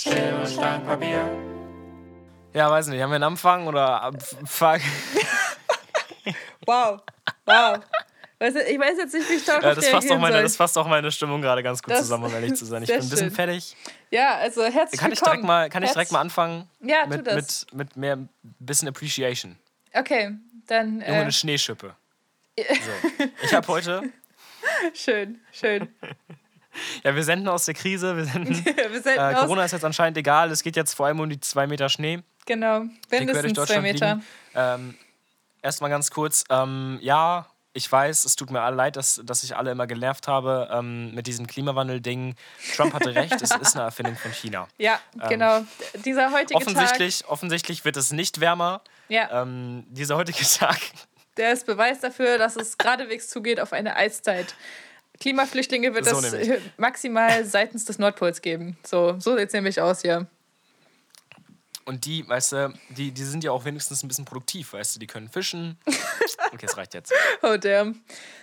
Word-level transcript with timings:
Schere, 0.00 0.46
Stein, 0.46 0.84
Papier. 0.84 1.26
Ja, 2.52 2.70
weiß 2.70 2.88
nicht, 2.88 3.00
haben 3.00 3.08
wir 3.10 3.14
einen 3.16 3.24
Anfang 3.24 3.66
oder 3.66 4.02
ab- 4.02 4.22
fuck? 4.44 4.80
Wow. 6.66 7.00
Wow. 7.44 7.78
Weißt 8.40 8.56
du, 8.56 8.62
ich 8.64 8.78
weiß 8.78 8.98
jetzt 8.98 9.14
nicht, 9.14 9.30
wie 9.30 9.34
ich 9.34 9.44
darauf 9.44 9.62
Ja, 9.62 9.74
das, 9.74 9.86
fasst 9.88 10.10
auch 10.10 10.18
meine, 10.18 10.34
soll. 10.34 10.42
das 10.42 10.56
fasst 10.56 10.76
auch 10.76 10.88
meine 10.88 11.12
Stimmung 11.12 11.40
gerade 11.40 11.62
ganz 11.62 11.80
gut 11.82 11.92
Das- 11.92 12.00
zusammen, 12.00 12.24
um 12.24 12.34
ehrlich 12.34 12.54
zu 12.54 12.64
sein. 12.66 12.82
Ich 12.82 12.88
bin 12.88 12.96
ein 12.98 13.08
bisschen 13.08 13.28
schön. 13.28 13.30
fertig. 13.30 13.76
Ja, 14.10 14.34
also 14.34 14.64
herzlich 14.64 15.00
Kann 15.00 15.12
ich 15.12 15.20
willkommen. 15.20 15.36
direkt 15.36 15.46
mal, 15.46 15.70
kann 15.70 15.82
ich 15.84 15.90
direkt 15.92 16.08
Herz- 16.08 16.12
mal 16.12 16.20
anfangen? 16.20 16.68
Ja, 16.80 17.04
tu 17.04 17.10
mit, 17.10 17.26
das. 17.28 17.66
Mit, 17.72 17.78
mit 17.78 17.96
mehr 17.96 18.18
bisschen 18.58 18.88
Appreciation. 18.88 19.56
Okay, 19.94 20.32
dann 20.66 20.94
Junge, 21.00 21.06
äh, 21.06 21.20
eine 21.20 21.32
Schneeschippe. 21.32 21.94
So. 22.58 23.24
Ich 23.44 23.54
habe 23.54 23.68
heute, 23.68 24.02
schön, 24.92 25.40
schön. 25.52 25.88
ja, 27.04 27.14
wir 27.14 27.24
senden 27.24 27.48
aus 27.48 27.64
der 27.64 27.74
Krise, 27.74 28.16
wir 28.16 28.24
senden, 28.24 28.64
Wir 28.64 29.02
senden 29.02 29.30
äh, 29.30 29.34
Corona 29.34 29.64
ist 29.64 29.72
jetzt 29.72 29.84
anscheinend 29.84 30.16
egal, 30.18 30.50
es 30.50 30.62
geht 30.62 30.76
jetzt 30.76 30.94
vor 30.94 31.06
allem 31.06 31.20
um 31.20 31.28
die 31.28 31.40
zwei 31.40 31.66
Meter 31.66 31.88
Schnee, 31.88 32.20
genau, 32.46 32.80
durch 33.10 33.20
mindestens 33.20 33.66
zwei 33.66 33.80
Meter. 33.80 34.20
Ähm, 34.54 34.94
Erstmal 35.62 35.90
ganz 35.90 36.10
kurz, 36.12 36.44
ähm, 36.48 36.98
ja, 37.02 37.46
ich 37.72 37.90
weiß, 37.90 38.24
es 38.24 38.36
tut 38.36 38.50
mir 38.50 38.62
alle 38.62 38.76
leid, 38.76 38.96
dass, 38.96 39.20
dass 39.24 39.42
ich 39.42 39.56
alle 39.56 39.70
immer 39.72 39.86
genervt 39.86 40.28
habe 40.28 40.68
ähm, 40.72 41.14
mit 41.14 41.26
diesem 41.26 41.46
Klimawandel-Ding. 41.46 42.34
Trump 42.76 42.94
hatte 42.94 43.14
recht, 43.14 43.34
es 43.34 43.50
ist 43.50 43.74
eine 43.74 43.84
Erfindung 43.84 44.16
von 44.16 44.30
China. 44.32 44.68
Ja, 44.78 44.98
genau. 45.28 45.62
Dieser 46.04 46.30
heutige 46.32 46.54
Ähm, 46.60 46.66
Offensichtlich, 46.66 47.26
offensichtlich 47.28 47.84
wird 47.84 47.96
es 47.96 48.12
nicht 48.12 48.40
wärmer. 48.40 48.80
Tag, 48.84 48.92
ja, 49.08 49.42
Ähm, 49.42 49.84
dieser 49.88 50.16
heutige 50.16 50.42
Tag. 50.44 50.78
der 51.36 51.52
ist 51.52 51.66
Beweis 51.66 52.00
dafür, 52.00 52.38
dass 52.38 52.56
es 52.56 52.78
geradewegs 52.78 53.28
zugeht 53.28 53.60
auf 53.60 53.72
eine 53.72 53.96
Eiszeit. 53.96 54.54
Klimaflüchtlinge 55.20 55.94
wird 55.94 56.04
So 56.06 56.18
es 56.18 56.32
nämlich. 56.32 56.60
maximal 56.76 57.44
seitens 57.44 57.84
des 57.84 57.98
Nordpols 57.98 58.42
geben. 58.42 58.76
So, 58.84 59.16
so 59.18 59.36
sieht 59.36 59.48
es 59.48 59.52
nämlich 59.52 59.80
aus 59.80 60.02
hier. 60.02 60.26
Und 61.84 62.04
die, 62.04 62.28
weißt 62.28 62.52
du, 62.52 62.74
die, 62.90 63.12
die 63.12 63.22
sind 63.22 63.44
ja 63.44 63.52
auch 63.52 63.64
wenigstens 63.64 64.02
ein 64.02 64.08
bisschen 64.08 64.24
produktiv, 64.24 64.72
weißt 64.72 64.96
du, 64.96 64.98
die 64.98 65.06
können 65.06 65.28
fischen. 65.28 65.78
Okay, 66.52 66.66
es 66.66 66.76
reicht 66.76 66.94
jetzt. 66.94 67.12
Oh, 67.42 67.56
damn. 67.56 68.00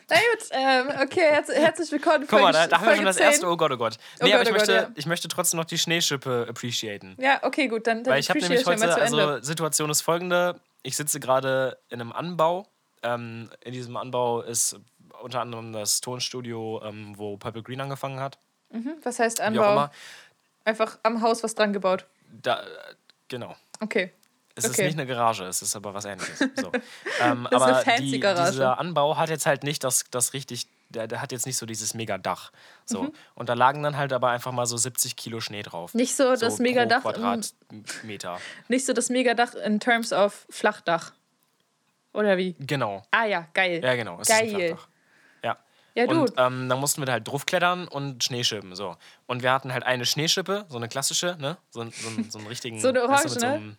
Na 0.10 0.16
gut, 0.18 0.48
ähm, 0.52 0.88
okay, 1.02 1.22
herz 1.32 1.48
herzlich 1.50 1.92
willkommen. 1.92 2.26
Guck 2.30 2.42
mal, 2.42 2.52
da, 2.52 2.68
da 2.68 2.80
haben 2.80 2.88
wir 2.88 2.96
schon 2.98 3.06
das 3.06 3.16
10. 3.16 3.26
erste. 3.26 3.48
Oh 3.48 3.56
Gott, 3.56 3.72
oh 3.72 3.78
Gott. 3.78 3.98
Oh 4.20 4.26
Nee, 4.26 4.32
Gott, 4.32 4.42
aber 4.42 4.42
ich, 4.42 4.50
oh 4.50 4.52
Gott, 4.52 4.68
möchte, 4.68 4.74
ja. 4.74 4.92
ich 4.96 5.06
möchte 5.06 5.28
trotzdem 5.30 5.58
noch 5.58 5.66
die 5.66 5.78
Schneeschippe 5.78 6.46
appreciaten. 6.50 7.16
Ja, 7.20 7.40
okay, 7.44 7.68
gut, 7.68 7.88
dann, 7.88 8.04
dann 8.04 8.14
Weil 8.14 8.20
ich 8.20 8.30
habe 8.30 8.40
nämlich 8.40 8.66
heute, 8.66 8.94
also 8.96 9.42
Situation 9.42 9.90
ist 9.90 10.02
folgende. 10.02 10.60
Ich 10.84 10.98
sitze 10.98 11.20
gerade 11.20 11.78
in 11.90 12.02
einem 12.02 12.12
Anbau. 12.12 12.68
Ähm, 13.04 13.50
in 13.64 13.74
diesem 13.74 13.96
Anbau 13.96 14.42
ist 14.42 14.76
unter 15.24 15.42
anderem 15.42 15.74
das 15.74 16.02
Tonstudio, 16.02 16.82
ähm, 16.84 17.14
wo 17.18 17.38
Purple 17.38 17.64
Green 17.64 17.82
angefangen 17.82 18.20
hat. 18.20 18.38
Was 19.04 19.20
heißt 19.20 19.42
Anbau? 19.42 19.90
Einfach 20.66 20.98
am 21.04 21.22
Haus 21.22 21.44
was 21.44 21.56
dran 21.56 21.74
gebaut. 21.74 22.06
Da, 22.42 22.62
äh, 22.62 22.66
genau. 23.28 23.56
Okay. 23.80 24.12
Es 24.56 24.66
ist 24.66 24.72
Okay. 24.72 24.86
nicht 24.86 25.00
eine 25.00 25.08
Garage, 25.08 25.46
es 25.46 25.62
ist 25.62 25.76
aber 25.76 25.94
was 25.94 26.06
ähnliches. 26.06 26.40
So. 26.56 26.72
ähm, 27.22 27.48
Das 27.50 27.62
ist 27.62 27.68
eine 27.68 27.74
aber 27.76 27.76
fancy 27.84 28.04
die, 28.12 28.20
Garage. 28.20 28.52
dieser 28.52 28.80
Anbau 28.80 29.18
hat 29.18 29.30
jetzt 29.30 29.46
halt 29.46 29.64
nicht 29.64 29.84
das, 29.84 30.06
das 30.12 30.34
richtig, 30.34 30.68
der, 30.90 31.08
der 31.08 31.22
hat 31.22 31.32
jetzt 31.32 31.46
nicht 31.48 31.58
so 31.58 31.66
dieses 31.66 31.94
Mega-Dach. 31.96 32.52
So. 32.86 33.04
Mhm. 33.04 33.14
Und 33.36 33.50
da 33.50 33.54
lagen 33.54 33.82
dann 33.84 33.98
halt 33.98 34.14
aber 34.14 34.30
einfach 34.30 34.52
mal 34.52 34.66
so 34.68 34.78
70 34.78 35.16
Kilo 35.16 35.40
Schnee 35.40 35.64
drauf. 35.64 35.94
Nicht 35.96 36.16
so 36.16 36.36
das 36.36 36.58
pro 36.58 36.64
Megadach 36.64 37.02
Quadratmeter. 37.02 38.40
Nicht 38.68 38.86
so 38.86 38.94
das 38.94 39.10
Megadach 39.10 39.56
in 39.56 39.80
terms 39.80 40.14
of 40.14 40.46
Flachdach. 40.50 41.14
Oder 42.14 42.38
wie? 42.38 42.56
Genau. 42.60 43.02
Ah 43.12 43.26
ja, 43.26 43.48
geil. 43.56 43.82
Ja, 43.84 43.96
genau. 43.96 44.20
Es 44.22 44.30
ist 44.30 44.40
Geil. 44.40 44.78
Ja. 45.96 46.08
Du. 46.08 46.22
Und 46.22 46.34
ähm, 46.38 46.70
dann 46.70 46.80
mussten 46.80 47.02
wir 47.02 47.06
da 47.06 47.12
halt 47.14 47.28
draufklettern 47.28 47.88
und 47.88 48.24
Schneeschippen. 48.24 48.76
So. 48.76 48.96
Und 49.28 49.44
wir 49.44 49.52
hatten 49.52 49.72
halt 49.74 49.84
eine 49.84 50.06
Schneeschippe, 50.06 50.66
so 50.70 50.78
eine 50.78 50.88
klassische, 50.88 51.38
ne? 51.40 51.58
So, 51.70 51.82
so, 51.92 52.08
einen- 52.10 52.32
so 52.32 52.40
einen 52.40 52.48
richtigen. 52.48 52.80
So 52.82 52.88
eine 52.90 53.02
weißt 53.08 53.26
du, 53.26 53.30
Orange, 53.30 53.42
ne? 53.42 53.48
einem- 53.54 53.78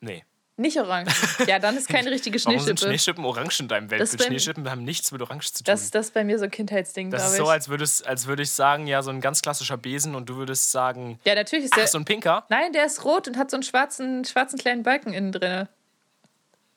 Nee. 0.00 0.24
Nicht 0.58 0.78
orange. 0.80 1.12
Ja, 1.46 1.58
dann 1.58 1.76
ist 1.76 1.86
keine 1.88 2.10
richtige 2.10 2.42
Warum 2.46 2.58
sind 2.60 2.78
Schneeschippe. 2.80 2.88
Schneeschippen 2.88 3.24
orange 3.26 3.60
in 3.60 3.68
deinem 3.68 3.88
Das 3.88 3.98
Weltbild? 4.12 4.22
Schneeschippen 4.28 4.70
haben 4.70 4.84
nichts 4.84 5.12
mit 5.12 5.20
orange 5.20 5.52
zu 5.52 5.62
tun. 5.62 5.64
Das, 5.66 5.90
das 5.90 6.06
ist 6.06 6.14
bei 6.14 6.24
mir 6.24 6.38
so 6.38 6.44
ein 6.44 6.50
Kindheitsding, 6.50 7.10
Das 7.10 7.20
glaube 7.20 7.32
ist 7.34 7.38
ich. 7.40 7.44
so, 7.44 7.50
als, 7.50 7.68
würdest, 7.68 8.06
als 8.06 8.26
würde 8.26 8.42
ich 8.42 8.50
sagen, 8.50 8.86
ja, 8.86 9.02
so 9.02 9.10
ein 9.10 9.20
ganz 9.20 9.42
klassischer 9.42 9.76
Besen 9.76 10.14
und 10.14 10.28
du 10.30 10.36
würdest 10.36 10.72
sagen, 10.72 11.20
ja, 11.24 11.34
natürlich 11.34 11.66
ist 11.66 11.76
der. 11.76 11.84
ach, 11.84 11.88
so 11.88 11.98
ein 11.98 12.06
pinker. 12.06 12.46
Nein, 12.48 12.72
der 12.72 12.86
ist 12.86 13.04
rot 13.04 13.28
und 13.28 13.36
hat 13.36 13.50
so 13.50 13.56
einen 13.58 13.64
schwarzen, 13.64 14.24
schwarzen 14.24 14.58
kleinen 14.58 14.82
Balken 14.82 15.12
innen 15.12 15.30
drin. 15.32 15.68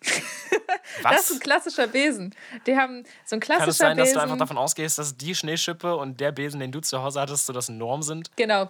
Das 0.02 1.04
Was? 1.04 1.30
ist 1.30 1.32
ein 1.38 1.40
klassischer 1.40 1.88
Besen. 1.88 2.34
Die 2.66 2.76
haben 2.76 3.04
so 3.26 3.36
ein 3.36 3.40
Kann 3.40 3.58
es 3.58 3.64
klassischer 3.66 3.72
sein, 3.74 3.98
dass 3.98 4.08
Besen. 4.08 4.16
du 4.18 4.24
einfach 4.24 4.38
davon 4.38 4.58
ausgehst, 4.58 4.98
dass 4.98 5.16
die 5.16 5.36
Schneeschippe 5.36 5.96
und 5.96 6.20
der 6.20 6.32
Besen, 6.32 6.60
den 6.60 6.72
du 6.72 6.80
zu 6.82 7.02
Hause 7.04 7.22
hattest, 7.22 7.46
so 7.46 7.54
das 7.54 7.70
Norm 7.70 8.02
sind? 8.02 8.32
Genau. 8.36 8.70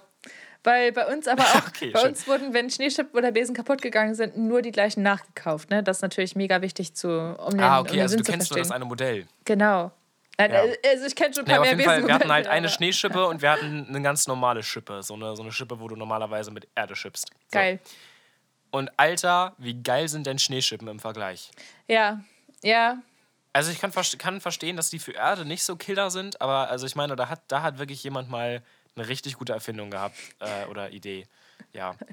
Weil 0.63 0.91
bei 0.91 1.07
uns 1.07 1.27
aber 1.27 1.43
auch, 1.55 1.67
Okay, 1.67 1.91
bei 1.91 1.99
schön. 2.01 2.09
uns 2.09 2.27
wurden, 2.27 2.53
wenn 2.53 2.69
Schneeschippen 2.69 3.17
oder 3.17 3.31
Besen 3.31 3.55
kaputt 3.55 3.81
gegangen 3.81 4.15
sind, 4.15 4.37
nur 4.37 4.61
die 4.61 4.71
gleichen 4.71 5.03
nachgekauft. 5.03 5.69
Ne? 5.69 5.83
Das 5.83 5.97
ist 5.97 6.01
natürlich 6.01 6.35
mega 6.35 6.61
wichtig, 6.61 6.95
zu, 6.95 7.07
um 7.09 7.51
den, 7.51 7.61
ah, 7.61 7.79
um 7.79 7.85
okay, 7.85 7.93
den 7.93 8.01
also 8.01 8.15
Sinn 8.15 8.23
du 8.25 8.31
kennst 8.31 8.51
nur 8.51 8.59
das 8.59 8.71
eine 8.71 8.85
Modell. 8.85 9.27
Genau. 9.45 9.91
Nein, 10.37 10.51
Ja. 10.51 10.61
Also 10.91 11.05
ich 11.05 11.15
kenne 11.15 11.33
schon 11.33 11.43
ein 11.43 11.47
paar 11.47 11.59
auf 11.59 11.65
mehr 11.65 11.71
jeden 11.75 11.83
Fall, 11.85 12.05
wir 12.07 12.13
hatten 12.13 12.31
halt 12.31 12.47
eine 12.47 12.67
aber- 12.67 12.73
Schneeschippe 12.73 13.25
und 13.27 13.41
wir 13.41 13.51
hatten 13.51 13.85
eine 13.87 14.01
ganz 14.01 14.27
normale 14.27 14.61
Schippe. 14.63 15.01
So 15.03 15.13
eine, 15.13 15.35
so 15.35 15.43
eine 15.43 15.51
Schippe, 15.51 15.79
wo 15.79 15.87
du 15.87 15.95
normalerweise 15.95 16.51
mit 16.51 16.67
Erde 16.75 16.95
schippst. 16.95 17.27
So. 17.29 17.33
Geil. 17.51 17.79
Und 18.71 18.91
Alter, 18.97 19.53
wie 19.57 19.81
geil 19.81 20.07
sind 20.07 20.27
denn 20.27 20.39
Schneeschippen 20.39 20.87
im 20.87 20.99
Vergleich? 20.99 21.51
Ja, 21.87 22.23
ja. 22.63 22.99
Also 23.51 23.71
ich 23.71 23.79
kann, 23.79 23.91
kann 23.91 24.41
verstehen, 24.41 24.77
dass 24.77 24.89
die 24.89 24.99
für 24.99 25.13
Erde 25.13 25.43
nicht 25.43 25.63
so 25.63 25.75
Killer 25.75 26.11
sind, 26.11 26.39
aber 26.39 26.69
also 26.69 26.85
ich 26.85 26.95
meine, 26.95 27.15
da 27.15 27.29
hat, 27.29 27.41
da 27.47 27.61
hat 27.63 27.79
wirklich 27.79 28.03
jemand 28.03 28.29
mal 28.29 28.61
eine 28.95 29.07
richtig 29.07 29.35
gute 29.35 29.53
Erfindung 29.53 29.89
gehabt 29.89 30.15
äh, 30.39 30.65
oder 30.65 30.91
Idee. 30.91 31.25
Ja. 31.73 31.95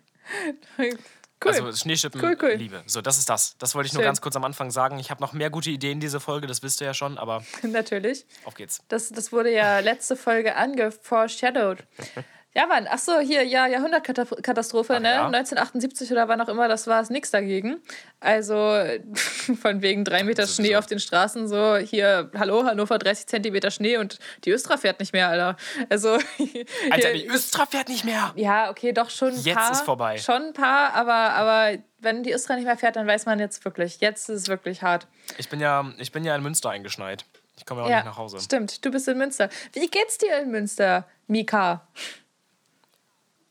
Cool. 1.45 1.53
Also 1.53 1.73
Schneeschippen, 1.73 2.21
Cool, 2.23 2.37
cool. 2.41 2.53
Liebe. 2.53 2.83
So, 2.87 3.03
das 3.03 3.19
ist 3.19 3.29
das. 3.29 3.57
Das 3.59 3.75
wollte 3.75 3.89
ich 3.89 3.93
nur 3.93 4.01
Schön. 4.01 4.07
ganz 4.09 4.23
kurz 4.23 4.37
am 4.37 4.45
Anfang 4.45 4.71
sagen. 4.71 4.99
Ich 4.99 5.11
habe 5.11 5.21
noch 5.21 5.35
mehr 5.35 5.51
gute 5.51 5.69
Ideen 5.71 5.93
in 5.93 6.01
dieser 6.01 6.19
Folge, 6.19 6.47
das 6.47 6.63
wisst 6.63 6.81
ihr 6.81 6.87
ja 6.87 6.95
schon, 6.95 7.19
aber 7.19 7.45
Natürlich. 7.63 8.25
auf 8.45 8.55
geht's. 8.55 8.81
Das, 8.89 9.11
das 9.11 9.33
wurde 9.33 9.53
ja 9.53 9.81
letzte 9.81 10.17
Folge 10.17 10.57
angeforeshadowed. 10.57 11.85
Ja, 12.57 12.67
Mann, 12.67 12.87
ach 12.91 12.99
so, 12.99 13.19
hier, 13.19 13.43
ja, 13.43 13.67
Jahrhundertkatastrophe, 13.67 14.95
Ach 14.97 15.01
ne? 15.01 15.11
ja? 15.11 15.27
1978 15.27 16.11
oder 16.11 16.27
wann 16.27 16.41
auch 16.41 16.49
immer, 16.49 16.69
das 16.69 16.87
war 16.87 17.03
es 17.03 17.11
nix 17.11 17.31
dagegen. 17.31 17.83
Also 18.19 18.55
von 19.61 19.83
wegen 19.83 20.07
drei 20.07 20.25
Meter. 20.25 20.47
Schnee 20.47 20.75
auf 20.77 20.87
den 20.87 20.99
Straßen, 20.99 21.49
so 21.49 21.77
hier, 21.77 22.31
hallo, 22.35 22.65
Hannover, 22.65 22.97
30 22.99 23.27
Zentimeter 23.27 23.71
Schnee 23.71 23.99
und 23.99 24.19
die 24.45 24.53
Östra 24.53 24.79
fährt 24.79 25.01
nicht 25.01 25.13
mehr, 25.13 25.29
Alter. 25.29 25.57
Also, 25.91 26.13
Alter, 26.91 27.09
hier- 27.11 27.13
die 27.13 27.29
Östra 27.29 27.67
fährt 27.67 27.91
nicht 27.91 28.07
mehr. 28.07 28.33
ja, 28.37 28.71
okay, 28.71 28.93
doch 28.93 29.11
schon 29.11 29.35
ein 29.35 29.43
Jetzt 29.43 29.55
paar. 29.55 29.73
ist 29.73 29.83
vorbei. 29.83 30.17
Schon 30.17 30.43
ein 30.47 30.53
paar, 30.55 30.95
aber, 30.95 31.13
aber 31.13 31.79
wenn 31.99 32.23
die 32.23 32.33
Östra 32.33 32.55
nicht 32.57 32.65
mehr 32.65 32.79
fährt, 32.79 32.97
dann 32.97 33.07
weiß 33.07 33.27
man 33.27 33.39
jetzt 33.39 33.67
wirklich, 33.67 34.01
jetzt 34.01 34.31
ist 34.31 34.43
es 34.43 34.49
wirklich 34.49 34.81
hart. 34.81 35.07
Ich 35.37 35.51
bin 35.51 35.61
ja, 35.61 35.85
ich 35.99 36.11
bin 36.11 36.25
ja 36.25 36.35
in 36.35 36.43
Münster 36.43 36.71
eingeschneit. 36.71 37.27
Ich 37.59 37.67
komme 37.67 37.83
ja 37.83 37.87
auch 37.87 37.91
ja, 37.91 37.97
nicht 37.97 38.07
nach 38.07 38.17
Hause. 38.17 38.41
stimmt, 38.41 38.83
du 38.83 38.91
bist 38.91 39.09
in 39.09 39.19
Münster. 39.19 39.51
Wie 39.75 39.89
geht's 39.89 40.17
dir 40.17 40.39
in 40.41 40.51
Münster, 40.51 41.07
Mika? 41.27 41.87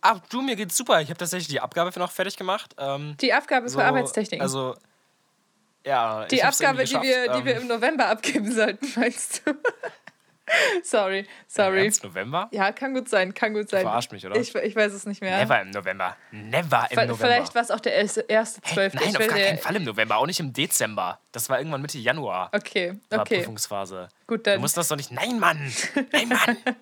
Ah, 0.07 0.21
du, 0.29 0.41
mir 0.41 0.55
geht's 0.55 0.77
super. 0.77 1.01
Ich 1.01 1.09
habe 1.09 1.17
tatsächlich 1.17 1.47
die 1.47 1.59
Abgabe 1.59 1.91
für 1.91 1.99
noch 1.99 2.11
fertig 2.11 2.37
gemacht. 2.37 2.75
Ähm, 2.77 3.15
Die 3.21 3.33
Abgabe 3.33 3.67
so, 3.69 3.79
für 3.79 3.85
Arbeitstechniken. 3.85 4.41
Also, 4.41 4.75
ja. 5.85 6.25
Die 6.25 6.35
ich 6.35 6.45
Abgabe, 6.45 6.83
die 6.83 6.93
wir, 7.01 7.31
die 7.33 7.45
wir 7.45 7.55
Ähm, 7.55 7.61
im 7.63 7.67
November 7.67 8.07
abgeben 8.07 8.51
sollten, 8.51 8.87
meinst 8.99 9.41
du? 9.45 9.53
sorry, 10.83 11.25
sorry. 11.47 11.85
Ernst, 11.85 12.03
November? 12.03 12.47
Ja, 12.51 12.71
kann 12.71 12.93
gut 12.93 13.09
sein, 13.09 13.33
kann 13.33 13.53
gut 13.55 13.67
sein. 13.69 13.81
verarscht 13.81 14.11
mich, 14.11 14.23
oder? 14.25 14.35
Ich, 14.35 14.53
ich 14.53 14.75
weiß 14.75 14.93
es 14.93 15.05
nicht 15.07 15.21
mehr. 15.21 15.37
Never 15.39 15.59
im 15.61 15.71
November. 15.71 16.15
Never 16.31 16.87
im 16.91 16.97
Ve- 16.97 17.05
November. 17.07 17.15
Vielleicht 17.17 17.55
war 17.55 17.61
es 17.63 17.71
auch 17.71 17.79
der 17.79 17.93
erste, 17.95 18.21
erste 18.21 18.61
Hey, 18.63 18.73
zwölfte. 18.75 18.97
nein, 18.99 19.09
Ich 19.09 19.17
auf 19.17 19.27
gar 19.27 19.37
keinen 19.39 19.57
Fall 19.57 19.75
im 19.75 19.83
November, 19.83 20.17
auch 20.17 20.27
nicht 20.27 20.39
im 20.39 20.53
Dezember. 20.53 21.19
Das 21.31 21.49
war 21.49 21.57
irgendwann 21.57 21.81
Mitte 21.81 21.97
Januar. 21.97 22.51
Okay, 22.53 22.99
War 23.09 23.21
okay, 23.21 23.37
Prüfungsphase. 23.39 24.09
gut 24.27 24.45
Du 24.45 24.51
dann. 24.51 24.61
musst 24.61 24.77
das 24.77 24.87
doch 24.87 24.97
nicht. 24.97 25.11
Nein, 25.11 25.39
Mann! 25.39 25.73
Nein, 26.11 26.29
Mann! 26.29 26.57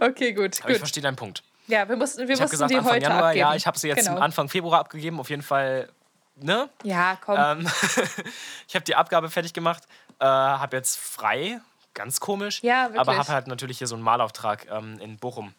Okay, 0.00 0.32
gut, 0.32 0.60
Aber 0.62 0.70
ich 0.70 0.74
gut. 0.74 0.78
verstehe 0.78 1.02
deinen 1.02 1.14
Punkt. 1.16 1.42
Ja, 1.72 1.88
wir 1.88 1.96
mussten, 1.96 2.28
wir 2.28 2.34
Ich 2.34 2.40
habe 2.40 2.42
mussten 2.42 2.50
gesagt, 2.52 2.70
die 2.70 2.76
Anfang 2.76 2.92
heute 2.92 3.02
Januar, 3.02 3.22
abgeben. 3.28 3.38
ja, 3.40 3.54
ich 3.54 3.66
habe 3.66 3.78
sie 3.78 3.88
jetzt 3.88 4.06
genau. 4.06 4.20
Anfang 4.20 4.48
Februar 4.48 4.78
abgegeben. 4.80 5.18
Auf 5.18 5.30
jeden 5.30 5.42
Fall, 5.42 5.88
ne? 6.36 6.68
Ja, 6.82 7.16
komm. 7.24 7.36
Ähm, 7.38 7.66
ich 8.68 8.74
habe 8.74 8.84
die 8.84 8.94
Abgabe 8.94 9.30
fertig 9.30 9.54
gemacht, 9.54 9.84
äh, 10.18 10.24
habe 10.26 10.76
jetzt 10.76 10.98
frei, 10.98 11.60
ganz 11.94 12.20
komisch. 12.20 12.62
Ja, 12.62 12.84
wirklich. 12.84 13.00
Aber 13.00 13.16
habe 13.16 13.28
halt 13.32 13.46
natürlich 13.46 13.78
hier 13.78 13.86
so 13.86 13.94
einen 13.94 14.04
Malauftrag 14.04 14.66
ähm, 14.70 14.98
in 15.00 15.16
Bochum. 15.16 15.54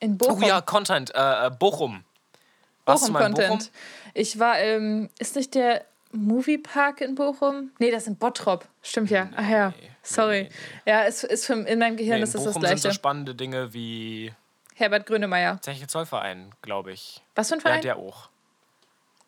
in 0.00 0.16
Bochum. 0.16 0.42
Oh 0.42 0.46
ja, 0.46 0.60
Content, 0.62 1.14
äh, 1.14 1.46
äh, 1.46 1.50
Bochum. 1.50 2.02
Bochum-Content. 2.84 3.70
Ich 4.14 4.38
war, 4.38 4.58
ähm, 4.58 5.08
ist 5.18 5.36
nicht 5.36 5.54
der 5.54 5.84
Moviepark 6.12 7.00
in 7.00 7.14
Bochum? 7.14 7.70
Nee, 7.78 7.90
das 7.90 8.02
ist 8.02 8.08
in 8.08 8.16
Bottrop. 8.16 8.66
Stimmt 8.82 9.10
ja. 9.10 9.28
Ach 9.36 9.48
ja, 9.48 9.72
sorry. 10.02 10.48
Ja, 10.84 11.02
ist, 11.02 11.24
ist 11.24 11.46
für, 11.46 11.54
in 11.54 11.78
meinem 11.78 11.96
Gehirn 11.96 12.14
Nee, 12.14 12.22
in 12.22 12.22
ist 12.24 12.34
das 12.34 12.42
das 12.44 12.54
Bochum 12.54 12.66
sind 12.66 12.78
so 12.78 12.82
Gleiche. 12.88 12.94
spannende 12.94 13.34
Dinge 13.34 13.72
wie 13.72 14.32
Herbert 14.74 15.06
Grönemeyer. 15.06 15.60
Zeche 15.62 15.86
Zollverein, 15.86 16.52
glaube 16.62 16.92
ich. 16.92 17.22
Was 17.34 17.48
für 17.48 17.54
ein 17.54 17.58
Ja, 17.58 17.62
Verein? 17.62 17.82
der 17.82 17.96
auch. 17.96 18.28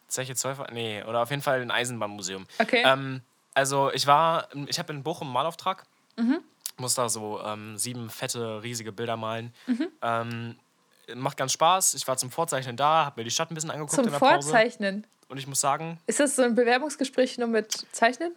Zeche 0.09 0.35
Zollverein, 0.35 0.75
nee, 0.75 1.03
oder 1.03 1.23
auf 1.23 1.31
jeden 1.31 1.43
Fall 1.43 1.61
ein 1.61 1.71
Eisenbahnmuseum. 1.71 2.47
Okay. 2.59 2.83
Ähm, 2.85 3.21
also 3.55 3.93
ich 3.93 4.07
war, 4.07 4.49
ich 4.67 4.79
habe 4.79 4.93
in 4.93 5.03
Bochum 5.03 5.29
einen 5.29 5.35
Malauftrag. 5.35 5.85
Mhm. 6.17 6.41
Muss 6.77 6.95
da 6.95 7.09
so 7.09 7.41
ähm, 7.45 7.77
sieben 7.79 8.11
fette, 8.11 8.63
riesige 8.63 8.93
Bilder 8.93 9.17
malen. 9.17 9.53
Mhm. 9.67 9.89
Ähm, 10.03 10.57
macht 11.15 11.37
ganz 11.37 11.53
Spaß. 11.53 11.95
Ich 11.95 12.07
war 12.09 12.17
zum 12.17 12.31
Vorzeichnen 12.31 12.77
da, 12.77 13.05
habe 13.07 13.21
mir 13.21 13.25
die 13.25 13.31
Stadt 13.31 13.51
ein 13.51 13.55
bisschen 13.55 13.71
angeguckt 13.71 13.95
Zum 13.95 14.05
in 14.07 14.11
der 14.13 14.19
Pause. 14.19 14.49
Vorzeichnen. 14.49 15.07
Und 15.29 15.39
ich 15.39 15.47
muss 15.47 15.61
sagen, 15.61 15.99
Ist 16.07 16.21
das 16.21 16.37
so 16.37 16.43
ein 16.43 16.55
Bewerbungsgespräch 16.55 17.39
nur 17.39 17.49
mit 17.49 17.87
Zeichnen? 17.93 18.35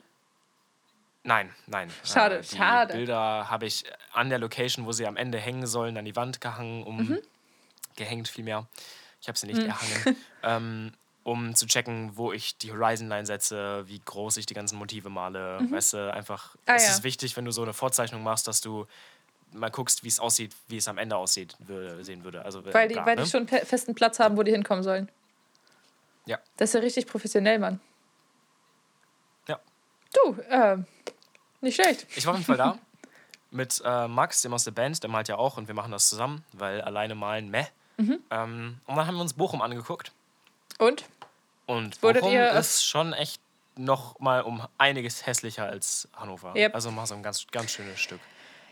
Nein, 1.27 1.53
nein. 1.67 1.89
Schade, 2.03 2.37
Äh, 2.37 2.41
die 2.41 2.55
schade. 2.57 2.93
Bilder 2.95 3.49
habe 3.49 3.65
ich 3.67 3.83
an 4.13 4.29
der 4.29 4.39
Location, 4.39 4.85
wo 4.85 4.91
sie 4.91 5.05
am 5.05 5.15
Ende 5.17 5.37
hängen 5.37 5.67
sollen, 5.67 5.95
an 5.97 6.05
die 6.05 6.15
Wand 6.15 6.41
gehangen, 6.41 6.83
um 6.83 6.97
Mhm. 6.97 7.19
gehängt 7.95 8.27
vielmehr. 8.27 8.65
Ich 9.21 9.27
habe 9.27 9.37
sie 9.37 9.47
nicht 9.47 9.61
erhangen. 9.61 10.15
ähm, 10.43 10.93
um 11.23 11.53
zu 11.55 11.65
checken, 11.67 12.15
wo 12.15 12.31
ich 12.31 12.57
die 12.57 12.71
Horizon 12.71 13.09
Line 13.09 13.25
setze, 13.25 13.83
wie 13.87 13.99
groß 13.99 14.37
ich 14.37 14.45
die 14.45 14.53
ganzen 14.53 14.77
Motive 14.77 15.09
male. 15.09 15.59
Weißt 15.69 15.93
du, 15.93 16.13
einfach, 16.13 16.55
Ah, 16.65 16.75
es 16.75 16.85
ja. 16.85 16.91
ist 16.91 17.03
wichtig, 17.03 17.35
wenn 17.35 17.43
du 17.45 17.51
so 17.51 17.63
eine 17.63 17.73
Vorzeichnung 17.73 18.23
machst, 18.23 18.47
dass 18.47 18.61
du 18.61 18.87
mal 19.51 19.69
guckst, 19.69 20.03
wie 20.05 20.07
es 20.07 20.19
aussieht, 20.19 20.55
wie 20.69 20.77
es 20.77 20.87
am 20.87 20.97
Ende 20.97 21.17
aussieht, 21.17 21.55
würde, 21.59 22.01
sehen 22.05 22.23
würde. 22.23 22.45
Also, 22.45 22.59
äh, 22.61 22.73
Weil 22.73 22.87
die, 22.87 22.93
klar, 22.93 23.05
weil 23.05 23.15
ne? 23.17 23.23
die 23.23 23.29
schon 23.29 23.47
festen 23.47 23.93
Platz 23.93 24.19
haben, 24.19 24.37
wo 24.37 24.43
die 24.43 24.51
hinkommen 24.51 24.83
sollen. 24.83 25.09
Ja. 26.25 26.37
Das 26.57 26.69
ist 26.69 26.73
ja 26.75 26.79
richtig 26.81 27.07
professionell, 27.07 27.59
Mann. 27.59 27.79
Ja. 29.47 29.59
Du, 30.13 30.33
äh, 30.49 30.77
nicht 31.61 31.75
schlecht. 31.75 32.05
Ich 32.15 32.25
war 32.25 32.33
auf 32.33 32.39
jeden 32.39 32.47
Fall 32.47 32.57
da 32.57 32.77
mit 33.51 33.81
äh, 33.85 34.07
Max, 34.07 34.41
dem 34.41 34.53
aus 34.53 34.63
der 34.65 34.71
Band, 34.71 35.01
der 35.03 35.09
malt 35.09 35.27
ja 35.29 35.37
auch 35.37 35.57
und 35.57 35.67
wir 35.67 35.75
machen 35.75 35.91
das 35.91 36.09
zusammen, 36.09 36.43
weil 36.53 36.81
alleine 36.81 37.15
malen 37.15 37.49
meh. 37.49 37.65
Mhm. 37.97 38.19
Ähm, 38.29 38.79
und 38.85 38.95
dann 38.95 39.07
haben 39.07 39.15
wir 39.15 39.21
uns 39.21 39.33
Bochum 39.33 39.61
angeguckt 39.61 40.11
Und? 40.77 41.05
und 41.65 42.01
Wurdet 42.03 42.21
Bochum 42.21 42.35
ihr- 42.35 42.51
ist 42.51 42.85
schon 42.85 43.13
echt 43.13 43.41
noch 43.75 44.19
mal 44.19 44.41
um 44.41 44.67
einiges 44.77 45.25
hässlicher 45.25 45.65
als 45.65 46.07
Hannover. 46.15 46.53
Yep. 46.55 46.75
Also 46.75 46.91
mal 46.91 47.05
so 47.05 47.15
ein 47.15 47.23
ganz, 47.23 47.45
ganz 47.51 47.71
schönes 47.71 47.99
Stück. 47.99 48.19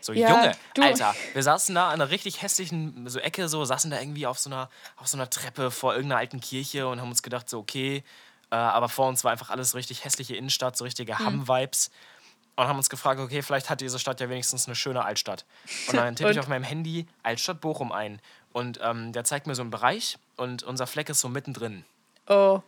So, 0.00 0.12
Ja, 0.12 0.28
Junge, 0.30 0.52
du- 0.74 0.82
Alter, 0.82 1.14
wir 1.32 1.42
saßen 1.42 1.74
da 1.74 1.86
an 1.88 1.94
einer 1.94 2.10
richtig 2.10 2.42
hässlichen 2.42 3.08
so 3.08 3.18
Ecke, 3.18 3.48
so 3.48 3.64
saßen 3.64 3.90
da 3.90 3.98
irgendwie 3.98 4.26
auf 4.26 4.38
so 4.38 4.50
einer, 4.50 4.68
auf 4.96 5.08
so 5.08 5.16
einer 5.16 5.28
Treppe 5.30 5.70
vor 5.70 5.94
irgendeiner 5.94 6.20
alten 6.20 6.40
Kirche 6.40 6.86
und 6.86 7.00
haben 7.00 7.08
uns 7.08 7.22
gedacht, 7.22 7.48
so, 7.48 7.58
okay, 7.58 8.04
äh, 8.50 8.54
aber 8.56 8.88
vor 8.88 9.08
uns 9.08 9.24
war 9.24 9.32
einfach 9.32 9.50
alles 9.50 9.74
richtig 9.74 10.04
hässliche 10.04 10.36
Innenstadt, 10.36 10.76
so 10.76 10.84
richtige 10.84 11.18
Hm. 11.18 11.26
Hamm-Vibes. 11.26 11.90
Und 12.56 12.66
haben 12.66 12.76
uns 12.78 12.88
gefragt, 12.88 13.20
okay, 13.20 13.42
vielleicht 13.42 13.68
hat 13.68 13.80
diese 13.82 13.98
Stadt 13.98 14.18
ja 14.20 14.30
wenigstens 14.30 14.66
eine 14.66 14.74
schöne 14.74 15.04
Altstadt. 15.04 15.44
Und 15.88 15.96
dann 15.96 16.16
tippe 16.16 16.30
ich 16.30 16.38
auf 16.40 16.48
meinem 16.48 16.64
Handy 16.64 17.06
Altstadt 17.22 17.60
Bochum 17.60 17.92
ein. 17.92 18.20
Und 18.52 18.80
ähm, 18.82 19.12
der 19.12 19.24
zeigt 19.24 19.46
mir 19.46 19.54
so 19.54 19.60
einen 19.62 19.70
Bereich 19.70 20.16
und 20.36 20.62
unser 20.62 20.86
Fleck 20.86 21.10
ist 21.10 21.20
so 21.20 21.28
mittendrin. 21.28 21.84
Oh, 22.28 22.62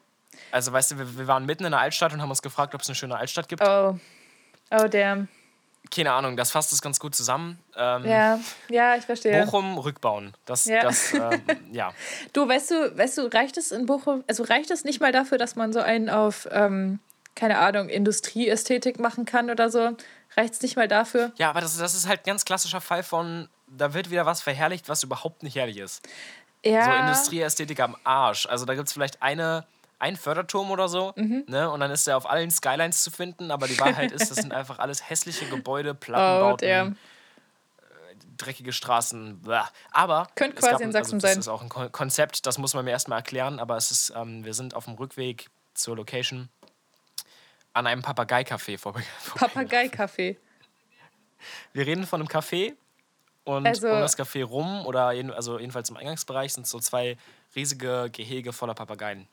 Also, 0.52 0.72
weißt 0.72 0.90
du, 0.92 0.98
wir, 0.98 1.18
wir 1.18 1.26
waren 1.26 1.46
mitten 1.46 1.64
in 1.64 1.70
der 1.70 1.80
Altstadt 1.80 2.12
und 2.12 2.20
haben 2.20 2.28
uns 2.28 2.42
gefragt, 2.42 2.74
ob 2.74 2.82
es 2.82 2.88
eine 2.88 2.94
schöne 2.96 3.16
Altstadt 3.16 3.48
gibt. 3.48 3.62
oh. 3.66 3.98
Oh, 4.70 4.86
damn. 4.86 5.28
Keine 5.90 6.12
Ahnung, 6.12 6.36
das 6.36 6.50
fasst 6.50 6.70
es 6.74 6.82
ganz 6.82 7.00
gut 7.00 7.14
zusammen. 7.14 7.58
Ähm, 7.74 8.04
Ja, 8.04 8.38
ja, 8.68 8.96
ich 8.96 9.06
verstehe. 9.06 9.42
Bochum 9.46 9.78
rückbauen. 9.78 10.34
Das, 10.44 10.66
Ja. 10.66 10.82
das 10.82 11.12
ähm, 11.14 11.40
ja. 11.72 11.94
Du, 12.34 12.46
weißt 12.46 12.70
du, 12.72 12.98
weißt 12.98 13.16
du, 13.16 13.32
reicht 13.32 13.56
es 13.56 13.72
in 13.72 13.86
Bochum, 13.86 14.22
also 14.28 14.42
reicht 14.42 14.70
es 14.70 14.84
nicht 14.84 15.00
mal 15.00 15.12
dafür, 15.12 15.38
dass 15.38 15.56
man 15.56 15.72
so 15.72 15.80
einen 15.80 16.10
auf, 16.10 16.46
ähm, 16.50 16.98
keine 17.38 17.58
Ahnung, 17.58 17.88
Industrieästhetik 17.88 18.98
machen 18.98 19.24
kann 19.24 19.48
oder 19.50 19.70
so? 19.70 19.96
Reicht 20.36 20.54
es 20.54 20.62
nicht 20.62 20.76
mal 20.76 20.88
dafür? 20.88 21.32
Ja, 21.36 21.50
aber 21.50 21.60
das, 21.60 21.76
das 21.78 21.94
ist 21.94 22.06
halt 22.08 22.20
ein 22.20 22.26
ganz 22.26 22.44
klassischer 22.44 22.80
Fall 22.80 23.02
von, 23.02 23.48
da 23.66 23.94
wird 23.94 24.10
wieder 24.10 24.26
was 24.26 24.42
verherrlicht, 24.42 24.88
was 24.88 25.02
überhaupt 25.02 25.42
nicht 25.42 25.56
herrlich 25.56 25.78
ist. 25.78 26.06
Ja. 26.64 26.84
So 26.84 26.90
Industrieästhetik 26.92 27.80
am 27.80 27.96
Arsch. 28.04 28.46
Also 28.46 28.64
da 28.66 28.74
gibt 28.74 28.88
es 28.88 28.92
vielleicht 28.92 29.22
eine, 29.22 29.64
einen 30.00 30.16
Förderturm 30.16 30.70
oder 30.70 30.88
so, 30.88 31.12
Mhm. 31.16 31.44
ne? 31.46 31.70
Und 31.70 31.80
dann 31.80 31.90
ist 31.90 32.06
der 32.06 32.16
auf 32.16 32.28
allen 32.28 32.50
Skylines 32.50 33.02
zu 33.02 33.10
finden, 33.10 33.50
aber 33.50 33.66
die 33.68 33.78
Wahrheit 33.80 34.12
ist, 34.12 34.30
das 34.30 34.38
sind 34.38 34.52
einfach 34.52 34.78
alles 34.80 35.08
hässliche 35.08 35.46
Gebäude, 35.46 35.90
Oh, 35.90 35.94
Plattenbauten, 35.94 36.68
damn. 36.68 36.96
dreckige 38.36 38.72
Straßen. 38.72 39.40
Blah. 39.40 39.68
Aber 39.90 40.28
Könnte 40.34 40.56
es 40.56 40.62
gab 40.62 40.70
quasi 40.72 40.84
in 40.84 40.92
Sachsen 40.92 41.14
also 41.14 41.22
das 41.26 41.30
sein. 41.32 41.40
ist 41.40 41.48
auch 41.48 41.62
ein 41.62 41.68
Kon 41.68 41.90
Konzept, 41.92 42.46
das 42.46 42.58
muss 42.58 42.74
man 42.74 42.84
mir 42.84 42.90
erstmal 42.92 43.18
erklären, 43.18 43.58
aber 43.60 43.76
es 43.76 43.90
ist, 43.90 44.12
ähm, 44.16 44.44
wir 44.44 44.54
sind 44.54 44.74
auf 44.74 44.84
dem 44.84 44.94
Rückweg 44.94 45.48
zur 45.74 45.96
Location 45.96 46.48
an 47.78 47.86
einem 47.86 48.02
Papagei-Café 48.02 48.78
vorbei. 48.78 49.02
Papagei-Café. 49.36 50.36
Wir 51.72 51.86
reden 51.86 52.06
von 52.06 52.20
einem 52.20 52.28
Café 52.28 52.74
und 53.44 53.66
Also- 53.66 53.88
um 53.88 54.00
das 54.00 54.18
Café 54.18 54.44
rum 54.44 54.84
oder 54.86 55.12
jeden, 55.12 55.30
also 55.32 55.58
jedenfalls 55.58 55.88
im 55.90 55.96
Eingangsbereich 55.96 56.52
sind 56.52 56.66
so 56.66 56.80
zwei 56.80 57.16
riesige 57.54 58.10
Gehege 58.12 58.52
voller 58.52 58.74
Papageien. 58.74 59.26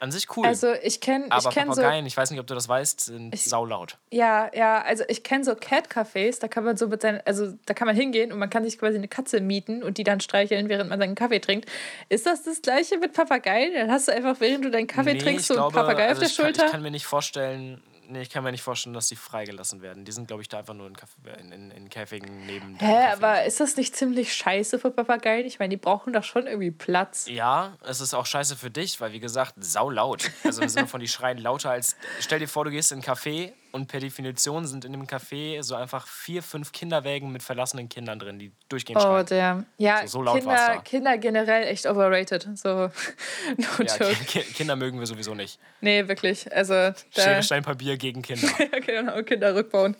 An 0.00 0.12
sich 0.12 0.26
cool. 0.36 0.46
Also 0.46 0.72
ich 0.82 1.00
kenne 1.00 1.26
ich 1.26 1.32
aber 1.32 1.50
kenn 1.50 1.72
so, 1.72 1.80
Papageien, 1.80 2.04
ich 2.06 2.16
weiß 2.16 2.30
nicht, 2.30 2.40
ob 2.40 2.46
du 2.46 2.54
das 2.54 2.68
weißt, 2.68 3.00
sind 3.00 3.34
Ich- 3.34 3.44
saulaut. 3.44 3.98
ja, 4.10 4.50
ja, 4.54 4.82
also 4.82 5.04
ich 5.08 5.22
kenne 5.22 5.44
so 5.44 5.52
Cat-Cafés, 5.52 6.40
da 6.40 6.48
kann 6.48 6.64
man 6.64 6.76
so 6.76 6.88
mit 6.88 7.00
seinen, 7.02 7.20
also 7.24 7.52
da 7.66 7.74
kann 7.74 7.86
man 7.86 7.96
hingehen 7.96 8.32
und 8.32 8.38
man 8.38 8.50
kann 8.50 8.64
sich 8.64 8.78
quasi 8.78 8.98
eine 8.98 9.08
Katze 9.08 9.40
mieten 9.40 9.82
und 9.82 9.96
die 9.98 10.04
dann 10.04 10.20
streicheln, 10.20 10.68
während 10.68 10.90
man 10.90 10.98
seinen 10.98 11.14
Kaffee 11.14 11.40
trinkt. 11.40 11.68
Ist 12.08 12.26
das 12.26 12.42
das 12.42 12.60
gleiche 12.62 12.98
mit 12.98 13.12
Papageien? 13.14 13.72
Dann 13.74 13.90
hast 13.90 14.08
du 14.08 14.12
einfach, 14.12 14.40
während 14.40 14.64
du 14.64 14.70
deinen 14.70 14.86
Kaffee 14.86 15.14
Nee, 15.14 15.18
trinkst, 15.20 15.46
so 15.46 15.54
einen 15.54 15.70
glaube, 15.70 15.76
Papagei 15.76 16.08
also 16.08 16.12
auf 16.12 16.18
der 16.20 16.28
ich 16.28 16.36
kann, 16.36 16.44
Schulter? 16.46 16.66
Ich 16.66 16.72
kann 16.72 16.82
mir 16.82 16.90
nicht 16.90 17.06
vorstellen, 17.06 17.82
nee, 18.08 18.22
ich 18.22 18.30
kann 18.30 18.44
mir 18.44 18.50
nicht 18.52 18.62
vorstellen, 18.62 18.94
dass 18.94 19.08
die 19.08 19.16
freigelassen 19.16 19.82
werden. 19.82 20.04
Die 20.04 20.12
sind, 20.12 20.26
glaube 20.28 20.42
ich, 20.42 20.48
da 20.48 20.58
einfach 20.58 20.74
nur 20.74 20.86
in, 20.86 20.96
Kaff- 20.96 21.16
in, 21.40 21.52
in, 21.52 21.70
in 21.70 21.88
Käfigen 21.88 22.46
neben 22.46 22.78
Hä, 22.78 23.06
aber 23.12 23.44
ist 23.44 23.60
das 23.60 23.76
nicht 23.76 23.96
ziemlich 23.96 24.34
scheiße 24.34 24.78
für 24.78 24.90
Papageien? 24.90 25.46
Ich 25.46 25.58
meine, 25.58 25.70
die 25.70 25.76
brauchen 25.76 26.12
doch 26.12 26.24
schon 26.24 26.46
irgendwie 26.46 26.70
Platz. 26.70 27.26
Ja, 27.28 27.76
es 27.84 28.00
ist 28.00 28.14
auch 28.14 28.26
scheiße 28.26 28.56
für 28.56 28.70
dich, 28.70 29.00
weil 29.00 29.12
wie 29.12 29.20
gesagt, 29.20 29.54
saulaut. 29.56 30.30
Also 30.44 30.62
im 30.62 30.68
Sinne 30.68 30.86
von, 30.86 31.00
die 31.00 31.08
schreien 31.08 31.38
lauter 31.38 31.70
als. 31.70 31.96
Stell 32.20 32.38
dir 32.38 32.48
vor, 32.48 32.64
du 32.64 32.70
gehst 32.70 32.92
in 32.92 32.98
ein 32.98 33.04
Café 33.04 33.52
und 33.74 33.88
per 33.88 33.98
Definition 34.00 34.66
sind 34.66 34.84
in 34.84 34.92
dem 34.92 35.04
Café 35.06 35.62
so 35.62 35.74
einfach 35.74 36.06
vier, 36.06 36.42
fünf 36.44 36.70
Kinderwägen 36.70 37.32
mit 37.32 37.42
verlassenen 37.42 37.88
Kindern 37.88 38.20
drin, 38.20 38.38
die 38.38 38.52
durchgehend 38.68 39.00
Oh, 39.00 39.04
schreien. 39.04 39.26
der. 39.26 39.64
Ja, 39.78 40.00
So- 40.02 40.18
so 40.18 40.22
laut 40.22 40.38
Kinder. 40.38 40.80
Kinder 40.84 41.18
generell 41.18 41.66
echt 41.66 41.84
overrated. 41.86 42.48
So, 42.56 42.68
no 43.56 43.66
Ja, 43.84 43.96
joke. 43.96 44.14
Ki- 44.26 44.40
Ki- 44.40 44.52
Kinder 44.54 44.76
mögen 44.76 44.98
wir 45.00 45.06
sowieso 45.06 45.34
nicht. 45.34 45.58
Nee, 45.80 46.06
wirklich. 46.06 46.50
Also, 46.54 46.92
Schere, 47.10 47.42
Stein, 47.42 47.62
Papier 47.64 47.96
gegen 47.96 48.22
Kinder. 48.22 48.48
ja, 48.72 48.78
genau, 48.78 49.22
Kinder 49.24 49.54
rückbauen. 49.54 49.96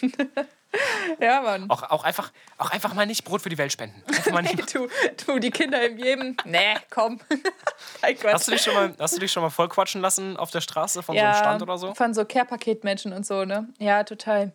ja, 1.20 1.40
Mann. 1.40 1.68
Auch, 1.70 1.82
auch, 1.84 2.04
einfach, 2.04 2.30
auch 2.58 2.70
einfach 2.70 2.94
mal 2.94 3.06
nicht 3.06 3.24
Brot 3.24 3.40
für 3.42 3.48
die 3.48 3.58
Welt 3.58 3.72
spenden. 3.72 4.02
Nicht. 4.42 4.74
Du, 4.74 4.88
du, 5.26 5.38
die 5.38 5.50
Kinder 5.50 5.82
im 5.84 5.98
Jemen. 5.98 6.36
Nee, 6.44 6.76
komm. 6.90 7.20
Hast 8.24 8.48
du, 8.48 8.52
dich 8.52 8.62
schon 8.62 8.74
mal, 8.74 8.92
hast 8.98 9.16
du 9.16 9.20
dich 9.20 9.30
schon 9.30 9.42
mal 9.42 9.50
voll 9.50 9.68
quatschen 9.68 10.00
lassen 10.00 10.36
auf 10.36 10.50
der 10.50 10.60
Straße 10.60 11.02
von 11.02 11.14
so 11.14 11.20
ja, 11.20 11.30
einem 11.30 11.38
Stand 11.38 11.62
oder 11.62 11.78
so? 11.78 11.94
Von 11.94 12.12
so 12.14 12.24
Care-Paket-Menschen 12.24 13.12
und 13.12 13.26
so, 13.26 13.44
ne? 13.44 13.68
Ja, 13.78 14.04
total. 14.04 14.52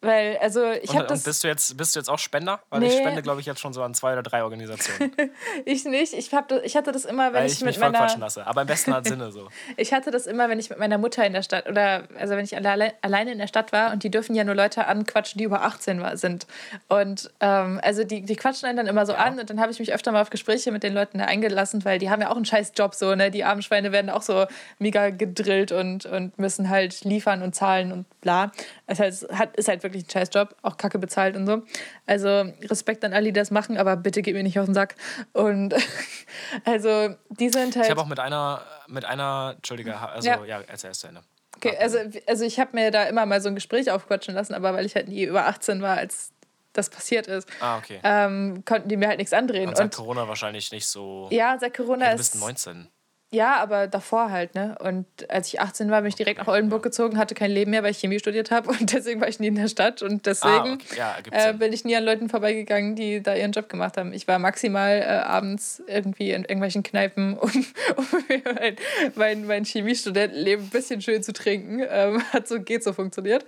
Weil, 0.00 0.38
also, 0.38 0.70
ich 0.70 0.90
Und, 0.90 0.96
habe 0.96 1.02
und 1.04 1.10
das. 1.10 1.22
bist, 1.24 1.44
du 1.44 1.48
jetzt, 1.48 1.76
bist 1.76 1.94
du 1.94 2.00
jetzt 2.00 2.08
auch 2.08 2.18
Spender? 2.18 2.60
Weil 2.70 2.82
ich 2.84 2.94
Nee. 2.94 3.00
spende, 3.00 3.22
glaube 3.22 3.40
ich, 3.40 3.46
jetzt 3.46 3.60
schon 3.60 3.72
so 3.72 3.82
an 3.82 3.94
zwei 3.94 4.12
oder 4.12 4.22
drei 4.22 4.42
Organisationen. 4.44 5.12
Ich 5.64 5.84
nicht. 5.84 6.12
Ich, 6.14 6.32
hab, 6.32 6.50
ich 6.52 6.76
hatte 6.76 6.92
das 6.92 7.04
immer, 7.04 7.32
wenn 7.32 7.40
weil 7.40 7.46
ich, 7.46 7.54
ich 7.54 7.60
mit 7.60 7.68
mich 7.68 7.78
voll 7.78 7.90
meiner. 7.90 7.98
quatschen 8.04 8.20
lasse. 8.20 8.46
Aber 8.46 8.62
im 8.62 8.66
besten 8.66 9.04
Sinne 9.04 9.30
so. 9.32 9.48
Ich 9.76 9.92
hatte 9.92 10.10
das 10.10 10.26
immer, 10.26 10.48
wenn 10.48 10.58
ich 10.58 10.70
mit 10.70 10.78
meiner 10.78 10.98
Mutter 10.98 11.24
in 11.24 11.32
der 11.32 11.42
Stadt 11.42 11.68
oder 11.68 12.04
also 12.18 12.36
wenn 12.36 12.44
ich 12.44 12.56
alle, 12.56 12.92
alleine 13.02 13.32
in 13.32 13.38
der 13.38 13.46
Stadt 13.46 13.72
war 13.72 13.92
und 13.92 14.02
die 14.02 14.10
dürfen 14.10 14.34
ja 14.34 14.44
nur 14.44 14.54
Leute 14.54 14.86
anquatschen, 14.86 15.33
die 15.34 15.44
über 15.44 15.62
18 15.62 16.00
war, 16.00 16.16
sind. 16.16 16.46
Und 16.88 17.30
ähm, 17.40 17.80
also 17.82 18.04
die, 18.04 18.22
die 18.22 18.36
quatschen 18.36 18.68
einen 18.68 18.76
dann 18.76 18.86
immer 18.86 19.06
so 19.06 19.14
an 19.14 19.38
und 19.38 19.50
dann 19.50 19.60
habe 19.60 19.72
ich 19.72 19.78
mich 19.78 19.92
öfter 19.92 20.12
mal 20.12 20.22
auf 20.22 20.30
Gespräche 20.30 20.72
mit 20.72 20.82
den 20.82 20.94
Leuten 20.94 21.18
da 21.18 21.24
eingelassen, 21.24 21.84
weil 21.84 21.98
die 21.98 22.10
haben 22.10 22.22
ja 22.22 22.30
auch 22.30 22.36
einen 22.36 22.44
scheiß 22.44 22.72
Job 22.76 22.94
so, 22.94 23.14
ne? 23.14 23.30
Die 23.30 23.44
armen 23.44 23.62
Schweine 23.62 23.92
werden 23.92 24.10
auch 24.10 24.22
so 24.22 24.46
mega 24.78 25.10
gedrillt 25.10 25.72
und, 25.72 26.06
und 26.06 26.38
müssen 26.38 26.68
halt 26.68 27.04
liefern 27.04 27.42
und 27.42 27.54
zahlen 27.54 27.92
und 27.92 28.20
bla. 28.20 28.52
Es 28.86 29.00
heißt, 29.00 29.30
hat, 29.32 29.56
ist 29.56 29.68
halt 29.68 29.82
wirklich 29.82 30.06
ein 30.06 30.10
scheiß 30.10 30.30
Job, 30.32 30.54
auch 30.62 30.76
kacke 30.76 30.98
bezahlt 30.98 31.36
und 31.36 31.46
so. 31.46 31.62
Also 32.06 32.52
Respekt 32.62 33.04
an 33.04 33.12
alle, 33.12 33.26
die 33.26 33.32
das 33.32 33.50
machen, 33.50 33.76
aber 33.76 33.96
bitte 33.96 34.22
geht 34.22 34.34
mir 34.34 34.42
nicht 34.42 34.58
auf 34.58 34.66
den 34.66 34.74
Sack. 34.74 34.96
Und 35.32 35.74
also 36.64 37.14
die 37.30 37.50
sind 37.50 37.76
halt. 37.76 37.86
Ich 37.86 37.90
habe 37.90 38.00
auch 38.00 38.06
mit 38.06 38.20
einer, 38.20 38.62
mit 38.88 39.04
einer, 39.04 39.54
Entschuldige, 39.56 39.98
also 39.98 40.28
Ja. 40.28 40.44
ja, 40.44 40.60
erzähl 40.66 40.88
erst 40.88 41.00
zu 41.00 41.08
Ende. 41.08 41.22
Okay, 41.64 41.76
also, 41.78 41.98
also 42.26 42.44
ich 42.44 42.58
habe 42.60 42.70
mir 42.74 42.90
da 42.90 43.04
immer 43.04 43.26
mal 43.26 43.40
so 43.40 43.48
ein 43.48 43.54
Gespräch 43.54 43.90
aufquatschen 43.90 44.34
lassen, 44.34 44.54
aber 44.54 44.74
weil 44.74 44.84
ich 44.86 44.94
halt 44.94 45.08
nie 45.08 45.24
über 45.24 45.46
18 45.46 45.80
war, 45.82 45.96
als 45.96 46.32
das 46.72 46.90
passiert 46.90 47.26
ist, 47.28 47.48
Ah, 47.60 47.78
okay. 47.78 48.00
ähm, 48.02 48.64
konnten 48.64 48.88
die 48.88 48.96
mir 48.96 49.06
halt 49.08 49.18
nichts 49.18 49.32
andrehen. 49.32 49.68
Und 49.68 49.76
seit 49.76 49.84
Und 49.86 49.94
Corona 49.94 50.26
wahrscheinlich 50.26 50.72
nicht 50.72 50.86
so. 50.86 51.28
ja, 51.30 51.56
seit 51.60 51.76
Corona 51.76 52.06
Ja, 52.06 52.14
du 52.14 52.20
ist. 52.20 52.32
bist 52.32 52.42
19. 52.42 52.88
Ja, 53.34 53.56
aber 53.56 53.88
davor 53.88 54.30
halt, 54.30 54.54
ne? 54.54 54.76
Und 54.78 55.06
als 55.28 55.48
ich 55.48 55.60
18 55.60 55.90
war, 55.90 56.02
bin 56.02 56.08
ich 56.08 56.14
direkt 56.14 56.38
nach 56.38 56.46
Oldenburg 56.46 56.84
gezogen, 56.84 57.18
hatte 57.18 57.34
kein 57.34 57.50
Leben 57.50 57.72
mehr, 57.72 57.82
weil 57.82 57.90
ich 57.90 57.98
Chemie 57.98 58.20
studiert 58.20 58.52
habe 58.52 58.70
und 58.80 58.92
deswegen 58.92 59.20
war 59.20 59.28
ich 59.28 59.40
nie 59.40 59.48
in 59.48 59.56
der 59.56 59.66
Stadt 59.66 60.02
und 60.02 60.24
deswegen 60.26 60.52
Ah, 60.54 60.72
okay. 60.74 60.96
Ja, 61.32 61.50
äh, 61.50 61.52
bin 61.52 61.72
ich 61.72 61.84
nie 61.84 61.96
an 61.96 62.04
Leuten 62.04 62.28
vorbeigegangen, 62.28 62.94
die 62.94 63.22
da 63.22 63.34
ihren 63.34 63.50
Job 63.50 63.68
gemacht 63.68 63.96
haben. 63.96 64.12
Ich 64.12 64.28
war 64.28 64.38
maximal 64.38 65.00
äh, 65.00 65.04
abends 65.04 65.82
irgendwie 65.88 66.30
in 66.30 66.42
irgendwelchen 66.42 66.84
Kneipen, 66.84 67.36
um, 67.38 67.50
um 67.96 68.06
mein, 68.28 68.76
mein, 69.16 69.46
mein 69.46 69.64
Chemiestudentenleben 69.64 70.66
ein 70.66 70.70
bisschen 70.70 71.02
schön 71.02 71.24
zu 71.24 71.32
trinken. 71.32 71.82
Ähm, 71.88 72.22
hat 72.32 72.46
so, 72.46 72.60
geht 72.60 72.84
so 72.84 72.92
funktioniert. 72.92 73.44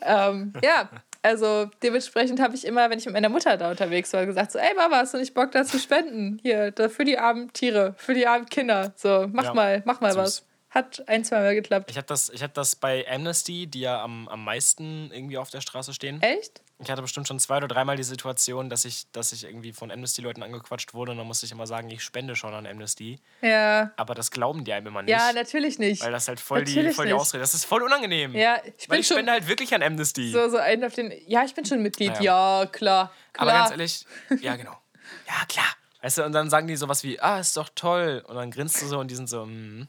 ähm, 0.00 0.54
ja, 0.64 0.88
also 1.22 1.68
dementsprechend 1.82 2.40
habe 2.40 2.54
ich 2.54 2.64
immer, 2.64 2.88
wenn 2.90 2.98
ich 2.98 3.06
mit 3.06 3.14
meiner 3.14 3.28
Mutter 3.28 3.56
da 3.56 3.70
unterwegs 3.70 4.12
war, 4.12 4.24
gesagt 4.26 4.52
so, 4.52 4.58
ey 4.58 4.74
Mama, 4.74 4.96
hast 4.98 5.14
du 5.14 5.18
nicht 5.18 5.34
Bock 5.34 5.50
da 5.52 5.64
zu 5.64 5.78
spenden? 5.78 6.38
Hier, 6.42 6.70
da 6.70 6.88
für 6.88 7.04
die 7.04 7.18
armen 7.18 7.52
Tiere, 7.52 7.94
für 7.96 8.14
die 8.14 8.26
armen 8.26 8.46
Kinder. 8.46 8.92
So, 8.96 9.26
mach 9.32 9.44
Ja, 9.44 9.54
mal, 9.54 9.82
mach 9.84 10.00
mal 10.00 10.12
süß. 10.12 10.18
was. 10.18 10.44
Hat 10.70 11.02
ein, 11.08 11.24
zwei 11.24 11.40
Mal 11.40 11.54
geklappt. 11.54 11.90
Ich 11.90 11.96
habe 11.96 12.06
das, 12.06 12.28
ich 12.28 12.42
hab 12.42 12.52
das 12.52 12.76
bei 12.76 13.06
Amnesty, 13.10 13.66
die 13.66 13.80
ja 13.80 14.02
am, 14.02 14.28
am 14.28 14.44
meisten 14.44 15.10
irgendwie 15.12 15.38
auf 15.38 15.48
der 15.50 15.62
Straße 15.62 15.94
stehen. 15.94 16.20
Echt? 16.20 16.60
Ich 16.80 16.90
hatte 16.90 17.02
bestimmt 17.02 17.26
schon 17.26 17.40
zwei 17.40 17.56
oder 17.56 17.66
dreimal 17.66 17.96
die 17.96 18.04
Situation, 18.04 18.70
dass 18.70 18.84
ich, 18.84 19.10
dass 19.10 19.32
ich 19.32 19.44
irgendwie 19.44 19.72
von 19.72 19.90
Amnesty-Leuten 19.90 20.44
angequatscht 20.44 20.94
wurde 20.94 21.10
und 21.10 21.18
dann 21.18 21.26
musste 21.26 21.44
ich 21.44 21.50
immer 21.50 21.66
sagen, 21.66 21.90
ich 21.90 22.04
spende 22.04 22.36
schon 22.36 22.54
an 22.54 22.66
Amnesty. 22.66 23.18
Ja. 23.42 23.90
Aber 23.96 24.14
das 24.14 24.30
glauben 24.30 24.64
die 24.64 24.72
einem 24.72 24.86
immer 24.86 25.02
nicht. 25.02 25.10
Ja, 25.10 25.32
natürlich 25.32 25.80
nicht. 25.80 26.04
Weil 26.04 26.12
das 26.12 26.28
halt 26.28 26.38
voll, 26.38 26.62
die, 26.62 26.92
voll 26.92 27.06
die. 27.06 27.12
Ausrede 27.12 27.40
Das 27.40 27.52
ist 27.52 27.64
voll 27.64 27.82
unangenehm. 27.82 28.32
Ja, 28.34 28.58
ich 28.64 28.88
Weil 28.88 28.96
bin 28.96 29.00
ich 29.00 29.08
spende 29.08 29.32
halt 29.32 29.48
wirklich 29.48 29.74
an 29.74 29.82
Amnesty. 29.82 30.30
so, 30.30 30.48
so 30.48 30.58
einen 30.58 30.84
auf 30.84 30.94
den. 30.94 31.12
Ja, 31.26 31.44
ich 31.44 31.54
bin 31.54 31.64
schon 31.64 31.82
Mitglied. 31.82 32.12
Naja. 32.12 32.60
Ja, 32.60 32.66
klar. 32.66 33.12
klar. 33.32 33.48
Aber 33.48 33.52
ganz 33.52 33.70
ehrlich, 33.72 34.06
ja, 34.40 34.54
genau. 34.54 34.80
Ja, 35.26 35.44
klar. 35.48 35.66
Weißt 36.02 36.18
du, 36.18 36.24
und 36.24 36.32
dann 36.32 36.48
sagen 36.48 36.68
die 36.68 36.76
sowas 36.76 37.02
wie, 37.02 37.18
ah, 37.20 37.40
ist 37.40 37.56
doch 37.56 37.70
toll. 37.74 38.22
Und 38.26 38.36
dann 38.36 38.50
grinst 38.50 38.80
du 38.80 38.86
so 38.86 39.00
und 39.00 39.10
die 39.10 39.16
sind 39.16 39.28
so, 39.28 39.42
hm, 39.42 39.88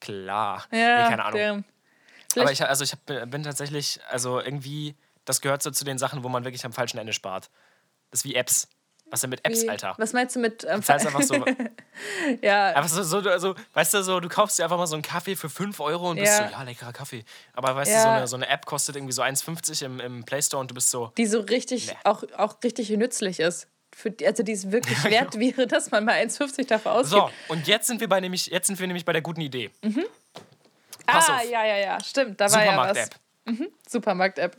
klar. 0.00 0.66
ja, 0.72 1.04
nee, 1.04 1.10
keine 1.10 1.24
Ahnung. 1.24 1.38
damn. 1.40 1.64
Aber 2.36 2.50
ich, 2.50 2.64
also 2.64 2.82
ich 2.82 2.92
hab, 2.92 3.30
bin 3.30 3.44
tatsächlich, 3.44 4.00
also 4.08 4.40
irgendwie, 4.40 4.96
das 5.24 5.40
gehört 5.40 5.62
so 5.62 5.70
zu 5.70 5.84
den 5.84 5.98
Sachen, 5.98 6.22
wo 6.24 6.28
man 6.28 6.44
wirklich 6.44 6.64
am 6.64 6.72
falschen 6.72 6.98
Ende 6.98 7.12
spart. 7.12 7.50
Das 8.10 8.20
ist 8.20 8.24
wie 8.24 8.34
Apps. 8.34 8.68
Was 9.10 9.20
denn 9.20 9.30
mit 9.30 9.44
Apps, 9.44 9.62
Wie- 9.62 9.68
Alter? 9.68 9.94
Was 9.98 10.12
meinst 10.12 10.34
du 10.34 10.40
mit. 10.40 10.64
Ähm, 10.64 10.80
Das 10.80 10.88
heißt 10.88 11.06
einfach 11.06 11.22
so, 11.22 11.34
ja, 12.42 12.68
einfach 12.70 12.88
so, 12.88 13.02
so, 13.02 13.18
also, 13.28 13.54
weißt 13.74 13.94
du, 13.94 14.02
so, 14.02 14.18
du 14.18 14.28
kaufst 14.28 14.58
dir 14.58 14.64
einfach 14.64 14.78
mal 14.78 14.86
so 14.86 14.94
einen 14.96 15.02
Kaffee 15.02 15.36
für 15.36 15.48
5 15.50 15.78
Euro 15.80 16.10
und 16.10 16.16
bist 16.18 16.32
Ja. 16.38 16.48
so, 16.48 16.52
ja, 16.52 16.62
leckerer 16.62 16.92
Kaffee. 16.92 17.24
Aber 17.52 17.76
weißt 17.76 17.90
Ja. 17.92 17.96
du, 17.98 18.02
so 18.02 18.08
eine, 18.08 18.26
so 18.28 18.36
eine 18.36 18.48
App 18.48 18.66
kostet 18.66 18.96
irgendwie 18.96 19.12
so 19.12 19.22
1,50 19.22 19.84
im, 19.84 20.00
im 20.00 20.24
Play 20.24 20.42
Store 20.42 20.60
und 20.60 20.70
du 20.70 20.74
bist 20.74 20.90
so, 20.90 21.12
die 21.18 21.26
so 21.26 21.40
richtig, 21.40 21.88
Nee. 21.88 21.96
auch, 22.04 22.24
auch 22.36 22.56
richtig 22.64 22.90
nützlich 22.90 23.40
ist. 23.40 23.68
Für 23.94 24.12
also 24.26 24.42
die 24.42 24.52
es 24.52 24.72
wirklich 24.72 24.98
Ja, 25.04 25.10
wert 25.10 25.38
wäre, 25.38 25.66
dass 25.68 25.90
man 25.92 26.04
mal 26.06 26.14
1,50 26.16 26.66
dafür 26.66 26.92
ausgibt. 26.92 27.10
so, 27.10 27.30
und 27.52 27.68
jetzt 27.68 27.86
sind 27.86 28.00
wir 28.00 28.08
bei 28.08 28.20
nämlich, 28.20 28.46
jetzt 28.46 28.66
sind 28.66 28.80
wir 28.80 28.86
nämlich 28.86 29.04
bei 29.04 29.12
der 29.12 29.22
guten 29.22 29.42
Idee. 29.42 29.70
Pass 31.06 31.28
ah, 31.28 31.36
auf. 31.36 31.50
ja, 31.50 31.64
ja, 31.64 31.76
ja, 31.76 32.00
stimmt. 32.02 32.40
Da 32.40 32.50
war 32.50 32.64
ja 32.64 32.76
was. 32.76 33.10
Supermarkt-App. 33.46 33.70
Supermarkt-App. 33.88 34.56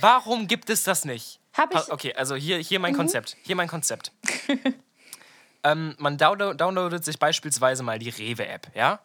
Warum 0.00 0.46
gibt 0.46 0.70
es 0.70 0.82
das 0.82 1.04
nicht? 1.04 1.40
Hab 1.52 1.72
ich- 1.74 1.86
Mhm. 1.86 1.92
Okay, 1.92 2.14
also 2.14 2.34
hier, 2.34 2.58
hier 2.58 2.80
mein 2.80 2.94
Konzept. 2.96 3.36
Hier 3.42 3.56
mein 3.56 3.68
Konzept. 3.68 4.12
ähm, 5.64 5.94
man 5.98 6.18
download, 6.18 6.56
downloadet 6.56 7.04
sich 7.04 7.18
beispielsweise 7.18 7.82
mal 7.82 7.98
die 7.98 8.10
Rewe-App, 8.10 8.70
ja? 8.74 9.00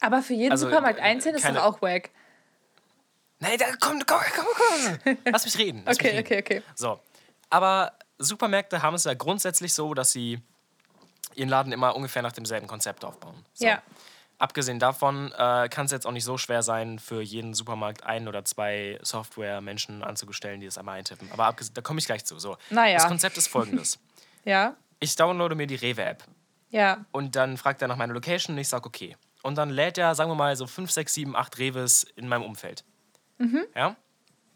Aber 0.00 0.22
für 0.22 0.34
jeden 0.34 0.52
Also, 0.52 0.66
Supermarkt 0.68 0.98
äh, 0.98 1.02
einzeln 1.02 1.34
ist 1.34 1.44
doch 1.48 1.56
auch 1.56 1.82
wack. 1.82 2.10
Nein, 3.38 3.58
da, 3.58 3.66
komm, 3.80 4.00
komm, 4.06 4.20
komm, 4.34 4.46
komm. 5.04 5.16
Lass 5.32 5.44
mich 5.44 5.58
reden. 5.58 5.82
Lass 5.84 5.98
mich 5.98 6.06
Okay, 6.06 6.16
reden. 6.16 6.26
okay, 6.26 6.38
okay. 6.40 6.62
So. 6.74 7.00
Aber 7.50 7.92
Supermärkte 8.18 8.82
haben 8.82 8.94
es 8.94 9.04
ja 9.04 9.14
grundsätzlich 9.14 9.72
so, 9.74 9.94
dass 9.94 10.12
sie 10.12 10.40
ihren 11.34 11.48
Laden 11.48 11.72
immer 11.72 11.94
ungefähr 11.96 12.22
nach 12.22 12.32
demselben 12.32 12.66
Konzept 12.66 13.04
aufbauen. 13.04 13.44
So. 13.54 13.66
Ja. 13.66 13.82
Abgesehen 14.38 14.78
davon 14.78 15.32
äh, 15.32 15.68
kann 15.70 15.86
es 15.86 15.92
jetzt 15.92 16.06
auch 16.06 16.12
nicht 16.12 16.24
so 16.24 16.36
schwer 16.36 16.62
sein, 16.62 16.98
für 16.98 17.22
jeden 17.22 17.54
Supermarkt 17.54 18.04
ein 18.04 18.28
oder 18.28 18.44
zwei 18.44 18.98
Software-Menschen 19.02 20.04
anzustellen, 20.04 20.60
die 20.60 20.66
das 20.66 20.76
einmal 20.76 20.98
eintippen. 20.98 21.30
Aber 21.32 21.54
da 21.72 21.80
komme 21.80 22.00
ich 22.00 22.06
gleich 22.06 22.24
zu. 22.26 22.38
So. 22.38 22.58
Naja. 22.68 22.98
Das 22.98 23.06
Konzept 23.06 23.36
ist 23.36 23.48
folgendes. 23.48 23.98
Ja, 24.44 24.76
Ich 25.00 25.16
downloade 25.16 25.56
mir 25.56 25.66
die 25.66 25.74
Rewe-App 25.74 26.22
ja. 26.70 27.04
und 27.10 27.34
dann 27.34 27.56
fragt 27.56 27.82
er 27.82 27.88
nach 27.88 27.96
meiner 27.96 28.14
Location 28.14 28.54
und 28.54 28.60
ich 28.60 28.68
sage 28.68 28.86
okay. 28.86 29.16
Und 29.42 29.58
dann 29.58 29.70
lädt 29.70 29.98
er, 29.98 30.14
sagen 30.14 30.30
wir 30.30 30.36
mal, 30.36 30.54
so 30.54 30.68
5, 30.68 30.88
6, 30.88 31.14
7, 31.14 31.34
8 31.34 31.58
Reves 31.58 32.04
in 32.14 32.28
meinem 32.28 32.44
Umfeld. 32.44 32.84
Mhm. 33.38 33.64
Ja? 33.74 33.96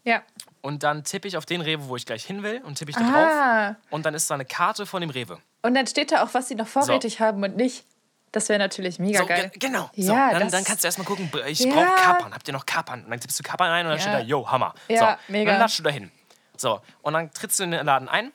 Ja. 0.05 0.23
Und 0.61 0.83
dann 0.83 1.03
tippe 1.03 1.27
ich 1.27 1.35
auf 1.35 1.45
den 1.45 1.59
Rewe, 1.59 1.89
wo 1.89 1.97
ich 1.97 2.05
gleich 2.05 2.23
hin 2.23 2.41
will 2.41 2.61
und 2.63 2.77
tippe 2.77 2.91
ich 2.91 2.95
da 2.95 3.03
drauf. 3.03 3.13
Ah. 3.13 3.75
Und 3.89 4.05
dann 4.05 4.13
ist 4.13 4.29
da 4.29 4.35
eine 4.35 4.45
Karte 4.45 4.85
von 4.85 5.01
dem 5.01 5.09
Rewe. 5.09 5.39
Und 5.61 5.75
dann 5.75 5.85
steht 5.87 6.11
da 6.11 6.23
auch, 6.23 6.33
was 6.33 6.47
sie 6.47 6.55
noch 6.55 6.67
vorrätig 6.67 7.19
haben 7.19 7.43
und 7.43 7.55
nicht. 7.55 7.85
Das 8.31 8.47
wäre 8.49 8.59
natürlich 8.59 8.97
mega 8.97 9.19
So, 9.19 9.25
geil. 9.25 9.49
ge- 9.49 9.59
genau. 9.59 9.89
so, 9.95 10.13
Ja, 10.13 10.31
dann, 10.37 10.49
dann 10.49 10.63
kannst 10.63 10.83
du 10.83 10.87
erstmal 10.87 11.05
gucken, 11.05 11.29
ich 11.47 11.59
Ja. 11.59 11.73
brauche 11.73 11.95
Kapern. 12.01 12.33
Habt 12.33 12.47
ihr 12.47 12.53
noch 12.53 12.65
Kapern? 12.65 13.03
Und 13.03 13.09
dann 13.11 13.19
tippst 13.19 13.37
du 13.39 13.43
Kapern 13.43 13.69
ein 13.69 13.85
und 13.85 13.89
dann 13.91 13.97
Ja. 13.99 14.01
steht 14.01 14.13
da, 14.13 14.19
yo, 14.19 14.49
Hammer. 14.49 14.73
Ja, 14.87 15.17
so, 15.27 15.31
mega. 15.33 15.51
Dann 15.51 15.59
latschst 15.59 15.79
du 15.79 15.83
da 15.83 15.89
hin. 15.89 16.11
So, 16.55 16.81
und 17.01 17.13
dann 17.13 17.31
trittst 17.33 17.59
du 17.59 17.63
in 17.63 17.71
den 17.71 17.85
Laden 17.85 18.07
ein 18.07 18.31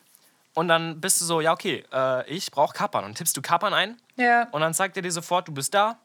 und 0.53 0.67
dann 0.67 0.99
bist 1.01 1.19
du 1.21 1.25
so, 1.25 1.41
ja, 1.41 1.51
okay, 1.53 1.83
äh, 1.91 2.29
ich 2.29 2.51
brauche 2.51 2.73
Kapern. 2.73 3.05
Und 3.05 3.15
tippst 3.17 3.35
du 3.37 3.41
Kapern 3.41 3.73
ein 3.73 3.97
Ja. 4.17 4.47
und 4.51 4.61
dann 4.61 4.73
sagt 4.73 4.97
er 4.97 5.01
dir 5.01 5.11
sofort, 5.11 5.47
du 5.47 5.51
bist 5.53 5.73
da, 5.73 5.97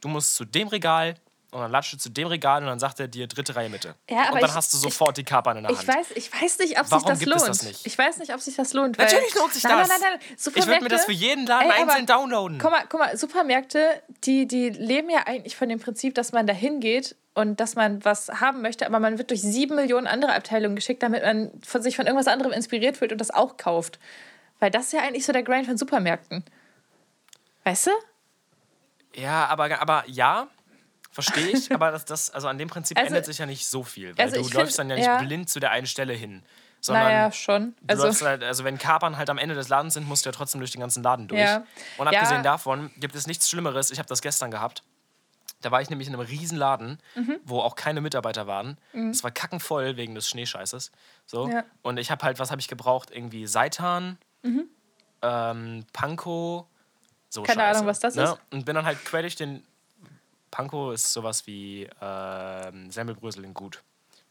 du 0.00 0.08
musst 0.08 0.34
zu 0.34 0.44
dem 0.44 0.66
Regal 0.68 1.14
und 1.50 1.60
dann 1.60 1.70
latscht 1.70 1.94
du 1.94 1.96
zu 1.98 2.10
dem 2.10 2.26
Regal 2.28 2.60
und 2.60 2.66
dann 2.66 2.78
sagt 2.78 3.00
er 3.00 3.08
dir 3.08 3.26
dritte 3.26 3.56
Reihe 3.56 3.70
Mitte. 3.70 3.94
Ja, 4.10 4.24
aber 4.24 4.34
und 4.34 4.42
dann 4.42 4.50
ich- 4.50 4.56
hast 4.56 4.72
du 4.72 4.76
ich- 4.76 4.82
sofort 4.82 5.16
die 5.16 5.24
Kapern 5.24 5.56
in 5.56 5.62
der 5.64 5.70
Hand. 5.76 5.82
Ich 5.82 5.88
weiß, 5.88 6.06
ich 6.14 6.32
weiß 6.32 6.58
nicht, 6.58 6.78
ob 6.78 6.84
sich 6.84 6.92
Warum 6.92 7.08
das 7.08 7.18
gibt 7.20 7.30
lohnt. 7.30 7.40
es 7.42 7.46
das 7.48 7.62
nicht? 7.62 7.86
Ich 7.86 7.96
weiß 7.96 8.18
nicht, 8.18 8.34
ob 8.34 8.40
sich 8.40 8.54
das 8.56 8.72
lohnt. 8.74 8.98
Natürlich 8.98 9.34
lohnt 9.34 9.52
sich 9.54 9.62
nein, 9.64 9.78
das. 9.78 9.88
Nein, 9.88 9.98
nein, 10.02 10.10
nein. 10.18 10.36
ich 10.36 10.44
würde 10.46 10.58
mir 10.58 10.64
Supermärkte- 10.66 10.88
das 10.90 11.04
für 11.06 11.12
jeden 11.12 11.46
Laden 11.46 11.70
Ey, 11.70 11.82
aber- 11.82 11.90
einzeln 11.92 12.06
downloaden. 12.06 12.58
Guck 12.58 12.70
mal, 12.70 12.84
guck 12.88 13.00
mal, 13.00 13.16
Supermärkte, 13.16 14.02
die, 14.24 14.46
die 14.46 14.68
leben 14.70 15.08
ja 15.10 15.20
eigentlich 15.26 15.56
von 15.56 15.68
dem 15.68 15.80
Prinzip, 15.80 16.14
dass 16.14 16.32
man 16.32 16.46
da 16.46 16.52
hingeht 16.52 17.16
und 17.34 17.60
dass 17.60 17.76
man 17.76 18.04
was 18.04 18.28
haben 18.28 18.60
möchte, 18.62 18.84
aber 18.84 18.98
man 19.00 19.16
wird 19.16 19.30
durch 19.30 19.40
sieben 19.40 19.76
Millionen 19.76 20.06
andere 20.06 20.34
Abteilungen 20.34 20.76
geschickt, 20.76 21.02
damit 21.02 21.22
man 21.22 21.50
von 21.64 21.82
sich 21.82 21.96
von 21.96 22.06
irgendwas 22.06 22.26
anderem 22.28 22.52
inspiriert 22.52 23.00
wird 23.00 23.12
und 23.12 23.18
das 23.20 23.30
auch 23.30 23.56
kauft. 23.56 23.98
Weil 24.60 24.70
das 24.72 24.86
ist 24.86 24.92
ja 24.92 25.00
eigentlich 25.00 25.24
so 25.24 25.32
der 25.32 25.44
Grind 25.44 25.66
von 25.66 25.78
Supermärkten. 25.78 26.44
Weißt 27.64 27.86
du? 27.86 27.90
Ja, 29.14 29.46
aber, 29.46 29.80
aber 29.80 30.04
ja, 30.06 30.48
verstehe 31.22 31.48
ich, 31.48 31.72
aber 31.72 31.90
das, 31.90 32.04
das, 32.04 32.30
also 32.30 32.48
an 32.48 32.58
dem 32.58 32.68
Prinzip 32.68 32.96
Also- 32.96 33.08
ändert 33.08 33.24
sich 33.24 33.38
ja 33.38 33.46
nicht 33.46 33.66
so 33.66 33.82
viel, 33.82 34.16
weil 34.16 34.24
also 34.26 34.36
du 34.48 34.56
läufst 34.56 34.76
find, 34.76 34.78
dann 34.78 34.88
ja 34.90 34.94
nicht 34.96 35.06
ja. 35.06 35.18
blind 35.22 35.50
zu 35.50 35.60
der 35.60 35.70
einen 35.72 35.86
Stelle 35.86 36.12
hin. 36.12 36.42
Sondern 36.80 37.04
naja, 37.06 37.32
schon. 37.32 37.74
Also, 37.88 38.24
halt, 38.24 38.44
also 38.44 38.62
wenn 38.62 38.78
Kapern 38.78 39.16
halt 39.16 39.28
am 39.30 39.38
Ende 39.38 39.56
des 39.56 39.68
Ladens 39.68 39.94
sind, 39.94 40.06
musst 40.06 40.24
du 40.24 40.28
ja 40.28 40.32
trotzdem 40.32 40.60
durch 40.60 40.70
den 40.70 40.80
ganzen 40.80 41.02
Laden 41.02 41.26
durch. 41.26 41.40
Ja. 41.40 41.64
Und 41.96 42.06
Ja. 42.12 42.20
abgesehen 42.20 42.44
davon 42.44 42.92
gibt 42.98 43.16
es 43.16 43.26
nichts 43.26 43.50
Schlimmeres, 43.50 43.90
ich 43.90 43.98
habe 43.98 44.08
das 44.08 44.22
gestern 44.22 44.52
gehabt. 44.52 44.84
Da 45.60 45.72
war 45.72 45.82
ich 45.82 45.90
nämlich 45.90 46.06
in 46.06 46.14
einem 46.14 46.24
riesen 46.24 46.56
Laden, 46.56 47.00
Mhm. 47.16 47.40
wo 47.44 47.60
auch 47.60 47.74
keine 47.74 48.00
Mitarbeiter 48.00 48.46
waren. 48.46 48.78
Es 49.10 49.24
war 49.24 49.32
kackenvoll 49.32 49.96
wegen 49.96 50.14
des 50.14 50.28
Schneescheißes. 50.28 50.92
So. 51.26 51.48
Ja. 51.50 51.64
Und 51.82 51.96
ich 51.98 52.12
habe 52.12 52.24
halt, 52.24 52.38
was 52.38 52.52
habe 52.52 52.60
ich 52.60 52.68
gebraucht? 52.68 53.10
Irgendwie 53.10 53.48
Seitan, 53.48 54.18
ähm, 55.22 55.84
Panko, 55.92 56.68
so 57.28 57.40
Mhm. 57.40 57.46
Keine 57.46 57.60
Scheiße, 57.62 57.76
Ahnung, 57.78 57.86
was 57.88 57.98
das 57.98 58.14
ne? 58.14 58.22
ist. 58.22 58.36
Und 58.52 58.64
bin 58.66 58.76
dann 58.76 58.84
halt 58.86 59.04
quer 59.04 59.22
durch 59.22 59.34
den. 59.36 59.64
Panko 60.50 60.92
ist 60.92 61.12
sowas 61.12 61.46
wie 61.46 61.88
ähm, 62.00 62.90
Semmelbrösel 62.90 63.44
in 63.44 63.54
gut. 63.54 63.82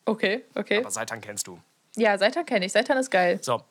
okay, 0.06 0.44
okay. 0.56 0.80
Aber 0.80 0.92
Seitan 0.92 1.22
kennst 1.22 1.48
du. 1.48 1.60
Ja, 1.96 2.18
Seitan 2.18 2.46
kenne 2.46 2.66
ich. 2.66 2.72
Seitan 2.72 2.98
ist 2.98 3.10
geil. 3.12 3.40
So, 3.42 3.64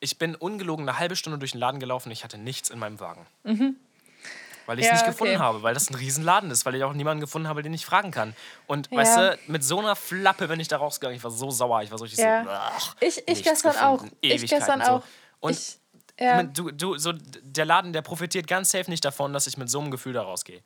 ich 0.00 0.18
bin 0.18 0.34
ungelogen 0.34 0.88
eine 0.88 0.98
halbe 0.98 1.16
Stunde 1.16 1.38
durch 1.38 1.52
den 1.52 1.60
Laden 1.60 1.80
gelaufen. 1.80 2.10
Ich 2.10 2.24
hatte 2.24 2.38
nichts 2.38 2.70
in 2.70 2.78
meinem 2.78 3.00
Wagen. 3.00 3.26
Weil 3.44 4.78
ich 4.78 4.84
es 4.84 4.90
Mhm. 4.90 4.96
Ja, 4.96 5.02
nicht 5.02 5.06
gefunden 5.06 5.34
okay. 5.36 5.42
habe, 5.42 5.62
weil 5.62 5.74
das 5.74 5.88
ein 5.90 5.94
Riesenladen 5.94 6.50
ist, 6.50 6.66
weil 6.66 6.74
ich 6.74 6.84
auch 6.84 6.92
niemanden 6.92 7.20
gefunden 7.20 7.48
habe, 7.48 7.62
den 7.62 7.72
ich 7.72 7.86
fragen 7.86 8.10
kann. 8.10 8.34
Und 8.66 8.90
Ja. 8.90 8.98
weißt 8.98 9.16
du, 9.16 9.38
mit 9.46 9.64
so 9.64 9.78
einer 9.78 9.96
Flappe 9.96 10.46
bin 10.48 10.60
ich 10.60 10.68
da 10.68 10.76
rausgegangen. 10.76 11.16
Ich 11.16 11.24
war 11.24 11.30
so 11.30 11.50
sauer. 11.50 11.82
Ich 11.82 11.90
war 11.90 11.98
so 11.98 12.04
richtig 12.04 12.20
Ja. 12.22 12.44
so. 12.44 12.50
ach, 12.50 12.96
Ich, 13.00 13.22
ich 13.26 13.42
gestern 13.42 13.76
auch. 13.76 13.94
gefunden, 13.94 14.16
Ich 14.20 14.30
Ewigkeiten 14.34 14.58
gestern 14.58 14.84
so. 14.84 14.90
auch. 14.90 15.02
Und 15.40 15.52
ich, 15.52 15.78
ja. 16.20 16.42
du, 16.42 16.70
du, 16.70 16.98
so, 16.98 17.12
der 17.14 17.64
Laden, 17.64 17.92
der 17.92 18.02
profitiert 18.02 18.46
ganz 18.46 18.70
safe 18.72 18.90
nicht 18.90 19.04
davon, 19.04 19.32
dass 19.32 19.46
ich 19.46 19.56
mit 19.56 19.70
so 19.70 19.80
einem 19.80 19.90
Gefühl 19.90 20.12
da 20.12 20.22
rausgehe. 20.22 20.60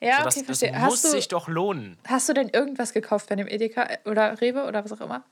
Ja, 0.00 0.18
So, 0.18 0.24
das 0.24 0.36
okay, 0.36 0.44
das 0.48 0.58
verstehe. 0.60 0.78
muss 0.80 1.02
du, 1.02 1.08
sich 1.08 1.28
doch 1.28 1.48
lohnen. 1.48 1.98
hast 2.06 2.28
du 2.28 2.32
denn 2.34 2.48
irgendwas 2.48 2.92
gekauft 2.92 3.28
bei 3.28 3.36
dem 3.36 3.48
Edeka 3.48 3.88
oder 4.04 4.40
Rewe 4.40 4.64
oder 4.64 4.84
was 4.84 4.92
auch 4.92 5.00
immer? 5.00 5.24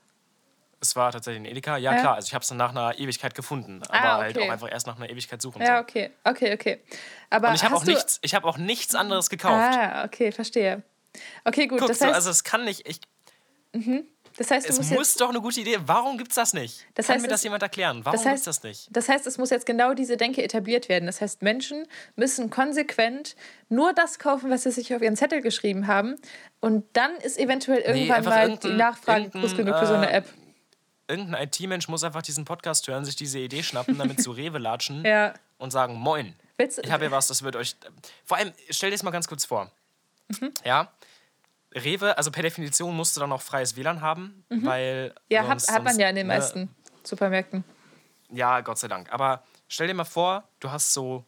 Es 0.79 0.95
war 0.95 1.11
tatsächlich 1.11 1.41
ein 1.41 1.45
Edeka. 1.45 1.77
Ja, 1.77 1.93
Ja. 1.93 1.99
klar. 2.01 2.15
Also 2.15 2.27
ich 2.27 2.33
habe 2.35 2.43
es 2.43 2.49
dann 2.49 2.57
nach 2.59 2.69
einer 2.69 2.99
Ewigkeit 2.99 3.33
gefunden. 3.33 3.81
Aber 3.89 3.95
Ah, 3.97 4.17
halt 4.17 4.37
okay. 4.37 4.47
auch 4.47 4.51
einfach 4.53 4.71
erst 4.71 4.85
nach 4.85 4.97
einer 4.97 5.09
Ewigkeit 5.09 5.41
suchen. 5.41 5.59
Ja, 5.61 5.77
so. 5.77 5.81
okay, 5.83 6.11
okay, 6.23 6.53
okay. 6.53 6.81
Aber 7.31 7.49
Und 7.49 7.55
ich 7.55 7.63
habe 7.63 7.75
auch, 7.75 7.83
nichts, 7.83 8.19
ich 8.21 8.35
hab 8.35 8.43
auch 8.43 8.57
nichts 8.57 8.93
anderes 8.93 9.29
gekauft. 9.31 9.55
Ah, 9.75 10.05
okay, 10.05 10.31
verstehe. 10.31 10.83
Okay, 11.45 11.65
gut. 11.65 11.79
Guck, 11.79 11.87
das, 11.87 11.97
so, 11.99 12.05
heißt, 12.05 12.13
also 12.15 12.29
es 12.29 12.43
kann 12.43 12.63
nicht. 12.63 12.87
Ich, 12.87 12.99
das 14.37 14.51
heißt, 14.51 14.69
es 14.69 14.89
muss 14.91 15.13
doch 15.15 15.29
eine 15.29 15.41
gute 15.41 15.59
Idee. 15.61 15.77
Warum 15.85 16.17
gibt's 16.17 16.35
das 16.35 16.53
nicht? 16.53 16.85
Das 16.93 17.07
kann 17.07 17.15
heißt, 17.15 17.23
mir 17.23 17.27
das 17.29 17.39
es- 17.39 17.43
jemand 17.43 17.63
erklären? 17.63 18.05
Warum 18.05 18.17
das 18.17 18.25
heißt, 18.25 18.45
gibt's 18.45 18.59
das 18.59 18.63
nicht? 18.63 18.87
Das 18.91 19.09
heißt, 19.09 19.25
es 19.27 19.37
muss 19.37 19.49
jetzt 19.49 19.65
genau 19.65 19.93
diese 19.93 20.15
Denke 20.17 20.43
etabliert 20.43 20.89
werden. 20.89 21.05
Das 21.07 21.21
heißt, 21.21 21.41
Menschen 21.41 21.87
müssen 22.15 22.49
konsequent 22.49 23.35
nur 23.69 23.93
das 23.93 24.19
kaufen, 24.19 24.49
was 24.49 24.63
sie 24.63 24.71
sich 24.71 24.93
auf 24.95 25.01
ihren 25.01 25.15
Zettel 25.15 25.41
geschrieben 25.41 25.87
haben. 25.87 26.15
Und 26.59 26.85
dann 26.93 27.15
ist 27.17 27.37
eventuell 27.37 27.79
irgendwann 27.79 28.17
einfach 28.17 28.31
mal 28.31 28.57
die 28.57 28.73
Nachfrage 28.73 29.29
groß 29.29 29.55
genug 29.57 29.77
für 29.79 29.87
so 29.87 29.93
eine 29.95 30.09
äh, 30.11 30.17
App. 30.17 30.25
Irgendein 31.09 31.43
IT-Mensch 31.43 31.87
muss 31.87 32.03
einfach 32.03 32.21
diesen 32.21 32.43
Podcast 32.45 32.87
hören, 32.87 33.05
sich 33.05 33.15
diese 33.15 33.39
Idee 33.39 33.63
schnappen, 33.63 33.97
damit 33.97 34.21
zu 34.21 34.31
Rewe 34.33 34.57
latschen 34.57 35.05
Ja. 35.05 35.33
und 35.57 35.71
sagen: 35.71 35.95
Moin, 35.95 36.33
Willst, 36.57 36.79
ich 36.83 36.91
habe 36.91 37.05
hier 37.05 37.11
was, 37.11 37.27
das 37.27 37.43
wird 37.43 37.55
euch. 37.55 37.75
Vor 38.25 38.37
allem, 38.37 38.51
stell 38.69 38.89
dir 38.89 38.95
das 38.95 39.03
mal 39.03 39.11
ganz 39.11 39.27
kurz 39.27 39.45
vor. 39.45 39.71
Mhm. 40.27 40.51
Ja. 40.65 40.91
Rewe, 41.75 42.17
also 42.17 42.31
per 42.31 42.43
Definition 42.43 42.95
musst 42.95 43.15
du 43.15 43.19
dann 43.19 43.31
auch 43.31 43.41
freies 43.41 43.75
WLAN 43.75 44.01
haben, 44.01 44.43
weil. 44.49 45.09
Mhm. 45.09 45.13
ja, 45.29 45.41
hat, 45.41 45.47
sonst- 45.61 45.69
hat 45.71 45.83
man 45.83 45.93
sonst, 45.93 46.01
ja 46.01 46.09
in 46.09 46.15
den 46.15 46.27
ne, 46.27 46.33
meisten 46.33 46.69
Supermärkten. 47.03 47.63
Ja, 48.31 48.61
Gott 48.61 48.77
sei 48.77 48.87
Dank. 48.87 49.11
Aber 49.13 49.43
stell 49.67 49.87
dir 49.87 49.93
mal 49.93 50.03
vor, 50.03 50.43
du 50.59 50.71
hast 50.71 50.93
so 50.93 51.25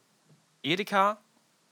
Edeka 0.62 1.18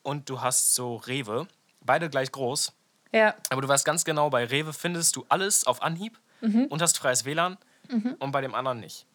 und 0.03 0.29
du 0.31 0.41
hast 0.41 0.75
so 0.75 0.97
Rewe, 0.97 1.47
beide 1.81 2.09
gleich 2.09 2.33
groß. 2.33 2.73
Ja, 3.13 3.35
Aber 3.51 3.63
du 3.63 3.69
weißt 3.69 3.85
ganz 3.87 4.05
genau, 4.05 4.29
bei 4.31 4.45
Rewe 4.45 4.73
findest 4.73 5.17
du 5.17 5.25
alles 5.29 5.67
auf 5.67 5.83
Anhieb 5.83 6.19
Mhm. 6.41 6.67
und 6.67 6.81
hast 6.83 6.99
freies 6.99 7.25
WLAN 7.25 7.57
und 8.21 8.31
bei 8.33 8.41
dem 8.43 8.55
anderen 8.55 8.81
nicht. 8.81 9.07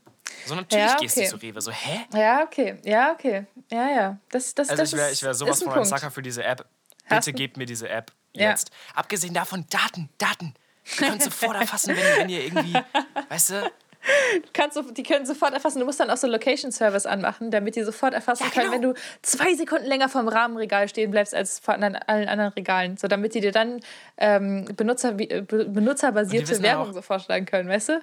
So 0.45 0.55
natürlich 0.55 0.83
Ja, 0.85 0.97
gehst 0.97 1.15
du 1.15 1.21
okay. 1.21 1.29
zu 1.29 1.35
Rewe. 1.37 1.61
So, 1.61 1.71
hä? 1.71 2.05
ja, 2.13 2.43
okay. 2.43 2.77
Ja, 2.83 3.11
okay. 3.13 3.45
Ja, 3.71 3.89
ja. 3.89 4.17
Das, 4.29 4.53
das, 4.55 4.69
Also 4.69 4.81
das 4.81 4.91
ich 4.91 4.97
wäre 5.21 5.21
wär 5.29 5.33
sowas 5.35 5.63
von 5.63 5.73
ein. 5.73 5.85
Sucker 5.85 6.11
für 6.11 6.21
diese 6.21 6.43
App. 6.43 6.65
Bitte 7.07 7.31
gebt 7.33 7.55
mir 7.57 7.65
diese 7.65 7.87
App 7.87 8.11
Ja. 8.35 8.49
jetzt. 8.51 8.71
Abgesehen 8.95 9.33
davon, 9.33 9.65
Daten, 9.69 10.09
Daten. 10.17 10.53
Ihr 10.99 11.07
könnt 11.07 11.23
sofort 11.23 11.55
erfassen, 11.55 11.95
wenn, 11.95 12.17
wenn 12.17 12.29
ihr 12.29 12.43
irgendwie, 12.43 12.73
weißt 13.29 13.51
du, 13.51 13.71
kannst 14.51 14.75
du, 14.75 14.91
die 14.91 15.03
können 15.03 15.25
sofort 15.25 15.53
erfassen. 15.53 15.79
Du 15.79 15.85
musst 15.85 15.99
dann 15.99 16.09
auch 16.09 16.17
so 16.17 16.27
Location 16.27 16.71
Service 16.73 17.05
anmachen, 17.05 17.51
damit 17.51 17.75
die 17.77 17.83
sofort 17.83 18.13
erfassen 18.13 18.43
Ja, 18.43 18.49
können, 18.49 18.71
genau. 18.71 18.89
wenn 18.89 18.93
du 18.95 19.01
zwei 19.21 19.53
Sekunden 19.55 19.85
länger 19.85 20.09
vom 20.09 20.27
Rahmenregal 20.27 20.89
stehen 20.89 21.11
bleibst 21.11 21.33
als 21.33 21.59
vor 21.59 21.75
allen 21.75 21.95
anderen 21.95 22.51
Regalen. 22.53 22.97
So 22.97 23.07
damit 23.07 23.33
die 23.33 23.39
dir 23.39 23.53
dann 23.53 23.79
ähm, 24.17 24.65
Benutzer, 24.75 25.17
äh, 25.19 25.41
be- 25.41 25.65
benutzerbasierte 25.69 26.53
ja 26.55 26.61
Werbung 26.61 26.89
auch- 26.89 26.93
so 26.93 27.01
vorschlagen 27.01 27.45
können, 27.45 27.69
weißt 27.69 27.89
du? 27.89 28.01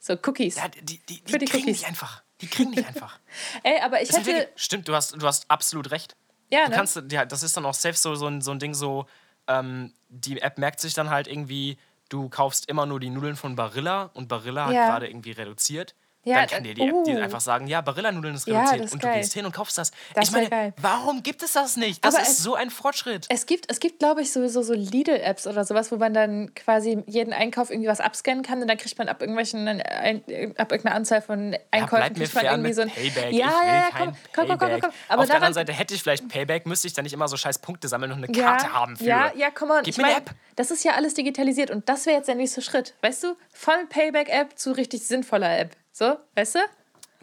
So 0.00 0.14
Cookies. 0.14 0.56
Ja, 0.56 0.68
die, 0.68 0.82
die, 0.84 0.98
die, 0.98 1.22
Für 1.32 1.38
die 1.38 1.46
kriegen 1.46 1.62
Cookies. 1.64 1.78
nicht 1.78 1.86
einfach. 1.88 2.22
Die 2.42 2.48
kriegen 2.48 2.70
nicht 2.70 2.86
einfach. 2.86 3.18
Ey, 3.62 3.80
aber 3.80 4.02
ich 4.02 4.08
Das 4.08 4.18
hätte. 4.18 4.26
wirklich- 4.26 4.48
Stimmt, 4.56 4.88
du 4.88 4.94
hast, 4.94 5.12
du 5.12 5.26
hast 5.26 5.48
absolut 5.48 5.90
recht. 5.92 6.14
Ja, 6.50 6.64
Du 6.64 6.70
ne? 6.72 6.76
kannst, 6.76 7.00
ja, 7.10 7.24
das 7.24 7.42
ist 7.42 7.56
dann 7.56 7.64
auch 7.64 7.72
safe 7.72 7.96
so, 7.96 8.14
so, 8.16 8.26
ein, 8.26 8.42
so 8.42 8.50
ein 8.50 8.58
Ding 8.58 8.74
so, 8.74 9.06
ähm, 9.48 9.92
die 10.08 10.40
App 10.40 10.58
merkt 10.58 10.80
sich 10.80 10.94
dann 10.94 11.10
halt 11.10 11.26
irgendwie, 11.26 11.78
du 12.08 12.28
kaufst 12.28 12.68
immer 12.68 12.86
nur 12.86 13.00
die 13.00 13.10
Nudeln 13.10 13.36
von 13.36 13.56
Barilla 13.56 14.10
und 14.14 14.28
Barilla 14.28 14.66
hat 14.66 14.74
Ja. 14.74 14.86
gerade 14.88 15.08
irgendwie 15.08 15.32
reduziert. 15.32 15.94
Ja, 16.24 16.36
dann 16.36 16.46
kann 16.46 16.62
dir 16.64 16.74
die 16.74 16.82
App 16.82 17.04
dir 17.04 17.18
uh. 17.18 17.22
einfach 17.22 17.40
sagen, 17.40 17.66
ja, 17.66 17.80
Barilla-Nudeln 17.80 18.34
ist 18.34 18.46
Ja, 18.46 18.58
reduziert 18.60 18.80
das 18.80 18.86
ist 18.86 18.92
und 18.94 19.02
du 19.02 19.08
geil. 19.08 19.18
gehst 19.18 19.32
hin 19.32 19.44
und 19.44 19.52
kaufst 19.52 19.76
das. 19.76 19.90
Das 20.14 20.28
ich 20.28 20.32
meine, 20.32 20.48
geil. 20.48 20.72
warum 20.80 21.22
gibt 21.24 21.42
es 21.42 21.52
das 21.52 21.76
nicht? 21.76 22.04
Das 22.04 22.14
Aber 22.14 22.22
ist 22.22 22.30
es- 22.30 22.38
so 22.38 22.54
ein 22.54 22.70
Fortschritt. 22.70 23.26
Es 23.28 23.46
gibt, 23.46 23.70
es 23.70 23.80
gibt 23.80 23.98
glaube 23.98 24.22
ich, 24.22 24.32
sowieso 24.32 24.62
so 24.62 24.72
Lidl-Apps 24.72 25.46
oder 25.48 25.64
sowas, 25.64 25.90
wo 25.90 25.96
man 25.96 26.14
dann 26.14 26.54
quasi 26.54 27.02
jeden 27.06 27.32
Einkauf 27.32 27.70
irgendwie 27.70 27.88
was 27.88 28.00
abscannen 28.00 28.44
kann 28.44 28.62
und 28.62 28.68
dann 28.68 28.78
kriegt 28.78 28.96
man 28.98 29.08
ab 29.08 29.20
irgendwelchen, 29.20 29.66
ein, 29.66 30.22
ab 30.56 30.70
irgendeiner 30.70 30.94
Anzahl 30.94 31.22
von 31.22 31.56
Einkäufen 31.70 32.18
mir 32.18 32.28
kriegt 32.28 32.42
irgendwie 32.44 32.72
so 32.72 32.82
ein. 32.82 32.90
Payback. 32.90 33.32
Ja, 33.32 33.46
ja, 33.46 33.74
ja, 33.74 33.88
komm, 33.96 34.16
komm, 34.34 34.46
komm, 34.46 34.58
komm, 34.58 34.70
komm, 34.70 34.80
komm. 34.80 34.90
Aber 35.08 35.22
Auf 35.22 35.26
der 35.26 35.36
anderen 35.36 35.54
Seite 35.54 35.72
hätte 35.72 35.94
ich 35.94 36.02
vielleicht 36.02 36.28
Payback, 36.28 36.66
müsste 36.66 36.86
ich 36.86 36.94
dann 36.94 37.02
nicht 37.02 37.14
immer 37.14 37.26
so 37.28 37.36
scheiß 37.36 37.58
Punkte 37.58 37.88
sammeln 37.88 38.12
und 38.12 38.24
eine 38.24 38.36
ja, 38.36 38.44
Karte 38.44 38.72
haben 38.72 38.96
für. 38.96 39.04
ja, 39.04 39.32
ja, 39.34 39.50
komm 39.52 39.70
on. 39.70 39.82
Gib 39.82 39.88
ich 39.94 39.98
mir 39.98 40.04
eine 40.04 40.16
App. 40.18 40.30
das 40.56 40.70
ist 40.70 40.84
ja 40.84 40.92
alles 40.92 41.14
digitalisiert 41.14 41.70
und 41.72 41.88
das 41.88 42.06
wäre 42.06 42.16
jetzt 42.18 42.28
der 42.28 42.36
nächste 42.36 42.62
Schritt. 42.62 42.94
Weißt 43.02 43.24
du? 43.24 43.34
Von 43.52 43.88
Payback-App 43.88 44.56
zu 44.58 44.72
richtig 44.72 45.06
sinnvoller 45.06 45.58
App. 45.58 45.76
So, 45.92 46.16
weißt 46.34 46.56
du? 46.56 46.58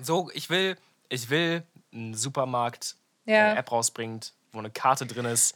So, 0.01 0.29
ich 0.33 0.49
will, 0.49 0.77
ich 1.09 1.29
will 1.29 1.63
einen 1.93 2.13
Supermarkt, 2.13 2.95
der 3.25 3.35
Ja. 3.35 3.45
eine 3.51 3.59
App 3.59 3.71
rausbringt, 3.71 4.33
wo 4.53 4.59
eine 4.59 4.69
Karte 4.69 5.05
drin 5.05 5.25
ist, 5.25 5.55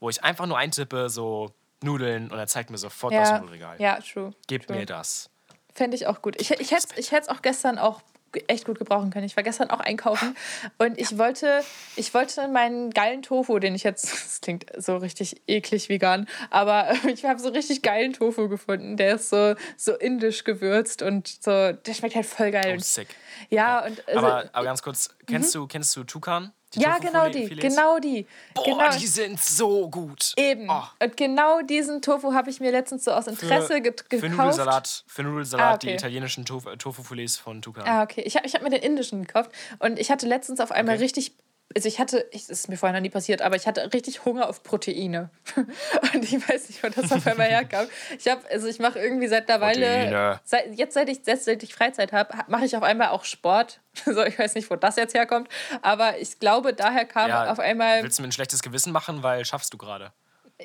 wo 0.00 0.08
ich 0.08 0.24
einfach 0.24 0.46
nur 0.46 0.58
eintippe, 0.58 1.08
so 1.10 1.52
Nudeln 1.82 2.30
und 2.30 2.38
er 2.38 2.46
zeigt 2.46 2.70
mir 2.70 2.78
sofort 2.78 3.12
das 3.14 3.28
Ja, 3.30 3.38
Nudelregal. 3.40 3.80
ja, 3.80 4.00
true. 4.00 4.32
Gib 4.46 4.66
true. 4.66 4.76
mir 4.76 4.86
das. 4.86 5.28
Fände 5.74 5.94
ich 5.96 6.06
auch 6.06 6.22
gut. 6.22 6.40
Ich, 6.40 6.50
ich 6.50 6.70
hätte 6.72 6.94
es 6.98 7.28
auch 7.28 7.42
gestern 7.42 7.78
auch 7.78 8.00
echt 8.48 8.64
gut 8.64 8.78
gebrauchen 8.78 9.10
können. 9.10 9.24
Ich 9.24 9.36
war 9.36 9.42
gestern 9.42 9.70
auch 9.70 9.80
einkaufen 9.80 10.36
und 10.78 10.98
ich 10.98 11.18
wollte, 11.18 11.62
ich 11.96 12.12
wollte 12.14 12.48
meinen 12.48 12.90
geilen 12.90 13.22
Tofu, 13.22 13.58
den 13.58 13.74
ich 13.74 13.82
jetzt, 13.82 14.04
das 14.12 14.40
klingt 14.40 14.66
so 14.76 14.96
richtig 14.96 15.42
eklig 15.46 15.88
vegan, 15.88 16.28
aber 16.50 16.92
ich 17.12 17.24
habe 17.24 17.40
so 17.40 17.48
richtig 17.48 17.82
geilen 17.82 18.12
Tofu 18.12 18.48
gefunden. 18.48 18.96
Der 18.96 19.16
ist 19.16 19.30
so, 19.30 19.54
so 19.76 19.94
indisch 19.94 20.44
gewürzt 20.44 21.02
und 21.02 21.28
so, 21.28 21.72
der 21.72 21.94
schmeckt 21.94 22.14
halt 22.14 22.26
voll 22.26 22.50
geil. 22.50 22.76
Oh, 22.78 22.82
sick. 22.82 23.08
ja, 23.50 23.84
und 23.84 24.06
also, 24.08 24.18
Aber, 24.18 24.50
aber 24.52 24.64
ganz 24.64 24.82
kurz, 24.82 25.10
kennst 25.26 25.54
du, 25.54 25.66
kennst 25.66 25.94
du 25.96 26.04
Tukan? 26.04 26.52
Die 26.76 26.82
ja, 26.82 26.98
genau 26.98 27.28
die, 27.28 27.48
genau 27.48 27.98
die. 27.98 28.26
Boah, 28.54 28.64
genau. 28.64 28.90
die 28.98 29.06
sind 29.06 29.40
so 29.40 29.88
gut. 29.88 30.34
Eben. 30.36 30.68
Oh, 30.70 30.82
Und 31.02 31.16
genau 31.16 31.62
diesen 31.62 32.02
Tofu 32.02 32.34
habe 32.34 32.50
ich 32.50 32.60
mir 32.60 32.70
letztens 32.70 33.04
so 33.04 33.12
aus 33.12 33.26
Interesse 33.26 33.66
für 33.68 33.80
gekauft. 33.80 34.22
Nudelsalat, 34.22 35.04
für 35.06 35.22
Nudelsalat 35.22 35.66
Ah, 35.66 35.74
okay. 35.74 35.86
die 35.88 35.94
italienischen 35.94 36.44
Tofu- 36.44 36.76
Tofu-Filets 36.76 37.36
von 37.38 37.62
Tukan. 37.62 37.84
Ah, 37.86 38.02
okay. 38.02 38.20
Ich 38.22 38.36
habe 38.36 38.46
ich 38.46 38.54
hab 38.54 38.62
mir 38.62 38.70
den 38.70 38.82
indischen 38.82 39.24
gekauft 39.26 39.50
und 39.78 39.98
ich 39.98 40.10
hatte 40.10 40.26
letztens 40.26 40.60
auf 40.60 40.70
einmal 40.70 40.94
Okay. 40.96 41.04
richtig. 41.04 41.32
Also 41.76 41.88
ich 41.88 41.98
hatte, 41.98 42.26
das 42.32 42.48
ist 42.48 42.70
mir 42.70 42.78
vorher 42.78 42.94
noch 42.94 43.02
nie 43.02 43.10
passiert, 43.10 43.42
aber 43.42 43.54
ich 43.54 43.66
hatte 43.66 43.92
richtig 43.92 44.24
Hunger 44.24 44.48
auf 44.48 44.62
Proteine. 44.62 45.28
Und 46.14 46.24
ich 46.24 46.48
weiß 46.48 46.70
nicht, 46.70 46.82
wo 46.82 46.88
das 46.88 47.12
auf 47.12 47.26
einmal 47.26 47.48
herkam. 47.48 47.86
Ich 48.18 48.26
habe, 48.28 48.40
also 48.50 48.66
ich 48.66 48.78
mache 48.78 48.98
irgendwie 48.98 49.28
seit 49.28 49.50
einer 49.50 49.60
Weile, 49.60 50.40
seit, 50.42 50.74
jetzt 50.74 50.94
seit 50.94 51.10
ich, 51.10 51.18
jetzt, 51.26 51.44
seit 51.44 51.62
ich 51.62 51.74
Freizeit 51.74 52.12
habe, 52.12 52.32
mache 52.48 52.64
ich 52.64 52.74
auf 52.78 52.82
einmal 52.82 53.08
auch 53.08 53.24
Sport. 53.24 53.80
So, 54.06 54.22
ich 54.24 54.38
weiß 54.38 54.54
nicht, 54.54 54.70
wo 54.70 54.76
das 54.76 54.96
jetzt 54.96 55.14
herkommt, 55.14 55.48
aber 55.80 56.18
ich 56.18 56.38
glaube, 56.38 56.74
daher 56.74 57.06
kam 57.06 57.30
Ja, 57.30 57.50
auf 57.50 57.58
einmal. 57.58 58.02
Willst 58.02 58.18
du 58.18 58.22
mir 58.22 58.28
ein 58.28 58.32
schlechtes 58.32 58.62
Gewissen 58.62 58.92
machen, 58.92 59.22
weil 59.22 59.44
schaffst 59.46 59.72
du 59.72 59.78
gerade? 59.78 60.12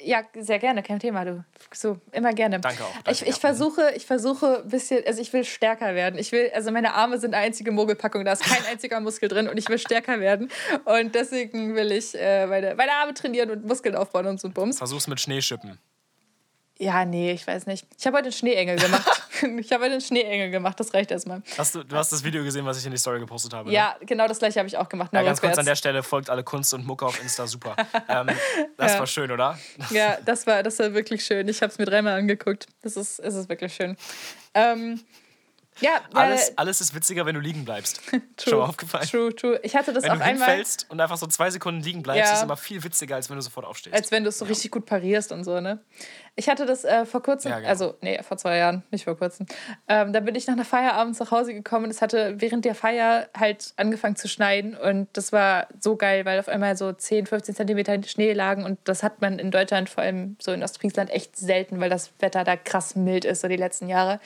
Ja, 0.03 0.23
sehr 0.39 0.59
gerne, 0.59 0.83
kein 0.83 0.99
Thema, 0.99 1.25
du. 1.25 1.43
So, 1.73 1.99
immer 2.13 2.31
gerne. 2.33 2.61
Danke 2.61 2.83
auch, 2.83 2.93
danke, 2.93 3.11
ich, 3.11 3.21
ich 3.23 3.27
ja. 3.27 3.33
versuche, 3.33 3.91
ich 3.95 4.05
versuche 4.05 4.61
ein 4.63 4.69
bisschen, 4.69 5.03
also 5.05 5.21
ich 5.21 5.33
will 5.33 5.43
stärker 5.43 5.95
werden. 5.95 6.17
Ich 6.17 6.31
will, 6.31 6.49
also 6.53 6.71
meine 6.71 6.93
Arme 6.93 7.19
sind 7.19 7.33
eine 7.33 7.43
einzige 7.43 7.71
Mogelpackung, 7.71 8.23
da 8.23 8.31
ist 8.31 8.43
kein 8.43 8.65
einziger 8.71 9.01
Muskel 9.01 9.27
drin 9.27 9.49
und 9.49 9.57
ich 9.57 9.67
will 9.67 9.79
stärker 9.79 10.21
werden. 10.21 10.49
Und 10.85 11.13
deswegen 11.13 11.75
will 11.75 11.91
ich 11.91 12.15
äh, 12.15 12.47
meine, 12.47 12.75
meine 12.75 12.93
Arme 12.93 13.13
trainieren 13.13 13.51
und 13.51 13.65
Muskeln 13.65 13.95
aufbauen 13.95 14.27
und 14.27 14.39
so 14.39 14.49
Bums. 14.49 14.77
Versuch's 14.77 15.07
mit 15.07 15.19
Schneeschippen. 15.19 15.77
Ja, 16.81 17.05
nee, 17.05 17.31
ich 17.31 17.45
weiß 17.45 17.67
nicht. 17.67 17.85
Ich 17.99 18.07
habe 18.07 18.17
heute 18.17 18.25
einen 18.25 18.31
Schneeengel 18.33 18.75
gemacht. 18.75 19.05
ich 19.59 19.71
habe 19.71 19.83
heute 19.83 19.91
einen 19.93 20.01
Schneeengel 20.01 20.49
gemacht, 20.49 20.79
das 20.79 20.95
reicht 20.95 21.11
erstmal. 21.11 21.43
Hast 21.55 21.75
du, 21.75 21.83
du 21.83 21.95
hast 21.95 22.11
das 22.11 22.23
Video 22.23 22.43
gesehen, 22.43 22.65
was 22.65 22.79
ich 22.79 22.85
in 22.87 22.91
die 22.91 22.97
Story 22.97 23.19
gepostet 23.19 23.53
habe? 23.53 23.69
ne? 23.69 23.75
Ja, 23.75 23.95
genau 24.01 24.27
das 24.27 24.39
gleiche 24.39 24.57
habe 24.57 24.67
ich 24.67 24.75
auch 24.77 24.89
gemacht. 24.89 25.13
Ja, 25.13 25.21
ganz 25.21 25.39
kurz 25.39 25.59
an 25.59 25.65
der 25.67 25.75
Stelle 25.75 26.01
folgt 26.01 26.31
alle 26.31 26.43
Kunst 26.43 26.73
und 26.73 26.83
Mucke 26.87 27.05
auf 27.05 27.21
Insta, 27.21 27.45
super. 27.45 27.75
ähm, 28.09 28.29
das 28.77 28.93
Ja. 28.93 28.99
war 28.99 29.05
schön, 29.05 29.31
oder? 29.31 29.59
Ja, 29.91 30.17
das 30.25 30.47
war, 30.47 30.63
das 30.63 30.79
war 30.79 30.91
wirklich 30.95 31.23
schön. 31.23 31.47
Ich 31.49 31.61
habe 31.61 31.71
es 31.71 31.77
mir 31.77 31.85
dreimal 31.85 32.17
angeguckt. 32.17 32.65
Das 32.81 32.97
ist, 32.97 33.19
es 33.19 33.35
ist 33.35 33.47
wirklich 33.47 33.75
schön. 33.75 33.95
Ähm, 34.55 34.99
ja, 35.81 35.99
Alles, 36.13 36.57
alles 36.57 36.79
ist 36.81 36.95
witziger, 36.95 37.25
wenn 37.25 37.35
du 37.35 37.41
liegen 37.41 37.65
bleibst. 37.65 38.01
True, 38.11 38.21
Schon 38.49 38.59
mal 38.59 38.65
aufgefallen? 38.65 39.07
True, 39.07 39.35
true. 39.35 39.59
Ich 39.63 39.75
hatte 39.75 39.91
das 39.93 40.03
Wenn 40.03 40.13
du 40.17 40.23
einmal, 40.23 40.47
hinfällst 40.49 40.85
und 40.89 40.99
einfach 41.01 41.17
so 41.17 41.27
zwei 41.27 41.49
Sekunden 41.49 41.81
liegen 41.81 42.01
bleibst, 42.03 42.29
Ja. 42.31 42.37
ist 42.37 42.43
immer 42.43 42.57
viel 42.57 42.83
witziger, 42.83 43.15
als 43.15 43.29
wenn 43.29 43.35
du 43.35 43.41
sofort 43.41 43.65
aufstehst. 43.65 43.95
als 43.95 44.11
wenn 44.11 44.23
du 44.23 44.29
es 44.29 44.37
so 44.37 44.45
richtig 44.45 44.71
gut 44.71 44.85
parierst 44.85 45.31
und 45.31 45.43
so, 45.43 45.59
ne? 45.59 45.79
Ich 46.35 46.47
hatte 46.47 46.65
das 46.65 46.85
äh, 46.85 47.05
vor 47.05 47.21
kurzem, 47.21 47.51
Ja, 47.51 47.57
genau. 47.57 47.69
also, 47.69 47.95
nee, 48.01 48.21
vor 48.23 48.37
zwei 48.37 48.55
Jahren, 48.57 48.83
nicht 48.89 49.03
vor 49.03 49.17
kurzem. 49.17 49.45
Ähm, 49.89 50.13
da 50.13 50.21
bin 50.21 50.33
ich 50.35 50.47
nach 50.47 50.53
einer 50.53 50.63
Feier 50.65 50.93
abends 50.93 51.19
nach 51.19 51.31
Hause 51.31 51.53
gekommen 51.53 51.85
und 51.85 51.91
es 51.91 52.01
hatte 52.01 52.35
während 52.37 52.63
der 52.63 52.73
Feier 52.73 53.27
halt 53.37 53.73
angefangen 53.75 54.15
zu 54.15 54.29
schneien 54.29 54.77
und 54.77 55.09
das 55.13 55.33
war 55.33 55.67
so 55.79 55.97
geil, 55.97 56.23
weil 56.25 56.39
auf 56.39 56.47
einmal 56.47 56.77
so 56.77 56.93
10, 56.93 57.25
15 57.25 57.55
Zentimeter 57.55 58.01
Schnee 58.03 58.31
lagen 58.33 58.63
und 58.63 58.79
das 58.85 59.03
hat 59.03 59.21
man 59.21 59.39
in 59.39 59.51
Deutschland, 59.51 59.89
vor 59.89 60.03
allem 60.03 60.37
so 60.41 60.51
in 60.53 60.63
Ostfriesland, 60.63 61.09
echt 61.09 61.35
selten, 61.37 61.79
weil 61.81 61.89
das 61.89 62.11
Wetter 62.19 62.43
da 62.45 62.55
krass 62.55 62.95
mild 62.95 63.25
ist, 63.25 63.41
so 63.41 63.47
die 63.49 63.57
letzten 63.57 63.89
Jahre. 63.89 64.19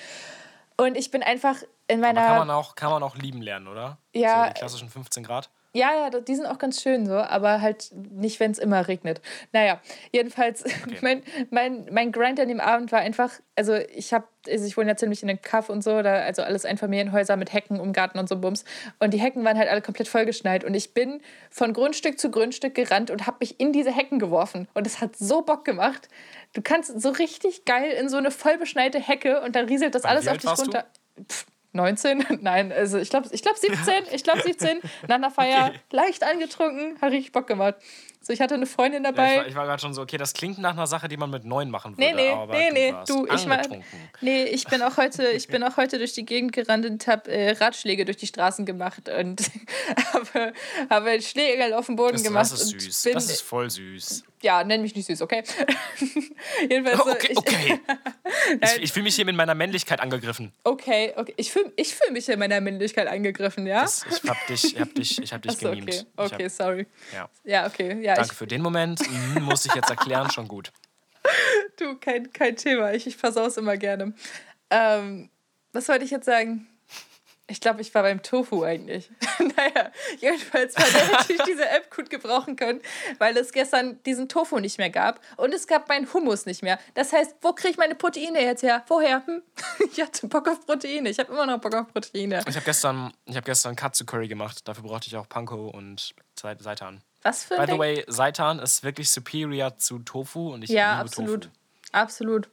Und 0.78 0.98
ich 0.98 1.12
bin 1.12 1.24
einfach 1.24 1.58
in 1.88 2.04
Aber 2.04 2.14
meiner. 2.14 2.28
kann 2.28 2.48
man, 2.48 2.50
auch, 2.52 2.76
kann 2.76 2.92
man 2.92 3.04
auch 3.04 3.16
lieben 3.16 3.42
lernen, 3.42 3.68
oder? 3.68 3.98
Ja. 4.14 4.44
So 4.46 4.54
die 4.54 4.60
klassischen 4.60 4.90
15 4.90 5.24
Grad. 5.24 5.50
Ja, 5.76 5.94
ja, 5.94 6.10
die 6.10 6.36
sind 6.36 6.46
auch 6.46 6.58
ganz 6.58 6.82
schön 6.82 7.06
so, 7.06 7.16
aber 7.16 7.60
halt 7.60 7.92
nicht, 7.94 8.40
wenn 8.40 8.50
es 8.50 8.60
immer 8.60 8.88
regnet. 8.88 9.20
Naja, 9.52 9.82
jedenfalls, 10.14 10.64
mein, 11.02 11.22
mein, 11.50 11.86
mein 11.92 12.14
Grind 12.14 12.40
an 12.40 12.48
dem 12.48 12.62
Abend 12.62 12.94
war 12.94 13.00
einfach, 13.00 13.30
also 13.58 13.74
ich 13.74 14.14
habe, 14.14 14.26
also 14.48 14.66
ich 14.66 14.78
wohne 14.78 14.92
ja 14.92 14.96
ziemlich 14.96 15.22
in 15.22 15.30
einem 15.30 15.42
Kaff 15.42 15.70
und 15.70 15.84
so, 15.84 16.02
da, 16.02 16.22
also 16.22 16.44
alles 16.44 16.64
Einfamilienhäuser 16.64 17.36
mit 17.36 17.52
Hecken 17.52 17.82
um 17.82 17.92
Garten 17.92 18.20
und 18.20 18.30
so 18.30 18.38
Bums. 18.38 18.64
Und 19.00 19.14
die 19.14 19.20
Hecken 19.20 19.44
waren 19.44 19.58
halt 19.58 19.68
alle 19.68 19.82
komplett 19.82 20.08
vollgeschneit. 20.08 20.64
Und 20.64 20.76
ich 20.76 20.94
bin 20.94 21.20
von 21.50 21.74
Grundstück 21.74 22.22
zu 22.22 22.32
Grundstück 22.32 22.74
gerannt 22.74 23.12
und 23.12 23.28
habe 23.28 23.38
mich 23.42 23.60
in 23.60 23.74
diese 23.74 23.92
Hecken 23.94 24.18
geworfen. 24.18 24.70
Und 24.76 24.88
es 24.88 25.02
hat 25.02 25.18
so 25.18 25.42
Bock 25.42 25.66
gemacht. 25.66 26.08
Du 26.54 26.62
kannst 26.62 27.02
so 27.02 27.10
richtig 27.10 27.66
geil 27.66 27.92
in 27.92 28.08
so 28.08 28.16
eine 28.16 28.32
vollbeschneite 28.32 29.02
Hecke 29.02 29.42
und 29.42 29.58
dann 29.58 29.66
rieselt 29.66 29.94
das 29.94 30.06
Wann, 30.06 30.12
alles 30.12 30.30
auf 30.30 30.38
dich 30.38 30.46
warst 30.46 30.62
du? 30.62 30.66
runter. 30.68 30.86
Pff, 31.30 31.46
19? 31.76 32.26
Nein, 32.42 32.72
also 32.72 32.98
ich 32.98 33.10
glaube 33.10 33.28
ich 33.32 33.42
glaub 33.42 33.58
17. 33.58 34.06
Ich 34.14 34.24
glaube 34.24 34.42
17. 34.42 34.80
Nach 35.08 35.16
einer 35.16 35.32
Feier, 35.32 35.66
Okay. 35.70 35.80
leicht 35.92 36.24
angetrunken, 36.24 37.00
hat 37.02 37.12
richtig 37.12 37.32
Bock 37.32 37.48
gemacht. 37.48 37.76
So, 38.26 38.34
ich 38.34 38.42
hatte 38.42 38.56
eine 38.56 38.66
Freundin 38.66 39.04
Ja, 39.04 39.12
dabei. 39.12 39.34
ich 39.34 39.38
war, 39.38 39.48
ich 39.50 39.56
war 39.56 39.66
gerade 39.68 39.80
schon 39.80 39.94
so, 39.94 40.02
okay, 40.02 40.18
das 40.18 40.34
klingt 40.34 40.58
nach 40.58 40.72
einer 40.72 40.88
Sache, 40.88 41.08
die 41.08 41.16
man 41.16 41.30
mit 41.30 41.46
neun 41.46 41.70
machen 41.70 41.96
würde. 41.96 42.16
Nee, 42.16 42.24
nee, 42.24 42.30
aber 42.32 42.54
nee, 42.56 42.70
du 42.70 42.74
nee, 42.74 42.92
du, 43.06 43.26
ich 43.32 43.48
war, 43.48 43.62
nee, 44.22 44.44
ich 44.46 44.66
bin 44.66 44.82
auch 44.82 44.98
heute, 44.98 45.28
ich 45.36 45.48
bin 45.48 45.64
auch 45.64 45.78
heute 45.78 46.00
durch 46.00 46.14
die 46.14 46.26
Gegend 46.26 46.52
gerannt 46.52 46.88
und 46.88 47.06
habe 47.06 47.30
äh, 47.32 47.52
Ratschläge 47.52 48.04
durch 48.04 48.18
die 48.18 48.26
Straßen 48.26 48.66
gemacht 48.66 49.10
und 49.10 49.42
habe, 50.14 50.54
habe 50.90 51.22
Schlägerl 51.22 51.74
auf 51.76 51.86
dem 51.86 51.98
Boden 51.98 52.14
Das, 52.14 52.24
gemacht 52.24 52.52
das 52.52 52.62
ist 52.64 52.80
süß. 52.82 53.04
bin, 53.04 53.14
Das 53.14 53.30
ist 53.30 53.42
voll 53.42 53.70
süß. 53.70 54.24
ja, 54.42 54.64
nenn 54.64 54.82
mich 54.82 54.96
nicht 54.96 55.06
süß, 55.06 55.22
okay? 55.22 55.44
Jedenfalls, 56.62 56.98
so, 56.98 57.12
Okay, 57.12 57.28
ich, 57.32 57.38
okay. 57.38 57.80
Ich, 58.62 58.84
ich 58.84 58.92
fühle 58.92 59.04
mich 59.04 59.16
hier 59.16 59.26
mit 59.26 59.36
meiner 59.36 59.54
Männlichkeit 59.56 60.00
angegriffen. 60.00 60.52
okay, 60.64 61.14
okay, 61.16 61.34
ich 61.38 61.52
fühle 61.52 61.72
ich 61.76 61.94
fühl 61.94 62.12
mich 62.12 62.28
in 62.28 62.40
meiner 62.40 62.60
Männlichkeit 62.60 63.08
angegriffen, 63.08 63.68
ja? 63.68 63.82
Das, 63.82 64.04
ich 64.10 64.28
hab 64.30 64.48
dich, 64.48 64.74
ich 64.76 64.80
hab 64.82 64.94
dich, 64.96 65.22
ich 65.22 65.32
hab 65.34 65.42
dich 65.42 65.52
Achso, 65.52 65.70
gemimt. 65.70 66.08
okay, 66.16 66.34
okay, 66.36 66.44
hab, 66.46 66.52
sorry. 66.52 66.88
ja. 67.14 67.30
Ja, 67.44 67.68
okay, 67.68 68.02
ja, 68.02 68.15
Danke 68.16 68.36
für 68.36 68.48
den 68.48 68.62
Moment. 68.62 69.02
Mhm, 69.10 69.44
muss 69.44 69.66
ich 69.66 69.74
jetzt 69.74 69.90
erklären, 69.90 70.30
schon 70.32 70.48
gut. 70.48 70.72
du, 71.80 71.96
kein, 71.98 72.32
kein 72.34 72.56
Thema, 72.56 72.94
ich, 72.94 73.08
ich 73.08 73.18
versau's 73.18 73.58
immer 73.58 73.78
gerne. 73.78 74.14
Ähm, 74.70 75.30
was 75.74 75.88
wollte 75.90 76.06
ich 76.06 76.12
jetzt 76.12 76.26
sagen? 76.26 76.68
Ich 77.48 77.62
glaube, 77.62 77.82
ich 77.82 77.94
war 77.94 78.02
beim 78.02 78.24
Tofu 78.24 78.64
eigentlich. 78.64 79.12
naja, 79.40 79.92
jedenfalls 80.20 80.76
hätte 80.76 81.32
ich 81.34 81.42
diese 81.48 81.70
App 81.70 81.96
gut 81.96 82.10
gebrauchen 82.10 82.56
können, 82.56 82.82
weil 83.20 83.38
es 83.38 83.52
gestern 83.52 84.02
diesen 84.04 84.28
Tofu 84.28 84.58
nicht 84.60 84.80
mehr 84.80 84.90
gab 84.90 85.20
und 85.38 85.54
es 85.54 85.68
gab 85.68 85.88
meinen 85.88 86.12
Hummus 86.12 86.48
nicht 86.48 86.64
mehr. 86.64 86.80
Das 86.96 87.14
heißt, 87.14 87.36
wo 87.42 87.54
kriege 87.54 87.70
ich 87.70 87.78
meine 87.78 87.94
Proteine 87.94 88.42
jetzt 88.42 88.64
her? 88.64 88.84
Woher? 88.88 89.24
Hm? 89.28 89.44
Ich 89.92 90.02
hatte 90.02 90.28
Bock 90.28 90.48
auf 90.48 90.66
Proteine. 90.66 91.08
Ich 91.10 91.20
habe 91.20 91.32
immer 91.32 91.46
noch 91.46 91.60
Bock 91.60 91.76
auf 91.76 91.88
Proteine. 91.94 92.44
Ich 92.48 92.56
habe 92.56 92.66
gestern, 92.66 93.14
ich 93.26 93.38
hab 93.38 93.46
gestern 93.46 93.76
Katsu 93.76 94.06
Curry 94.06 94.28
gemacht. 94.28 94.68
Dafür 94.68 94.84
brauchte 94.84 95.08
ich 95.08 95.16
auch 95.16 95.30
Panko 95.30 95.68
und 95.68 96.16
Sei- 96.40 96.58
Seitan. 96.60 97.04
Was 97.26 97.44
für 97.44 97.56
By 97.56 97.62
ein 97.62 97.66
the 97.68 97.72
Ding? 97.72 97.80
way, 97.82 98.06
Seitan 98.08 98.60
ist 98.60 98.84
wirklich 98.84 99.10
superior 99.10 99.76
zu 99.78 100.00
Tofu 100.00 100.54
und 100.54 100.64
ich 100.64 100.70
Ja, 100.70 100.92
liebe 100.94 101.02
absolut. 101.02 101.42
Tofu. 101.46 101.54
Absolut. 101.92 102.50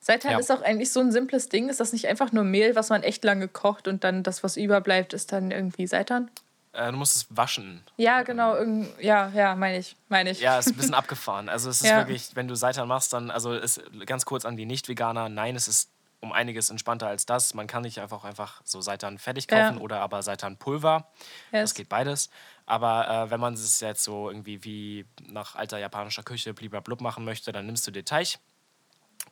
Seitan 0.00 0.32
Ja. 0.32 0.38
ist 0.38 0.50
auch 0.50 0.62
eigentlich 0.62 0.90
so 0.92 1.00
ein 1.00 1.12
simples 1.12 1.48
Ding. 1.48 1.68
Ist 1.68 1.80
das 1.80 1.92
nicht 1.92 2.06
einfach 2.06 2.32
nur 2.32 2.44
Mehl, 2.44 2.74
was 2.76 2.88
man 2.90 3.02
echt 3.02 3.24
lange 3.24 3.48
kocht 3.48 3.88
und 3.88 4.04
dann 4.04 4.22
das, 4.22 4.42
was 4.42 4.56
überbleibt, 4.56 5.12
ist 5.12 5.32
dann 5.32 5.50
irgendwie 5.50 5.86
Seitan? 5.86 6.30
Äh, 6.72 6.92
du 6.92 6.96
musst 6.98 7.16
es 7.16 7.26
waschen. 7.30 7.82
Ja, 7.96 8.22
genau. 8.22 8.54
Irgend, 8.54 8.88
ja, 9.00 9.28
ja, 9.34 9.54
meine 9.56 9.78
ich. 9.78 9.96
Meine 10.08 10.30
ich. 10.30 10.40
Ja, 10.40 10.58
ist 10.58 10.68
ein 10.68 10.76
bisschen 10.76 10.94
abgefahren. 10.94 11.48
Also 11.48 11.68
es 11.70 11.80
ist 11.82 11.88
Ja. 11.88 11.98
wirklich, 11.98 12.30
wenn 12.34 12.48
du 12.48 12.54
Seitan 12.54 12.86
machst, 12.88 13.12
dann, 13.12 13.30
also 13.30 13.52
ist 13.52 13.80
ganz 14.06 14.24
kurz 14.24 14.44
an 14.44 14.56
die 14.56 14.66
Nicht-Veganer, 14.66 15.28
nein, 15.28 15.56
es 15.56 15.68
ist 15.68 15.90
um 16.20 16.32
einiges 16.32 16.70
entspannter 16.70 17.08
als 17.08 17.26
das. 17.26 17.52
Man 17.54 17.66
kann 17.66 17.82
nicht 17.82 18.00
einfach 18.00 18.24
einfach 18.24 18.62
so 18.64 18.80
Seitan 18.80 19.18
fertig 19.18 19.48
kaufen 19.48 19.76
Ja. 19.76 19.80
oder 19.82 20.00
aber 20.00 20.22
Seitan 20.22 20.56
Pulver. 20.56 21.06
Yes. 21.52 21.62
Das 21.70 21.74
geht 21.74 21.88
beides. 21.90 22.30
Aber 22.66 23.08
äh, 23.08 23.30
wenn 23.30 23.38
man 23.40 23.54
es 23.54 23.80
jetzt 23.80 24.02
so 24.04 24.28
irgendwie 24.28 24.62
wie 24.64 25.06
nach 25.28 25.54
alter 25.54 25.78
japanischer 25.78 26.22
Küche 26.24 26.52
blub 26.52 27.00
machen 27.00 27.24
möchte, 27.24 27.52
dann 27.52 27.66
nimmst 27.66 27.86
du 27.86 27.90
den 27.92 28.04
Teig 28.04 28.38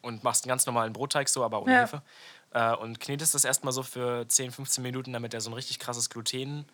und 0.02 0.22
machst 0.22 0.44
einen 0.44 0.50
ganz 0.50 0.66
normalen 0.66 0.92
Brotteig 0.92 1.28
so, 1.28 1.44
aber 1.44 1.60
ohne 1.62 1.72
Ja. 1.74 1.80
Hefe. 1.82 2.02
Äh, 2.52 2.74
und 2.76 3.00
knetest 3.00 3.34
das 3.34 3.44
erstmal 3.44 3.72
so 3.72 3.82
für 3.82 4.28
10, 4.28 4.52
15 4.52 4.82
Minuten, 4.82 5.12
damit 5.12 5.34
er 5.34 5.40
so 5.40 5.50
ein 5.50 5.54
richtig 5.54 5.78
krasses 5.80 6.08
Gluten 6.10 6.66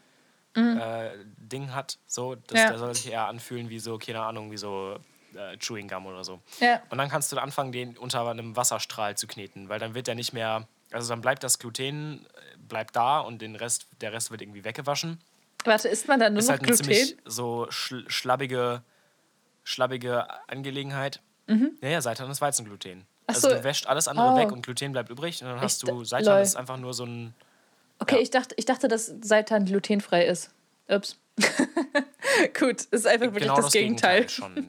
äh, 0.55 1.11
Ding 1.39 1.73
hat. 1.75 1.99
So, 2.07 2.35
das, 2.35 2.51
Mhm. 2.55 2.57
Ja. 2.59 2.69
der 2.71 2.79
soll 2.79 2.95
sich 2.95 3.11
eher 3.13 3.27
anfühlen 3.29 3.71
wie 3.71 3.79
so, 3.79 3.99
keine 3.99 4.21
Ahnung, 4.23 4.51
wie 4.51 4.57
so 4.57 4.99
äh, 5.35 5.57
Chewing 5.59 5.87
Gum 5.89 6.07
oder 6.07 6.25
so. 6.25 6.41
Ja. 6.59 6.83
Und 6.91 6.99
dann 6.99 7.09
kannst 7.09 7.31
du 7.31 7.39
anfangen, 7.39 7.71
den 7.71 7.97
unter 7.97 8.27
einem 8.29 8.57
Wasserstrahl 8.57 9.17
zu 9.17 9.29
kneten, 9.29 9.69
weil 9.69 9.79
dann 9.79 9.95
wird 9.95 10.09
der 10.09 10.17
nicht 10.17 10.33
mehr, 10.33 10.67
also 10.91 11.09
dann 11.11 11.21
bleibt 11.21 11.45
das 11.45 11.61
Gluten, 11.61 12.27
äh, 12.27 12.57
bleibt 12.59 12.97
da 12.97 13.21
und 13.21 13.41
den 13.41 13.55
Rest, 13.55 13.87
der 14.01 14.13
Rest 14.13 14.33
wird 14.33 14.43
irgendwie 14.43 14.65
weggewaschen. 14.65 15.21
Warte, 15.65 15.89
isst 15.89 16.09
man 16.09 16.21
dann 16.21 16.33
nur 16.33 16.41
Ist 16.41 16.47
noch 16.47 16.53
halt 16.53 16.61
eine 16.63 16.69
Gluten? 16.69 16.85
ziemlich 16.85 17.17
so 17.25 17.67
schl 17.71 18.05
schlabbige, 18.09 18.83
schlabbige 19.65 20.27
Angelegenheit. 20.49 21.21
Ja, 21.81 21.89
ja, 21.89 22.01
Seitan 22.01 22.31
ist 22.31 22.41
Weizengluten. 22.41 22.99
Mhm. 22.99 23.07
Ach 23.27 23.35
Also 23.35 23.49
so. 23.49 23.55
du 23.57 23.65
wäscht 23.65 23.87
alles 23.87 24.07
andere 24.07 24.33
Oh. 24.35 24.37
weg 24.37 24.53
und 24.53 24.63
Gluten 24.63 24.93
bleibt 24.93 25.11
übrig 25.11 25.43
und 25.43 25.49
dann 25.49 25.61
hast 25.61 25.83
Ich 25.83 25.89
du 25.89 26.05
Seitan, 26.05 26.35
lol. 26.35 26.43
ist 26.43 26.55
einfach 26.57 26.77
nur 26.77 26.95
so 26.95 27.05
ein 27.05 27.35
Okay, 27.99 28.17
Ja. 28.17 28.21
ich, 28.23 28.31
dachte, 28.31 28.55
ich 28.57 28.65
dachte, 28.65 28.87
dass 28.89 29.13
Seitan 29.21 29.65
glutenfrei 29.67 30.25
ist. 30.27 30.51
Ups. 30.89 31.19
Gut, 32.59 32.83
ist 32.91 33.07
einfach 33.07 33.27
wirklich 33.27 33.43
genau 33.43 33.57
das, 33.57 33.67
das 33.67 33.73
Gegenteil. 33.73 34.29
schon. 34.29 34.57
Ja. 34.57 34.63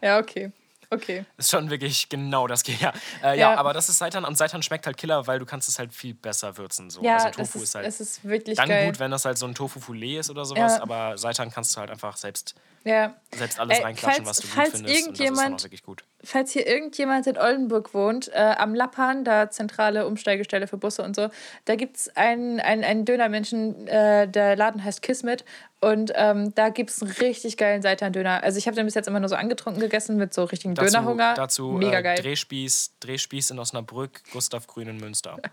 Ja, 0.02 0.18
okay. 0.18 0.50
Okay. 0.94 1.24
Ist 1.36 1.50
schon 1.50 1.70
wirklich 1.70 2.08
genau 2.08 2.46
das 2.46 2.62
Gegenteil. 2.62 2.92
Ja, 3.22 3.32
äh, 3.32 3.38
ja. 3.38 3.52
Ja. 3.52 3.58
aber 3.58 3.72
das 3.72 3.88
ist 3.88 3.98
Seitan 3.98 4.24
und 4.24 4.36
Seitan 4.36 4.62
schmeckt 4.62 4.86
halt 4.86 4.96
Killer, 4.96 5.26
weil 5.26 5.38
du 5.38 5.46
kannst 5.46 5.68
es 5.68 5.78
halt 5.78 5.92
viel 5.92 6.14
besser 6.14 6.56
würzen. 6.56 6.90
So. 6.90 7.02
Ja, 7.02 7.16
also 7.16 7.30
Tofu 7.30 7.58
ist, 7.58 7.64
ist, 7.64 7.74
halt 7.74 7.86
es 7.86 8.00
ist 8.00 8.24
wirklich 8.24 8.56
dann 8.56 8.68
geil. 8.68 8.86
gut, 8.86 8.98
wenn 8.98 9.10
das 9.10 9.24
halt 9.24 9.38
so 9.38 9.46
ein 9.46 9.54
Tofu-Filet 9.54 10.18
ist 10.18 10.30
oder 10.30 10.44
sowas, 10.44 10.76
Ja. 10.76 10.82
aber 10.82 11.16
Seitan 11.18 11.50
kannst 11.50 11.74
du 11.76 11.80
halt 11.80 11.90
einfach 11.90 12.16
selbst, 12.16 12.54
ja. 12.84 13.14
selbst 13.34 13.58
alles 13.60 13.78
Ey, 13.78 13.84
reinklatschen, 13.84 14.24
falls- 14.24 14.38
was 14.38 14.50
du 14.50 14.54
gut 14.54 14.68
findest. 14.70 14.74
Und 14.76 14.84
das 14.84 14.90
ist 14.92 15.06
dann 15.06 15.14
irgendjemand- 15.14 15.60
auch 15.60 15.64
wirklich 15.64 15.82
gut. 15.82 16.04
Falls 16.24 16.52
hier 16.52 16.66
irgendjemand 16.66 17.26
in 17.26 17.38
Oldenburg 17.38 17.94
wohnt, 17.94 18.28
äh, 18.32 18.54
am 18.58 18.74
Lappan, 18.74 19.24
da 19.24 19.50
zentrale 19.50 20.06
Umsteigestelle 20.06 20.66
für 20.66 20.76
Busse 20.76 21.02
und 21.02 21.14
so, 21.14 21.28
da 21.64 21.76
gibt 21.76 21.96
es 21.96 22.16
einen, 22.16 22.60
einen, 22.60 22.82
einen 22.84 23.04
Dönermenschen, 23.04 23.86
äh, 23.86 24.26
der 24.28 24.56
Laden 24.56 24.82
heißt 24.82 25.02
Kismet. 25.02 25.44
Und 25.80 26.12
ähm, 26.14 26.54
da 26.54 26.70
gibt 26.70 26.90
es 26.90 27.02
einen 27.02 27.10
richtig 27.12 27.58
geilen 27.58 27.82
Seitan-Döner. 27.82 28.42
Also 28.42 28.58
ich 28.58 28.66
habe 28.66 28.74
den 28.74 28.86
bis 28.86 28.94
jetzt 28.94 29.06
immer 29.06 29.20
nur 29.20 29.28
so 29.28 29.34
angetrunken 29.34 29.80
gegessen 29.80 30.16
mit 30.16 30.32
so 30.32 30.44
richtigen 30.44 30.74
Dazu, 30.74 30.90
Dönerhunger. 30.90 31.34
dazu 31.34 31.72
Mega 31.72 31.98
äh, 31.98 32.02
geil. 32.02 32.18
Drehspieß, 32.18 32.92
Drehspieß 33.00 33.50
in 33.50 33.58
Osnabrück, 33.58 34.22
Gustav 34.32 34.66
Grün 34.66 34.88
in 34.88 34.96
Münster. 34.98 35.36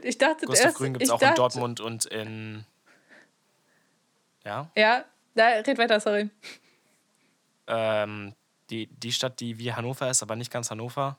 Ich 0.00 0.16
dachte, 0.16 0.46
Gustav 0.46 0.68
erst, 0.68 0.78
Grün 0.78 0.94
gibt 0.94 1.04
es 1.04 1.10
auch 1.10 1.18
dachte, 1.18 1.32
in 1.32 1.36
Dortmund 1.36 1.80
und 1.80 2.06
in. 2.06 2.64
Ja? 4.42 4.70
Ja, 4.74 5.04
da 5.34 5.48
red 5.48 5.76
weiter, 5.76 6.00
sorry. 6.00 6.30
Ähm, 7.66 8.34
die, 8.70 8.86
die 8.86 9.12
Stadt, 9.12 9.40
die 9.40 9.58
wie 9.58 9.72
Hannover 9.72 10.10
ist, 10.10 10.22
aber 10.22 10.36
nicht 10.36 10.50
ganz 10.50 10.70
Hannover. 10.70 11.18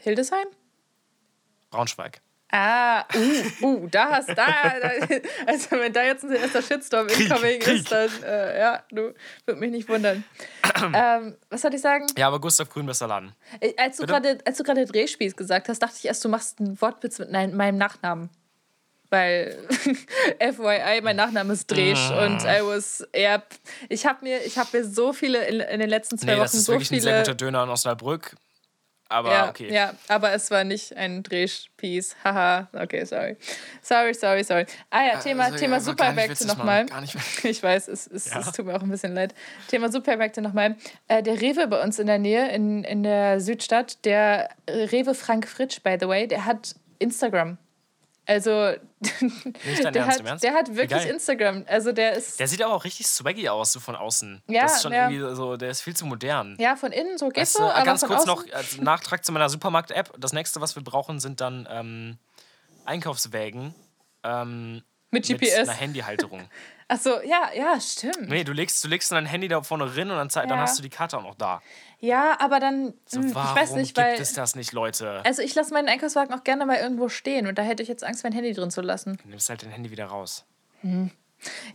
Hildesheim? 0.00 0.46
Braunschweig. 1.70 2.20
Ah, 2.54 3.06
uh, 3.14 3.66
uh, 3.66 3.88
da 3.90 4.10
hast 4.10 4.28
da, 4.28 4.34
da 4.36 4.90
also 5.46 5.70
wenn 5.70 5.90
da 5.90 6.04
jetzt 6.04 6.22
ein 6.22 6.32
erster 6.32 6.60
Shitstorm 6.60 7.08
incoming 7.08 7.60
Krieg. 7.60 7.76
ist, 7.76 7.90
dann 7.90 8.10
äh, 8.22 8.58
ja, 8.58 8.82
du 8.90 9.14
würd 9.46 9.58
mich 9.58 9.70
nicht 9.70 9.88
wundern. 9.88 10.22
ähm, 10.94 11.38
was 11.48 11.62
soll 11.62 11.72
ich 11.72 11.80
sagen? 11.80 12.06
Ja, 12.18 12.26
aber 12.26 12.42
Gustav 12.42 12.68
Grün 12.68 12.84
bester 12.84 13.06
Laden. 13.06 13.32
Äh, 13.58 13.72
Als 13.78 13.96
du 13.96 14.06
gerade 14.06 14.36
als 14.44 14.58
du 14.58 14.64
gerade 14.64 14.84
Drehspieß 14.84 15.34
gesagt 15.34 15.70
hast, 15.70 15.78
dachte 15.78 15.94
ich 15.98 16.04
erst, 16.04 16.22
du 16.26 16.28
machst 16.28 16.60
einen 16.60 16.78
Wortwitz 16.82 17.18
mit 17.18 17.30
nein, 17.30 17.56
meinem 17.56 17.78
Nachnamen. 17.78 18.28
Weil 19.12 19.58
FYI, 20.40 21.02
mein 21.02 21.16
Nachname 21.16 21.52
ist 21.52 21.70
Dresch 21.70 22.10
Ah. 22.10 22.24
und 22.24 22.42
I 22.44 22.62
was 22.66 23.06
eher 23.12 23.42
ich 23.90 24.06
habe 24.06 24.24
mir 24.24 24.38
ich 24.42 24.56
habe 24.56 24.74
mir 24.78 24.84
so 24.86 25.12
viele 25.12 25.44
in, 25.46 25.60
in 25.60 25.80
den 25.80 25.90
letzten 25.90 26.16
zwei 26.16 26.28
Nee, 26.28 26.32
Wochen 26.36 26.42
das 26.44 26.54
ist 26.54 26.64
so 26.64 26.72
wirklich 26.72 26.90
ein 26.92 27.00
sehr 27.00 27.18
guter 27.18 27.34
Döner 27.34 27.62
in 27.64 27.68
Osnabrück. 27.68 28.34
Aber 29.10 29.30
ja, 29.30 29.50
okay. 29.50 29.70
ja, 29.70 29.92
aber 30.08 30.32
es 30.32 30.50
war 30.50 30.64
nicht 30.64 30.96
ein 30.96 31.22
Drehspieß. 31.22 32.16
Haha, 32.24 32.68
okay, 32.72 33.04
sorry. 33.04 33.36
Sorry, 33.82 34.14
sorry, 34.14 34.42
sorry. 34.42 34.64
Ah 34.88 35.02
ja, 35.04 35.18
Thema, 35.20 35.44
Also, 35.44 35.58
Thema 35.58 35.76
ja, 35.76 35.80
Supermärkte 35.80 36.46
nochmal. 36.46 36.86
Ich 37.42 37.62
weiß, 37.62 37.88
es, 37.88 38.06
es, 38.06 38.30
Ja. 38.30 38.40
es 38.40 38.52
tut 38.52 38.64
mir 38.64 38.74
auch 38.74 38.80
ein 38.82 38.88
bisschen 38.88 39.14
leid. 39.14 39.34
Thema 39.68 39.92
Supermärkte 39.92 40.40
nochmal. 40.40 40.76
Äh, 41.08 41.22
der 41.22 41.38
Rewe 41.42 41.66
bei 41.66 41.82
uns 41.82 41.98
in 41.98 42.06
der 42.06 42.18
Nähe, 42.18 42.50
in, 42.54 42.84
in 42.84 43.02
der 43.02 43.38
Südstadt, 43.40 44.02
der 44.06 44.48
äh, 44.64 44.84
Rewe 44.84 45.14
Frank 45.14 45.46
Fritsch, 45.46 45.82
by 45.82 45.98
the 46.00 46.08
way, 46.08 46.26
der 46.26 46.46
hat 46.46 46.74
Instagram. 46.98 47.58
Also, 48.24 48.50
der, 48.50 49.96
Ernst, 49.96 50.22
hat, 50.22 50.42
der 50.42 50.54
hat 50.54 50.76
wirklich. 50.76 51.06
Instagram. 51.06 51.64
Also, 51.66 51.90
der 51.90 52.12
ist 52.12 52.38
Der 52.38 52.46
sieht 52.46 52.62
aber 52.62 52.74
auch 52.74 52.84
richtig 52.84 53.08
swaggy 53.08 53.48
aus, 53.48 53.72
so 53.72 53.80
von 53.80 53.96
außen. 53.96 54.42
Ja, 54.46 54.62
das 54.62 54.76
ist 54.76 54.82
schon 54.82 54.92
ja. 54.92 55.10
irgendwie 55.10 55.34
so, 55.34 55.56
der 55.56 55.70
ist 55.70 55.82
viel 55.82 55.96
zu 55.96 56.06
modern. 56.06 56.56
ja 56.60 56.76
von 56.76 56.92
innen 56.92 57.18
so 57.18 57.28
geht 57.28 57.38
Weißt 57.38 57.54
so, 57.54 57.64
du, 57.64 57.74
aber 57.74 57.84
ganz 57.84 58.02
kurz 58.02 58.24
noch 58.26 58.44
als 58.52 58.78
Nachtrag 58.78 59.24
zu 59.24 59.32
meiner 59.32 59.48
Supermarkt-App. 59.48 60.14
Das 60.18 60.32
nächste, 60.32 60.60
was 60.60 60.76
wir 60.76 60.84
brauchen, 60.84 61.18
sind 61.18 61.40
dann 61.40 61.66
ähm, 61.68 62.18
Einkaufswägen 62.84 63.74
ähm, 64.22 64.82
mit 65.10 65.28
mit 65.28 65.40
GPS. 65.40 65.68
einer 65.68 65.72
Handyhalterung. 65.72 66.48
Achso, 66.92 67.20
ja, 67.22 67.50
ja, 67.56 67.80
stimmt. 67.80 68.28
nee, 68.28 68.44
du 68.44 68.52
legst, 68.52 68.84
du 68.84 68.88
legst 68.88 69.10
dein 69.12 69.24
Handy 69.24 69.48
da 69.48 69.62
vorne 69.62 69.84
rein 69.96 70.10
und 70.10 70.16
dann, 70.16 70.28
zei- 70.28 70.42
dann 70.46 70.58
Ja. 70.58 70.64
hast 70.64 70.78
du 70.78 70.82
die 70.82 70.90
Karte 70.90 71.16
auch 71.16 71.22
noch 71.22 71.34
da. 71.36 71.62
Ja, 72.00 72.36
aber 72.38 72.60
dann, 72.60 72.92
So, 73.06 73.20
hm, 73.20 73.34
warum 73.34 73.56
ich 73.56 73.62
weiß 73.62 73.72
nicht, 73.76 73.94
gibt 73.94 74.06
weil. 74.06 74.20
es 74.20 74.34
das 74.34 74.54
nicht, 74.56 74.72
Leute? 74.72 75.22
Also 75.24 75.40
ich 75.40 75.54
lasse 75.54 75.72
meinen 75.72 75.88
Einkaufswagen 75.88 76.34
auch 76.38 76.44
gerne 76.44 76.66
mal 76.66 76.76
irgendwo 76.76 77.08
stehen 77.08 77.46
und 77.46 77.56
da 77.56 77.62
hätte 77.62 77.82
ich 77.82 77.88
jetzt 77.88 78.04
Angst, 78.04 78.24
mein 78.24 78.32
Handy 78.32 78.52
drin 78.52 78.70
zu 78.70 78.82
lassen. 78.82 79.16
Du 79.22 79.28
nimmst 79.30 79.48
halt 79.48 79.62
dein 79.62 79.70
Handy 79.70 79.90
wieder 79.90 80.06
raus. 80.06 80.44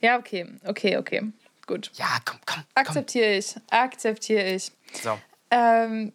Ja, 0.02 0.18
okay, 0.20 0.48
okay, 0.66 0.98
okay. 0.98 1.24
Gut. 1.66 1.92
Ja, 1.96 2.06
komm, 2.24 2.40
komm, 2.46 2.64
komm. 2.64 2.64
Akzeptiere 2.76 3.34
ich. 3.36 3.56
Akzeptiere 3.72 4.54
ich. 4.54 4.72
So, 5.02 5.18
Ähm, 5.50 6.14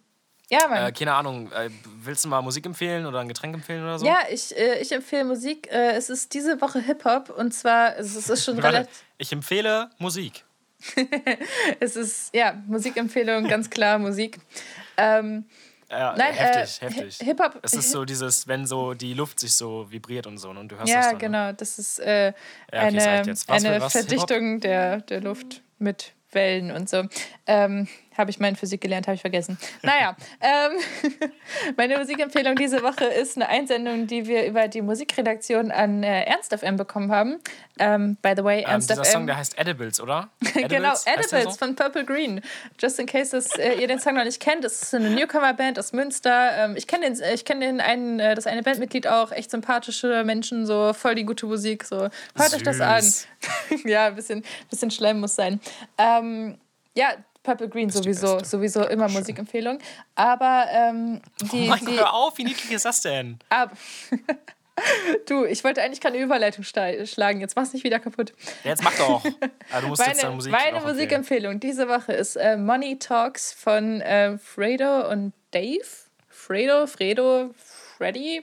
ja, 0.53 0.69
Mann. 0.69 0.87
äh, 0.88 0.93
keine 0.93 1.15
Ahnung, 1.15 1.51
äh, 1.53 1.71
willst 2.03 2.25
du 2.25 2.29
mal 2.29 2.43
Musik 2.43 2.67
empfehlen 2.67 3.07
oder 3.07 3.21
ein 3.21 3.29
Getränk 3.29 3.55
empfehlen 3.55 3.83
oder 3.83 3.99
so? 3.99 4.07
Ja, 4.07 4.19
ich, 4.31 4.57
äh, 4.57 4.79
ich 4.81 4.93
empfehle 4.93 5.25
Musik. 5.25 5.69
Äh, 5.73 5.93
es 5.93 6.11
ist 6.11 6.35
diese 6.35 6.61
Woche 6.61 6.81
Hip-Hop 6.81 7.31
und 7.31 7.53
zwar, 7.53 7.97
es 7.97 8.09
ist, 8.15 8.17
es 8.17 8.29
ist 8.31 8.45
schon 8.45 8.59
relativ. 8.61 9.05
ich 9.19 9.33
empfehle 9.33 9.91
Musik. 9.99 10.45
Es 11.81 11.97
ist, 11.97 12.35
ja, 12.35 12.55
Musikempfehlung, 12.67 13.47
ganz 13.49 13.71
klar 13.71 13.99
Musik. 13.99 14.38
Ähm, 14.97 15.45
Ja, 15.91 16.15
Nein, 16.17 16.33
heftig, 16.35 16.83
äh, 16.83 16.87
heftig. 16.87 17.19
Hi- 17.21 17.25
Hip-Hop- 17.27 17.59
Es 17.62 17.75
ist 17.75 17.91
so 17.91 18.05
dieses, 18.05 18.49
wenn 18.49 18.67
so 18.67 18.95
die 18.95 19.15
Luft 19.15 19.38
sich 19.41 19.53
so 19.55 19.91
vibriert 19.91 20.27
und 20.27 20.38
so 20.38 20.51
und 20.51 20.69
du 20.69 20.77
hörst 20.77 20.88
das 20.88 20.95
ja, 20.95 21.03
dann. 21.03 21.12
Ne? 21.12 21.19
genau. 21.19 21.53
Das 21.53 21.79
ist 21.79 21.99
äh, 22.01 22.27
Ja, 22.27 22.33
okay, 22.73 22.99
eine, 22.99 23.37
für 23.37 23.53
eine? 23.53 23.91
Verdichtung 23.91 24.61
der, 24.61 25.01
der 25.03 25.21
Luft 25.21 25.61
mit 25.79 26.12
Wellen 26.33 26.71
und 26.73 26.88
so. 26.88 27.05
Ähm, 27.47 27.88
habe 28.16 28.31
ich 28.31 28.38
mal 28.40 28.48
in 28.48 28.57
Physik 28.57 28.81
gelernt, 28.81 29.07
habe 29.07 29.14
ich 29.14 29.20
vergessen. 29.20 29.59
Naja, 29.83 30.16
ähm, 30.40 31.31
meine 31.77 31.98
Musikempfehlung 31.98 32.57
diese 32.57 32.83
Woche 32.83 33.05
ist 33.05 33.37
eine 33.37 33.48
Einsendung, 33.48 34.07
die 34.07 34.27
wir 34.27 34.46
über 34.46 34.68
die 34.68 34.83
Musikredaktion 34.83 35.70
an 35.70 36.03
äh, 36.03 36.25
Ernst 36.25 36.55
FM 36.55 36.77
bekommen 36.77 37.11
haben. 37.12 37.38
Ähm, 37.79 38.16
by 38.22 38.35
the 38.37 38.44
way, 38.44 38.61
Ähm, 38.61 38.66
Ernst 38.70 38.90
dieser 38.90 39.05
FM. 39.05 39.12
Song, 39.12 39.27
der 39.27 39.37
heißt 39.37 39.59
Edibles, 39.59 40.01
oder? 40.01 40.29
Genau, 40.68 40.90
Heißt 40.90 41.07
der 41.07 41.14
Edibles 41.14 41.44
so? 41.44 41.51
von 41.66 41.75
Purple 41.75 42.05
Green. 42.05 42.40
Just 42.81 42.98
in 42.98 43.07
case 43.07 43.31
das, 43.37 43.57
äh, 43.59 43.75
ihr 43.81 43.88
den 43.88 43.98
Song 43.98 44.14
noch 44.14 44.25
nicht 44.25 44.40
kennt, 44.40 44.64
das 44.64 44.83
ist 44.83 44.94
eine 44.94 45.11
Newcomer-Band 45.11 45.79
aus 45.79 45.92
Münster. 45.92 46.53
Ähm, 46.57 46.77
ich 46.77 46.87
kenne 46.87 47.07
den, 47.11 47.20
äh, 47.20 47.35
ich 47.35 47.44
kenn 47.44 47.61
den 47.61 47.81
einen, 47.81 48.20
äh, 48.20 48.35
das 48.35 48.46
eine 48.46 48.62
Bandmitglied 48.62 49.07
auch, 49.07 49.33
echt 49.33 49.51
sympathische 49.51 50.25
Menschen, 50.25 50.66
so 50.66 50.92
voll 50.92 51.14
die 51.14 51.25
gute 51.25 51.46
Musik. 51.46 51.85
So. 51.85 51.96
Hört 52.37 52.55
euch 52.55 52.62
das 52.62 52.81
an. 52.81 53.03
Süß. 53.03 53.27
ja, 53.85 54.07
ein 54.07 54.14
bisschen, 54.14 54.44
bisschen 54.70 54.90
Schleim 54.90 55.20
muss 55.20 55.35
sein. 55.35 55.61
Ähm, 55.98 56.59
ja, 56.94 57.09
Purple 57.42 57.68
Green 57.68 57.90
sowieso, 57.90 58.42
sowieso 58.44 58.87
immer 58.87 59.09
Musikempfehlung. 59.09 59.78
Aber 60.14 60.66
ähm, 60.70 61.20
die, 61.52 61.66
Oh 61.66 61.70
mein 61.70 61.85
die, 61.85 61.96
hör 61.96 62.12
auf, 62.14 62.38
wie 62.38 62.44
niedlich 62.44 62.70
ist 62.70 62.85
das 62.85 63.00
denn? 63.02 63.38
ab. 63.48 63.76
du, 65.26 65.44
ich 65.44 65.64
wollte 65.64 65.83
eigentlich 65.83 66.00
keine 66.00 66.18
Überleitung 66.18 66.64
schlagen, 66.64 67.40
jetzt 67.40 67.57
mach's 67.57 67.72
nicht 67.72 67.85
wieder 67.85 68.00
kaputt. 68.00 68.33
Ja, 68.64 68.70
jetzt 68.70 68.83
mach 68.83 68.94
doch. 68.96 69.24
Ah, 69.70 69.81
du 69.81 69.88
musst 69.88 70.07
jetzt 70.07 70.22
deine 70.22 70.31
Meine, 70.31 70.37
Musik 70.37 70.52
meine. 70.52 70.81
Musikempfehlung 70.81 71.61
diese 71.61 71.88
Woche 71.88 72.12
ist 72.12 72.37
äh, 72.37 72.57
Money 72.57 72.98
Talks 72.98 73.52
von 73.52 74.00
äh, 74.00 74.38
Fredo 74.38 75.11
und 75.11 75.33
Dave. 75.50 75.81
Fredo, 76.28 76.87
Fredo, 76.87 77.50
Freddy, 77.96 78.42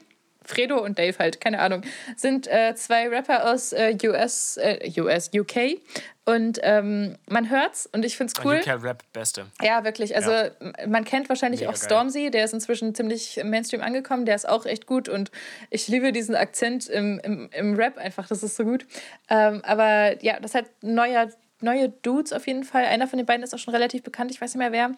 Fredo 0.49 0.83
und 0.83 0.97
Dave 0.97 1.17
halt, 1.19 1.39
keine 1.39 1.59
Ahnung, 1.59 1.83
sind 2.17 2.47
äh, 2.47 2.73
zwei 2.75 3.07
Rapper 3.07 3.51
aus 3.51 3.71
äh, 3.71 3.95
US, 4.03 4.57
äh, 4.57 4.89
US, 4.99 5.29
UK. 5.33 5.79
Und 6.25 6.59
ähm, 6.63 7.15
man 7.29 7.49
hört's 7.49 7.87
und 7.91 8.03
ich 8.05 8.17
find's 8.17 8.33
cool. 8.43 8.59
UK 8.59 8.83
Rap 8.83 9.03
Beste. 9.13 9.45
Ja, 9.61 9.83
wirklich. 9.83 10.15
Also 10.15 10.31
Ja. 10.31 10.49
man 10.87 11.03
kennt 11.05 11.27
wahrscheinlich 11.29 11.61
Mega 11.61 11.71
auch 11.71 11.75
geil. 11.75 11.83
Stormzy, 11.85 12.29
der 12.29 12.45
ist 12.45 12.53
inzwischen 12.53 12.93
ziemlich 12.93 13.37
im 13.37 13.49
Mainstream 13.49 13.81
angekommen, 13.81 14.25
der 14.25 14.35
ist 14.35 14.47
auch 14.47 14.65
echt 14.65 14.85
gut 14.85 15.09
und 15.09 15.31
ich 15.69 15.87
liebe 15.87 16.11
diesen 16.11 16.35
Akzent 16.35 16.87
im, 16.87 17.19
im, 17.23 17.49
im 17.51 17.75
Rap 17.75 17.97
einfach, 17.97 18.27
das 18.27 18.43
ist 18.43 18.55
so 18.57 18.63
gut. 18.63 18.85
Ähm, 19.29 19.61
aber 19.63 20.21
ja, 20.23 20.39
das 20.39 20.53
hat 20.53 20.65
neuer, 20.81 21.29
neue 21.61 21.89
Dudes 21.89 22.31
auf 22.33 22.45
jeden 22.47 22.63
Fall. 22.63 22.85
Einer 22.85 23.07
von 23.07 23.17
den 23.17 23.25
beiden 23.25 23.43
ist 23.43 23.53
auch 23.55 23.59
schon 23.59 23.73
relativ 23.73 24.03
bekannt, 24.03 24.29
ich 24.29 24.39
weiß 24.39 24.53
nicht 24.53 24.59
mehr 24.59 24.71
wer. 24.71 24.91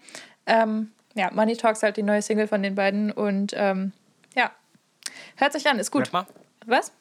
Ähm, 0.47 0.91
ja, 1.13 1.29
Money 1.31 1.55
Talks 1.55 1.81
halt 1.83 1.95
die 1.97 2.03
neue 2.03 2.21
Single 2.21 2.47
von 2.47 2.61
den 2.63 2.75
beiden 2.75 3.11
und 3.11 3.53
ähm, 3.55 3.93
hört 5.41 5.53
sich 5.53 5.67
an, 5.67 5.79
ist 5.79 5.91
gut. 5.91 6.03
Rap 6.07 6.13
mal. 6.13 6.25
Was? 6.65 6.91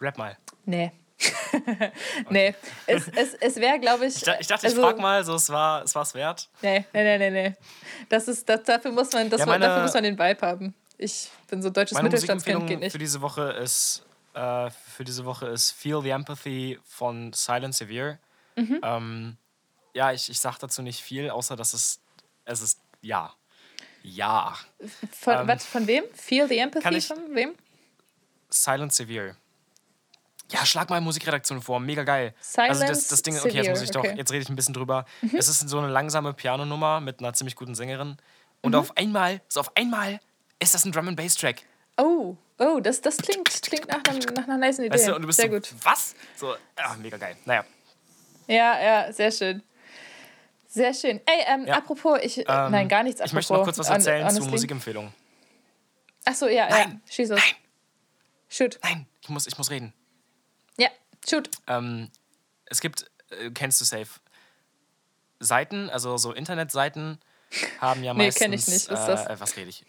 Rap 0.00 0.18
mal. 0.18 0.36
Nee. 0.64 0.92
nee, 2.30 2.54
es, 2.86 3.08
es, 3.08 3.34
es 3.34 3.56
wäre, 3.56 3.78
glaube 3.78 4.06
ich. 4.06 4.16
Ich, 4.16 4.22
da- 4.22 4.38
ich 4.38 4.46
dachte, 4.46 4.66
ich 4.66 4.72
also- 4.72 4.82
frag 4.82 4.98
mal, 4.98 5.24
so, 5.24 5.34
es 5.36 5.48
war 5.48 5.82
es 5.84 5.94
war's 5.94 6.12
wert. 6.14 6.48
Nee, 6.60 6.84
nee, 6.92 7.18
nee, 7.18 7.30
nee. 7.30 7.54
Das 8.08 8.26
ist, 8.28 8.48
das, 8.48 8.64
dafür, 8.64 8.90
muss 8.90 9.12
man, 9.12 9.30
das 9.30 9.40
Ja, 9.40 9.46
meine- 9.46 9.66
dafür 9.66 9.82
muss 9.84 9.94
man 9.94 10.02
den 10.02 10.18
Vibe 10.18 10.46
haben. 10.46 10.74
Ich 10.98 11.30
bin 11.48 11.62
so 11.62 11.70
deutsches 11.70 12.00
Mittelstandskind, 12.02 12.66
geht 12.66 12.80
nicht. 12.80 12.92
für 12.92 12.98
diese 12.98 13.20
Woche 13.20 13.42
ist 13.52 14.04
äh, 14.34 14.70
für 14.70 15.04
diese 15.04 15.24
Woche 15.24 15.46
ist 15.46 15.70
Feel 15.72 16.02
the 16.02 16.10
Empathy 16.10 16.78
von 16.84 17.32
Silent 17.32 17.74
Severe. 17.74 18.18
Mhm. 18.56 18.80
Ähm, 18.82 19.36
ja, 19.94 20.12
ich, 20.12 20.28
ich 20.28 20.40
sag 20.40 20.58
dazu 20.58 20.82
nicht 20.82 21.00
viel, 21.00 21.30
außer 21.30 21.56
dass 21.56 21.72
es 21.74 22.00
es 22.44 22.60
ist 22.60 22.80
ja. 23.00 23.32
Ja. 24.06 24.54
Von, 25.18 25.34
ähm, 25.40 25.48
was, 25.48 25.64
von 25.64 25.86
wem? 25.86 26.04
Feel 26.12 26.46
the 26.46 26.58
Empathy 26.58 26.94
ich- 26.96 27.06
von 27.06 27.34
wem? 27.34 27.54
Silent 28.50 28.92
Severe. 28.92 29.34
Ja, 30.50 30.64
schlag 30.66 30.90
mal 30.90 31.00
Musikredaktion 31.00 31.62
vor, 31.62 31.80
mega 31.80 32.04
geil. 32.04 32.34
Silent 32.38 32.70
also 32.72 32.86
das, 32.86 33.08
das 33.08 33.22
Ding, 33.22 33.36
okay, 33.38 33.48
jetzt 33.48 33.70
muss 33.70 33.80
ich 33.80 33.96
okay. 33.96 34.12
Mhm. 34.12 34.18
jetzt 34.18 34.30
rede 34.30 34.42
ich 34.42 34.48
ein 34.50 34.56
bisschen 34.56 34.74
drüber. 34.74 35.06
Es 35.32 35.48
ist 35.48 35.66
so 35.68 35.78
eine 35.78 35.88
langsame 35.88 36.34
Pianonummer 36.34 37.00
mit 37.00 37.20
einer 37.20 37.32
ziemlich 37.32 37.56
guten 37.56 37.74
Sängerin. 37.74 38.18
Und 38.60 38.72
Mhm. 38.72 38.78
auf 38.78 38.96
einmal, 38.96 39.40
so 39.48 39.60
auf 39.60 39.74
einmal 39.74 40.20
ist 40.60 40.74
das 40.74 40.84
ein 40.84 40.92
Drum 40.92 41.08
and 41.08 41.16
Bass 41.16 41.34
Track. 41.34 41.62
Oh, 41.96 42.36
oh, 42.58 42.78
das, 42.80 43.00
das 43.00 43.16
klingt, 43.16 43.48
klingt 43.62 43.88
nach, 43.88 44.02
einem, 44.06 44.20
nach 44.34 44.44
einer 44.44 44.58
nice 44.58 44.80
Idee. 44.80 44.90
Weißt 44.90 45.08
du, 45.08 45.14
und 45.16 45.22
du 45.22 45.26
bist 45.28 45.40
sehr 45.40 45.48
so, 45.48 45.54
gut. 45.54 45.72
was? 45.82 46.14
So, 46.36 46.54
ja, 46.78 46.94
mega 47.00 47.16
geil. 47.16 47.36
Naja, 47.46 47.64
Ja, 48.46 48.80
ja, 48.82 49.12
sehr 49.12 49.32
schön. 49.32 49.62
Sehr 50.74 50.92
schön. 50.92 51.20
Ey, 51.24 51.44
ähm, 51.46 51.66
Ja. 51.66 51.76
apropos, 51.78 52.18
ich. 52.20 52.38
Äh, 52.38 52.44
ähm, 52.48 52.72
nein, 52.72 52.88
gar 52.88 53.04
nichts 53.04 53.20
apropos. 53.20 53.30
Ich 53.30 53.34
möchte 53.34 53.52
noch 53.52 53.62
kurz 53.64 53.78
was 53.78 53.88
erzählen 53.88 54.28
zu. 54.28 54.42
Musikempfehlungen. 54.42 55.14
Achso, 56.24 56.46
ja, 56.46 56.68
ja. 56.68 56.70
Nein. 56.70 57.00
Schieß 57.08 57.28
los. 57.28 57.38
Nein. 57.38 57.54
Shoot. 58.48 58.78
Nein, 58.82 59.06
ich 59.22 59.28
muss, 59.28 59.46
ich 59.46 59.56
muss 59.56 59.70
reden. 59.70 59.92
Ja, 60.76 60.88
shoot. 61.28 61.48
Ähm, 61.68 62.10
es 62.66 62.80
gibt, 62.80 63.08
äh, 63.30 63.50
kennst 63.50 63.80
du 63.80 63.84
safe, 63.84 64.08
Seiten, 65.38 65.90
also 65.90 66.16
so 66.16 66.32
Internetseiten 66.32 67.20
haben 67.80 68.02
ja 68.02 68.12
Nee, 68.14 68.24
meistens. 68.24 68.42
kenn 68.42 68.52
ich 68.52 68.66
nicht. 68.66 68.90
Was 68.90 69.00
ist 69.00 69.06
das? 69.06 69.26
Äh, 69.26 69.40
was 69.40 69.56
rede 69.56 69.70
ich? 69.70 69.84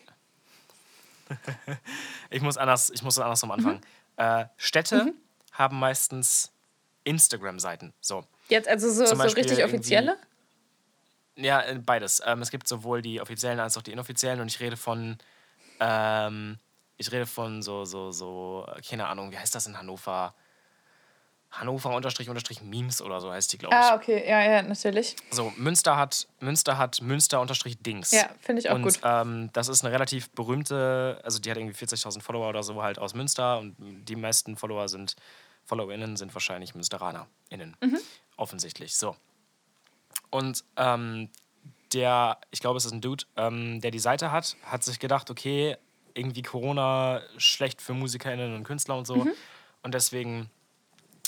ich 2.30 2.42
muss 2.44 2.58
anders, 2.58 2.92
ich 2.92 3.02
muss 3.02 3.18
andersrum 3.18 3.50
anfangen. 3.50 3.82
Mhm. 4.20 4.50
Städte 4.58 5.14
haben 5.52 5.80
meistens 5.80 6.52
Instagram-Seiten. 7.06 7.94
So. 8.02 8.24
Jetzt 8.50 8.68
also 8.68 8.92
so, 8.92 9.06
so 9.06 9.16
richtig 9.24 9.64
offizielle? 9.64 10.18
Ja, 11.38 11.62
äh, 11.62 11.76
beides. 11.76 12.22
Ähm, 12.26 12.42
es 12.42 12.50
gibt 12.50 12.68
sowohl 12.68 13.02
die 13.02 13.22
offiziellen 13.22 13.60
als 13.60 13.78
auch 13.78 13.82
die 13.82 13.92
inoffiziellen 13.92 14.42
und 14.42 14.48
ich 14.48 14.60
rede 14.60 14.78
von, 14.78 15.18
ähm, 15.80 16.58
ich 16.98 17.12
rede 17.12 17.26
von 17.26 17.62
so, 17.62 17.86
so, 17.86 18.12
so, 18.12 18.66
äh, 18.76 18.82
keine 18.82 19.08
Ahnung, 19.08 19.32
wie 19.32 19.38
heißt 19.38 19.54
das 19.54 19.68
in 19.68 19.78
Hannover? 19.78 20.34
Hannover 21.52 21.96
unterstrich 21.96 22.28
unterstrich 22.28 22.62
Memes 22.62 23.02
oder 23.02 23.22
so 23.22 23.32
heißt 23.32 23.54
die, 23.54 23.58
glaube 23.58 23.76
ich. 23.76 23.82
Ah, 23.82 23.96
okay, 23.96 24.28
ja, 24.28 24.42
ja, 24.44 24.62
natürlich. 24.62 25.16
So, 25.32 25.54
Münster 25.56 25.96
hat 25.96 26.28
Münster 26.40 26.78
hat 26.78 27.02
Münster 27.02 27.40
unterstrich 27.40 27.78
Dings. 27.82 28.12
Ja, 28.12 28.30
finde 28.42 28.62
ich 28.62 28.70
auch 28.70 28.76
und, 28.76 28.84
gut. 28.84 29.00
Ähm, 29.04 29.50
das 29.54 29.70
ist 29.70 29.84
eine 29.84 29.94
relativ 29.94 30.30
berühmte, 30.32 31.22
also 31.24 31.40
die 31.40 31.50
hat 31.50 31.58
irgendwie 31.58 31.76
40.000 31.76 32.22
Follower 32.22 32.50
oder 32.50 32.64
so 32.64 32.82
halt 32.84 33.00
aus 33.00 33.14
Münster 33.14 33.60
und 33.60 33.76
die 33.80 34.16
meisten 34.18 34.58
Follower 34.58 34.90
sind, 34.90 35.16
FollowerInnen 35.64 36.18
sind 36.18 36.34
wahrscheinlich 36.34 36.76
MünsteranerInnen. 36.76 37.78
Mhm. 37.82 38.00
Offensichtlich. 38.36 38.96
So. 38.96 39.16
Und 40.30 40.64
ähm, 40.78 41.30
der, 41.94 42.40
ich 42.52 42.60
glaube, 42.60 42.78
es 42.78 42.86
ist 42.86 42.92
ein 42.92 43.02
Dude, 43.02 43.26
ähm, 43.36 43.82
der 43.82 43.92
die 43.92 44.00
Seite 44.00 44.32
hat, 44.32 44.56
hat 44.64 44.84
sich 44.84 45.00
gedacht, 45.00 45.30
okay, 45.30 45.78
irgendwie 46.14 46.42
Corona 46.42 47.22
schlecht 47.38 47.82
für 47.82 47.94
MusikerInnen 47.94 48.56
und 48.56 48.64
Künstler 48.64 48.98
und 48.98 49.06
so. 49.06 49.18
Mhm. 49.18 49.32
Und 49.84 49.94
deswegen, 49.94 50.50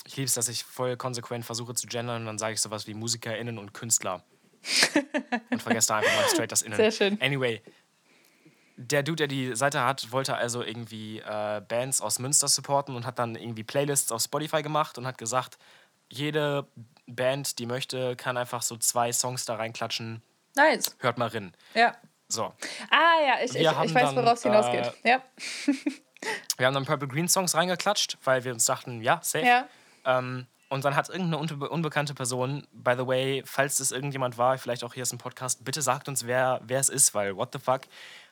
ich 0.05 0.15
liebe 0.15 0.25
es, 0.25 0.33
dass 0.33 0.47
ich 0.47 0.63
voll 0.63 0.97
konsequent 0.97 1.45
versuche 1.45 1.73
zu 1.75 1.88
gendern 1.88 2.21
und 2.21 2.25
dann 2.25 2.38
sage 2.38 2.53
ich 2.53 2.62
sowas 2.62 2.88
wie 2.88 2.93
MusikerInnen 2.93 3.57
und 3.57 3.73
Künstler. 3.73 4.23
und 5.51 5.62
vergesse 5.62 5.89
da 5.89 5.97
einfach 5.97 6.15
mal 6.15 6.27
straight 6.29 6.51
das 6.51 6.62
Innen. 6.62 6.75
Sehr 6.75 6.91
schön. 6.91 7.21
Anyway, 7.21 7.62
der 8.75 9.03
Dude, 9.03 9.15
der 9.15 9.27
die 9.27 9.55
Seite 9.55 9.83
hat, 9.83 10.12
wollte 10.12 10.36
also 10.36 10.63
irgendwie 10.63 11.19
äh, 11.19 11.62
Bands 11.67 12.01
aus 12.01 12.19
Münster 12.19 12.47
supporten 12.47 12.95
und 12.95 13.05
hat 13.05 13.19
dann 13.19 13.36
irgendwie 13.36 13.63
Playlists 13.63 14.12
auf 14.12 14.21
Spotify 14.21 14.62
gemacht 14.62 14.97
und 14.97 15.05
hat 15.05 15.17
gesagt, 15.17 15.57
jede 16.10 16.67
Band, 17.08 17.60
die 17.60 17.65
möchte, 17.65 18.15
kann 18.15 18.38
einfach 18.38 18.62
so 18.62 18.78
zwei 18.78 19.12
Songs 19.12 19.46
da 19.46 19.56
reinklatschen. 19.56 20.22
Nice. 20.56 20.96
Hört 21.00 21.17
mal 21.17 21.28
rein. 21.30 21.56
Ja. 21.74 21.96
So. 22.28 22.54
Ah, 22.89 23.22
ja, 23.26 23.36
ich, 23.43 23.56
ich, 23.56 23.62
ich 23.62 23.93
weiß, 23.96 24.15
worauf 24.15 24.34
es 24.34 24.43
hinausgeht. 24.43 24.93
äh, 25.04 25.10
Ja. 25.10 25.22
Wir 26.58 26.65
haben 26.65 26.74
dann 26.74 26.86
Purple 26.86 27.08
Green 27.08 27.30
Songs 27.30 27.54
reingeklatscht, 27.54 28.17
weil 28.24 28.43
wir 28.43 28.52
uns 28.52 28.65
dachten, 28.65 29.02
ja, 29.02 29.20
safe. 29.22 29.46
Ja. 29.46 29.67
Ähm, 30.04 30.48
und 30.67 30.84
dann 30.84 30.96
hat 30.96 31.10
irgendeine 31.10 31.38
unbe 31.38 31.70
unbekannte 31.70 32.13
Person, 32.15 32.67
by 32.74 32.96
the 32.98 33.06
way, 33.08 33.43
falls 33.46 33.80
es 33.80 33.91
irgendjemand 33.91 34.38
war, 34.38 34.58
vielleicht 34.58 34.84
auch 34.84 34.93
hier 34.96 35.04
ist 35.04 35.13
ein 35.13 35.20
Podcast, 35.20 35.63
bitte 35.63 35.82
sagt 35.82 36.10
uns, 36.10 36.26
wer, 36.26 36.60
wer 36.63 36.80
es 36.80 36.89
ist, 36.89 37.13
weil 37.13 37.38
what 37.38 37.54
the 37.54 37.60
fuck, 37.60 37.82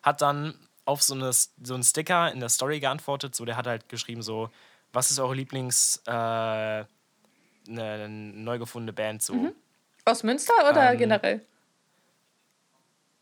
hat 0.02 0.22
dann 0.22 0.56
auf 0.84 1.02
so, 1.04 1.14
eine, 1.14 1.32
so 1.32 1.74
einen 1.76 1.84
Sticker 1.84 2.32
in 2.32 2.40
der 2.40 2.50
Story 2.50 2.80
geantwortet. 2.80 3.36
So, 3.36 3.46
der 3.46 3.56
hat 3.56 3.68
halt 3.68 3.88
geschrieben, 3.88 4.22
so, 4.24 4.50
was 4.92 5.12
ist 5.12 5.20
eure 5.20 5.36
Lieblings 5.36 6.02
äh, 6.08 6.84
ne, 7.68 8.08
neu 8.10 8.60
gefundene 8.60 8.94
Band? 8.94 9.22
So 9.22 9.52
Aus 10.06 10.24
Münster 10.24 10.54
oder 10.70 10.92
Ähm, 10.94 10.98
generell? 11.00 11.42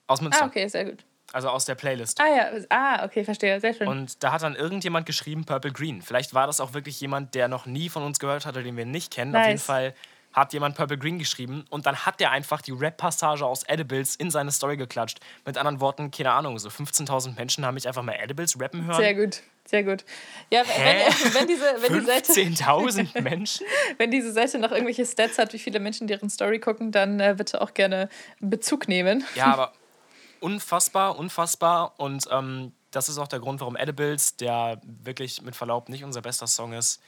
aus 0.08 0.22
Münster. 0.22 0.44
Ah, 0.44 0.48
okay, 0.48 0.68
sehr 0.68 0.86
gut. 0.86 1.04
Also 1.32 1.50
aus 1.50 1.66
der 1.66 1.74
Playlist. 1.76 2.20
Ah, 2.22 2.28
ja. 2.28 2.52
Ah, 2.70 3.06
okay, 3.06 3.24
verstehe. 3.24 3.60
Sehr 3.60 3.74
schön. 3.74 3.88
Und 3.88 4.24
da 4.24 4.32
hat 4.34 4.44
dann 4.44 4.56
irgendjemand 4.56 5.06
geschrieben 5.08 5.46
Purple 5.46 5.72
Green. 5.72 6.02
Vielleicht 6.04 6.34
war 6.36 6.46
das 6.46 6.60
auch 6.60 6.74
wirklich 6.74 7.00
jemand, 7.02 7.34
der 7.34 7.48
noch 7.48 7.66
nie 7.66 7.90
von 7.90 8.04
uns 8.04 8.20
gehört 8.20 8.46
hatte, 8.46 8.62
den 8.62 8.78
wir 8.78 8.86
nicht 8.86 9.12
kennen. 9.12 9.32
Auf 9.36 9.40
Nice. 9.42 9.48
jeden 9.48 9.60
Fall 9.60 9.96
hat 10.34 10.52
jemand 10.54 10.76
Purple 10.76 10.98
Green 10.98 11.20
geschrieben 11.20 11.66
und 11.70 11.86
dann 11.86 12.06
hat 12.06 12.20
der 12.20 12.32
einfach 12.32 12.62
die 12.62 12.72
Rap-Passage 12.72 13.46
aus 13.46 13.64
Edibles 13.64 14.16
in 14.16 14.32
seine 14.32 14.52
Story 14.52 14.78
geklatscht. 14.78 15.20
Mit 15.46 15.58
anderen 15.58 15.80
Worten, 15.80 16.12
keine 16.12 16.32
Ahnung, 16.32 16.58
so 16.60 16.70
15.000 16.70 17.36
Menschen 17.36 17.66
haben 17.66 17.76
mich 17.76 17.88
einfach 17.88 18.04
mal 18.04 18.14
Edibles 18.14 18.60
rappen 18.60 18.86
hören. 18.86 18.98
sehr 18.98 19.14
gut, 19.14 19.42
sehr 19.66 19.84
gut. 19.84 20.04
Ja, 20.52 20.64
wenn, 20.66 21.34
wenn, 21.34 21.48
diese, 21.48 21.66
wenn, 21.82 22.00
die 22.00 22.06
Seite, 22.06 22.34
15.000 22.34 23.22
Menschen? 23.22 23.66
wenn 23.98 24.12
diese 24.12 24.32
Seite 24.32 24.58
noch 24.58 24.72
irgendwelche 24.72 25.06
Stats 25.06 25.38
hat, 25.38 25.54
wie 25.54 25.60
viele 25.60 25.80
Menschen 25.80 26.08
deren 26.08 26.30
Story 26.30 26.60
gucken, 26.60 26.92
dann 26.92 27.20
äh, 27.20 27.36
bitte 27.38 27.62
auch 27.62 27.74
gerne 27.74 28.10
Bezug 28.40 28.88
nehmen. 28.88 29.24
Ja, 29.36 29.46
aber 29.54 29.74
unfassbar, 30.40 31.18
unfassbar. 31.18 31.94
Und 31.98 32.28
ähm, 32.32 32.74
das 32.92 33.10
ist 33.10 33.18
auch 33.18 33.28
der 33.28 33.40
Grund, 33.40 33.60
warum 33.60 33.76
Edibles, 33.76 34.36
der 34.38 34.82
wirklich 34.84 35.42
mit 35.42 35.56
Verlaub 35.56 35.90
nicht 35.90 36.04
unser 36.04 36.22
bester 36.22 36.48
Song 36.48 36.74
ist, 36.74 37.02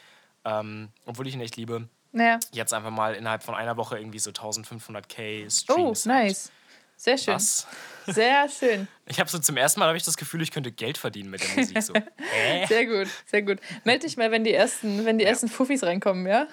ähm, 0.44 0.90
obwohl 1.06 1.28
ich 1.28 1.34
ihn 1.34 1.42
echt 1.42 1.58
liebe, 1.58 1.88
Naja. 2.15 2.39
jetzt 2.54 2.73
einfach 2.73 2.91
mal 2.91 3.13
innerhalb 3.13 3.43
von 3.43 3.56
einer 3.56 3.75
Woche 3.78 3.97
irgendwie 3.99 4.19
so 4.19 4.32
1500k 4.32 5.45
Oh, 5.45 5.49
Streams. 5.49 6.06
hat. 6.06 6.13
nice. 6.13 6.51
Sehr 6.97 7.17
schön. 7.17 7.34
Was? 7.36 7.67
Sehr 8.08 8.47
schön. 8.49 8.88
Ich 9.08 9.19
habe 9.19 9.30
so 9.30 9.38
zum 9.38 9.56
ersten 9.58 9.80
Mal 9.82 9.88
habe 9.88 9.97
ich 9.97 10.04
das 10.04 10.15
Gefühl, 10.17 10.41
ich 10.41 10.49
könnte 10.51 10.71
Geld 10.71 10.97
verdienen 10.97 11.30
mit 11.30 11.43
der 11.43 11.56
Musik. 11.58 11.82
So. 11.84 11.93
Hä? 12.17 12.65
Sehr 12.67 12.86
gut, 12.86 13.08
sehr 13.28 13.41
gut. 13.43 13.60
Meld 13.84 14.01
dich 14.04 14.17
mal, 14.17 14.32
wenn 14.32 14.43
die 14.43 14.54
ersten, 14.54 15.06
wenn 15.06 15.17
die 15.19 15.25
ersten 15.25 15.47
Fuffis 15.49 15.84
reinkommen, 15.84 16.25
ja? 16.25 16.47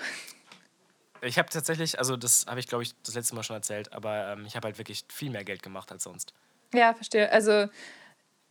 Ich 1.23 1.39
habe 1.39 1.49
tatsächlich, 1.49 1.99
also 1.99 2.17
das 2.17 2.47
habe 2.49 2.59
ich 2.61 2.67
glaube 2.67 2.83
ich 2.83 2.93
das 3.05 3.15
letzte 3.15 3.35
Mal 3.37 3.43
schon 3.45 3.55
erzählt, 3.57 3.93
aber 3.93 4.33
ähm, 4.33 4.45
ich 4.45 4.57
habe 4.57 4.67
halt 4.67 4.77
wirklich 4.79 5.05
viel 5.09 5.31
mehr 5.31 5.45
Geld 5.45 5.63
gemacht 5.63 5.93
als 5.93 6.03
sonst. 6.03 6.35
Ja, 6.75 6.93
verstehe. 6.93 7.31
Also, 7.31 7.69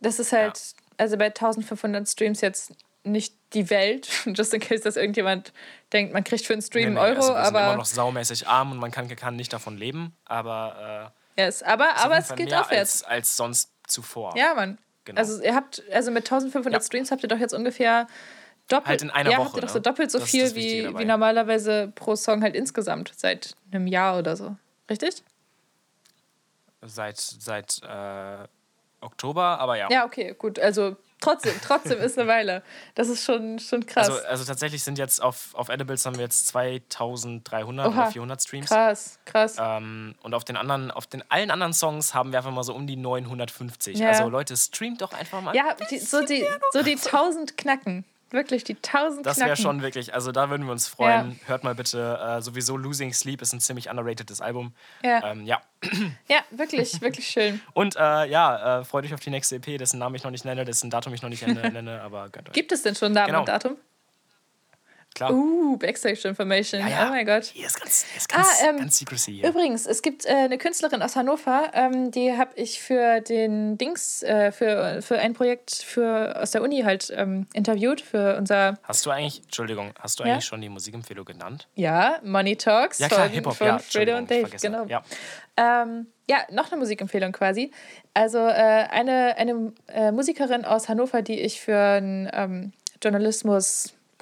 das 0.00 0.18
ist 0.18 0.32
halt, 0.32 0.58
also 0.96 1.16
bei 1.18 1.26
1500 1.26 2.08
Streams 2.08 2.40
jetzt 2.40 2.72
nicht 3.04 3.34
die 3.52 3.70
Welt, 3.70 4.08
just 4.26 4.54
in 4.54 4.60
case, 4.60 4.82
dass 4.82 4.96
irgendjemand 4.96 5.52
denkt, 5.92 6.12
man 6.12 6.24
kriegt 6.24 6.46
für 6.46 6.52
einen 6.52 6.62
Stream 6.62 6.88
einen 6.88 6.98
Euro, 6.98 7.20
also 7.20 7.34
wir 7.34 7.44
sind 7.44 7.56
immer 7.56 7.76
noch 7.76 7.84
saumäßig 7.84 8.48
arm 8.48 8.72
und 8.72 8.78
man 8.78 8.90
kann, 8.90 9.08
kann 9.16 9.36
nicht 9.36 9.52
davon 9.52 9.76
leben, 9.76 10.14
aber, 10.24 11.12
äh, 11.36 11.42
yes, 11.42 11.62
aber, 11.62 11.96
aber 11.96 12.18
es 12.18 12.34
geht 12.34 12.54
aufwärts. 12.54 13.02
als, 13.02 13.04
als 13.04 13.36
sonst 13.36 13.70
zuvor. 13.86 14.36
Ja, 14.36 14.54
Mann. 14.54 14.78
Genau. 15.04 15.18
Also 15.18 15.42
ihr 15.42 15.54
habt, 15.54 15.82
also 15.90 16.10
mit 16.10 16.24
1500 16.24 16.80
Ja. 16.80 16.86
Streams 16.86 17.10
habt 17.10 17.22
ihr 17.22 17.28
doch 17.28 17.38
jetzt 17.38 17.54
ungefähr 17.54 18.06
doppelt, 18.68 18.88
Halt 18.88 19.02
in 19.02 19.10
einer 19.10 19.30
ja, 19.30 19.38
Woche, 19.38 19.46
habt 19.46 19.56
ihr 19.56 19.60
doch 19.62 19.68
ne? 19.68 19.72
so 19.72 19.78
doppelt 19.80 20.10
so 20.10 20.20
viel 20.20 20.54
wie, 20.54 20.82
dabei. 20.82 21.00
wie 21.00 21.04
normalerweise 21.04 21.92
pro 21.94 22.14
Song 22.14 22.42
halt 22.42 22.54
insgesamt 22.54 23.12
seit 23.16 23.56
einem 23.72 23.86
Jahr 23.88 24.18
oder 24.18 24.36
so. 24.36 24.56
Richtig? 24.88 25.22
Seit, 26.82 27.18
seit 27.18 27.80
äh, 27.82 28.46
Oktober, 29.00 29.58
aber 29.58 29.76
ja. 29.76 29.88
Ja, 29.90 30.04
okay, 30.04 30.34
gut. 30.38 30.58
Also 30.58 30.96
trotzdem, 31.22 31.54
trotzdem 31.64 31.98
ist 32.00 32.18
eine 32.18 32.28
Weile. 32.28 32.62
Das 32.94 33.08
ist 33.08 33.24
schon, 33.24 33.58
schon 33.58 33.86
krass. 33.86 34.10
Also, 34.10 34.24
also 34.26 34.44
tatsächlich 34.44 34.82
sind 34.82 34.98
jetzt 34.98 35.22
auf, 35.22 35.54
auf 35.54 35.68
Edibles 35.68 36.04
haben 36.04 36.16
wir 36.16 36.24
jetzt 36.24 36.48
2300 36.48 37.86
Oha, 37.86 38.02
oder 38.02 38.10
400 38.10 38.42
Streams. 38.42 38.68
krass, 38.68 39.18
krass. 39.24 39.56
Ähm, 39.58 40.14
und 40.22 40.34
auf 40.34 40.44
den 40.44 40.56
anderen, 40.56 40.90
auf 40.90 41.06
den 41.06 41.22
allen 41.30 41.50
anderen 41.50 41.72
Songs 41.72 42.14
haben 42.14 42.32
wir 42.32 42.38
einfach 42.38 42.52
mal 42.52 42.64
so 42.64 42.74
um 42.74 42.86
die 42.86 42.96
950. 42.96 43.98
Ja. 43.98 44.08
Also 44.08 44.28
Leute, 44.28 44.56
streamt 44.56 45.00
doch 45.00 45.12
einfach 45.12 45.40
mal. 45.40 45.54
ja, 45.54 45.74
die, 45.90 45.98
so, 45.98 46.24
die, 46.24 46.44
so 46.72 46.82
die 46.82 46.96
1000 46.96 47.56
knacken. 47.56 48.04
Wirklich, 48.32 48.64
die 48.64 48.74
1000 48.76 49.26
Das 49.26 49.38
wäre 49.38 49.56
schon 49.56 49.82
wirklich, 49.82 50.14
also 50.14 50.32
da 50.32 50.48
würden 50.50 50.64
wir 50.66 50.72
uns 50.72 50.88
freuen. 50.88 51.38
Hört 51.46 51.64
mal 51.64 51.74
bitte, 51.74 52.18
äh, 52.18 52.40
sowieso 52.42 52.76
Losing 52.76 53.12
Sleep 53.12 53.42
ist 53.42 53.52
ein 53.52 53.60
ziemlich 53.60 53.90
underratedes 53.90 54.40
Album. 54.40 54.74
Ja. 55.02 55.22
Ähm, 55.30 55.44
ja. 55.44 55.60
Ja, 56.28 56.38
wirklich, 56.50 57.00
wirklich 57.00 57.28
schön. 57.28 57.60
Und 57.74 57.96
äh, 57.96 58.26
ja, 58.26 58.80
äh, 58.80 58.84
freut 58.84 59.04
euch 59.04 59.12
auf 59.14 59.20
die 59.20 59.30
nächste 59.30 59.56
EP, 59.56 59.76
dessen 59.78 59.98
Namen 59.98 60.14
ich 60.14 60.22
noch 60.24 60.30
nicht 60.30 60.44
nenne, 60.44 60.64
dessen 60.64 60.88
Datum 60.90 61.12
ich 61.12 61.20
noch 61.22 61.28
nicht 61.28 61.46
nenne, 61.46 61.70
nenne 61.70 62.00
aber. 62.02 62.30
Gibt 62.52 62.72
es 62.72 62.82
denn 62.82 62.94
schon 62.94 63.12
Namen 63.12 63.26
Genau. 63.26 63.40
und 63.40 63.48
Datum? 63.48 63.76
Klar. 65.14 65.32
Uh, 65.32 65.76
Backstage 65.76 66.26
Information. 66.26 66.80
ja, 66.80 66.88
ja. 66.88 67.06
Oh 67.06 67.10
mein 67.10 67.26
Gott. 67.26 67.44
Hier 67.44 67.66
ist 67.66 67.78
ganz, 67.78 68.04
hier 68.10 68.16
ist 68.18 68.28
ganz, 68.28 68.46
Ah, 68.62 68.68
ähm, 68.70 68.78
ganz 68.78 68.98
secrecy 68.98 69.32
hier. 69.34 69.48
Übrigens, 69.48 69.86
es 69.86 70.00
gibt 70.02 70.24
äh, 70.24 70.30
eine 70.30 70.56
Künstlerin 70.58 71.02
aus 71.02 71.16
Hannover, 71.16 71.70
ähm, 71.74 72.10
die 72.10 72.32
habe 72.36 72.52
ich 72.56 72.80
für 72.80 73.20
den 73.20 73.76
Dings, 73.76 74.22
äh, 74.22 74.52
für, 74.52 75.02
für 75.02 75.18
ein 75.18 75.34
Projekt 75.34 75.74
für, 75.74 76.40
aus 76.40 76.52
der 76.52 76.62
Uni 76.62 76.82
halt 76.82 77.12
ähm, 77.14 77.46
interviewt, 77.52 78.00
für 78.00 78.36
unser, 78.38 78.78
Hast 78.84 79.04
du 79.04 79.10
eigentlich, 79.10 79.42
Entschuldigung, 79.42 79.92
hast 80.00 80.18
du 80.18 80.24
Ja? 80.24 80.32
eigentlich 80.32 80.46
schon 80.46 80.60
die 80.62 80.68
Musikempfehlung 80.70 81.24
genannt? 81.24 81.68
ja, 81.74 82.18
Money 82.22 82.56
Talks 82.56 82.98
Ja 82.98 83.08
klar, 83.08 83.24
von, 83.24 83.32
Hip-Hop, 83.32 83.54
von 83.56 83.66
ja. 83.66 83.78
Fredo 83.78 84.16
und 84.16 84.30
Dave, 84.30 84.48
genau. 84.60 84.86
Ja. 84.86 85.02
Ähm, 85.56 86.06
ja, 86.30 86.38
noch 86.50 86.70
eine 86.72 86.78
Musikempfehlung 86.78 87.32
quasi. 87.32 87.70
Also 88.14 88.38
äh, 88.38 88.50
eine, 88.52 89.36
eine 89.36 89.72
äh, 89.88 90.10
Musikerin 90.12 90.64
aus 90.64 90.88
Hannover, 90.88 91.20
die 91.20 91.38
ich 91.40 91.60
für 91.60 91.76
ein 91.78 92.30
ähm, 92.32 92.72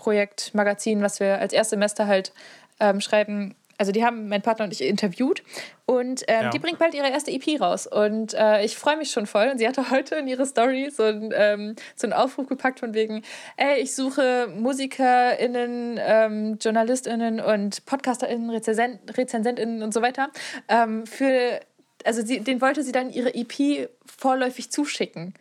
Journalismusprojekt, 0.01 0.55
Magazin, 0.55 1.03
was 1.03 1.21
wir 1.21 1.39
als 1.39 1.53
Erstsemester 1.53 2.07
halt 2.07 2.33
ähm, 2.81 3.01
schreiben, 3.01 3.55
also 3.79 3.93
die 3.93 4.05
haben 4.05 4.29
mein 4.29 4.43
Partner 4.43 4.67
und 4.67 4.73
ich 4.73 4.83
interviewt 4.83 5.43
und 5.87 6.23
ähm, 6.29 6.45
Ja. 6.45 6.51
die 6.51 6.59
bringt 6.59 6.79
bald 6.79 6.93
ihre 6.95 7.09
erste 7.09 7.31
EP 7.31 7.61
raus 7.61 7.87
und 7.87 8.35
äh, 8.35 8.63
ich 8.63 8.77
freue 8.77 8.97
mich 8.99 9.11
schon 9.11 9.27
voll 9.27 9.49
und 9.49 9.59
sie 9.59 9.67
hatte 9.67 9.91
heute 9.91 10.17
in 10.17 10.29
ihre 10.29 10.45
Story 10.45 10.91
so, 10.91 11.05
ein, 11.05 11.33
ähm, 11.35 11.77
so 11.97 12.07
einen 12.07 12.13
Aufruf 12.13 12.47
gepackt 12.47 12.81
von 12.81 12.93
wegen, 12.95 13.23
ey, 13.57 13.81
ich 13.81 13.95
suche 13.95 14.49
MusikerInnen, 14.55 15.99
ähm, 16.03 16.59
JournalistInnen 16.61 17.41
und 17.41 17.85
PodcasterInnen, 17.87 18.51
Rezensen 18.51 18.99
RezensentInnen 19.17 19.83
und 19.83 19.95
so 19.95 20.03
weiter 20.03 20.29
ähm, 20.69 21.07
für, 21.07 21.61
also 22.05 22.23
sie, 22.23 22.41
den 22.41 22.61
wollte 22.61 22.83
sie 22.83 22.93
dann 22.93 23.11
ihre 23.11 23.35
EP 23.35 23.89
vorläufig 24.05 24.71
zuschicken. 24.71 25.35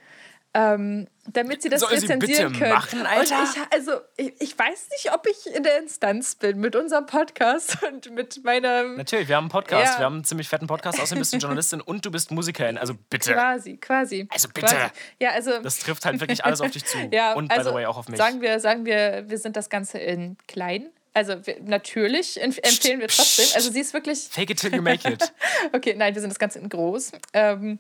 Ähm, 0.56 1.08
damit 1.28 1.62
sie 1.62 1.70
das 1.70 1.82
Soll 1.82 1.90
sie 1.90 2.08
rezensieren 2.08 2.54
bitte 2.54 2.60
können. 2.60 2.74
machen, 2.74 3.06
Alter? 3.06 3.40
Und 3.40 3.50
ich, 3.50 3.62
also, 3.72 3.92
ich, 4.18 4.34
ich 4.40 4.58
weiß 4.58 4.90
nicht, 4.92 5.14
ob 5.14 5.28
ich 5.28 5.54
in 5.54 5.62
der 5.62 5.78
Instanz 5.78 6.34
bin 6.34 6.60
mit 6.60 6.76
unserem 6.76 7.06
Podcast 7.06 7.84
und 7.88 8.10
mit 8.16 8.44
meinem 8.44 8.96
Natürlich, 8.96 9.28
wir 9.28 9.36
haben 9.36 9.44
einen 9.44 9.52
Podcast, 9.52 9.94
Ja. 9.94 10.00
wir 10.00 10.06
haben 10.06 10.16
einen 10.16 10.24
ziemlich 10.24 10.50
fetten 10.50 10.66
Podcast. 10.66 11.00
Außerdem 11.00 11.20
bist 11.20 11.34
du 11.34 11.38
Journalistin 11.40 11.82
und 11.82 12.04
du 12.04 12.10
bist 12.10 12.32
Musikerin. 12.32 12.80
Also 12.80 12.96
bitte. 13.12 13.34
Quasi, 13.34 13.78
quasi. 13.78 14.28
Also 14.32 14.48
bitte. 14.48 14.68
Quasi. 14.68 14.92
Ja, 15.20 15.32
also. 15.32 15.62
Das 15.62 15.78
trifft 15.80 16.04
halt 16.06 16.20
wirklich 16.20 16.44
alles 16.44 16.62
auf 16.62 16.72
dich 16.72 16.84
zu. 16.84 16.98
ja, 17.12 17.34
und 17.34 17.50
by 17.50 17.56
also 17.56 17.70
the 17.70 17.76
way 17.76 17.86
auch 17.86 17.98
auf 17.98 18.08
mich. 18.08 18.18
Sagen 18.18 18.42
wir, 18.42 18.60
sagen 18.60 18.86
wir, 18.86 19.26
wir 19.28 19.38
sind 19.38 19.56
das 19.56 19.70
Ganze 19.70 20.00
in 20.00 20.36
klein. 20.48 20.90
Also 21.14 21.46
wir, 21.46 21.58
natürlich 21.62 22.42
empf 22.42 22.58
empfehlen 22.58 23.02
wir 23.02 23.08
trotzdem. 23.08 23.46
Also 23.54 23.72
sie 23.72 23.82
ist 23.82 23.94
wirklich. 23.94 24.30
Fake 24.32 24.50
it 24.50 24.60
till 24.60 24.74
you 24.74 24.82
make 24.82 25.08
it. 25.08 25.32
Okay, 25.74 25.94
nein, 25.96 26.16
wir 26.16 26.22
sind 26.22 26.32
das 26.32 26.40
Ganze 26.40 26.58
in 26.58 26.70
groß. 26.70 27.12
Ähm, 27.34 27.80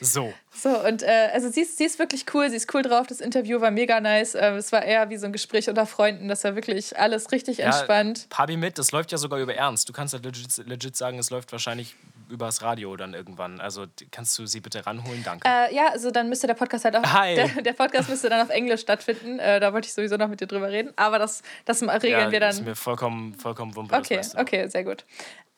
So. 0.00 0.32
so, 0.50 0.70
und 0.86 1.02
äh, 1.02 1.30
also 1.32 1.50
sie 1.50 1.60
ist, 1.62 1.76
sie 1.78 1.84
ist 1.84 1.98
wirklich 1.98 2.24
cool, 2.34 2.48
sie 2.50 2.56
ist 2.56 2.72
cool 2.74 2.82
drauf. 2.82 3.06
Das 3.06 3.20
Interview 3.20 3.60
war 3.60 3.70
mega 3.70 4.00
nice. 4.00 4.34
Ähm, 4.34 4.54
es 4.56 4.72
war 4.72 4.82
eher 4.82 5.10
wie 5.10 5.16
so 5.16 5.26
ein 5.26 5.32
Gespräch 5.32 5.68
unter 5.68 5.86
Freunden. 5.86 6.28
Das 6.28 6.42
war 6.44 6.54
wirklich 6.54 6.98
alles 6.98 7.30
richtig 7.32 7.60
entspannt. 7.60 8.26
Pabi 8.30 8.56
mit, 8.56 8.78
das 8.78 8.92
läuft 8.92 9.12
ja 9.12 9.18
sogar 9.18 9.38
über 9.40 9.54
Ernst. 9.54 9.88
Du 9.88 9.92
kannst 9.92 10.14
halt 10.14 10.24
legit, 10.24 10.56
legit 10.66 10.96
sagen, 10.96 11.18
es 11.18 11.30
läuft 11.30 11.52
wahrscheinlich 11.52 11.94
übers 12.30 12.62
Radio 12.62 12.96
dann 12.96 13.12
irgendwann. 13.14 13.60
Also 13.60 13.86
kannst 14.10 14.38
du 14.38 14.46
sie 14.46 14.60
bitte 14.60 14.86
ranholen? 14.86 15.22
Danke. 15.24 15.46
Äh, 15.48 15.74
ja, 15.74 15.88
also 15.88 16.10
dann 16.10 16.28
müsste 16.28 16.46
der 16.46 16.54
Podcast 16.54 16.84
halt 16.84 16.96
auch. 16.96 17.02
Hi. 17.02 17.34
Der, 17.40 17.48
der 17.62 17.72
Podcast 17.72 18.08
müsste 18.08 18.28
dann 18.28 18.40
auf 18.40 18.50
Englisch 18.50 18.80
stattfinden. 18.82 19.38
Äh, 19.38 19.60
da 19.60 19.72
wollte 19.72 19.86
ich 19.86 19.94
sowieso 19.94 20.16
noch 20.16 20.28
mit 20.28 20.40
dir 20.40 20.46
drüber 20.46 20.70
reden. 20.70 20.92
Aber 20.96 21.18
das, 21.18 21.42
das 21.64 21.82
regeln 21.82 22.02
ja, 22.12 22.32
wir 22.32 22.40
dann. 22.40 22.50
ist 22.50 22.64
mir 22.64 22.74
vollkommen, 22.76 23.34
vollkommen 23.34 23.74
wumpe. 23.74 23.90
das 23.92 24.34
Okay, 24.34 24.40
okay, 24.40 24.68
sehr 24.68 24.84
gut. 24.84 25.04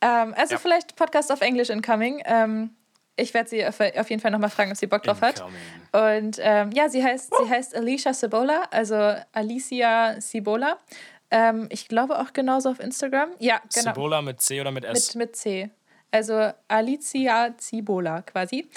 Ähm, 0.01 0.35
also 0.37 0.55
Ja. 0.55 0.59
vielleicht 0.59 0.97
Podcast 0.97 1.31
auf 1.33 1.41
Englisch 1.41 1.71
incoming. 1.71 2.23
Ähm, 2.25 2.71
ich 3.23 3.33
werde 3.35 3.49
sie 3.49 3.65
auf, 3.65 3.81
auf 3.81 4.11
jeden 4.11 4.21
Fall 4.21 4.31
nochmal 4.31 4.51
fragen, 4.51 4.71
ob 4.71 4.77
sie 4.77 4.87
Bock 4.87 5.03
drauf 5.03 5.21
hat. 5.23 5.41
Incoming. 5.41 6.21
Und 6.21 6.39
ähm, 6.41 6.71
ja, 6.73 6.89
sie 6.89 7.03
heißt, 7.03 7.33
sie 7.43 7.51
heißt 7.51 7.75
Alicia 7.75 8.13
Cibola, 8.13 8.65
also 8.71 9.15
Alicia 9.33 10.21
Cibola. 10.21 10.79
Ähm, 11.31 11.67
ich 11.71 11.89
glaube 11.89 12.19
auch 12.19 12.33
genauso 12.33 12.71
auf 12.71 12.81
Instagram. 12.81 13.31
Ja, 13.39 13.61
genau. 13.73 13.93
Cibola 13.93 14.21
mit 14.21 14.41
C 14.41 14.61
oder 14.61 14.71
mit 14.71 14.85
S? 14.85 15.15
Mit, 15.15 15.29
mit 15.29 15.37
C. 15.37 15.71
Also 16.13 16.53
Alicia 16.69 17.55
Cibola 17.59 18.23
quasi. 18.23 18.69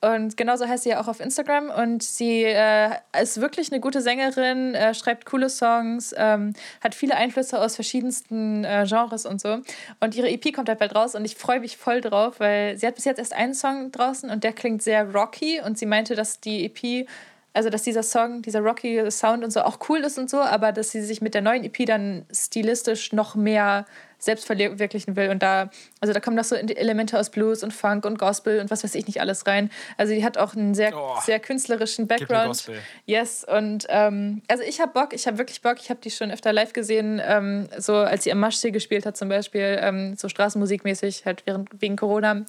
Und 0.00 0.36
genauso 0.36 0.68
heißt 0.68 0.84
sie 0.84 0.90
ja 0.90 1.00
auch 1.00 1.08
auf 1.08 1.18
Instagram. 1.18 1.70
Und 1.70 2.02
sie 2.02 2.44
äh, 2.44 2.90
ist 3.20 3.40
wirklich 3.40 3.72
eine 3.72 3.80
gute 3.80 4.00
Sängerin, 4.00 4.74
äh, 4.74 4.94
schreibt 4.94 5.24
coole 5.24 5.48
Songs, 5.48 6.14
ähm, 6.16 6.52
hat 6.82 6.94
viele 6.94 7.16
Einflüsse 7.16 7.60
aus 7.60 7.74
verschiedensten 7.74 8.64
äh, 8.64 8.84
Genres 8.86 9.26
und 9.26 9.40
so. 9.40 9.58
Und 10.00 10.14
ihre 10.14 10.30
EP 10.30 10.52
kommt 10.54 10.68
halt 10.68 10.78
bald 10.78 10.94
raus 10.94 11.14
und 11.14 11.24
ich 11.24 11.36
freue 11.36 11.60
mich 11.60 11.76
voll 11.76 12.00
drauf, 12.00 12.38
weil 12.38 12.76
sie 12.78 12.86
hat 12.86 12.94
bis 12.94 13.06
jetzt 13.06 13.18
erst 13.18 13.32
einen 13.32 13.54
Song 13.54 13.90
draußen 13.92 14.30
und 14.30 14.44
der 14.44 14.52
klingt 14.52 14.82
sehr 14.82 15.10
rocky. 15.10 15.60
Und 15.60 15.78
sie 15.78 15.86
meinte, 15.86 16.14
dass 16.14 16.38
die 16.38 16.66
EP 16.66 17.08
also 17.54 17.70
dass 17.70 17.82
dieser 17.82 18.02
Song, 18.02 18.42
dieser 18.42 18.60
rocky 18.60 19.10
Sound 19.10 19.44
und 19.44 19.52
so 19.52 19.62
auch 19.62 19.78
cool 19.88 19.98
ist 20.00 20.18
und 20.18 20.28
so, 20.28 20.40
aber 20.40 20.72
dass 20.72 20.90
sie 20.90 21.00
sich 21.00 21.22
mit 21.22 21.34
der 21.34 21.40
neuen 21.40 21.64
EP 21.64 21.86
dann 21.86 22.26
stilistisch 22.30 23.12
noch 23.12 23.36
mehr 23.36 23.86
selbst 24.18 24.46
verwirklichen 24.46 25.16
will. 25.16 25.28
Und 25.28 25.42
da, 25.42 25.70
also 26.00 26.12
da 26.12 26.20
kommen 26.20 26.36
noch 26.36 26.44
so 26.44 26.56
Elemente 26.56 27.18
aus 27.18 27.30
Blues 27.30 27.62
und 27.62 27.72
Funk 27.72 28.04
und 28.06 28.18
Gospel 28.18 28.58
und 28.60 28.70
was 28.70 28.82
weiß 28.82 28.94
ich 28.94 29.06
nicht 29.06 29.20
alles 29.20 29.46
rein. 29.46 29.70
Also 29.96 30.14
die 30.14 30.24
hat 30.24 30.38
auch 30.38 30.56
einen 30.56 30.74
sehr, 30.74 30.92
Oh, 30.96 31.20
sehr 31.22 31.38
künstlerischen 31.40 32.06
Background. 32.06 32.70
Yes, 33.06 33.44
und 33.44 33.86
ähm, 33.88 34.42
also 34.48 34.62
ich 34.64 34.80
habe 34.80 34.92
Bock, 34.92 35.12
ich 35.12 35.26
habe 35.26 35.38
wirklich 35.38 35.62
Bock. 35.62 35.76
Ich 35.78 35.90
habe 35.90 36.00
die 36.00 36.10
schon 36.10 36.30
öfter 36.30 36.52
live 36.52 36.72
gesehen, 36.72 37.20
ähm, 37.24 37.68
so 37.78 37.96
als 37.96 38.24
sie 38.24 38.32
am 38.32 38.40
Maschsee 38.40 38.70
gespielt 38.70 39.06
hat 39.06 39.16
zum 39.16 39.28
Beispiel, 39.28 39.78
ähm, 39.80 40.16
so 40.16 40.28
Straßenmusikmäßig, 40.28 41.26
halt 41.26 41.42
während, 41.46 41.68
wegen 41.80 41.96
Corona. 41.96 42.44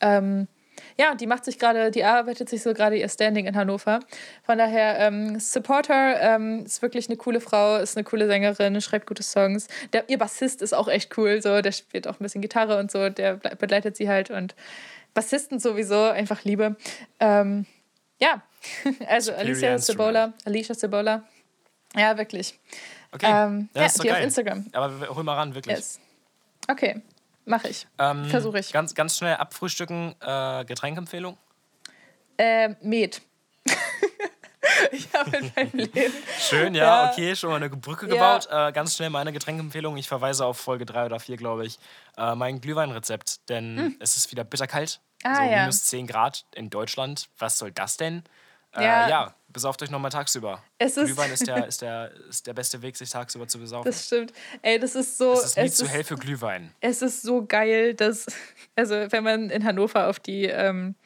Ähm, 0.00 0.46
ja, 0.96 1.14
die 1.14 1.26
macht 1.26 1.44
sich 1.44 1.58
gerade, 1.58 1.90
die 1.90 2.04
arbeitet 2.04 2.48
sich 2.48 2.62
so 2.62 2.72
gerade 2.72 2.96
ihr 2.96 3.08
Standing 3.08 3.46
in 3.46 3.56
Hannover. 3.56 4.00
Von 4.44 4.58
daher, 4.58 4.98
ähm, 5.00 5.40
Supporter 5.40 6.20
ähm, 6.20 6.64
ist 6.64 6.82
wirklich 6.82 7.08
eine 7.08 7.16
coole 7.16 7.40
Frau, 7.40 7.76
ist 7.76 7.96
eine 7.96 8.04
coole 8.04 8.26
Sängerin, 8.26 8.80
schreibt 8.80 9.06
gute 9.06 9.22
Songs. 9.22 9.66
Der, 9.92 10.08
ihr 10.08 10.18
Bassist 10.18 10.62
ist 10.62 10.72
auch 10.72 10.88
echt 10.88 11.16
cool, 11.18 11.42
so, 11.42 11.60
der 11.62 11.72
spielt 11.72 12.06
auch 12.06 12.20
ein 12.20 12.22
bisschen 12.22 12.42
Gitarre 12.42 12.78
und 12.78 12.90
so, 12.90 13.08
der 13.08 13.36
begleitet 13.36 13.96
sie 13.96 14.08
halt 14.08 14.30
und 14.30 14.54
Bassisten 15.14 15.58
sowieso, 15.60 16.04
einfach 16.04 16.44
Liebe. 16.44 16.76
Ähm, 17.20 17.66
ja, 18.20 18.42
also 19.08 19.32
Alicia. 19.32 19.78
Cibola, 19.78 20.32
Alicia 20.44 20.74
Cibola. 20.74 21.24
Ja, 21.96 22.18
wirklich. 22.18 22.58
Okay, 23.12 23.26
Ähm, 23.28 23.68
ja, 23.74 23.82
ja, 23.82 23.88
die 23.88 24.00
auf 24.10 24.16
geil. 24.16 24.24
Instagram. 24.24 24.66
Aber 24.72 25.08
hol 25.14 25.22
mal 25.22 25.34
ran, 25.34 25.54
wirklich. 25.54 25.76
Yes. 25.76 26.00
Okay, 26.68 27.00
mache 27.44 27.68
ich. 27.68 27.86
Ähm, 27.98 28.26
Versuch 28.26 28.54
ich. 28.54 28.72
Ganz, 28.72 28.94
ganz 28.94 29.16
schnell 29.18 29.36
abfrühstücken, 29.36 30.14
äh, 30.20 30.64
Getränkempfehlung. 30.64 31.36
Ähm, 32.38 32.76
Met. 32.82 33.22
ich 34.92 35.08
habe 35.14 35.36
in 35.36 35.52
meinem 35.54 35.70
Leben. 35.94 36.14
Schön, 36.38 36.74
ja, 36.74 37.04
Ja. 37.04 37.10
okay, 37.10 37.36
schon 37.36 37.50
mal 37.50 37.56
eine 37.56 37.68
Brücke 37.70 38.06
Ja. 38.06 38.12
gebaut. 38.38 38.48
Äh, 38.50 38.72
ganz 38.72 38.96
schnell 38.96 39.10
meine 39.10 39.32
Getränkempfehlung. 39.32 39.96
Ich 39.96 40.08
verweise 40.08 40.44
auf 40.46 40.58
Folge 40.58 40.86
3 40.86 41.06
oder 41.06 41.20
4, 41.20 41.36
glaube 41.36 41.66
ich. 41.66 41.78
Äh, 42.16 42.34
mein 42.34 42.60
Glühweinrezept, 42.60 43.48
denn 43.48 43.96
es 44.00 44.16
ist 44.16 44.30
wieder 44.30 44.44
bitterkalt. 44.44 45.00
Hm. 45.24 45.32
Ah, 45.32 45.36
so 45.36 45.42
ja. 45.42 45.60
minus 45.60 45.84
10 45.84 46.06
Grad 46.06 46.44
in 46.54 46.70
Deutschland. 46.70 47.28
Was 47.38 47.58
soll 47.58 47.72
das 47.72 47.96
denn? 47.96 48.24
Äh, 48.76 48.82
Ja. 48.84 49.08
ja. 49.08 49.34
besauft 49.48 49.80
euch 49.82 49.90
nochmal 49.90 50.10
tagsüber. 50.10 50.60
Es 50.78 50.96
ist- 50.96 51.06
Glühwein 51.06 51.30
ist 51.32 51.46
der, 51.46 51.66
ist, 51.68 51.80
der, 51.82 52.10
ist 52.28 52.44
der 52.46 52.54
beste 52.54 52.82
Weg, 52.82 52.96
sich 52.96 53.08
tagsüber 53.10 53.46
zu 53.46 53.58
besaufen. 53.60 53.88
Das 53.90 54.06
stimmt. 54.06 54.32
Ey, 54.62 54.80
das 54.80 54.96
ist 54.96 55.16
so. 55.16 55.32
es 55.34 55.44
ist 55.44 55.56
nie 55.56 55.64
es 55.66 55.74
zu 55.76 55.84
ist- 55.84 55.92
hell 55.92 56.02
für 56.04 56.16
Glühwein. 56.16 56.72
es 56.80 57.02
ist 57.02 57.22
so 57.22 57.44
geil, 57.46 57.94
dass, 57.94 58.26
also 58.76 58.94
wenn 59.10 59.22
man 59.22 59.50
in 59.50 59.64
Hannover 59.64 60.08
auf 60.08 60.18
die, 60.18 60.46
ähm, 60.46 60.96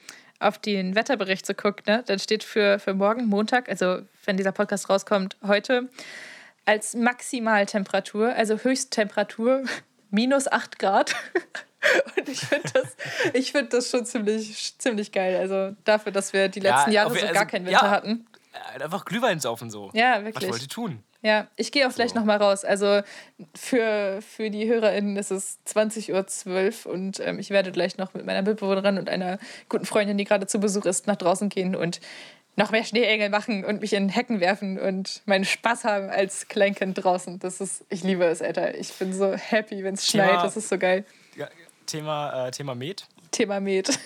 auf 0.40 0.56
den 0.58 0.94
Wetterbericht 0.94 1.44
so 1.44 1.52
guckt, 1.52 1.86
ne, 1.88 2.02
dann 2.06 2.18
steht 2.20 2.42
für, 2.44 2.78
für 2.78 2.94
morgen, 2.94 3.26
Montag, 3.26 3.68
also 3.68 4.00
wenn 4.24 4.36
dieser 4.38 4.52
Podcast 4.52 4.88
rauskommt, 4.88 5.36
heute, 5.46 5.90
als 6.64 6.94
Maximaltemperatur, 6.94 8.32
also 8.34 8.56
Höchsttemperatur, 8.56 9.64
minus 10.10 10.48
8 10.50 10.78
Grad. 10.78 11.14
Und 12.16 12.28
ich 12.28 12.40
finde 12.40 12.68
das, 12.74 12.96
ich 13.34 13.52
find 13.52 13.72
das 13.72 13.88
schon 13.90 14.04
ziemlich, 14.04 14.74
ziemlich 14.78 15.12
geil. 15.12 15.36
Also 15.36 15.76
dafür, 15.84 16.10
dass 16.12 16.32
wir 16.32 16.48
die 16.48 16.60
Ja, 16.60 16.76
letzten 16.76 16.92
Jahre 16.92 17.06
auf- 17.10 17.16
so 17.16 17.22
also, 17.22 17.34
gar 17.34 17.46
keinen 17.46 17.66
Winter 17.66 17.82
ja. 17.84 17.90
hatten. 17.90 18.26
Äh, 18.76 18.82
Einfach 18.82 19.04
Glühwein 19.04 19.38
saufen 19.40 19.70
so. 19.70 19.90
Ja, 19.94 20.16
Was 20.18 20.24
wirklich. 20.24 20.50
wollt 20.50 20.62
ihr 20.62 20.68
tun? 20.68 21.02
Ja, 21.20 21.48
ich 21.56 21.72
gehe 21.72 21.86
auch 21.88 21.92
gleich 21.94 22.10
So. 22.10 22.16
noch 22.18 22.24
mal 22.24 22.36
raus. 22.36 22.64
Also 22.64 23.00
für, 23.56 24.20
für 24.22 24.50
die 24.50 24.68
HörerInnen 24.68 25.16
ist 25.16 25.30
es 25.32 25.58
20.12 25.66 26.86
Uhr 26.86 26.92
und 26.92 27.18
ähm, 27.20 27.38
ich 27.40 27.50
werde 27.50 27.72
gleich 27.72 27.96
noch 27.96 28.14
mit 28.14 28.24
meiner 28.24 28.42
Mitbewohnerin 28.42 28.98
und 28.98 29.08
einer 29.08 29.38
guten 29.68 29.84
Freundin, 29.84 30.16
die 30.16 30.24
gerade 30.24 30.46
zu 30.46 30.60
Besuch 30.60 30.84
ist, 30.84 31.06
nach 31.08 31.16
draußen 31.16 31.48
gehen 31.48 31.74
und 31.74 32.00
noch 32.58 32.72
mehr 32.72 32.84
Schneeengel 32.84 33.30
machen 33.30 33.64
und 33.64 33.80
mich 33.80 33.92
in 33.92 34.08
Hecken 34.08 34.40
werfen 34.40 34.78
und 34.78 35.22
meinen 35.26 35.44
Spaß 35.44 35.84
haben 35.84 36.10
als 36.10 36.48
Kleinkind 36.48 37.02
draußen. 37.02 37.38
Das 37.38 37.60
ist, 37.60 37.84
ich 37.88 38.02
liebe 38.02 38.24
es, 38.24 38.42
Alter. 38.42 38.74
Ich 38.74 38.92
bin 38.94 39.12
so 39.12 39.32
happy, 39.32 39.84
wenn 39.84 39.94
es 39.94 40.06
schneit. 40.06 40.42
Das 40.42 40.56
ist 40.56 40.68
so 40.68 40.76
geil. 40.76 41.04
Thema, 41.86 42.48
äh, 42.48 42.50
Thema 42.50 42.74
Met. 42.74 43.06
Thema 43.30 43.60
Met. 43.60 43.98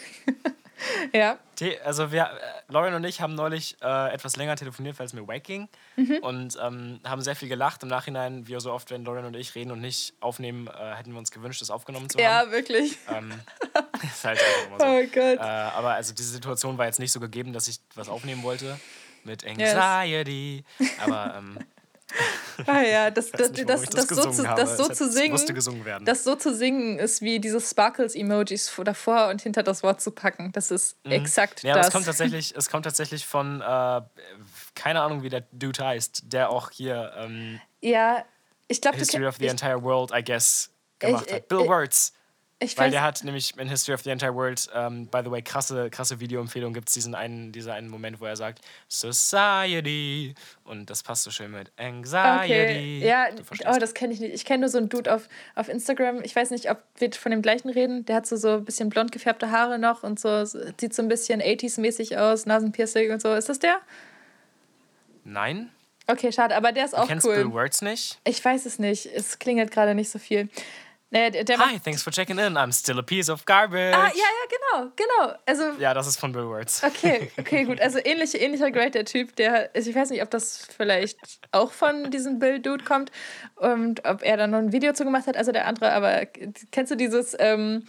ja. 1.12 1.38
Also 1.84 2.12
wir, 2.12 2.24
äh, 2.24 2.72
Lauren 2.72 2.94
und 2.94 3.04
ich 3.04 3.20
haben 3.20 3.34
neulich 3.34 3.76
äh, 3.82 4.12
etwas 4.12 4.36
länger 4.36 4.56
telefoniert, 4.56 4.98
weil 4.98 5.06
es 5.06 5.12
mir 5.12 5.26
wack 5.26 5.44
ging 5.44 5.68
mhm. 5.96 6.18
und 6.22 6.58
ähm, 6.62 7.00
haben 7.04 7.22
sehr 7.22 7.36
viel 7.36 7.48
gelacht. 7.48 7.82
Im 7.82 7.88
Nachhinein, 7.88 8.46
wie 8.48 8.58
so 8.60 8.72
oft, 8.72 8.90
wenn 8.90 9.04
Lauren 9.04 9.24
und 9.24 9.34
ich 9.34 9.54
reden 9.54 9.70
und 9.70 9.80
nicht 9.80 10.14
aufnehmen, 10.20 10.66
äh, 10.66 10.94
hätten 10.94 11.12
wir 11.12 11.18
uns 11.18 11.30
gewünscht, 11.30 11.60
das 11.60 11.70
aufgenommen 11.70 12.08
zu 12.10 12.18
haben. 12.18 12.24
Ja, 12.24 12.52
wirklich. 12.52 12.98
Ähm, 13.08 13.32
ist 14.02 14.24
halt 14.24 14.38
einfach 14.38 14.78
so. 14.78 14.86
Oh 14.86 15.02
Gott. 15.12 15.38
Äh, 15.38 15.40
aber 15.40 15.94
also 15.94 16.14
diese 16.14 16.30
Situation 16.30 16.78
war 16.78 16.86
jetzt 16.86 16.98
nicht 16.98 17.12
so 17.12 17.20
gegeben, 17.20 17.52
dass 17.52 17.68
ich 17.68 17.80
was 17.94 18.08
aufnehmen 18.08 18.42
wollte 18.42 18.78
mit 19.24 19.46
Anxiety. 19.46 20.64
Yes. 20.78 20.90
Aber 21.00 21.34
ähm, 21.38 21.58
Ah 22.66 22.82
ja, 22.82 23.10
das, 23.10 23.30
das, 23.30 23.52
nicht, 23.52 23.68
das, 23.68 23.84
das, 23.84 24.08
so 24.08 24.30
zu, 24.30 24.42
das 24.42 24.76
so 24.76 24.88
zu 24.88 25.10
singen, 25.10 26.04
das 26.04 26.24
so 26.24 26.36
zu 26.36 26.54
singen 26.54 26.98
ist 26.98 27.22
wie 27.22 27.40
diese 27.40 27.60
Sparkles-Emojis 27.60 28.72
davor 28.84 29.28
und 29.28 29.42
hinter 29.42 29.62
das 29.62 29.82
Wort 29.82 30.00
zu 30.00 30.10
packen. 30.10 30.52
Das 30.52 30.70
ist 30.70 31.02
mhm. 31.04 31.12
exakt 31.12 31.62
ja, 31.62 31.74
das. 31.74 31.86
Es 31.86 31.92
kommt 31.92 32.06
tatsächlich, 32.06 32.54
es 32.56 32.68
kommt 32.68 32.84
tatsächlich 32.84 33.26
von, 33.26 33.60
äh, 33.60 34.00
keine 34.74 35.00
Ahnung, 35.00 35.22
wie 35.22 35.28
der 35.28 35.44
Dude 35.52 35.84
heißt, 35.84 36.24
der 36.32 36.50
auch 36.50 36.70
hier 36.70 37.12
ähm, 37.16 37.60
ja, 37.80 38.24
ich 38.68 38.80
glaube, 38.80 38.96
History 38.96 39.26
of 39.26 39.36
the 39.36 39.44
ich, 39.44 39.50
Entire 39.50 39.82
World, 39.82 40.12
I 40.14 40.22
guess, 40.22 40.70
gemacht 40.98 41.26
ich, 41.26 41.34
hat. 41.34 41.48
Bill 41.48 41.66
Words. 41.66 42.12
Ich 42.62 42.78
Weil 42.78 42.90
der 42.90 43.02
hat 43.02 43.24
nämlich 43.24 43.56
in 43.58 43.68
History 43.68 43.94
of 43.94 44.02
the 44.02 44.10
Entire 44.10 44.34
World, 44.34 44.68
ähm, 44.74 45.06
by 45.06 45.20
the 45.24 45.30
way, 45.30 45.42
krasse, 45.42 45.90
krasse 45.90 46.20
Videoempfehlung, 46.20 46.72
gibt 46.72 46.88
es 46.88 46.94
diesen 46.94 47.14
einen, 47.14 47.50
dieser 47.52 47.74
einen 47.74 47.88
Moment, 47.88 48.20
wo 48.20 48.26
er 48.26 48.36
sagt, 48.36 48.60
Society. 48.88 50.34
Und 50.64 50.88
das 50.88 51.02
passt 51.02 51.24
so 51.24 51.30
schön 51.30 51.50
mit 51.50 51.72
Anxiety. 51.76 53.00
Okay. 53.00 53.06
Ja, 53.06 53.26
oh, 53.66 53.78
das 53.78 53.94
kenne 53.94 54.12
ich 54.12 54.20
nicht. 54.20 54.34
Ich 54.34 54.44
kenne 54.44 54.60
nur 54.60 54.68
so 54.68 54.78
einen 54.78 54.88
Dude 54.88 55.12
auf, 55.12 55.28
auf 55.54 55.68
Instagram. 55.68 56.22
Ich 56.22 56.36
weiß 56.36 56.50
nicht, 56.50 56.70
ob 56.70 56.82
wir 56.98 57.12
von 57.12 57.32
dem 57.32 57.42
gleichen 57.42 57.68
reden. 57.68 58.04
Der 58.06 58.16
hat 58.16 58.26
so, 58.26 58.36
so 58.36 58.54
ein 58.54 58.64
bisschen 58.64 58.88
blond 58.88 59.12
gefärbte 59.12 59.50
Haare 59.50 59.78
noch 59.78 60.02
und 60.02 60.20
so, 60.20 60.44
sieht 60.44 60.94
so 60.94 61.02
ein 61.02 61.08
bisschen 61.08 61.42
80s-mäßig 61.42 62.16
aus, 62.16 62.46
Nasenpiercing 62.46 63.10
und 63.10 63.20
so. 63.20 63.34
Ist 63.34 63.48
das 63.48 63.58
der? 63.58 63.78
Nein. 65.24 65.70
Okay, 66.06 66.32
schade, 66.32 66.56
aber 66.56 66.72
der 66.72 66.84
ist 66.84 66.94
auch 66.94 67.02
du 67.02 67.08
kennst 67.08 67.26
cool. 67.26 67.36
Bill 67.36 67.52
Words 67.52 67.82
nicht? 67.82 68.18
Ich 68.24 68.44
weiß 68.44 68.66
es 68.66 68.78
nicht. 68.78 69.06
Es 69.06 69.38
klingelt 69.38 69.70
gerade 69.70 69.94
nicht 69.94 70.10
so 70.10 70.18
viel. 70.18 70.48
Nee, 71.12 71.30
der, 71.30 71.44
der 71.44 71.58
Hi, 71.58 71.78
thanks 71.78 72.02
for 72.02 72.10
checking 72.10 72.38
in. 72.38 72.56
I'm 72.56 72.72
still 72.72 72.98
a 72.98 73.02
piece 73.02 73.28
of 73.28 73.44
garbage. 73.44 73.94
Ah, 73.94 74.06
ja, 74.06 74.14
ja, 74.14 74.48
genau, 74.48 74.92
genau. 74.96 75.34
Also, 75.44 75.78
ja, 75.78 75.92
das 75.92 76.06
ist 76.06 76.18
von 76.18 76.32
Bill 76.32 76.46
Words. 76.46 76.82
Okay, 76.82 77.30
okay, 77.38 77.64
gut. 77.64 77.82
Also 77.82 77.98
ähnlich, 78.02 78.40
ähnlicher 78.40 78.70
Grade 78.70 78.92
der 78.92 79.04
Typ, 79.04 79.36
der, 79.36 79.68
also 79.74 79.90
ich 79.90 79.94
weiß 79.94 80.08
nicht, 80.08 80.22
ob 80.22 80.30
das 80.30 80.66
vielleicht 80.74 81.18
auch 81.50 81.70
von 81.70 82.10
diesem 82.10 82.38
Bill 82.38 82.60
Dude 82.60 82.82
kommt 82.82 83.12
und 83.56 84.06
ob 84.06 84.22
er 84.22 84.38
da 84.38 84.46
noch 84.46 84.56
ein 84.56 84.72
Video 84.72 84.94
zu 84.94 85.04
gemacht 85.04 85.26
hat, 85.26 85.36
also 85.36 85.52
der 85.52 85.66
andere, 85.66 85.92
aber 85.92 86.24
kennst 86.70 86.90
du 86.90 86.96
dieses 86.96 87.34
um, 87.34 87.82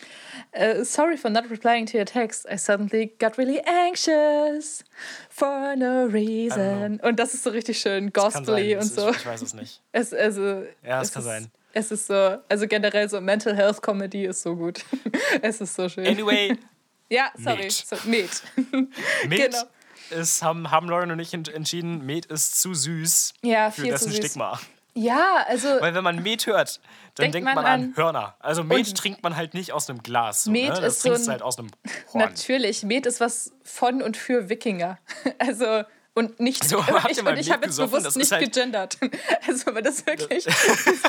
uh, 0.53 0.83
Sorry 0.83 1.15
for 1.15 1.31
not 1.31 1.49
replying 1.49 1.85
to 1.85 1.97
your 1.97 2.05
text. 2.05 2.45
I 2.51 2.57
suddenly 2.57 3.13
got 3.19 3.37
really 3.37 3.61
anxious 3.65 4.83
for 5.29 5.77
no 5.77 6.07
reason. 6.07 6.99
Und 6.99 7.21
das 7.21 7.33
ist 7.33 7.43
so 7.43 7.51
richtig 7.51 7.79
schön 7.79 8.11
gospelly 8.11 8.75
und 8.75 8.83
so. 8.83 9.11
Ich, 9.11 9.15
ich 9.15 9.25
weiß 9.25 9.41
es 9.41 9.53
nicht. 9.53 9.81
Es, 9.93 10.11
also, 10.11 10.63
ja, 10.83 11.01
es, 11.01 11.09
es 11.09 11.13
kann 11.13 11.23
sein. 11.23 11.51
Es 11.75 11.91
ist 11.91 12.07
so, 12.07 12.37
also 12.47 12.67
generell 12.67 13.09
so 13.09 13.19
Mental 13.19 13.55
Health 13.55 13.81
Comedy 13.81 14.25
ist 14.25 14.43
so 14.43 14.55
gut. 14.55 14.85
es 15.41 15.59
ist 15.59 15.75
so 15.75 15.89
schön. 15.89 16.05
Anyway. 16.05 16.55
ja, 17.09 17.31
sorry. 17.35 17.63
Met. 17.63 17.73
So, 17.73 17.95
Met. 18.05 18.43
Met 19.27 19.51
genau. 19.51 19.63
ist, 20.11 20.43
haben, 20.43 20.69
haben 20.69 20.87
Lauren 20.87 21.09
und 21.09 21.19
ich 21.19 21.33
entschieden, 21.33 22.05
Met 22.05 22.27
ist 22.27 22.61
zu 22.61 22.75
süß 22.75 23.33
ja, 23.41 23.71
für 23.71 23.87
dessen 23.87 24.13
Stigma. 24.13 24.59
Ja, 24.95 25.43
also. 25.47 25.67
Weil 25.67 25.95
wenn 25.95 26.03
man 26.03 26.21
Met 26.21 26.45
hört, 26.45 26.79
dann 27.15 27.31
denkt, 27.31 27.45
man, 27.45 27.55
man, 27.55 27.65
an 27.65 27.93
Hörner. 27.95 28.35
Also 28.39 28.63
Met 28.63 28.95
trinkt 28.95 29.23
man 29.23 29.35
halt 29.35 29.55
nicht 29.55 29.71
aus 29.71 29.89
einem 29.89 30.03
Glas. 30.03 30.43
So, 30.43 30.51
Met 30.51 30.69
ne? 30.69 30.81
Das 30.81 30.97
ist 30.97 31.01
trinkst 31.01 31.25
so 31.25 31.31
ein, 31.31 31.33
halt 31.33 31.41
aus 31.41 31.57
einem 31.57 31.71
Horn. 32.13 32.19
Natürlich, 32.19 32.83
Met 32.83 33.07
ist 33.07 33.19
was 33.19 33.51
von 33.63 34.03
und 34.03 34.15
für 34.15 34.49
Wikinger. 34.49 34.99
Also 35.39 35.83
und 36.13 36.39
nicht 36.39 36.63
so, 36.67 36.79
ich, 37.09 37.19
und 37.19 37.37
ich 37.37 37.51
habe 37.51 37.65
jetzt 37.65 37.77
bewusst 37.77 38.15
nicht 38.17 38.31
halt 38.31 38.43
gegendert. 38.43 38.97
Also 39.47 39.71
aber 39.71 39.81
das 39.81 40.05
wirklich 40.05 40.43
dieses, 40.45 41.01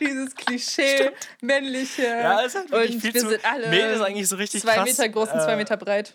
dieses 0.00 0.34
Klischee 0.34 0.96
Stimmt. 0.96 1.16
männliche 1.40 2.02
ja, 2.02 2.40
ist 2.40 2.54
halt 2.54 2.72
und 2.72 3.02
wir 3.02 3.20
sind 3.20 3.44
alle 3.44 3.68
Met 3.68 3.96
ist 3.96 4.00
eigentlich 4.00 4.28
so 4.28 4.36
richtig 4.36 4.62
zwei 4.62 4.74
krass, 4.74 4.86
Meter 4.86 5.08
groß 5.08 5.30
und 5.30 5.38
äh, 5.38 5.44
zwei 5.44 5.56
Meter 5.56 5.76
breit. 5.76 6.14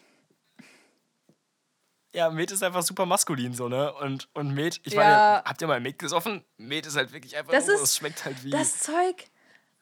Ja, 2.14 2.30
Met 2.30 2.52
ist 2.52 2.64
einfach 2.64 2.84
super 2.84 3.06
maskulin 3.06 3.54
so, 3.54 3.70
ne? 3.70 3.94
Und, 3.94 4.28
und 4.34 4.54
Met, 4.54 4.82
ich 4.84 4.94
ja. 4.94 5.00
meine, 5.00 5.44
habt 5.46 5.62
ihr 5.62 5.68
mal 5.68 5.80
Met 5.80 5.98
gesoffen? 5.98 6.44
Met 6.58 6.86
ist 6.86 6.98
halt 6.98 7.14
wirklich 7.14 7.38
einfach 7.38 7.54
das 7.54 7.68
so, 7.68 7.74
es 7.74 7.96
schmeckt 7.96 8.26
halt 8.26 8.44
wie. 8.44 8.50
Das 8.50 8.80
Zeug. 8.80 9.28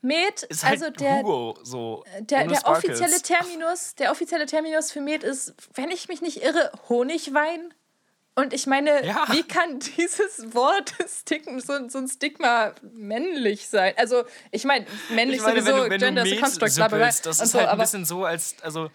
Met, 0.02 0.44
ist 0.44 0.64
halt 0.64 0.82
also 0.82 0.92
der, 0.92 1.18
Hugo, 1.18 1.58
so. 1.64 2.06
Der, 2.20 2.48
der 2.48 2.68
offizielle 2.68 3.22
Terminus, 3.22 3.96
der 3.96 4.12
offizielle 4.12 4.46
Terminus 4.46 4.92
für 4.92 5.02
Met 5.02 5.24
ist, 5.24 5.54
wenn 5.74 5.92
ich 5.92 6.08
mich 6.08 6.22
nicht 6.22 6.44
irre, 6.44 6.72
Honigwein. 6.88 7.74
Und 8.40 8.54
ich 8.54 8.68
meine, 8.68 9.06
ja. 9.06 9.26
wie 9.32 9.44
kann 9.44 9.80
dieses 9.80 10.54
Wort 10.54 10.94
Stigma, 11.10 11.60
so, 11.60 11.90
so, 11.90 11.98
ein 11.98 12.08
Stigma 12.08 12.74
männlich 12.94 13.68
sein? 13.68 13.94
Also, 13.98 14.24
ich 14.52 14.64
meine, 14.64 14.86
männlich 15.10 15.38
ich 15.38 15.44
meine, 15.44 15.62
sowieso, 15.62 15.76
wenn 15.76 15.84
du, 15.84 15.90
wenn 15.90 16.16
Gender 16.16 16.22
a 16.22 16.40
Construct, 16.40 16.76
bla, 16.76 16.88
bla, 16.88 17.00
Das 17.00 17.26
ist 17.26 17.52
so, 17.52 17.60
halt 17.60 17.68
ein 17.68 17.78
bisschen 17.78 18.06
so, 18.06 18.24
als, 18.24 18.56
also, 18.62 18.90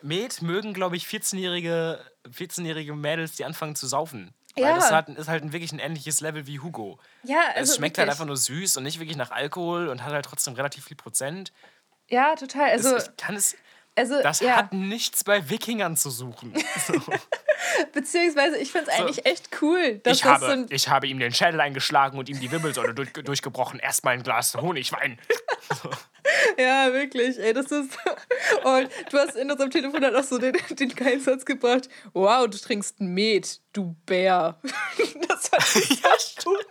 Met 0.00 0.40
mögen, 0.40 0.72
glaube 0.72 0.96
ich, 0.96 1.04
14-jährige 1.04 2.00
14 2.30 2.98
Mädels, 2.98 3.32
die 3.36 3.44
anfangen 3.44 3.76
zu 3.76 3.86
saufen. 3.86 4.32
Weil 4.54 4.64
ja. 4.64 4.74
das 4.76 4.90
hat, 4.90 5.08
ist 5.10 5.28
halt 5.28 5.52
wirklich 5.52 5.72
ein 5.72 5.80
ähnliches 5.80 6.20
Level 6.20 6.46
wie 6.46 6.60
Hugo. 6.60 6.98
Ja, 7.24 7.40
also 7.54 7.72
es 7.72 7.76
schmeckt 7.76 7.98
halt 7.98 8.08
wirklich. 8.08 8.08
halt 8.08 8.10
einfach 8.10 8.26
nur 8.26 8.36
süß 8.36 8.78
und 8.78 8.84
nicht 8.84 9.00
wirklich 9.00 9.18
nach 9.18 9.32
Alkohol 9.32 9.88
und 9.88 10.02
hat 10.02 10.12
halt 10.12 10.24
trotzdem 10.24 10.54
relativ 10.54 10.84
viel 10.86 10.96
Prozent. 10.96 11.52
Ja, 12.08 12.34
total. 12.36 12.70
Also, 12.70 12.96
es, 12.96 13.10
kann 13.16 13.36
es, 13.36 13.54
also, 13.98 14.22
das 14.22 14.40
ja. 14.40 14.56
hat 14.56 14.72
nichts 14.72 15.24
bei 15.24 15.50
Wikingern 15.50 15.96
zu 15.96 16.10
suchen. 16.10 16.52
So. 16.86 16.94
Beziehungsweise, 17.92 18.56
ich 18.56 18.70
finde 18.70 18.90
es 18.90 18.98
eigentlich 18.98 19.16
so. 19.16 19.22
echt 19.22 19.48
cool. 19.60 19.98
Dass 20.04 20.18
ich, 20.18 20.22
das 20.22 20.30
habe, 20.30 20.66
so 20.68 20.74
ich 20.74 20.88
habe 20.88 21.06
ihm 21.08 21.18
den 21.18 21.32
Schädel 21.34 21.60
eingeschlagen 21.60 22.16
und 22.16 22.28
ihm 22.28 22.38
die 22.38 22.50
Wirbelsäule 22.50 22.94
durch, 22.94 23.12
durchgebrochen. 23.12 23.80
Erstmal 23.80 24.14
ein 24.14 24.22
Glas 24.22 24.54
Honigwein. 24.54 25.18
So. 25.82 25.90
Ja, 26.58 26.92
wirklich, 26.92 27.38
ey, 27.38 27.52
das 27.52 27.66
ist. 27.66 27.96
Und 28.64 28.90
du 29.10 29.18
hast 29.18 29.36
in 29.36 29.50
unserem 29.50 29.70
Telefonat 29.70 30.14
auch 30.14 30.24
so 30.24 30.38
den, 30.38 30.56
den 30.70 30.94
geilen 30.94 31.20
Satz 31.20 31.44
gebracht: 31.44 31.88
Wow, 32.12 32.48
du 32.48 32.58
trinkst 32.58 33.00
Met, 33.00 33.60
du 33.78 33.96
Bär. 34.06 34.56
Das 35.28 35.52
war 35.52 35.60
ja, 35.60 36.16
gut. 36.42 36.66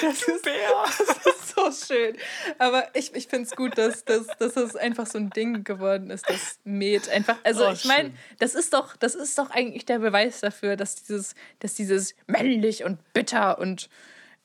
Das 0.00 0.20
du 0.20 0.32
ist, 0.32 0.42
Bär. 0.42 0.84
Das 0.84 1.00
ist 1.00 1.54
so 1.54 1.94
schön. 1.94 2.16
Aber 2.58 2.88
ich, 2.94 3.14
ich 3.14 3.26
finde 3.26 3.46
es 3.46 3.54
gut, 3.54 3.76
dass, 3.76 4.06
dass, 4.06 4.26
dass 4.38 4.56
es 4.56 4.74
einfach 4.74 5.06
so 5.06 5.18
ein 5.18 5.28
Ding 5.30 5.64
geworden 5.64 6.10
ist, 6.10 6.28
das 6.28 6.58
Met 6.64 7.10
einfach. 7.10 7.36
Also, 7.44 7.66
oh, 7.66 7.72
ich 7.72 7.84
meine, 7.84 8.12
das 8.38 8.54
ist 8.54 8.72
doch, 8.72 8.96
das 8.96 9.14
ist 9.14 9.38
doch 9.38 9.50
eigentlich 9.50 9.84
der 9.84 9.98
Beweis 9.98 10.40
dafür, 10.40 10.76
dass 10.76 10.94
dieses, 10.94 11.34
dass 11.58 11.74
dieses 11.74 12.14
männlich 12.26 12.84
und 12.84 12.98
bitter 13.12 13.58
und 13.58 13.90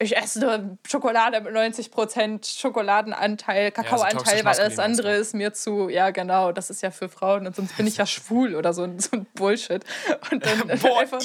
ich 0.02 0.18
esse 0.18 0.40
nur 0.40 0.78
Schokolade 0.88 1.40
mit 1.42 1.54
90% 1.54 2.60
Schokoladenanteil, 2.60 3.72
Kakaoanteil, 3.72 4.40
ja, 4.40 4.46
weil 4.46 4.60
alles 4.60 4.80
andere 4.80 5.16
ist 5.16 5.34
mir 5.34 5.54
zu, 5.54 5.90
ja 5.90 6.10
genau, 6.10 6.52
das 6.52 6.70
ist 6.70 6.82
ja 6.82 6.90
für 6.92 7.08
Frauen 7.08 7.46
und 7.46 7.56
sonst 7.56 7.78
bin 7.78 7.86
ich 7.86 7.98
ja 7.98 8.06
schwul 8.08 8.56
oder 8.56 8.74
so, 8.74 8.88
so 8.98 9.18
ein 9.18 9.28
Bullshit. 9.36 9.84
Und 10.32 10.46
dann, 10.46 10.70
einfach, 10.72 11.22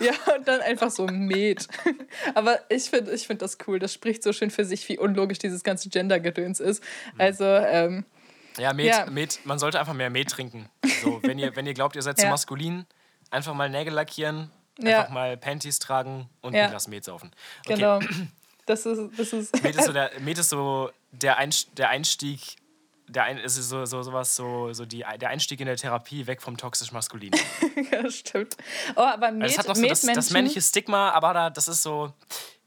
ja, 0.00 0.34
und 0.36 0.46
dann 0.46 0.60
einfach 0.60 0.90
so 0.90 1.06
Met. 1.06 1.68
Aber 2.34 2.58
ich 2.68 2.90
finde 2.90 3.12
ich 3.12 3.26
find 3.26 3.40
das 3.40 3.56
cool, 3.66 3.78
das 3.78 3.94
spricht 3.94 4.22
so 4.22 4.32
schön 4.32 4.50
für 4.50 4.64
sich, 4.64 4.88
wie 4.88 4.98
unlogisch 4.98 5.38
dieses 5.38 5.64
ganze 5.64 5.88
Gender-Gedöns 5.88 6.60
ist. 6.60 6.82
Mhm. 7.14 7.20
Also, 7.20 7.44
ähm, 7.44 8.04
ja, 8.58 8.72
Met, 8.72 8.86
ja. 8.86 9.06
Met, 9.06 9.40
man 9.44 9.58
sollte 9.58 9.80
einfach 9.80 9.94
mehr 9.94 10.10
Met 10.10 10.30
trinken. 10.30 10.68
So, 11.02 11.20
wenn, 11.22 11.38
ihr, 11.38 11.56
wenn 11.56 11.66
ihr 11.66 11.74
glaubt, 11.74 11.96
ihr 11.96 12.02
seid 12.02 12.18
ja. 12.18 12.24
zu 12.24 12.30
maskulin, 12.30 12.84
einfach 13.30 13.54
mal 13.54 13.70
Nägel 13.70 13.94
lackieren, 13.94 14.50
ja. 14.78 15.00
Einfach 15.00 15.12
mal 15.12 15.36
Panties 15.36 15.78
tragen 15.78 16.28
und 16.40 16.54
ja. 16.54 16.64
ein 16.64 16.70
Glas 16.70 16.88
Met 16.88 17.04
saufen. 17.04 17.30
Okay. 17.64 17.74
Genau. 17.74 18.00
Das 18.66 18.84
ist, 18.84 19.18
das 19.18 19.32
ist 19.32 19.62
Met 19.62 19.76
ist 19.76 19.86
so 19.86 19.92
der, 19.92 20.10
Met 20.20 20.38
ist 20.38 20.50
so 20.50 20.90
der, 21.10 21.38
Einst 21.38 21.70
der 21.78 21.88
Einstieg, 21.88 22.56
der 23.08 23.24
ein, 23.24 23.38
ist 23.38 23.54
so, 23.56 23.86
so 23.86 24.02
sowas, 24.02 24.36
so, 24.36 24.72
so 24.72 24.84
die, 24.84 25.04
der 25.20 25.30
Einstieg 25.30 25.60
in 25.60 25.66
der 25.66 25.76
Therapie 25.76 26.26
weg 26.26 26.42
vom 26.42 26.56
toxisch 26.56 26.92
Maskulin. 26.92 27.32
ja, 27.90 28.10
stimmt. 28.10 28.56
Oh, 28.94 29.00
aber 29.00 29.30
Met, 29.32 29.50
das 29.50 29.58
hat 29.58 29.68
noch 29.68 29.76
so 29.76 29.86
das, 29.86 30.02
das 30.02 30.30
männliche 30.30 30.60
Stigma, 30.60 31.10
aber 31.10 31.32
da, 31.32 31.50
das 31.50 31.68
ist 31.68 31.82
so, 31.82 32.12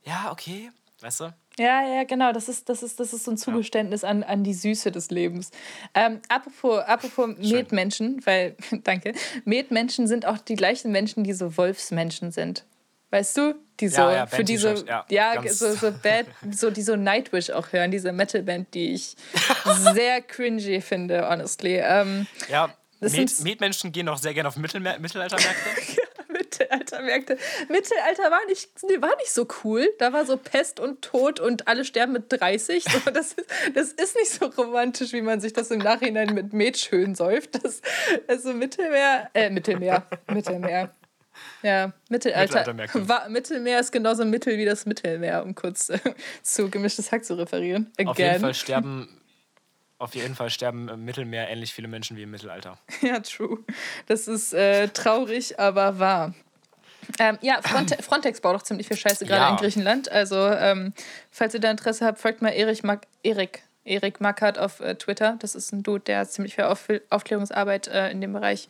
ja, 0.03 0.32
okay, 0.32 0.72
weißt 1.02 1.20
du? 1.22 1.34
Ja, 1.58 1.86
ja, 1.86 2.04
genau. 2.04 2.32
Das 2.32 2.47
ist, 2.47 2.70
das 2.70 2.84
ist, 2.84 2.99
das 2.99 3.14
ist 3.14 3.26
so 3.26 3.32
ein 3.32 3.38
Zugeständnis 3.38 4.04
ja. 4.04 4.10
an, 4.10 4.24
an 4.24 4.43
die 4.43 4.54
Süße 4.54 4.91
des 4.91 5.12
Lebens. 5.12 5.52
Ähm, 5.93 6.22
apropos 6.30 6.80
apropos 6.80 7.38
Metmenschen, 7.38 8.26
weil, 8.26 8.56
danke, 8.84 9.14
Metmenschen 9.45 10.08
sind 10.08 10.26
auch 10.26 10.38
die 10.38 10.56
gleichen 10.56 10.91
Menschen, 10.91 11.24
die 11.24 11.34
so 11.34 11.58
Wolfsmenschen 11.58 12.32
sind. 12.32 12.66
Weißt 13.12 13.36
du? 13.38 13.56
Die 13.82 13.89
so, 13.89 14.02
ja, 14.02 14.14
ja, 14.14 14.28
für 14.28 14.43
diese, 14.45 14.86
ja, 14.88 15.06
ja 15.10 15.41
so, 15.49 15.74
so, 15.74 15.91
Bad, 16.04 16.28
so, 16.52 16.70
die 16.72 16.82
so 16.82 16.95
Nightwish 16.95 17.49
auch 17.49 17.74
hören, 17.74 17.91
diese 17.91 18.14
Metalband, 18.14 18.74
die 18.74 18.93
ich 18.93 19.16
sehr 19.93 20.22
cringy 20.22 20.80
finde, 20.80 21.28
honestly. 21.30 21.82
Ähm, 21.84 22.28
ja, 22.47 22.74
Metmenschen 23.02 23.91
gehen 23.91 24.08
auch 24.08 24.18
sehr 24.18 24.34
gerne 24.34 24.47
auf 24.47 24.56
Mittelmer 24.56 24.97
Mittelaltermärkte. 24.99 26.01
Mittelaltermärkte. 26.52 27.38
Mittelalter 27.70 28.32
war 28.32 28.45
nicht, 28.47 28.70
war 29.02 29.16
nicht 29.18 29.32
so 29.32 29.47
cool. 29.64 29.88
Da 29.99 30.14
war 30.14 30.26
so 30.26 30.38
Pest 30.38 30.80
und 30.80 31.02
Tod 31.02 31.39
und 31.39 31.68
alle 31.68 31.86
sterben 31.86 32.14
mit 32.14 32.26
30. 32.30 32.84
So, 32.84 33.12
das, 33.12 33.34
ist, 33.34 33.49
das 33.74 33.91
ist 33.93 34.16
nicht 34.16 34.32
so 34.32 34.45
romantisch, 34.45 35.14
wie 35.14 35.22
man 35.22 35.39
sich 35.39 35.54
das 35.54 35.72
im 35.72 35.80
Nachhinein 35.80 36.34
mit 36.34 36.54
Met 36.54 36.78
schön 36.78 37.16
säuft. 37.16 37.64
Das, 37.64 37.82
also 38.28 38.54
Mittelmeer, 38.54 39.30
äh, 39.34 39.49
Mittelmeer, 39.49 40.06
Mittelmeer. 40.32 40.93
Ja, 41.64 41.93
Mittelalter. 42.10 42.66
War, 43.08 43.30
Mittelmeer 43.30 43.80
ist 43.80 43.91
genauso 43.91 44.26
Mittel 44.26 44.58
wie 44.58 44.66
das 44.66 44.86
Mittelmeer, 44.86 45.43
um 45.43 45.56
kurz 45.56 45.89
äh, 45.89 45.99
zu 46.41 46.70
gemischtes 46.70 47.12
Hack 47.12 47.24
zu 47.24 47.36
referieren. 47.36 47.91
Again. 47.97 48.08
Auf 48.08 48.18
jeden 48.18 48.39
Fall 48.39 48.54
sterben 48.54 49.20
auf 50.02 50.16
jeden 50.16 50.36
Fall 50.36 50.49
sterben 50.49 50.89
im 50.89 51.06
Mittelmeer 51.06 51.47
ähnlich 51.49 51.74
viele 51.74 51.88
Menschen 51.88 52.18
wie 52.18 52.24
im 52.24 52.32
Mittelalter. 52.32 52.78
Ja, 53.02 53.20
true. 53.20 53.60
Das 54.08 54.28
ist 54.28 54.54
äh, 54.54 54.88
traurig, 54.89 55.60
aber 55.60 55.99
wahr. 55.99 56.34
Ähm, 57.20 57.38
ja, 57.41 57.62
Fronte 57.62 57.97
Frontex 58.02 58.41
baut 58.41 58.56
auch 58.56 58.62
ziemlich 58.64 58.88
viel 58.88 58.97
Scheiße 58.97 59.26
gerade 59.26 59.41
ja. 59.41 59.49
in 59.49 59.58
Griechenland. 59.58 60.12
Also, 60.12 60.38
ähm, 60.49 60.93
falls 61.32 61.54
ihr 61.54 61.60
da 61.60 61.72
Interesse 61.72 62.06
habt, 62.06 62.20
folgt 62.20 62.41
mal 62.41 62.49
Erik, 62.49 62.84
Mag 62.84 63.08
Erik, 63.24 63.64
Erik 63.86 64.22
Mackert 64.22 64.58
auf 64.60 64.80
äh, 64.80 64.95
Twitter. 64.95 65.38
Das 65.39 65.56
ist 65.56 65.72
ein 65.72 65.84
Dude, 65.84 66.04
der 66.04 66.28
ziemlich 66.28 66.56
viel 66.56 66.66
Auf 66.66 66.88
Aufklärungsarbeit 67.10 67.88
äh, 67.88 68.12
in 68.12 68.22
dem 68.22 68.34
Bereich 68.34 68.70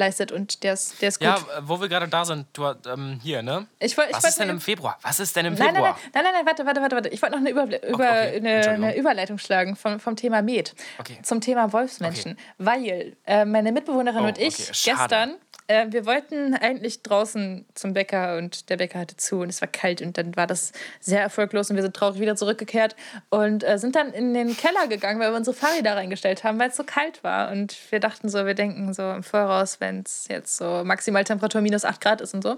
leistet 0.00 0.32
und 0.32 0.64
der 0.64 0.72
ist, 0.72 1.00
der 1.00 1.10
ist 1.10 1.20
gut. 1.20 1.28
Ja, 1.28 1.38
wo 1.62 1.80
wir 1.80 1.88
gerade 1.88 2.08
da 2.08 2.24
sind, 2.24 2.46
du, 2.54 2.64
ähm, 2.88 3.20
hier, 3.22 3.42
ne? 3.42 3.66
Ich 3.78 3.96
wollt, 3.96 4.10
ich 4.10 4.16
Was 4.16 4.24
ist 4.24 4.40
denn 4.40 4.48
im 4.48 4.60
Februar? 4.60 4.98
Was 5.02 5.20
ist 5.20 5.36
denn 5.36 5.46
im 5.46 5.54
nein, 5.54 5.68
Februar? 5.74 5.96
Nein, 6.12 6.12
nein, 6.12 6.24
nein, 6.24 6.32
nein, 6.32 6.46
warte, 6.46 6.66
warte, 6.66 6.80
warte, 6.80 6.96
warte. 6.96 7.08
Ich 7.10 7.22
wollte 7.22 7.36
noch 7.36 7.40
eine, 7.40 7.50
Überble 7.50 7.76
über, 7.86 7.94
okay, 7.94 8.36
eine, 8.36 8.68
eine, 8.68 8.96
Überleitung 8.96 9.38
schlagen 9.38 9.76
vom, 9.76 10.00
vom 10.00 10.16
Thema 10.16 10.42
Med 10.42 10.74
okay. 10.98 11.18
zum 11.22 11.40
Thema 11.40 11.72
Wolfsmenschen. 11.72 12.36
Weil 12.58 13.16
äh, 13.26 13.44
meine 13.44 13.70
Mitbewohnerin 13.70 14.24
oh, 14.24 14.28
und 14.28 14.38
ich 14.38 14.56
gestern 14.82 15.36
äh, 15.70 15.86
wir 15.90 16.04
wollten 16.04 16.54
eigentlich 16.54 17.02
draußen 17.02 17.64
zum 17.74 17.92
Bäcker 17.92 18.36
und 18.36 18.68
der 18.70 18.76
Bäcker 18.76 18.98
hatte 18.98 19.16
zu 19.16 19.40
und 19.40 19.48
es 19.48 19.60
war 19.60 19.68
kalt 19.68 20.02
und 20.02 20.18
dann 20.18 20.36
war 20.36 20.48
das 20.48 20.72
sehr 20.98 21.20
erfolglos 21.20 21.70
und 21.70 21.76
wir 21.76 21.82
sind 21.82 21.94
traurig 21.94 22.20
wieder 22.20 22.34
zurückgekehrt 22.34 22.96
und 23.28 23.62
äh, 23.62 23.78
sind 23.78 23.94
dann 23.94 24.12
in 24.12 24.34
den 24.34 24.56
Keller 24.56 24.88
gegangen, 24.88 25.20
weil 25.20 25.30
wir 25.30 25.36
unsere 25.36 25.56
Fahrräder 25.56 25.94
reingestellt 25.94 26.42
haben, 26.42 26.58
weil 26.58 26.70
es 26.70 26.76
so 26.76 26.82
kalt 26.82 27.22
war 27.22 27.52
und 27.52 27.76
wir 27.90 28.00
dachten 28.00 28.28
so, 28.28 28.46
wir 28.46 28.54
denken 28.54 28.92
so 28.92 29.12
im 29.12 29.22
Voraus, 29.22 29.80
wenn 29.80 30.00
es 30.00 30.26
jetzt 30.28 30.56
so 30.56 30.82
Maximaltemperatur 30.84 31.60
minus 31.60 31.84
8 31.84 32.00
Grad 32.00 32.20
ist 32.20 32.34
und 32.34 32.42
so. 32.42 32.56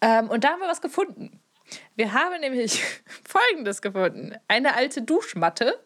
Ähm, 0.00 0.30
und 0.30 0.44
da 0.44 0.50
haben 0.50 0.60
wir 0.60 0.68
was 0.68 0.80
gefunden. 0.80 1.40
Wir 1.96 2.14
haben 2.14 2.40
nämlich 2.40 2.82
Folgendes 3.28 3.82
gefunden. 3.82 4.34
Eine 4.48 4.74
alte 4.74 5.02
Duschmatte 5.02 5.78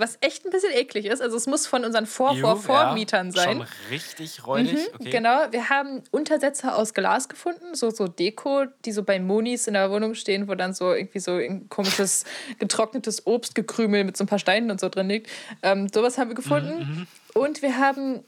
was 0.00 0.18
echt 0.20 0.44
ein 0.44 0.50
bisschen 0.50 0.72
eklig 0.72 1.06
ist. 1.06 1.20
Also 1.20 1.36
es 1.36 1.46
muss 1.46 1.66
von 1.66 1.84
unseren 1.84 2.06
Vor-Vor-Vormietern 2.06 3.30
ja, 3.30 3.42
sein. 3.42 3.58
Schon 3.58 3.66
richtig 3.90 4.46
räudig. 4.46 4.72
Mhm, 4.72 4.94
okay. 5.00 5.10
Genau, 5.10 5.38
wir 5.50 5.68
haben 5.68 6.02
Untersetzer 6.10 6.76
aus 6.76 6.94
Glas 6.94 7.28
gefunden, 7.28 7.74
so, 7.74 7.90
so 7.90 8.08
Deko, 8.08 8.64
die 8.84 8.92
so 8.92 9.02
bei 9.02 9.20
Monis 9.20 9.66
in 9.66 9.74
der 9.74 9.90
Wohnung 9.90 10.14
stehen, 10.14 10.48
wo 10.48 10.54
dann 10.54 10.74
so 10.74 10.92
irgendwie 10.92 11.20
so 11.20 11.36
ein 11.36 11.68
komisches 11.68 12.24
getrocknetes 12.58 13.26
Obstgekrümel 13.26 14.04
mit 14.04 14.16
so 14.16 14.24
ein 14.24 14.26
paar 14.26 14.38
Steinen 14.38 14.70
und 14.70 14.80
so 14.80 14.88
drin 14.88 15.08
liegt. 15.08 15.30
Ähm, 15.62 15.88
sowas 15.92 16.18
haben 16.18 16.28
wir 16.30 16.34
gefunden. 16.34 16.78
Mhm, 16.78 16.98
mhm. 17.00 17.06
und 17.34 17.62
wir 17.62 17.78
haben, 17.78 18.24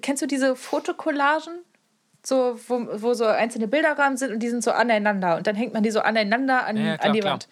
kennst 0.00 0.22
du 0.22 0.26
diese 0.26 0.56
Fotokollagen? 0.56 1.60
so, 2.24 2.56
wo, 2.68 2.86
wo 3.02 3.14
so 3.14 3.24
einzelne 3.24 3.66
Bilderrahmen 3.66 4.16
sind 4.16 4.32
und 4.32 4.38
die 4.38 4.48
sind 4.48 4.62
so 4.62 4.70
aneinander. 4.70 5.36
Und 5.36 5.48
dann 5.48 5.56
hängt 5.56 5.74
man 5.74 5.82
die 5.82 5.90
so 5.90 6.00
aneinander 6.00 6.64
an, 6.64 6.76
ja, 6.76 6.84
ja, 6.84 6.96
klar, 6.96 7.08
an 7.08 7.12
die 7.16 7.24
Wand. 7.24 7.48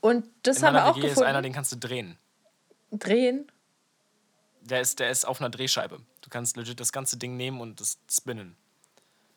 Und 0.00 0.26
das 0.42 0.58
In 0.58 0.66
haben 0.66 0.74
wir 0.74 0.86
auch 0.86 0.96
WG 0.96 1.08
gefunden. 1.08 1.20
ist 1.20 1.26
einer, 1.26 1.42
den 1.42 1.52
kannst 1.52 1.72
du 1.72 1.76
drehen 1.76 2.16
drehen? 2.98 3.50
Der 4.60 4.80
ist, 4.80 4.98
der 4.98 5.10
ist 5.10 5.26
auf 5.26 5.40
einer 5.40 5.50
Drehscheibe. 5.50 6.00
Du 6.22 6.28
kannst 6.28 6.56
legit 6.56 6.80
das 6.80 6.92
ganze 6.92 7.16
Ding 7.16 7.36
nehmen 7.36 7.60
und 7.60 7.80
das 7.80 7.98
spinnen. 8.10 8.56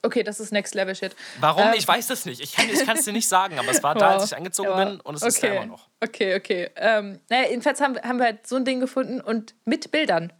Okay, 0.02 0.24
das 0.24 0.40
ist 0.40 0.52
Next 0.52 0.76
Level 0.76 0.96
Shit. 0.96 1.14
Warum? 1.42 1.64
Ähm. 1.64 1.74
Ich 1.76 1.86
weiß 1.86 2.08
das 2.08 2.26
nicht. 2.26 2.40
Ich 2.42 2.56
kann 2.56 2.98
es 2.98 3.04
dir 3.04 3.12
nicht 3.12 3.28
sagen, 3.28 3.60
aber 3.60 3.70
es 3.70 3.84
war 3.84 3.96
wow. 3.96 4.02
da, 4.02 4.10
als 4.12 4.26
ich 4.26 4.36
angezogen 4.36 4.70
ja. 4.70 4.86
bin 4.86 5.02
und 5.02 5.16
es 5.16 5.24
okay. 5.24 5.30
ist 5.30 5.44
da 5.44 5.48
immer 5.48 5.66
noch. 5.66 5.90
Okay, 6.00 6.36
okay. 6.36 6.70
Ähm, 6.78 7.20
naja, 7.30 7.50
jedenfalls 7.50 7.82
haben, 7.82 8.00
haben 8.02 8.18
wir 8.18 8.26
halt 8.26 8.48
so 8.48 8.56
ein 8.56 8.64
Ding 8.64 8.80
gefunden 8.80 9.20
und 9.20 9.56
mit 9.66 9.92
Bildern. 9.92 10.32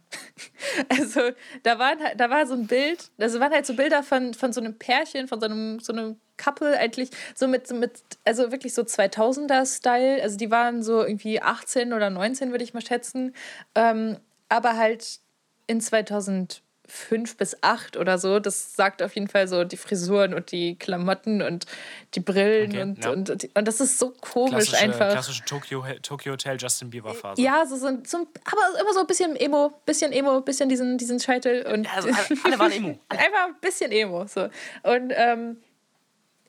also 0.88 1.30
da, 1.62 1.78
waren, 1.78 1.98
da 2.16 2.30
war 2.30 2.46
so 2.46 2.54
ein 2.54 2.66
Bild, 2.66 3.10
also 3.18 3.38
waren 3.38 3.52
halt 3.52 3.66
so 3.66 3.74
Bilder 3.74 4.02
von, 4.02 4.32
von 4.32 4.52
so 4.54 4.60
einem 4.60 4.78
Pärchen, 4.78 5.28
von 5.28 5.40
so 5.40 5.46
einem, 5.46 5.78
so 5.78 5.92
einem 5.92 6.18
Couple 6.38 6.78
eigentlich, 6.78 7.10
so 7.34 7.46
mit, 7.46 7.66
so 7.66 7.74
mit 7.74 8.00
also 8.24 8.50
wirklich 8.50 8.72
so 8.72 8.82
2000er-Style. 8.82 10.22
Also 10.22 10.38
die 10.38 10.50
waren 10.50 10.82
so 10.82 11.04
irgendwie 11.04 11.42
18 11.42 11.92
oder 11.92 12.08
19, 12.08 12.50
würde 12.50 12.64
ich 12.64 12.72
mal 12.72 12.84
schätzen. 12.84 13.34
Ähm, 13.74 14.16
aber 14.48 14.78
halt 14.78 15.20
in 15.66 15.82
2000 15.82 16.62
fünf 16.90 17.36
bis 17.36 17.56
acht 17.62 17.96
oder 17.96 18.18
so. 18.18 18.40
Das 18.40 18.74
sagt 18.74 19.02
auf 19.02 19.14
jeden 19.14 19.28
Fall 19.28 19.48
so 19.48 19.64
die 19.64 19.76
Frisuren 19.76 20.34
und 20.34 20.52
die 20.52 20.76
Klamotten 20.76 21.42
und 21.42 21.66
die 22.14 22.20
Brillen 22.20 22.70
okay, 22.70 22.82
und, 22.82 23.04
ja. 23.04 23.10
und, 23.10 23.30
und, 23.30 23.48
und, 23.54 23.68
das 23.68 23.80
ist 23.80 23.98
so 23.98 24.12
komisch 24.20 24.50
klassische, 24.50 24.78
einfach. 24.78 25.10
Klassische 25.12 25.44
Tokyo, 25.44 25.84
Tokyo 26.02 26.32
Hotel 26.32 26.56
Justin 26.58 26.90
Bieber 26.90 27.14
Phase. 27.14 27.40
Ja, 27.40 27.64
so, 27.66 27.76
so, 27.76 27.88
so, 28.04 28.18
aber 28.44 28.80
immer 28.80 28.92
so 28.92 29.00
ein 29.00 29.06
bisschen 29.06 29.36
Emo, 29.36 29.72
bisschen 29.86 30.12
Emo, 30.12 30.40
bisschen 30.40 30.68
diesen, 30.68 30.98
diesen 30.98 31.20
Scheitel 31.20 31.66
und. 31.66 31.84
Ja, 31.84 31.92
also 31.94 32.08
alle 32.44 32.58
waren 32.58 32.72
Emo. 32.72 32.98
einfach 33.08 33.46
ein 33.46 33.56
bisschen 33.60 33.92
Emo. 33.92 34.26
So. 34.26 34.48
Und 34.82 35.12
ähm, 35.14 35.58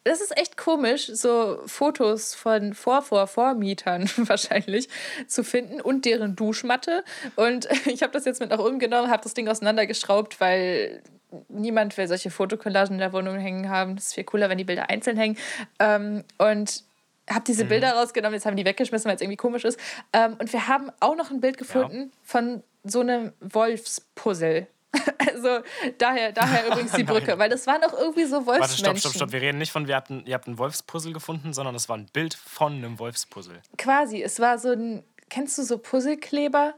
das 0.04 0.20
ist 0.22 0.36
echt 0.38 0.58
komisch, 0.58 1.08
so 1.08 1.62
Fotos 1.66 2.34
von 2.34 2.74
Vor-Vor-Vormietern 2.74 4.10
wahrscheinlich 4.18 4.90
zu 5.28 5.44
finden 5.44 5.80
und 5.80 6.06
deren 6.06 6.36
Duschmatte. 6.36 7.04
Und 7.36 7.68
ich 7.86 8.02
habe 8.02 8.14
das 8.14 8.26
jetzt 8.26 8.40
mit 8.40 8.50
nach 8.50 8.60
oben 8.60 8.80
genommen, 8.80 9.12
habe 9.12 9.24
das 9.24 9.34
Ding 9.34 9.48
auseinandergeschraubt, 9.48 10.40
weil 10.40 11.02
niemand 11.50 11.98
will 11.98 12.08
solche 12.08 12.32
Fotokollagen 12.32 12.96
in 12.96 13.00
der 13.00 13.14
Wohnung 13.14 13.38
hängen 13.38 13.70
haben. 13.70 13.96
Das 13.96 14.08
ist 14.08 14.14
viel 14.16 14.24
cooler, 14.24 14.50
wenn 14.50 14.58
die 14.58 14.64
Bilder 14.64 14.90
einzeln 14.90 15.18
hängen. 15.18 15.38
Ähm, 15.80 16.24
und 16.38 16.84
habe 17.30 17.44
diese 17.46 17.66
mhm. 17.66 17.70
Bilder 17.70 17.94
rausgenommen, 17.94 18.34
jetzt 18.34 18.46
haben 18.46 18.58
die 18.58 18.66
weggeschmissen, 18.66 19.08
weil 19.08 19.16
es 19.16 19.22
irgendwie 19.22 19.38
komisch 19.38 19.64
ist. 19.64 19.80
Ähm, 20.14 20.36
und 20.40 20.52
wir 20.52 20.68
haben 20.68 20.92
auch 21.00 21.16
noch 21.16 21.32
ein 21.32 21.40
Bild 21.40 21.58
gefunden 21.58 22.12
ja. 22.12 22.18
von 22.24 22.64
so 22.84 23.02
einem 23.02 23.32
Wolfspuzzle. 23.40 24.68
Also 25.34 25.60
daher, 25.98 26.32
daher 26.32 26.68
übrigens 26.68 26.92
die 26.92 27.04
Brücke, 27.12 27.38
weil 27.38 27.50
das 27.50 27.66
waren 27.68 27.84
auch 27.84 27.94
irgendwie 27.94 28.26
so 28.26 28.46
Wolfsmenschen. 28.46 28.60
Warte, 28.60 28.78
stopp, 28.78 28.98
stopp, 28.98 29.14
stopp. 29.14 29.32
Wir 29.32 29.42
reden 29.42 29.58
nicht 29.58 29.72
von, 29.72 29.88
wir 29.88 29.96
hatten, 29.96 30.24
ihr 30.26 30.34
habt 30.34 30.48
ein 30.48 30.58
Wolfspuzzle 30.58 31.14
gefunden, 31.14 31.54
sondern 31.54 31.76
es 31.76 31.90
war 31.90 31.98
ein 31.98 32.08
Bild 32.08 32.34
von 32.34 32.74
einem 32.74 33.00
Wolfspuzzle. 33.00 33.62
Quasi, 33.78 34.22
es 34.22 34.40
war 34.40 34.60
so 34.60 34.72
ein, 34.72 35.04
kennst 35.30 35.58
du 35.58 35.64
so 35.64 35.78
Puzzlekleber? 35.78 36.76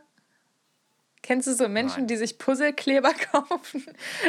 Kennst 1.24 1.48
du 1.48 1.56
so 1.56 1.70
Menschen, 1.70 2.00
Nein. 2.00 2.08
die 2.08 2.18
sich 2.18 2.38
Puzzlekleber 2.38 3.14
kaufen? 3.32 3.86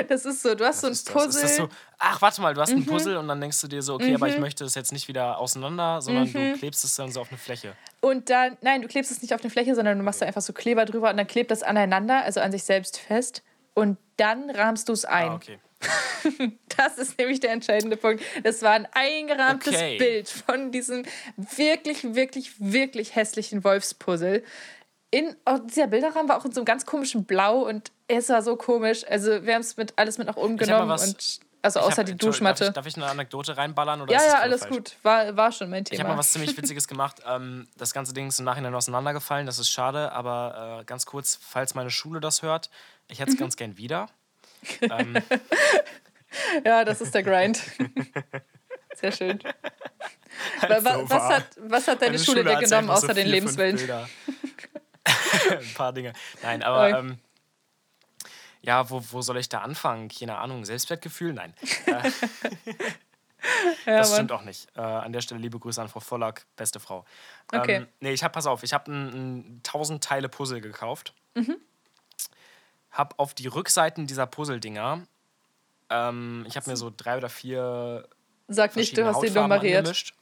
Das 0.08 0.24
ist 0.24 0.42
so, 0.42 0.54
du 0.54 0.64
hast 0.64 0.84
Was 0.84 1.04
so 1.04 1.10
ein 1.10 1.14
Puzzle. 1.14 1.48
So, 1.48 1.68
ach, 1.98 2.22
warte 2.22 2.40
mal, 2.40 2.54
du 2.54 2.60
hast 2.60 2.70
mhm. 2.70 2.82
ein 2.82 2.86
Puzzle 2.86 3.16
und 3.16 3.26
dann 3.26 3.40
denkst 3.40 3.60
du 3.60 3.66
dir 3.66 3.82
so, 3.82 3.94
okay, 3.94 4.10
mhm. 4.10 4.16
aber 4.16 4.28
ich 4.28 4.36
mhm. 4.36 4.42
möchte 4.42 4.64
es 4.64 4.76
jetzt 4.76 4.92
nicht 4.92 5.08
wieder 5.08 5.38
auseinander, 5.38 6.00
sondern 6.00 6.28
mhm. 6.28 6.32
du 6.32 6.58
klebst 6.58 6.84
es 6.84 6.94
dann 6.94 7.10
so 7.10 7.20
auf 7.20 7.30
eine 7.30 7.38
Fläche. 7.38 7.74
Und 8.00 8.30
dann, 8.30 8.56
nein, 8.60 8.80
du 8.80 8.86
klebst 8.86 9.10
es 9.10 9.22
nicht 9.22 9.34
auf 9.34 9.40
eine 9.40 9.50
Fläche, 9.50 9.74
sondern 9.74 9.98
du 9.98 10.04
machst 10.04 10.22
da 10.22 10.26
einfach 10.26 10.40
so 10.40 10.52
Kleber 10.52 10.84
drüber 10.84 11.10
und 11.10 11.16
dann 11.16 11.26
klebt 11.26 11.50
das 11.50 11.64
aneinander, 11.64 12.22
also 12.22 12.38
an 12.40 12.52
sich 12.52 12.62
selbst 12.62 12.98
fest 12.98 13.42
und 13.74 13.98
dann 14.16 14.50
rahmst 14.50 14.88
du 14.88 14.92
es 14.92 15.04
ein. 15.04 15.30
Ah, 15.30 15.34
okay. 15.34 15.58
Das 16.76 16.98
ist 16.98 17.18
nämlich 17.18 17.38
der 17.38 17.52
entscheidende 17.52 17.96
Punkt. 17.96 18.24
Das 18.42 18.62
war 18.62 18.72
ein 18.72 18.88
eingerahmtes 18.92 19.74
okay. 19.74 19.98
Bild 19.98 20.28
von 20.28 20.72
diesem 20.72 21.04
wirklich, 21.36 22.14
wirklich, 22.14 22.52
wirklich 22.58 23.14
hässlichen 23.14 23.62
Wolfspuzzle. 23.62 24.42
In, 25.10 25.36
oh, 25.46 25.58
dieser 25.58 25.86
Bilderrahmen 25.86 26.28
war 26.28 26.38
auch 26.38 26.44
in 26.44 26.50
so 26.50 26.60
einem 26.60 26.64
ganz 26.64 26.84
komischen 26.86 27.24
Blau 27.24 27.60
und 27.60 27.92
es 28.08 28.28
war 28.28 28.42
so 28.42 28.56
komisch. 28.56 29.04
Also 29.08 29.44
wir 29.44 29.54
haben 29.54 29.60
es 29.60 29.76
mit, 29.76 29.92
alles 29.96 30.18
mit 30.18 30.26
nach 30.26 30.36
oben 30.36 30.56
genommen 30.56 30.90
und 30.90 31.40
also 31.64 31.80
außer 31.80 31.98
hab, 31.98 32.06
die 32.06 32.14
Duschmatte. 32.14 32.64
Darf 32.64 32.68
ich, 32.68 32.74
darf 32.74 32.86
ich, 32.86 32.96
eine 32.96 33.06
Anekdote 33.06 33.56
reinballern? 33.56 34.02
Oder 34.02 34.12
ja, 34.12 34.20
ja, 34.22 34.38
alles 34.40 34.62
falsch? 34.62 34.74
gut. 34.74 34.96
War, 35.02 35.34
war 35.34 35.50
schon 35.50 35.70
mein 35.70 35.86
Thema. 35.86 35.94
Ich 35.94 36.00
habe 36.00 36.10
mal 36.10 36.18
was 36.18 36.30
ziemlich 36.30 36.54
Witziges 36.58 36.86
gemacht. 36.88 37.22
Ähm, 37.26 37.66
das 37.78 37.94
ganze 37.94 38.12
Ding 38.12 38.28
ist 38.28 38.38
im 38.38 38.44
Nachhinein 38.44 38.74
auseinandergefallen. 38.74 39.46
Das 39.46 39.58
ist 39.58 39.70
schade, 39.70 40.12
aber 40.12 40.80
äh, 40.80 40.84
ganz 40.84 41.06
kurz, 41.06 41.38
falls 41.40 41.74
meine 41.74 41.88
Schule 41.88 42.20
das 42.20 42.42
hört, 42.42 42.68
ich 43.08 43.20
hätte 43.20 43.30
es 43.30 43.36
mhm. 43.36 43.40
ganz 43.40 43.56
gern 43.56 43.76
wieder. 43.76 44.08
ähm. 44.80 45.16
Ja, 46.64 46.84
das 46.84 47.00
ist 47.00 47.14
der 47.14 47.22
Grind. 47.22 47.62
Sehr 48.94 49.12
schön. 49.12 49.38
Halt 50.60 50.84
was, 50.84 51.10
was, 51.10 51.22
hat, 51.22 51.46
was 51.58 51.88
hat 51.88 52.02
deine 52.02 52.18
Schule, 52.18 52.42
Schule 52.42 52.56
dir 52.56 52.60
genommen, 52.60 52.90
außer 52.90 53.08
so 53.08 53.12
den 53.12 53.28
Lebenswillen? 53.28 53.78
Ein 55.50 55.74
paar 55.74 55.92
Dinge. 55.92 56.12
Nein, 56.42 56.62
aber 56.62 56.98
ähm, 56.98 57.18
ja, 58.62 58.88
wo, 58.88 59.02
wo 59.10 59.20
soll 59.20 59.38
ich 59.38 59.48
da 59.48 59.60
anfangen? 59.60 60.08
Keine 60.08 60.38
Ahnung, 60.38 60.64
Selbstwertgefühl? 60.64 61.32
Nein. 61.32 61.54
Äh, 61.86 62.10
ja, 63.86 63.98
das 63.98 64.14
stimmt 64.14 64.32
auch 64.32 64.42
nicht. 64.42 64.68
Äh, 64.76 64.80
an 64.80 65.12
der 65.12 65.20
Stelle 65.20 65.40
liebe 65.40 65.58
Grüße 65.58 65.80
an 65.80 65.88
Frau 65.88 66.00
Vollack, 66.00 66.46
beste 66.56 66.80
Frau. 66.80 67.04
Okay. 67.52 67.76
Ähm, 67.76 67.88
nee, 68.00 68.12
ich 68.12 68.24
habe, 68.24 68.32
pass 68.32 68.46
auf, 68.46 68.62
ich 68.62 68.72
habe 68.72 68.90
ein, 68.90 69.08
ein 69.08 69.60
1000 69.64 70.02
Teile 70.02 70.28
Puzzle 70.28 70.60
gekauft. 70.60 71.14
Mhm. 71.34 71.56
Hab 72.94 73.18
auf 73.18 73.34
die 73.34 73.46
Rückseiten 73.48 74.06
dieser 74.06 74.26
Puzzle-Dinger, 74.26 75.02
ähm, 75.90 76.44
ich 76.48 76.56
habe 76.56 76.70
mir 76.70 76.76
so 76.76 76.90
drei 76.96 77.18
oder 77.18 77.28
vier. 77.28 78.08
Sag 78.48 78.76
nicht, 78.76 78.96
du 78.96 79.04
hast 79.04 79.20
die 79.22 79.30
nummeriert. 79.30 80.12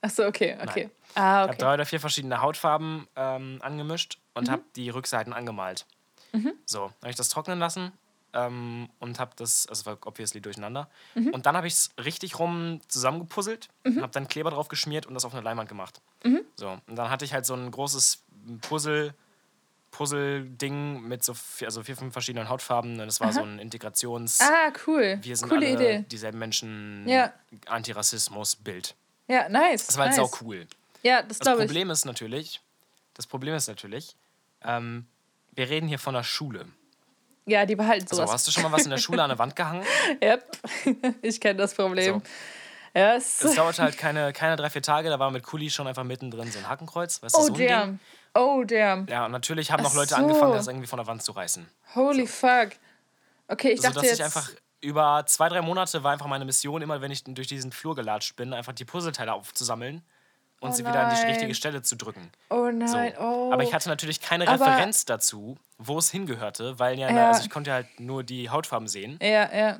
Achso, 0.00 0.26
okay, 0.26 0.56
okay. 0.62 0.84
Nein. 0.84 0.90
Ah, 1.14 1.44
okay. 1.44 1.44
Ich 1.44 1.48
habe 1.50 1.56
drei 1.56 1.74
oder 1.74 1.86
vier 1.86 2.00
verschiedene 2.00 2.40
Hautfarben 2.42 3.06
ähm, 3.16 3.58
angemischt 3.62 4.18
und 4.34 4.48
mhm. 4.48 4.52
habe 4.52 4.62
die 4.74 4.90
Rückseiten 4.90 5.32
angemalt. 5.32 5.86
Mhm. 6.32 6.52
So, 6.66 6.90
habe 7.00 7.10
ich 7.10 7.16
das 7.16 7.28
trocknen 7.28 7.58
lassen. 7.58 7.92
ähm, 8.36 8.88
und 8.98 9.20
habe 9.20 9.30
das, 9.36 9.68
also 9.68 9.80
es 9.82 9.86
war 9.86 9.96
obviously 10.06 10.40
durcheinander. 10.40 10.90
Mhm. 11.14 11.28
Und 11.28 11.46
dann 11.46 11.56
habe 11.56 11.68
ich 11.68 11.74
es 11.74 11.90
richtig 12.04 12.38
rum 12.40 12.80
zusammengepuzzelt, 12.88 13.68
Mhm. 13.84 14.02
habe 14.02 14.10
dann 14.12 14.26
Kleber 14.26 14.50
drauf 14.50 14.66
geschmiert 14.66 15.06
und 15.06 15.14
das 15.14 15.24
auf 15.24 15.32
eine 15.34 15.42
Leinwand 15.42 15.68
gemacht. 15.68 16.00
So, 16.56 16.70
und 16.88 16.96
dann 16.96 17.10
hatte 17.10 17.24
ich 17.24 17.32
halt 17.32 17.46
so 17.46 17.54
ein 17.54 17.70
großes 17.70 18.24
Puzzle, 18.62 19.14
Puzzle-Ding 19.96 21.02
mit 21.02 21.22
so 21.24 21.34
vier, 21.34 21.68
also 21.68 21.82
vier, 21.84 21.96
fünf 21.96 22.12
verschiedenen 22.12 22.48
Hautfarben. 22.48 22.98
Und 23.00 23.06
es 23.08 23.20
war 23.20 23.32
so 23.32 23.42
ein 23.42 23.60
Integrations-, 23.60 24.40
Ah, 24.40 24.72
cool. 24.86 25.18
wir 25.22 25.36
sind 25.36 25.48
Coole 25.48 25.66
alle 25.66 25.74
Idee. 25.74 26.04
dieselben 26.10 26.38
Menschen, 26.40 27.06
Ja. 27.08 27.32
Antirassismus-Bild. 27.66 28.94
Ja, 29.28 29.48
nice. 29.48 29.86
Das 29.86 29.96
war 29.96 30.06
halt 30.06 30.16
nice. 30.16 30.30
sau 30.30 30.38
cool. 30.44 30.66
Ja, 31.02 31.22
das 31.22 31.38
glaube 31.38 31.62
ich. 31.62 31.66
Problem 31.68 31.90
ist 31.90 32.04
natürlich, 32.04 32.60
das 33.14 33.26
Problem 33.26 33.54
ist 33.54 33.68
natürlich, 33.68 34.16
ähm, 34.62 35.06
wir 35.52 35.68
reden 35.70 35.86
hier 35.88 35.98
von 35.98 36.14
einer 36.14 36.24
Schule. 36.24 36.66
Ja, 37.46 37.64
die 37.66 37.76
behalten 37.76 38.06
So, 38.06 38.16
sowas. 38.16 38.32
hast 38.32 38.46
du 38.46 38.50
schon 38.50 38.62
mal 38.64 38.72
was 38.72 38.84
in 38.84 38.90
der 38.90 38.96
Schule 38.98 39.22
an 39.22 39.28
der 39.28 39.38
Wand 39.38 39.54
gehangen? 39.54 39.84
Yep. 40.22 40.58
ich 41.22 41.40
kenne 41.40 41.56
das 41.56 41.74
Problem. 41.74 42.20
So. 42.20 42.98
Ja, 42.98 43.14
es 43.16 43.42
Es 43.42 43.54
dauerte 43.54 43.82
halt 43.82 43.98
keine, 43.98 44.32
keine 44.32 44.56
drei, 44.56 44.70
vier 44.70 44.82
Tage, 44.82 45.08
da 45.08 45.18
war 45.18 45.30
mit 45.30 45.42
Kuli 45.44 45.68
schon 45.70 45.86
einfach 45.86 46.04
mittendrin 46.04 46.50
so 46.50 46.58
ein 46.58 46.68
Hakenkreuz. 46.68 47.22
Weißt 47.22 47.34
du, 47.34 47.38
oh, 47.38 47.46
so 47.46 47.52
ein 47.52 47.58
Ding. 47.58 48.00
Oh, 48.34 48.64
damn. 48.64 49.06
Ja, 49.06 49.26
und 49.26 49.32
natürlich 49.32 49.70
haben 49.70 49.82
noch 49.82 49.94
Leute 49.94 50.10
so. 50.10 50.16
angefangen, 50.16 50.52
das 50.54 50.66
irgendwie 50.66 50.86
von 50.88 50.96
der 50.98 51.06
Wand 51.06 51.22
zu 51.22 51.32
reißen. 51.32 51.68
Holy 51.94 52.26
fuck. 52.26 52.70
Okay, 53.48 53.70
ich 53.72 53.80
So 53.80 53.88
dachte 53.88 54.00
dass 54.00 54.06
jetzt... 54.06 54.18
ich 54.18 54.24
einfach 54.24 54.50
über 54.80 55.24
zwei, 55.26 55.48
drei 55.48 55.62
Monate 55.62 56.02
war 56.02 56.12
einfach 56.12 56.26
meine 56.26 56.44
Mission, 56.44 56.82
immer 56.82 57.00
wenn 57.00 57.10
ich 57.10 57.24
durch 57.24 57.46
diesen 57.46 57.72
Flur 57.72 57.94
gelatscht 57.94 58.36
bin, 58.36 58.52
einfach 58.52 58.72
die 58.72 58.84
Puzzleteile 58.84 59.32
aufzusammeln 59.32 60.02
und 60.60 60.70
Oh 60.70 60.72
sie 60.72 60.84
wieder 60.84 61.06
an 61.06 61.14
die 61.14 61.22
richtige 61.26 61.54
Stelle 61.54 61.82
zu 61.82 61.96
drücken. 61.96 62.30
oh 62.50 62.66
So. 62.66 62.70
nein, 62.96 63.14
oh. 63.18 63.50
Aber 63.52 63.62
ich 63.62 63.72
hatte 63.72 63.88
natürlich 63.88 64.20
keine 64.20 64.48
Aber- 64.48 64.66
Referenz 64.66 65.04
dazu, 65.04 65.56
wo 65.78 65.98
es 65.98 66.10
hingehörte, 66.10 66.78
weil 66.78 66.98
ja, 66.98 67.10
Ja. 67.10 67.28
also 67.28 67.42
ich 67.42 67.50
konnte 67.50 67.72
halt 67.72 68.00
nur 68.00 68.24
die 68.24 68.50
Hautfarben 68.50 68.88
sehen. 68.88 69.18
Ja, 69.22 69.54
ja. 69.54 69.78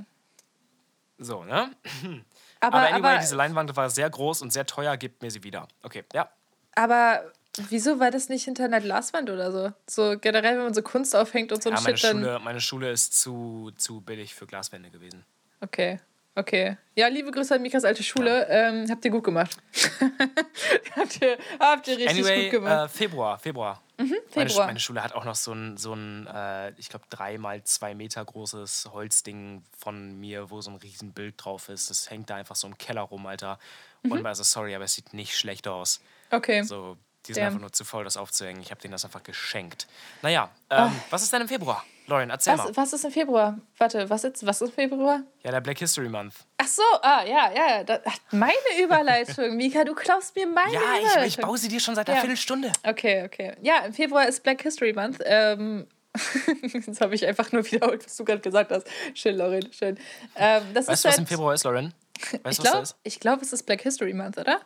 So, 1.19 1.45
ne? 1.45 1.71
Aber, 2.61 2.77
Aber 2.79 2.87
anyway, 2.87 3.11
aber, 3.11 3.19
diese 3.19 3.37
Leinwand 3.37 3.77
war 3.77 3.91
sehr 3.91 4.09
groß 4.09 4.41
und 4.41 4.51
sehr 4.51 4.65
teuer, 4.65 4.97
gebt 4.97 5.21
mir 5.23 5.31
sie 5.31 5.43
wieder. 5.43 5.69
Okay, 5.83 6.03
ja. 6.15 6.31
aber 6.75 7.31
wieso 7.69 8.01
war 8.01 8.11
das 8.11 8.29
nicht 8.29 8.45
hinter 8.45 8.65
einer 8.65 8.81
Glaswand 8.81 9.31
oder 9.31 9.53
so? 9.53 9.73
So 9.89 10.19
generell, 10.19 10.57
wenn 10.57 10.65
man 10.65 10.75
so 10.75 10.83
Kunst 10.83 11.15
aufhängt 11.15 11.53
und 11.53 11.63
so 11.63 11.71
ein 11.71 11.77
ja 11.77 11.81
meine, 11.83 11.97
Shit, 11.97 12.11
dann... 12.11 12.19
Schule, 12.21 12.39
meine 12.41 12.61
Schule 12.61 12.91
ist 12.91 13.21
zu, 13.21 13.71
zu 13.77 14.01
billig 14.01 14.35
für 14.35 14.47
Glaswände 14.47 14.91
gewesen. 14.91 15.25
Okay, 15.61 15.99
okay. 16.35 16.77
Ja, 16.95 17.09
liebe 17.09 17.31
Grüße 17.31 17.55
an 17.55 17.63
Mikas 17.63 17.85
alte 17.85 18.03
Schule. 18.03 18.47
Ähm, 18.49 18.87
habt 18.91 19.05
ihr 19.05 19.11
gut 19.11 19.25
gemacht. 19.25 19.57
habt, 20.97 21.23
ihr, 21.23 21.39
habt 21.59 21.89
ihr 21.89 21.97
richtig 21.99 22.11
Anyway, 22.11 22.43
gut 22.45 22.51
gemacht. 22.61 22.85
äh, 22.85 22.89
Februar, 22.89 23.39
Februar. 23.39 23.81
Meine, 23.97 24.11
Sch- 24.11 24.23
Februar. 24.49 24.67
meine 24.67 24.81
Schule 24.81 25.05
hat 25.05 25.15
auch 25.15 25.25
noch 25.25 25.37
so 25.37 25.53
ein, 25.53 25.77
so 25.77 25.95
ein 25.95 26.27
äh, 26.27 26.71
ich 26.79 26.89
glaube, 26.89 27.05
drei 27.11 27.39
mal 27.39 27.63
zwei 27.63 27.95
Meter 27.95 28.25
großes 28.25 28.91
Holzding 28.93 29.63
von 29.79 30.19
mir, 30.19 30.51
wo 30.51 30.61
so 30.61 30.71
ein 30.71 30.77
Riesenbild 30.77 31.35
drauf 31.37 31.69
ist. 31.69 31.91
Das 31.91 32.11
hängt 32.11 32.29
da 32.29 32.35
einfach 32.35 32.57
so 32.57 32.67
im 32.67 32.77
Keller 32.77 33.03
rum, 33.03 33.25
Alter. 33.27 33.59
Mhm. 34.03 34.11
Und 34.13 34.27
also, 34.27 34.43
sorry, 34.43 34.75
aber 34.75 34.85
es 34.85 34.95
sieht 34.95 35.15
nicht 35.15 35.37
schlecht 35.39 35.69
aus. 35.69 36.01
Okay. 36.33 36.63
So, 36.65 36.97
die 37.27 37.33
sind 37.33 37.41
Damn. 37.43 37.49
einfach 37.49 37.61
nur 37.61 37.72
zu 37.72 37.85
voll, 37.85 38.05
das 38.05 38.16
aufzuhängen. 38.16 38.61
Ich 38.62 38.70
habe 38.70 38.81
denen 38.81 38.93
das 38.93 39.05
einfach 39.05 39.22
geschenkt. 39.22 39.87
Naja, 40.22 40.51
ähm, 40.70 40.93
was 41.11 41.22
ist 41.22 41.33
denn 41.33 41.43
im 41.43 41.49
Februar? 41.49 41.85
Lauren, 42.07 42.29
erzähl 42.29 42.55
mal. 42.57 42.64
Ah. 42.64 42.68
Was, 42.68 42.77
was 42.77 42.93
ist 42.93 43.05
im 43.07 43.11
Februar? 43.12 43.59
Warte, 43.79 44.11
was 44.11 44.25
ist, 44.25 44.45
was 44.45 44.61
ist 44.61 44.68
im 44.68 44.75
Februar? 44.75 45.22
Ja, 45.43 45.51
der 45.53 45.62
Black 45.62 45.79
History 45.79 46.09
Month. 46.09 46.35
Ach 46.59 46.66
so, 46.66 46.83
ah, 47.01 47.25
ja, 47.25 47.51
ja. 47.55 47.83
Da, 47.85 48.01
meine 48.31 48.53
Überleitung. 48.83 49.57
Mika, 49.57 49.85
du 49.85 49.95
klaust 49.95 50.37
mir 50.37 50.47
meine 50.47 50.72
Ja, 50.75 50.81
Überleitung. 50.81 51.22
ich, 51.22 51.39
ich 51.39 51.45
baue 51.45 51.57
sie 51.57 51.68
dir 51.68 51.81
schon 51.81 51.95
seit 51.95 52.07
einer 52.09 52.16
Ja. 52.16 52.20
Viertelstunde. 52.20 52.72
Okay, 52.83 53.25
okay. 53.25 53.57
Ja, 53.62 53.79
im 53.87 53.95
Februar 53.95 54.29
ist 54.29 54.43
Black 54.43 54.61
History 54.62 54.93
Month. 54.93 55.20
Ähm, 55.25 55.87
jetzt 56.72 57.01
habe 57.01 57.14
ich 57.14 57.27
einfach 57.27 57.51
nur 57.53 57.64
wiederholt, 57.70 58.05
was 58.05 58.16
du 58.16 58.25
gerade 58.25 58.41
gesagt 58.43 58.70
hast. 58.70 58.87
Schön, 59.14 59.37
Lauren, 59.37 59.72
schön. 59.72 59.99
Ähm, 60.37 60.62
das 60.75 60.87
Weißt 60.89 60.97
ist 60.97 61.05
du, 61.05 61.09
was 61.09 61.12
halt, 61.14 61.18
im 61.20 61.27
Februar 61.27 61.55
ist, 61.55 61.64
Lauren? 61.64 61.95
Weißt 62.20 62.35
Ich 62.35 62.45
was 62.45 62.70
glaube, 62.70 62.89
glaub, 63.20 63.43
es 63.43 63.53
ist 63.55 63.62
Black 63.64 63.81
History 63.81 64.12
Month, 64.12 64.37
oder? 64.37 64.61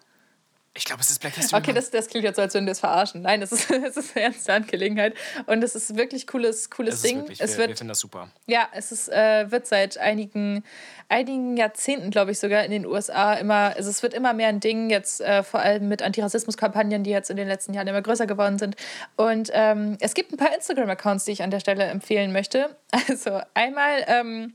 Ich 0.79 0.85
glaube, 0.85 1.03
es 1.03 1.11
ist 1.11 1.19
Black 1.21 1.35
History 1.35 1.61
Okay, 1.61 1.73
das, 1.73 1.91
das 1.91 2.07
klingt 2.07 2.25
jetzt 2.25 2.37
so, 2.37 2.43
als 2.43 2.55
würden 2.55 2.67
wir 2.67 2.73
es 2.73 2.79
verarschen. 2.79 3.23
Nein, 3.23 3.41
das 3.41 3.51
ist, 3.51 3.69
das 3.85 3.97
ist 3.97 4.17
eine 4.17 4.27
ernste 4.27 4.53
Angelegenheit. 4.55 5.15
Und 5.47 5.63
es 5.65 5.75
ist 5.75 5.97
wirklich 5.97 6.29
cooles, 6.29 6.71
cooles 6.71 6.95
Es 6.95 7.03
Ding. 7.03 7.17
wirklich, 7.19 7.41
es 7.41 7.53
wir, 7.53 7.59
wird 7.59 7.71
wir 7.71 7.77
finden 7.77 7.89
das 7.89 7.99
super. 7.99 8.31
Ja, 8.47 8.69
es 8.73 8.93
ist, 8.93 9.09
äh, 9.09 9.51
wird 9.51 9.67
seit 9.67 9.99
einigen, 9.99 10.63
einigen 11.09 11.57
Jahrzehnten, 11.57 12.11
glaube 12.11 12.31
ich, 12.31 12.39
sogar 12.39 12.65
in 12.65 12.71
den 12.71 12.87
USA 12.87 13.35
immer, 13.35 13.75
also 13.77 13.91
es 13.91 14.05
wird 14.05 14.15
immer 14.15 14.33
mehr 14.35 14.49
ein 14.49 14.61
Ding, 14.61 14.89
jetzt 14.89 15.21
äh, 15.21 15.43
vor 15.43 15.61
allem 15.61 15.89
mit 15.89 16.01
Antirassismus-Kampagnen, 16.01 17.03
die 17.03 17.11
jetzt 17.11 17.29
in 17.29 17.37
den 17.37 17.49
letzten 17.49 17.75
Jahren 17.75 17.89
immer 17.89 18.03
größer 18.03 18.29
geworden 18.29 18.59
sind. 18.59 18.77
Und 19.17 19.51
ähm, 19.53 19.99
es 20.01 20.15
gibt 20.15 20.33
ein 20.33 20.37
paar 20.37 20.55
Instagram-Accounts, 20.55 21.25
die 21.25 21.33
ich 21.33 21.43
an 21.43 21.51
der 21.51 21.61
Stelle 21.61 21.85
empfehlen 21.85 22.33
möchte. 22.33 22.77
Also 23.09 23.41
einmal 23.55 24.05
ähm, 24.07 24.55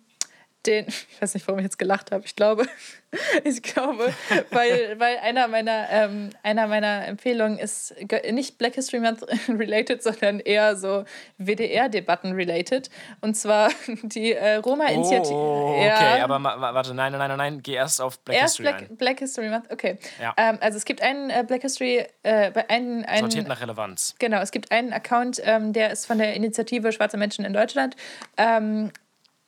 den, 0.65 0.87
ich 0.87 1.21
weiß 1.21 1.33
nicht, 1.33 1.47
warum 1.47 1.59
ich 1.59 1.63
jetzt 1.63 1.79
gelacht 1.79 2.11
habe, 2.11 2.25
ich 2.25 2.35
glaube, 2.35 2.65
ich 3.43 3.61
glaube, 3.61 4.13
weil, 4.51 4.99
weil 4.99 5.17
einer, 5.17 5.47
meiner, 5.47 5.87
ähm, 5.89 6.29
einer 6.41 6.67
meiner 6.67 7.05
Empfehlungen 7.05 7.59
ist 7.59 7.93
nicht 8.31 8.57
Black 8.57 8.75
History 8.75 8.99
Month 8.99 9.25
related, 9.47 10.01
sondern 10.01 10.39
eher 10.39 10.75
so 10.75 11.05
WDR-Debatten 11.37 12.33
related. 12.33 12.89
Und 13.21 13.35
zwar 13.35 13.69
die 14.03 14.33
äh, 14.33 14.55
Roma-Initiative. 14.55 15.33
Oh, 15.33 15.75
okay, 15.77 16.21
aber 16.21 16.39
ma, 16.39 16.55
ma, 16.55 16.73
warte, 16.73 16.93
nein, 16.93 17.11
nein, 17.11 17.29
nein, 17.29 17.37
nein, 17.37 17.61
geh 17.61 17.73
erst 17.73 18.01
auf 18.01 18.19
Black 18.19 18.37
Erst 18.37 18.57
History 18.57 18.73
Black, 18.73 18.89
ein. 18.89 18.97
Black 18.97 19.19
History 19.19 19.49
Month, 19.49 19.71
okay. 19.71 19.97
Ja. 20.21 20.33
Ähm, 20.37 20.57
also 20.61 20.77
es 20.77 20.85
gibt 20.85 21.01
einen 21.01 21.29
äh, 21.29 21.43
Black 21.45 21.61
History, 21.61 22.05
äh, 22.23 22.51
einen, 22.67 23.05
einen 23.05 23.21
Sortiert 23.21 23.47
nach 23.47 23.61
Relevanz. 23.61 24.15
Genau, 24.19 24.41
es 24.41 24.51
gibt 24.51 24.71
einen 24.71 24.93
Account, 24.93 25.41
ähm, 25.43 25.73
der 25.73 25.91
ist 25.91 26.05
von 26.05 26.17
der 26.17 26.33
Initiative 26.33 26.91
Schwarze 26.91 27.17
Menschen 27.17 27.45
in 27.45 27.53
Deutschland. 27.53 27.95
Ähm, 28.37 28.91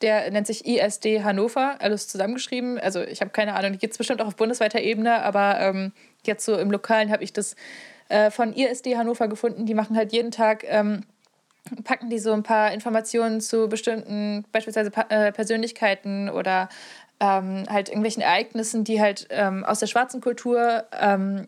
der 0.02 0.30
nennt 0.32 0.48
sich 0.48 0.66
ISD 0.66 1.24
Hannover, 1.24 1.78
alles 1.80 2.08
zusammengeschrieben. 2.08 2.80
Also 2.80 3.02
ich 3.02 3.22
habe 3.22 3.32
keine 3.32 3.56
Ahnung, 3.56 3.74
die 3.74 3.78
gibt 3.78 3.94
es 3.94 3.98
bestimmt 3.98 4.22
auch 4.22 4.28
auf 4.28 4.36
bundesweiter 4.36 4.82
Ebene, 4.82 5.24
aber 5.24 5.60
ähm, 5.60 5.94
jetzt 6.26 6.46
so 6.46 6.58
im 6.58 6.72
Lokalen 6.72 7.12
habe 7.12 7.24
ich 7.24 7.34
das 7.34 7.56
äh, 8.10 8.30
von 8.30 8.54
ISD 8.54 8.98
Hannover 8.98 9.28
gefunden. 9.28 9.66
Die 9.66 9.74
machen 9.74 9.96
halt 9.96 10.12
jeden 10.12 10.32
Tag, 10.32 10.64
ähm, 10.68 11.04
packen 11.84 12.10
die 12.10 12.20
so 12.20 12.34
ein 12.34 12.44
paar 12.44 12.72
Informationen 12.74 13.42
zu 13.42 13.68
bestimmten, 13.70 14.46
beispielsweise 14.52 14.92
pa 14.92 15.06
äh, 15.10 15.32
Persönlichkeiten 15.32 16.30
oder 16.30 16.70
ähm, 17.20 17.64
halt 17.70 17.88
irgendwelchen 17.90 18.22
Ereignissen, 18.22 18.84
die 18.84 19.02
halt 19.02 19.28
ähm, 19.30 19.64
aus 19.64 19.80
der 19.80 19.88
schwarzen 19.88 20.22
Kultur 20.22 20.84
ähm, 20.92 21.48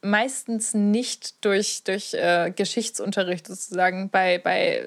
meistens 0.00 0.74
nicht 0.74 1.44
durch, 1.44 1.82
durch 1.84 2.14
äh, 2.14 2.52
Geschichtsunterricht 2.54 3.46
sozusagen 3.46 4.10
bei, 4.10 4.38
bei 4.38 4.86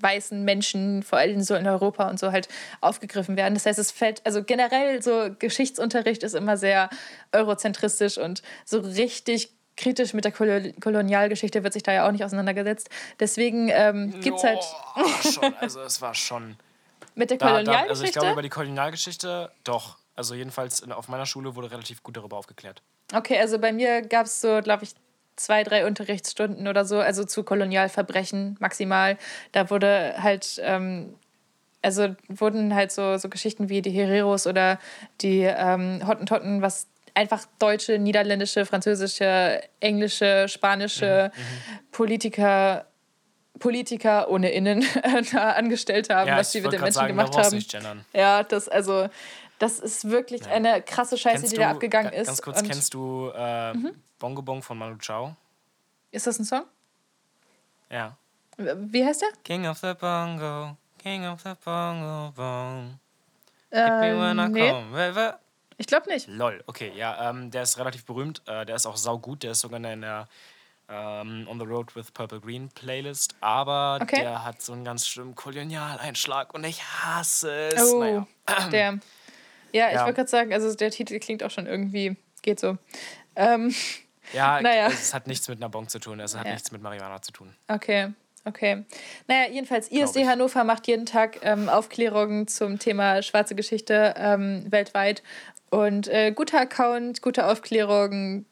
weißen 0.00 0.44
Menschen, 0.44 1.02
vor 1.02 1.18
allem 1.18 1.40
so 1.42 1.54
in 1.54 1.66
Europa 1.66 2.08
und 2.08 2.18
so 2.18 2.32
halt 2.32 2.48
aufgegriffen 2.80 3.36
werden. 3.36 3.54
Das 3.54 3.66
heißt, 3.66 3.78
es 3.78 3.90
fällt, 3.90 4.24
also 4.26 4.42
generell 4.42 5.02
so 5.02 5.30
Geschichtsunterricht 5.38 6.22
ist 6.22 6.34
immer 6.34 6.56
sehr 6.56 6.88
eurozentristisch 7.32 8.18
und 8.18 8.42
so 8.64 8.80
richtig 8.80 9.50
kritisch 9.76 10.12
mit 10.12 10.24
der 10.24 10.32
Kolo- 10.32 10.72
Kolonialgeschichte 10.80 11.62
wird 11.64 11.72
sich 11.72 11.82
da 11.82 11.92
ja 11.92 12.06
auch 12.06 12.12
nicht 12.12 12.24
auseinandergesetzt. 12.24 12.90
Deswegen 13.18 13.68
ähm, 13.72 14.20
gibt 14.20 14.38
es 14.38 14.44
halt 14.44 14.58
Oh, 14.96 15.08
schon, 15.30 15.54
also 15.54 15.80
es 15.80 16.00
war 16.02 16.14
schon. 16.14 16.56
mit 17.14 17.30
der 17.30 17.38
Da, 17.38 17.46
da, 17.46 17.52
Kolonialgeschichte. 17.52 17.90
also 17.90 18.04
ich 18.04 18.12
glaube 18.12 18.32
über 18.32 18.42
die 18.42 18.48
Kolonialgeschichte, 18.50 19.50
doch. 19.64 19.98
Also 20.16 20.34
jedenfalls 20.34 20.80
in, 20.80 20.92
auf 20.92 21.08
meiner 21.08 21.24
Schule 21.24 21.56
wurde 21.56 21.70
relativ 21.70 22.02
gut 22.02 22.16
darüber 22.16 22.36
aufgeklärt. 22.36 22.82
Okay, 23.14 23.38
also 23.40 23.58
bei 23.58 23.72
mir 23.72 24.02
gab 24.02 24.26
es 24.26 24.40
so, 24.42 24.60
glaube 24.62 24.84
ich, 24.84 24.90
zwei, 25.40 25.64
drei 25.64 25.86
Unterrichtsstunden 25.86 26.68
oder 26.68 26.84
so, 26.84 26.98
also 27.00 27.24
zu 27.24 27.42
Kolonialverbrechen 27.44 28.56
maximal. 28.60 29.16
Da 29.52 29.70
wurde 29.70 30.14
halt, 30.18 30.60
ähm, 30.62 31.14
also 31.82 32.14
wurden 32.28 32.74
halt 32.74 32.92
so, 32.92 33.16
so 33.16 33.28
Geschichten 33.28 33.68
wie 33.68 33.82
die 33.82 33.90
Hereros 33.90 34.46
oder 34.46 34.78
die 35.20 35.42
ähm, 35.42 36.06
Hottentotten, 36.06 36.62
was 36.62 36.86
einfach 37.14 37.44
deutsche, 37.58 37.98
niederländische, 37.98 38.66
französische, 38.66 39.60
englische, 39.80 40.46
spanische 40.48 41.32
Politiker, 41.90 42.86
Politiker 43.58 44.30
ohne 44.30 44.50
Innen 44.50 44.84
da 45.32 45.50
angestellt 45.52 46.10
haben, 46.10 46.28
Ja, 46.28 46.36
was 46.36 46.52
die 46.52 46.60
mit 46.60 46.72
den 46.72 46.80
Menschen 46.80 46.94
sagen, 46.94 47.08
gemacht 47.08 47.36
haben. 47.36 47.56
nicht 47.56 47.70
gendern. 47.70 48.04
Ja, 48.12 48.42
das 48.42 48.68
also, 48.68 49.08
das 49.60 49.78
ist 49.78 50.10
wirklich 50.10 50.46
eine 50.48 50.82
krasse 50.82 51.16
Scheiße, 51.16 51.36
Kennst 51.42 51.52
die 51.52 51.56
du, 51.56 51.62
da 51.62 51.70
abgegangen 51.70 52.10
ga- 52.10 52.16
ist. 52.18 52.26
Ganz 52.26 52.42
kurz, 52.42 52.62
Mhm. 52.62 52.66
kennst 52.66 52.92
du 52.94 53.30
äh, 53.34 53.72
Bongo 54.18 54.42
Bong 54.42 54.62
von 54.62 54.76
Manu 54.76 54.96
Chao? 54.98 55.36
Ist 56.10 56.26
das 56.26 56.38
ein 56.40 56.44
Song? 56.44 56.64
Ja. 57.88 58.16
Wie 58.56 59.04
heißt 59.04 59.22
der? 59.22 59.28
King 59.44 59.66
of 59.68 59.78
the 59.78 59.94
Bongo, 59.94 60.76
King 60.98 61.26
of 61.26 61.40
the 61.42 61.52
Bongo 61.64 62.32
Bong. 62.32 62.98
Ähm, 63.72 64.52
nee, 64.52 64.70
come. 64.70 65.38
Ich 65.78 65.86
glaube 65.86 66.10
nicht. 66.10 66.26
Lol, 66.28 66.62
okay, 66.66 66.92
ja, 66.94 67.30
ähm, 67.30 67.50
der 67.50 67.62
ist 67.62 67.78
relativ 67.78 68.04
berühmt. 68.04 68.42
Äh, 68.46 68.66
der 68.66 68.76
ist 68.76 68.84
auch 68.86 68.96
saugut. 68.98 69.42
Der 69.42 69.52
ist 69.52 69.60
sogar 69.60 69.78
in 69.80 70.00
der 70.02 70.28
ähm, 70.90 71.46
On 71.48 71.58
the 71.58 71.64
Road 71.64 71.94
with 71.96 72.10
Purple 72.10 72.40
Green 72.40 72.68
Playlist. 72.68 73.34
Aber 73.40 73.98
Okay. 74.02 74.20
der 74.20 74.44
hat 74.44 74.60
so 74.60 74.72
einen 74.74 74.84
ganz 74.84 75.06
schlimmen 75.06 75.34
Kolonialeinschlag 75.36 76.52
und 76.52 76.64
ich 76.64 76.82
hasse 76.82 77.68
es. 77.72 77.92
Oh, 77.92 78.00
Naja. 78.00 78.26
der. 78.70 78.98
Ja, 79.72 79.88
ich 79.88 79.94
Ja. 79.94 80.00
wollte 80.04 80.16
gerade 80.16 80.30
sagen, 80.30 80.52
also 80.52 80.74
der 80.74 80.90
Titel 80.90 81.18
klingt 81.18 81.42
auch 81.42 81.50
schon 81.50 81.66
irgendwie, 81.66 82.16
geht 82.42 82.60
so. 82.60 82.76
Ähm, 83.36 83.74
Ja, 84.32 84.60
Naja. 84.62 84.86
es 84.88 85.12
hat 85.12 85.26
nichts 85.26 85.48
mit 85.48 85.58
einer 85.58 85.68
Bong 85.68 85.88
zu 85.88 85.98
tun. 85.98 86.20
Es 86.20 86.36
hat 86.36 86.46
Ja. 86.46 86.52
nichts 86.52 86.70
mit 86.72 86.82
Marihuana 86.82 87.20
zu 87.22 87.32
tun. 87.32 87.54
okay. 87.68 88.12
Okay. 88.46 88.84
Naja, 89.28 89.50
jedenfalls, 89.50 89.88
ISD 89.90 90.24
Hannover 90.26 90.64
macht 90.64 90.86
jeden 90.86 91.04
Tag 91.04 91.40
ähm, 91.42 91.68
Aufklärungen 91.68 92.48
zum 92.48 92.78
Thema 92.78 93.20
schwarze 93.22 93.54
Geschichte 93.54 94.14
ähm, 94.16 94.64
weltweit. 94.70 95.22
Und 95.68 96.08
äh, 96.08 96.32
guter 96.32 96.58
Account, 96.60 97.20
gute 97.20 97.46
Aufklärung, 97.46 98.46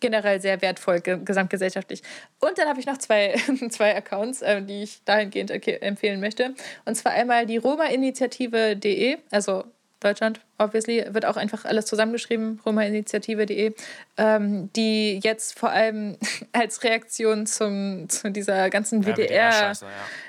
generell 0.00 0.40
sehr 0.40 0.62
wertvoll 0.62 1.00
gesamtgesellschaftlich. 1.02 2.02
Und 2.40 2.56
dann 2.56 2.66
habe 2.66 2.80
ich 2.80 2.86
noch 2.86 2.96
zwei, 2.96 3.34
zwei 3.68 3.94
Accounts, 3.94 4.40
äh, 4.40 4.62
die 4.62 4.84
ich 4.84 5.04
dahingehend 5.04 5.50
empfehlen 5.82 6.18
möchte. 6.20 6.54
Und 6.86 6.94
zwar 6.94 7.12
einmal 7.12 7.44
die 7.44 7.58
Roma-Initiative.de, 7.58 9.18
also 9.30 9.64
Deutschland, 10.00 10.40
obviously, 10.58 11.04
wird 11.10 11.24
auch 11.24 11.36
einfach 11.36 11.64
alles 11.64 11.86
zusammengeschrieben, 11.86 12.60
romainitiative.de, 12.64 13.74
ähm, 14.16 14.72
die 14.74 15.18
jetzt 15.22 15.58
vor 15.58 15.70
allem 15.70 16.16
als 16.52 16.84
Reaktion 16.84 17.46
zum, 17.46 18.08
zu 18.08 18.30
dieser 18.30 18.70
ganzen 18.70 19.04
WDR, 19.04 19.72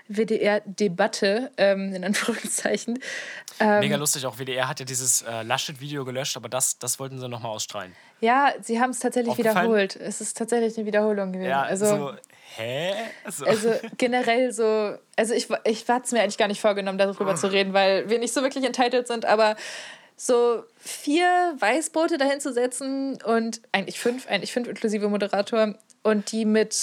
WDR-Debatte, 0.07 1.51
ähm, 1.57 1.93
in 1.93 2.03
Anführungszeichen. 2.03 2.99
Ähm, 3.59 3.79
Mega 3.81 3.97
lustig, 3.97 4.25
auch 4.25 4.39
WDR 4.39 4.67
hat 4.67 4.79
ja 4.79 4.85
dieses 4.85 5.21
äh, 5.21 5.43
Laschet-Video 5.43 6.03
gelöscht, 6.03 6.35
aber 6.35 6.49
das, 6.49 6.79
das 6.79 6.99
wollten 6.99 7.19
sie 7.19 7.29
nochmal 7.29 7.51
ausstrahlen. 7.51 7.93
Ja, 8.21 8.53
sie 8.61 8.79
haben 8.81 8.89
es 8.89 8.99
tatsächlich 8.99 9.37
wiederholt. 9.37 9.95
Es 9.95 10.19
ist 10.19 10.37
tatsächlich 10.37 10.77
eine 10.77 10.85
Wiederholung 10.85 11.31
gewesen. 11.31 11.49
Ja, 11.49 11.61
also, 11.61 11.85
so, 11.85 12.13
hä? 12.55 12.93
So. 13.29 13.45
Also 13.45 13.73
generell 13.97 14.51
so, 14.51 14.97
also 15.15 15.33
ich, 15.33 15.47
ich 15.65 15.87
hatte 15.87 16.05
es 16.05 16.11
mir 16.11 16.21
eigentlich 16.21 16.37
gar 16.37 16.47
nicht 16.47 16.61
vorgenommen, 16.61 16.97
darüber 16.97 17.35
zu 17.35 17.51
reden, 17.51 17.73
weil 17.73 18.09
wir 18.09 18.19
nicht 18.19 18.33
so 18.33 18.41
wirklich 18.41 18.65
entitled 18.65 19.07
sind, 19.07 19.25
aber 19.25 19.55
so 20.15 20.63
vier 20.77 21.55
Weißboote 21.57 22.17
dahin 22.17 22.41
zu 22.41 22.51
setzen 22.51 23.21
und 23.23 23.61
eigentlich 23.71 23.99
fünf, 23.99 24.27
eigentlich 24.27 24.51
fünf 24.51 24.67
inklusive 24.67 25.07
Moderator 25.07 25.75
und 26.03 26.31
die 26.31 26.45
mit 26.45 26.75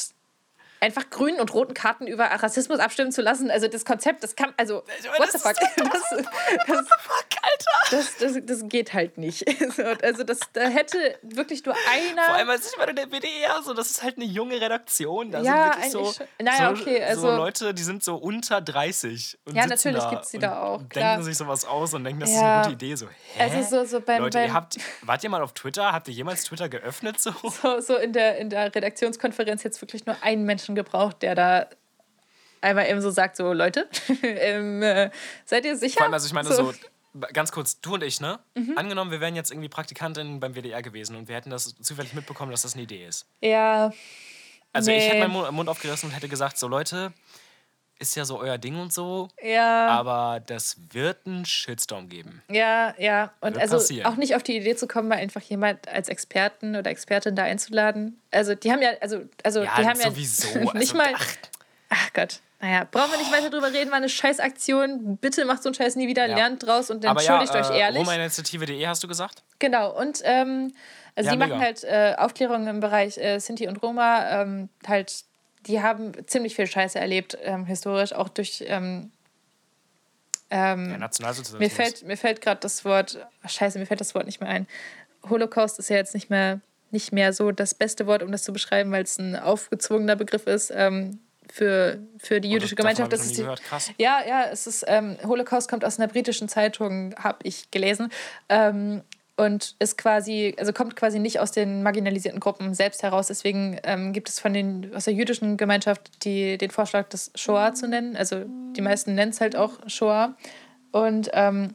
einfach 0.80 1.10
grünen 1.10 1.40
und 1.40 1.52
roten 1.52 1.74
Karten 1.74 2.06
über 2.06 2.24
Rassismus 2.24 2.78
abstimmen 2.78 3.12
zu 3.12 3.22
lassen. 3.22 3.50
Also 3.50 3.68
das 3.68 3.84
Konzept, 3.84 4.22
das 4.22 4.36
kann, 4.36 4.52
also 4.56 4.76
what 5.18 5.32
the 5.32 5.38
fuck? 5.38 5.54
Das, 5.54 6.02
das, 6.66 6.88
das, 7.90 8.16
das, 8.18 8.36
das 8.44 8.68
geht 8.68 8.92
halt 8.92 9.18
nicht. 9.18 9.44
Also 10.02 10.24
das, 10.24 10.40
da 10.52 10.62
hätte 10.62 10.96
wirklich 11.22 11.64
nur 11.64 11.74
einer... 11.90 12.22
Vor 12.22 12.34
allem, 12.34 12.50
als 12.50 12.70
ich 12.70 12.76
bei 12.76 12.86
der 12.86 13.06
WDR, 13.06 13.62
so, 13.62 13.74
das 13.74 13.90
ist 13.90 14.02
halt 14.02 14.16
eine 14.16 14.24
junge 14.24 14.60
Redaktion. 14.60 15.30
Da 15.30 15.40
ja, 15.40 15.74
sind 15.80 15.94
wirklich 15.94 16.16
so, 16.16 16.24
naja, 16.42 16.70
okay, 16.70 17.02
also, 17.02 17.22
so 17.22 17.36
Leute, 17.36 17.74
die 17.74 17.82
sind 17.82 18.02
so 18.02 18.16
unter 18.16 18.60
30 18.60 19.38
und 19.44 19.54
Ja, 19.54 19.66
natürlich 19.66 20.08
gibt 20.08 20.24
es 20.24 20.30
die 20.30 20.38
da 20.38 20.62
auch, 20.62 20.88
klar. 20.88 21.12
denken 21.12 21.24
sich 21.24 21.36
sowas 21.36 21.64
aus 21.64 21.94
und 21.94 22.04
denken, 22.04 22.20
das 22.20 22.30
ja. 22.30 22.36
ist 22.36 22.42
eine 22.42 22.62
gute 22.62 22.84
Idee. 22.84 22.94
So, 22.96 23.06
hä? 23.34 23.42
Also 23.42 23.62
so, 23.62 23.84
so 23.84 24.00
beim, 24.00 24.22
Leute, 24.22 24.38
beim, 24.38 24.48
ihr 24.48 24.54
habt, 24.54 24.76
wart 25.02 25.24
ihr 25.24 25.30
mal 25.30 25.42
auf 25.42 25.52
Twitter? 25.52 25.92
Habt 25.92 26.08
ihr 26.08 26.14
jemals 26.14 26.44
Twitter 26.44 26.68
geöffnet? 26.68 27.20
So, 27.20 27.32
so, 27.42 27.80
so 27.80 27.96
in, 27.96 28.12
der, 28.12 28.38
in 28.38 28.50
der 28.50 28.74
Redaktionskonferenz 28.74 29.62
jetzt 29.62 29.80
wirklich 29.80 30.06
nur 30.06 30.16
einen 30.22 30.44
Menschen 30.44 30.74
gebraucht, 30.74 31.22
der 31.22 31.34
da 31.34 31.66
einmal 32.60 32.88
eben 32.88 33.00
so 33.00 33.10
sagt, 33.10 33.36
so 33.36 33.52
Leute, 33.52 33.88
ähm, 34.22 34.82
äh, 34.82 35.10
seid 35.44 35.64
ihr 35.64 35.76
sicher? 35.76 35.98
Vor 35.98 36.04
allem, 36.04 36.14
also 36.14 36.26
ich 36.26 36.32
meine 36.32 36.48
so, 36.48 36.72
so 36.72 36.74
ganz 37.32 37.52
kurz, 37.52 37.80
du 37.80 37.94
und 37.94 38.02
ich, 38.02 38.20
ne? 38.20 38.38
Mhm. 38.54 38.76
Angenommen, 38.76 39.10
wir 39.10 39.20
wären 39.20 39.36
jetzt 39.36 39.50
irgendwie 39.50 39.68
Praktikantin 39.68 40.40
beim 40.40 40.54
WDR 40.54 40.82
gewesen 40.82 41.16
und 41.16 41.28
wir 41.28 41.36
hätten 41.36 41.50
das 41.50 41.74
zufällig 41.80 42.14
mitbekommen, 42.14 42.50
dass 42.50 42.62
das 42.62 42.74
eine 42.74 42.82
Idee 42.82 43.06
ist. 43.06 43.26
Ja. 43.40 43.92
Also 44.72 44.90
nee. 44.90 44.98
ich 44.98 45.12
hätte 45.12 45.28
meinen 45.28 45.54
Mund 45.54 45.68
aufgerissen 45.68 46.08
und 46.08 46.14
hätte 46.14 46.28
gesagt, 46.28 46.58
so 46.58 46.68
Leute, 46.68 47.12
ist 47.98 48.14
ja 48.14 48.24
so 48.24 48.38
euer 48.38 48.58
Ding 48.58 48.78
und 48.78 48.92
so. 48.92 49.28
Ja. 49.42 49.88
Aber 49.88 50.40
das 50.40 50.76
wird 50.92 51.26
einen 51.26 51.46
Shitstorm 51.46 52.08
geben. 52.08 52.42
Ja, 52.50 52.94
ja. 52.98 53.32
Und 53.40 53.54
wird 53.54 53.62
also 53.62 53.78
passieren. 53.78 54.06
auch 54.06 54.16
nicht 54.16 54.34
auf 54.36 54.42
die 54.42 54.56
Idee 54.56 54.76
zu 54.76 54.86
kommen, 54.86 55.08
mal 55.08 55.16
einfach 55.16 55.40
jemand 55.42 55.88
als 55.88 56.08
Experten 56.08 56.76
oder 56.76 56.90
Expertin 56.90 57.34
da 57.36 57.44
einzuladen. 57.44 58.20
Also 58.30 58.54
die 58.54 58.70
haben 58.70 58.82
ja, 58.82 58.90
also, 59.00 59.24
also 59.42 59.62
ja, 59.62 59.74
die 59.78 59.86
haben 59.86 60.00
sowieso. 60.00 60.58
ja 60.58 60.60
nicht 60.74 60.94
also, 60.94 60.96
mal. 60.96 61.12
Ach. 61.14 61.26
ach 61.88 62.12
Gott. 62.12 62.40
Naja, 62.58 62.88
brauchen 62.90 63.10
wir 63.10 63.18
nicht 63.18 63.32
weiter 63.32 63.50
drüber 63.50 63.72
reden, 63.72 63.90
war 63.90 63.98
eine 63.98 64.08
Scheißaktion. 64.08 65.18
Bitte 65.18 65.44
macht 65.44 65.62
so 65.62 65.68
einen 65.68 65.74
Scheiß 65.74 65.94
nie 65.96 66.08
wieder, 66.08 66.26
ja. 66.26 66.36
lernt 66.36 66.66
draus 66.66 66.90
und 66.90 67.04
entschuldigt 67.04 67.52
ja, 67.52 67.60
äh, 67.60 67.62
euch 67.62 67.78
ehrlich. 67.78 68.00
Roma-Initiative.de 68.00 68.86
hast 68.86 69.02
du 69.02 69.08
gesagt? 69.08 69.42
Genau, 69.58 69.90
und 69.98 70.20
ähm, 70.24 70.72
also 71.14 71.28
ja, 71.28 71.32
die 71.32 71.38
mega. 71.38 71.54
machen 71.54 71.60
halt 71.60 71.84
äh, 71.84 72.14
Aufklärungen 72.16 72.66
im 72.68 72.80
Bereich 72.80 73.18
äh, 73.18 73.38
Sinti 73.40 73.68
und 73.68 73.82
Roma. 73.82 74.42
Ähm, 74.42 74.70
halt, 74.86 75.24
die 75.66 75.82
haben 75.82 76.12
ziemlich 76.26 76.54
viel 76.54 76.66
Scheiße 76.66 76.98
erlebt, 76.98 77.36
ähm, 77.42 77.66
historisch, 77.66 78.14
auch 78.14 78.30
durch. 78.30 78.64
Ähm, 78.66 79.12
ähm, 80.48 80.98
Nationalsozialismus. 80.98 81.60
Mir 81.60 81.70
fällt, 81.70 82.02
mir 82.04 82.16
fällt 82.16 82.40
gerade 82.40 82.60
das 82.60 82.84
Wort, 82.84 83.18
ach, 83.42 83.50
scheiße, 83.50 83.78
mir 83.78 83.86
fällt 83.86 84.00
das 84.00 84.14
Wort 84.14 84.26
nicht 84.26 84.40
mehr 84.40 84.48
ein. 84.48 84.66
Holocaust 85.28 85.78
ist 85.78 85.90
ja 85.90 85.96
jetzt 85.96 86.14
nicht 86.14 86.30
mehr, 86.30 86.60
nicht 86.90 87.12
mehr 87.12 87.32
so 87.32 87.50
das 87.50 87.74
beste 87.74 88.06
Wort, 88.06 88.22
um 88.22 88.30
das 88.30 88.44
zu 88.44 88.52
beschreiben, 88.52 88.92
weil 88.92 89.02
es 89.02 89.18
ein 89.18 89.36
aufgezwungener 89.36 90.16
Begriff 90.16 90.46
ist. 90.46 90.72
Ähm, 90.74 91.18
für, 91.52 91.98
für 92.18 92.40
die 92.40 92.50
jüdische 92.50 92.74
Gemeinschaft. 92.74 93.12
Das 93.12 93.24
ist 93.24 93.38
die, 93.38 93.42
Ja, 93.98 94.20
ja, 94.26 94.44
es 94.50 94.66
ist 94.66 94.84
ähm, 94.86 95.16
Holocaust 95.24 95.68
kommt 95.68 95.84
aus 95.84 95.98
einer 95.98 96.08
britischen 96.08 96.48
Zeitung, 96.48 97.14
habe 97.16 97.38
ich 97.42 97.70
gelesen. 97.70 98.10
Ähm, 98.48 99.02
und 99.36 99.76
ist 99.78 99.98
quasi, 99.98 100.54
also 100.58 100.72
kommt 100.72 100.96
quasi 100.96 101.18
nicht 101.18 101.40
aus 101.40 101.52
den 101.52 101.82
marginalisierten 101.82 102.40
Gruppen 102.40 102.72
selbst 102.72 103.02
heraus. 103.02 103.26
Deswegen 103.26 103.78
ähm, 103.84 104.12
gibt 104.14 104.30
es 104.30 104.40
von 104.40 104.54
den, 104.54 104.94
aus 104.94 105.04
der 105.04 105.12
jüdischen 105.12 105.58
Gemeinschaft 105.58 106.24
die, 106.24 106.56
den 106.56 106.70
Vorschlag, 106.70 107.08
das 107.10 107.30
Shoah 107.34 107.74
zu 107.74 107.86
nennen. 107.86 108.16
Also 108.16 108.44
die 108.46 108.80
meisten 108.80 109.14
nennen 109.14 109.32
es 109.32 109.40
halt 109.40 109.54
auch 109.54 109.74
Shoah. 109.88 110.34
Und 110.90 111.28
ähm, 111.34 111.74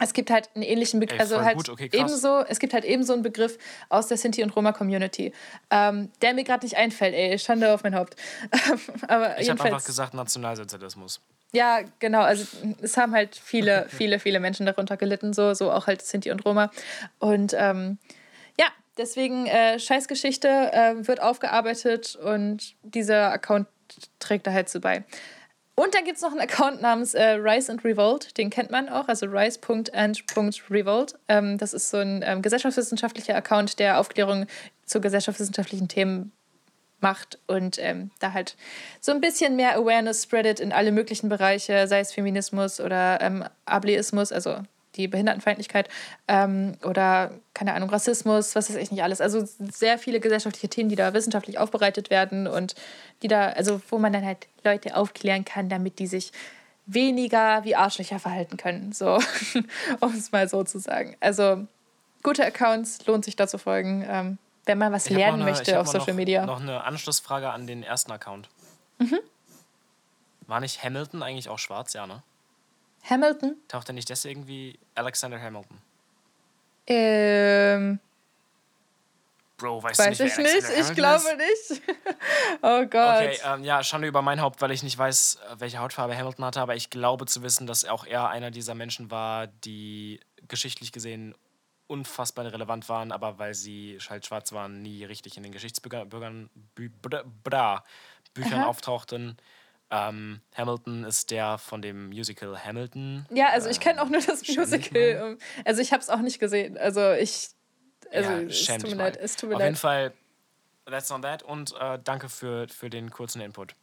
es 0.00 0.12
gibt 0.12 0.30
halt 0.30 0.48
einen 0.54 0.64
ähnlichen 0.64 0.98
Begriff, 1.00 1.20
also 1.20 1.42
halt 1.42 1.68
okay, 1.68 1.90
ebenso, 1.92 2.44
es 2.46 2.58
gibt 2.58 2.72
halt 2.72 2.84
ebenso 2.84 3.12
einen 3.12 3.22
Begriff 3.22 3.58
aus 3.88 4.08
der 4.08 4.16
Sinti- 4.16 4.42
und 4.42 4.54
Roma-Community, 4.56 5.32
ähm, 5.70 6.10
der 6.22 6.34
mir 6.34 6.44
gerade 6.44 6.64
nicht 6.64 6.76
einfällt, 6.76 7.14
ey, 7.14 7.38
Schande 7.38 7.72
auf 7.72 7.82
mein 7.82 7.94
Haupt. 7.94 8.16
Aber 9.08 9.38
ich 9.38 9.50
habe 9.50 9.62
einfach 9.62 9.84
gesagt 9.84 10.14
Nationalsozialismus. 10.14 11.20
Ja, 11.52 11.80
genau, 11.98 12.22
also 12.22 12.46
es 12.80 12.96
haben 12.96 13.12
halt 13.12 13.36
viele, 13.36 13.86
viele, 13.90 14.18
viele 14.18 14.40
Menschen 14.40 14.66
darunter 14.66 14.96
gelitten, 14.96 15.32
so, 15.32 15.54
so 15.54 15.70
auch 15.70 15.86
halt 15.86 16.02
Sinti 16.02 16.30
und 16.30 16.44
Roma. 16.44 16.70
Und 17.18 17.54
ähm, 17.56 17.98
ja, 18.58 18.66
deswegen 18.96 19.46
äh, 19.46 19.78
Scheißgeschichte 19.78 20.48
äh, 20.48 21.06
wird 21.06 21.20
aufgearbeitet 21.20 22.16
und 22.16 22.74
dieser 22.82 23.32
Account 23.32 23.68
trägt 24.18 24.46
da 24.46 24.52
halt 24.52 24.68
so 24.68 24.80
bei. 24.80 25.04
Und 25.80 25.94
dann 25.94 26.04
gibt 26.04 26.18
es 26.18 26.22
noch 26.22 26.32
einen 26.32 26.42
Account 26.42 26.82
namens 26.82 27.14
äh, 27.14 27.22
Rise 27.22 27.72
and 27.72 27.82
Revolt, 27.86 28.36
den 28.36 28.50
kennt 28.50 28.70
man 28.70 28.90
auch, 28.90 29.08
also 29.08 29.24
rise.and.revolt. 29.24 31.14
Ähm, 31.26 31.56
das 31.56 31.72
ist 31.72 31.88
so 31.88 31.96
ein 31.96 32.22
ähm, 32.22 32.42
gesellschaftswissenschaftlicher 32.42 33.34
Account, 33.34 33.78
der 33.78 33.98
Aufklärung 33.98 34.44
zu 34.84 35.00
gesellschaftswissenschaftlichen 35.00 35.88
Themen 35.88 36.32
macht 37.00 37.38
und 37.46 37.78
ähm, 37.78 38.10
da 38.18 38.34
halt 38.34 38.56
so 39.00 39.10
ein 39.10 39.22
bisschen 39.22 39.56
mehr 39.56 39.74
Awareness 39.74 40.24
spreadet 40.24 40.60
in 40.60 40.74
alle 40.74 40.92
möglichen 40.92 41.30
Bereiche, 41.30 41.88
sei 41.88 42.00
es 42.00 42.12
Feminismus 42.12 42.78
oder 42.78 43.22
ähm, 43.22 43.46
Ableismus, 43.64 44.32
also 44.32 44.58
die 44.96 45.08
Behindertenfeindlichkeit 45.08 45.88
ähm, 46.28 46.76
oder, 46.84 47.32
keine 47.54 47.74
Ahnung, 47.74 47.90
Rassismus, 47.90 48.54
was 48.56 48.68
weiß 48.68 48.76
ich 48.76 48.90
nicht 48.90 49.02
alles. 49.02 49.20
Also 49.20 49.44
sehr 49.44 49.98
viele 49.98 50.20
gesellschaftliche 50.20 50.68
Themen, 50.68 50.88
die 50.88 50.96
da 50.96 51.14
wissenschaftlich 51.14 51.58
aufbereitet 51.58 52.10
werden 52.10 52.46
und 52.46 52.74
die 53.22 53.28
da, 53.28 53.50
also 53.50 53.80
wo 53.88 53.98
man 53.98 54.12
dann 54.12 54.24
halt 54.24 54.48
Leute 54.64 54.96
aufklären 54.96 55.44
kann, 55.44 55.68
damit 55.68 55.98
die 55.98 56.06
sich 56.06 56.32
weniger 56.86 57.62
wie 57.64 57.76
Arschlöcher 57.76 58.18
verhalten 58.18 58.56
können, 58.56 58.92
so, 58.92 59.20
um 60.00 60.14
es 60.14 60.32
mal 60.32 60.48
so 60.48 60.64
zu 60.64 60.78
sagen. 60.80 61.16
Also 61.20 61.66
gute 62.22 62.44
Accounts, 62.44 63.06
lohnt 63.06 63.24
sich 63.24 63.36
da 63.36 63.46
zu 63.46 63.58
folgen, 63.58 64.04
ähm, 64.08 64.38
wenn 64.66 64.78
man 64.78 64.92
was 64.92 65.06
ich 65.06 65.16
lernen 65.16 65.42
eine, 65.42 65.50
möchte 65.50 65.80
auf 65.80 65.86
Social 65.86 66.08
noch, 66.08 66.14
Media. 66.14 66.46
Noch 66.46 66.60
eine 66.60 66.84
Anschlussfrage 66.84 67.50
an 67.50 67.66
den 67.66 67.82
ersten 67.82 68.12
Account. 68.12 68.48
Mhm. 68.98 69.18
War 70.46 70.60
nicht 70.60 70.82
Hamilton 70.82 71.22
eigentlich 71.22 71.48
auch 71.48 71.58
schwarz, 71.58 71.92
ja, 71.92 72.06
ne? 72.06 72.22
Hamilton? 73.02 73.56
Taucht 73.68 73.88
er 73.88 73.94
nicht 73.94 74.08
deswegen 74.08 74.46
wie 74.46 74.78
Alexander 74.94 75.40
Hamilton? 75.40 75.78
Ähm. 76.86 78.00
Bro, 79.56 79.82
weißt 79.82 79.98
weiß 79.98 80.16
du 80.16 80.24
nicht, 80.24 80.32
ich 80.32 80.38
nicht, 80.38 80.64
Hamilton 80.64 80.80
ich 80.80 80.96
glaube 80.96 81.24
ist? 81.52 81.70
nicht. 81.70 81.82
oh 82.62 82.86
Gott. 82.86 83.16
Okay, 83.16 83.38
ähm, 83.44 83.62
ja, 83.62 83.82
Schande 83.82 84.08
über 84.08 84.22
mein 84.22 84.40
Haupt, 84.40 84.62
weil 84.62 84.70
ich 84.70 84.82
nicht 84.82 84.96
weiß, 84.96 85.38
welche 85.58 85.78
Hautfarbe 85.78 86.16
Hamilton 86.16 86.46
hatte, 86.46 86.60
aber 86.60 86.76
ich 86.76 86.88
glaube 86.88 87.26
zu 87.26 87.42
wissen, 87.42 87.66
dass 87.66 87.84
auch 87.84 88.06
er 88.06 88.30
einer 88.30 88.50
dieser 88.50 88.74
Menschen 88.74 89.10
war, 89.10 89.48
die 89.48 90.20
geschichtlich 90.48 90.92
gesehen 90.92 91.34
unfassbar 91.88 92.50
relevant 92.50 92.88
waren, 92.88 93.12
aber 93.12 93.38
weil 93.38 93.52
sie 93.52 93.98
halt 94.08 94.24
schwarz 94.24 94.52
waren, 94.52 94.80
nie 94.80 95.04
richtig 95.04 95.36
in 95.36 95.42
den 95.42 95.52
Geschichtsbüchern 95.52 96.08
Büchern 98.32 98.62
auftauchten. 98.62 99.36
Ähm, 99.90 100.40
Hamilton 100.56 101.04
ist 101.04 101.30
der 101.30 101.58
von 101.58 101.82
dem 101.82 102.08
Musical 102.08 102.56
Hamilton. 102.64 103.26
Ja, 103.30 103.48
also 103.48 103.68
ich 103.68 103.80
kenne 103.80 104.00
auch 104.00 104.08
nur 104.08 104.20
das 104.20 104.46
Musical. 104.46 105.36
Also 105.64 105.82
ich 105.82 105.92
habe 105.92 106.00
es 106.00 106.08
auch 106.08 106.20
nicht 106.20 106.38
gesehen. 106.38 106.78
Also 106.78 107.12
ich. 107.12 107.48
Also 108.12 108.30
ja, 108.30 108.40
es 108.40 108.66
tut 108.66 108.90
mir 108.90 108.96
leid. 108.96 109.16
Es 109.16 109.36
tut 109.36 109.48
mir 109.48 109.56
Auf 109.56 109.60
leid. 109.60 109.68
jeden 109.68 109.76
Fall, 109.76 110.12
that's 110.86 111.10
on 111.10 111.22
that 111.22 111.42
und 111.42 111.74
äh, 111.80 111.98
danke 112.02 112.28
für, 112.28 112.68
für 112.68 112.90
den 112.90 113.10
kurzen 113.10 113.40
Input. 113.40 113.74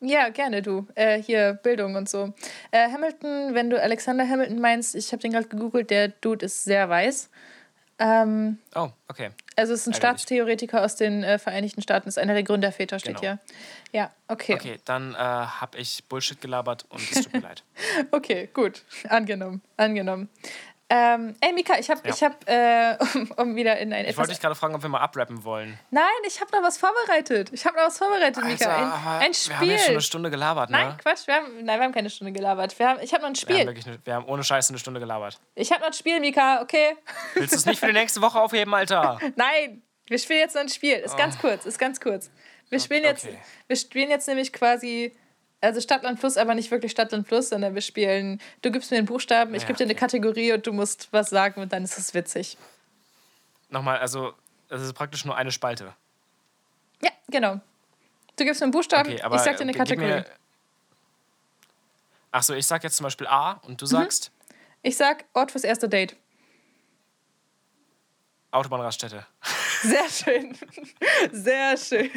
Ja, 0.00 0.28
gerne 0.28 0.60
du. 0.60 0.86
Äh, 0.94 1.22
hier 1.22 1.54
Bildung 1.54 1.94
und 1.94 2.08
so. 2.08 2.34
Äh, 2.70 2.90
Hamilton, 2.90 3.54
wenn 3.54 3.70
du 3.70 3.80
Alexander 3.80 4.28
Hamilton 4.28 4.60
meinst, 4.60 4.94
ich 4.94 5.12
habe 5.12 5.22
den 5.22 5.32
gerade 5.32 5.48
gegoogelt, 5.48 5.90
der 5.90 6.08
Dude 6.08 6.44
ist 6.46 6.64
sehr 6.64 6.88
weiß. 6.88 7.30
Ähm, 7.98 8.58
oh, 8.74 8.90
okay. 9.08 9.30
Also 9.56 9.72
es 9.72 9.80
ist 9.80 9.86
ein 9.86 9.92
Ärgerlich. 9.92 9.96
Staatstheoretiker 10.20 10.84
aus 10.84 10.96
den 10.96 11.24
äh, 11.24 11.38
Vereinigten 11.38 11.80
Staaten, 11.82 12.08
ist 12.08 12.18
einer 12.18 12.34
der 12.34 12.42
Gründerväter, 12.42 12.98
steht 12.98 13.20
Genau. 13.20 13.20
hier. 13.20 13.38
Ja, 13.92 14.10
okay. 14.28 14.54
Okay, 14.54 14.78
dann 14.84 15.14
äh, 15.14 15.18
habe 15.18 15.78
ich 15.78 16.04
Bullshit 16.08 16.40
gelabert 16.40 16.84
und 16.90 17.00
es 17.10 17.22
tut 17.22 17.32
mir 17.32 17.40
leid. 17.48 17.62
Okay, 18.10 18.48
gut. 18.52 18.82
Angenommen, 19.08 19.62
angenommen. 19.78 20.28
Ähm, 20.88 21.34
ey, 21.40 21.52
Mika, 21.52 21.76
ich 21.78 21.90
habe, 21.90 22.00
Ja. 22.04 22.14
ich 22.14 22.22
hab, 22.22 22.48
äh, 22.48 22.96
um, 23.14 23.30
um 23.38 23.56
wieder 23.56 23.76
in 23.78 23.92
ein 23.92 24.04
Ich 24.06 24.16
wollte 24.16 24.30
dich 24.30 24.40
gerade 24.40 24.54
fragen, 24.54 24.74
ob 24.76 24.82
wir 24.82 24.88
mal 24.88 25.00
abrappen 25.00 25.42
wollen. 25.42 25.76
Nein, 25.90 26.04
ich 26.24 26.40
habe 26.40 26.50
noch 26.56 26.62
was 26.62 26.78
vorbereitet. 26.78 27.50
Ich 27.52 27.66
habe 27.66 27.76
noch 27.76 27.86
was 27.86 27.98
vorbereitet, 27.98 28.36
Mika. 28.44 28.66
Alter, 28.68 28.76
Ein, 28.76 28.84
aber 28.84 28.94
ein 28.94 29.00
Wir 29.04 29.18
haben 29.18 29.24
jetzt 29.26 29.44
schon 29.44 29.58
Spiel. 29.80 29.90
eine 29.94 30.00
Stunde 30.00 30.30
gelabert, 30.30 30.70
ne? 30.70 30.76
Nein, 30.78 30.96
Quatsch, 30.98 31.26
wir 31.26 31.34
haben, 31.34 31.64
nein, 31.64 31.80
wir 31.80 31.84
haben 31.86 31.92
keine 31.92 32.08
Stunde 32.08 32.32
gelabert. 32.32 32.78
Wir 32.78 32.88
haben, 32.88 33.00
ich 33.02 33.12
habe 33.12 33.22
noch 33.22 33.30
ein 33.30 33.34
Wir 33.34 33.42
haben, 33.48 33.54
Spiel. 33.56 33.66
wirklich 33.66 33.86
eine, 33.86 33.98
wir 34.04 34.14
haben 34.14 34.26
ohne 34.26 34.44
Scheiße 34.44 34.70
eine 34.70 34.78
Stunde 34.78 35.00
gelabert. 35.00 35.40
Ich 35.56 35.70
habe 35.72 35.80
noch 35.80 35.88
ein 35.88 35.92
Spiel, 35.92 36.20
Mika, 36.20 36.62
okay? 36.62 36.96
Willst 37.34 37.52
du 37.54 37.56
es 37.56 37.66
nicht 37.66 37.80
für 37.80 37.86
die 37.86 37.92
nächste 37.92 38.20
Woche 38.22 38.40
aufheben, 38.40 38.72
Alter? 38.72 39.18
Nein, 39.34 39.82
wir 40.06 40.18
spielen 40.20 40.38
jetzt 40.38 40.54
noch 40.54 40.62
ein 40.62 40.68
Spiel. 40.68 40.94
Ist 40.98 41.16
ganz 41.16 41.36
kurz, 41.38 41.66
ist 41.66 41.80
ganz 41.80 42.00
kurz. 42.00 42.30
Wir 42.70 42.78
spielen 42.78 43.02
jetzt, 43.02 43.24
Oh. 43.24 43.28
okay. 43.30 43.38
wir 43.66 43.76
spielen 43.76 44.08
jetzt 44.10 44.28
nämlich 44.28 44.52
quasi, 44.52 45.16
also 45.66 45.80
Stadt, 45.80 46.02
Land, 46.02 46.18
Fluss, 46.20 46.36
aber 46.36 46.54
nicht 46.54 46.70
wirklich 46.70 46.92
Stadt, 46.92 47.12
Land, 47.12 47.26
Fluss, 47.28 47.48
sondern 47.50 47.74
wir 47.74 47.82
spielen, 47.82 48.40
du 48.62 48.70
gibst 48.70 48.90
mir 48.90 48.96
einen 48.98 49.06
Buchstaben, 49.06 49.54
ich 49.54 49.62
Ja, 49.62 49.66
gebe 49.68 49.76
dir 49.78 49.84
eine 49.84 49.92
okay. 49.92 50.00
Kategorie 50.00 50.52
und 50.52 50.66
du 50.66 50.72
musst 50.72 51.08
was 51.12 51.30
sagen 51.30 51.60
und 51.60 51.72
dann 51.72 51.84
ist 51.84 51.98
es 51.98 52.14
witzig. 52.14 52.56
Nochmal, 53.68 53.98
also, 53.98 54.32
es 54.68 54.80
ist 54.82 54.92
praktisch 54.94 55.24
nur 55.24 55.36
eine 55.36 55.50
Spalte. 55.52 55.92
Ja, 57.02 57.10
genau. 57.28 57.60
Du 58.36 58.44
gibst 58.44 58.60
mir 58.60 58.66
einen 58.66 58.72
Buchstaben, 58.72 59.12
Okay, 59.12 59.22
ich 59.34 59.40
sag 59.40 59.56
dir 59.56 59.62
eine 59.62 59.72
Kategorie. 59.72 60.06
mir- 60.06 60.26
Ach 62.32 62.42
so, 62.42 62.54
ich 62.54 62.66
sag 62.66 62.84
jetzt 62.84 62.96
zum 62.96 63.04
Beispiel 63.04 63.26
A 63.26 63.52
und 63.62 63.72
Mhm. 63.72 63.76
du 63.78 63.86
sagst 63.86 64.30
Ich 64.82 64.96
sag 64.96 65.24
Ort 65.32 65.50
fürs 65.52 65.64
erste 65.64 65.88
Date. 65.88 66.16
Autobahnraststätte. 68.52 69.26
Sehr 69.88 70.08
schön. 70.10 70.56
Sehr 71.32 71.76
schön. 71.76 72.10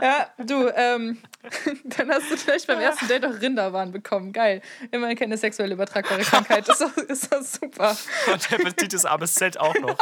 Ja, 0.00 0.30
du, 0.38 0.68
ähm, 0.74 1.18
dann 1.84 2.10
hast 2.10 2.30
du 2.30 2.36
gleich 2.36 2.66
beim 2.66 2.78
ersten 2.80 3.08
Date 3.08 3.24
auch 3.24 3.40
Rinderwahn 3.40 3.90
bekommen. 3.92 4.32
Geil. 4.32 4.62
Immerhin 4.92 5.16
keine 5.16 5.36
sexuell 5.36 5.72
übertragbare 5.72 6.20
Krankheit. 6.22 6.68
Das 6.68 6.80
ist, 6.80 6.96
doch- 6.96 7.02
ist 7.04 7.32
doch 7.32 7.42
super. 7.42 7.96
Und 8.32 8.50
Hepatitis 8.50 9.04
A 9.04 9.16
bis 9.16 9.34
Z 9.34 9.58
auch 9.58 9.74
noch. 9.76 9.96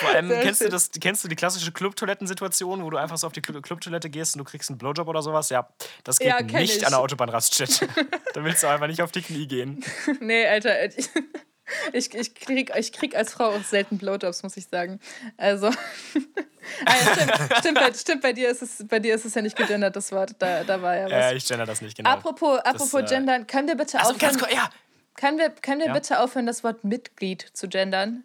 Vor 0.00 0.10
allem, 0.10 0.28
Sehr 0.28 0.42
kennst 0.42 0.60
du, 0.60 0.68
das, 0.68 0.90
kennst 1.00 1.24
du 1.24 1.28
die 1.28 1.34
klassische 1.36 1.72
Clubtoilettensituation, 1.72 2.84
wo 2.84 2.90
du 2.90 2.96
einfach 2.98 3.16
so 3.18 3.26
auf 3.26 3.32
die 3.32 3.42
Club- 3.42 3.62
Clubtoilette 3.62 4.10
gehst 4.10 4.36
und 4.36 4.40
du 4.40 4.44
kriegst 4.44 4.70
einen 4.70 4.78
Blowjob 4.78 5.08
oder 5.08 5.22
sowas? 5.22 5.48
Ja, 5.50 5.68
das 6.04 6.18
geht 6.18 6.28
Ja, 6.28 6.40
nicht 6.40 6.76
ich. 6.76 6.86
an 6.86 6.92
der 6.92 7.00
Autobahnraststätte. 7.00 7.88
da 8.34 8.44
willst 8.44 8.62
du 8.62 8.68
einfach 8.68 8.86
nicht 8.86 9.02
auf 9.02 9.10
die 9.12 9.22
Knie 9.22 9.46
gehen. 9.46 9.84
Nee, 10.20 10.46
Alter, 10.46 10.74
ich, 11.92 12.14
ich, 12.14 12.34
krieg, 12.34 12.72
ich 12.76 12.92
krieg 12.92 13.16
als 13.16 13.32
Frau 13.32 13.50
auch 13.50 13.64
selten 13.64 13.98
Blowjobs, 13.98 14.42
muss 14.42 14.56
ich 14.56 14.66
sagen. 14.66 15.00
Also. 15.36 15.66
ja, 16.86 17.14
stimmt, 17.14 17.32
stimmt, 17.58 17.78
bei, 17.78 17.92
stimmt 17.94 18.22
bei, 18.22 18.32
dir 18.32 18.50
ist 18.50 18.62
es, 18.62 18.86
bei 18.86 18.98
dir 18.98 19.14
ist 19.14 19.24
es 19.24 19.34
ja 19.34 19.42
nicht 19.42 19.56
gegendert, 19.56 19.96
das 19.96 20.12
Wort. 20.12 20.34
Da, 20.38 20.64
da 20.64 20.80
war 20.82 20.96
ja 20.96 21.04
was. 21.06 21.32
Äh, 21.32 21.36
ich 21.36 21.46
gender 21.46 21.66
das 21.66 21.80
nicht, 21.80 21.96
genau. 21.96 22.10
apropos 22.10 22.58
apropos 22.60 23.02
äh, 23.02 23.04
gendern, 23.04 23.46
können 23.46 23.68
wir 23.68 23.76
bitte 23.76 23.98
also, 23.98 24.12
aufhören, 24.14 24.38
kurz, 24.38 24.52
ja, 24.52 24.70
können 25.14 25.38
wir, 25.38 25.50
können 25.50 25.80
wir 25.80 25.88
Ja. 25.88 25.92
bitte 25.92 26.20
aufhören, 26.20 26.46
das 26.46 26.64
Wort 26.64 26.84
Mitglied 26.84 27.48
zu 27.52 27.68
gendern? 27.68 28.24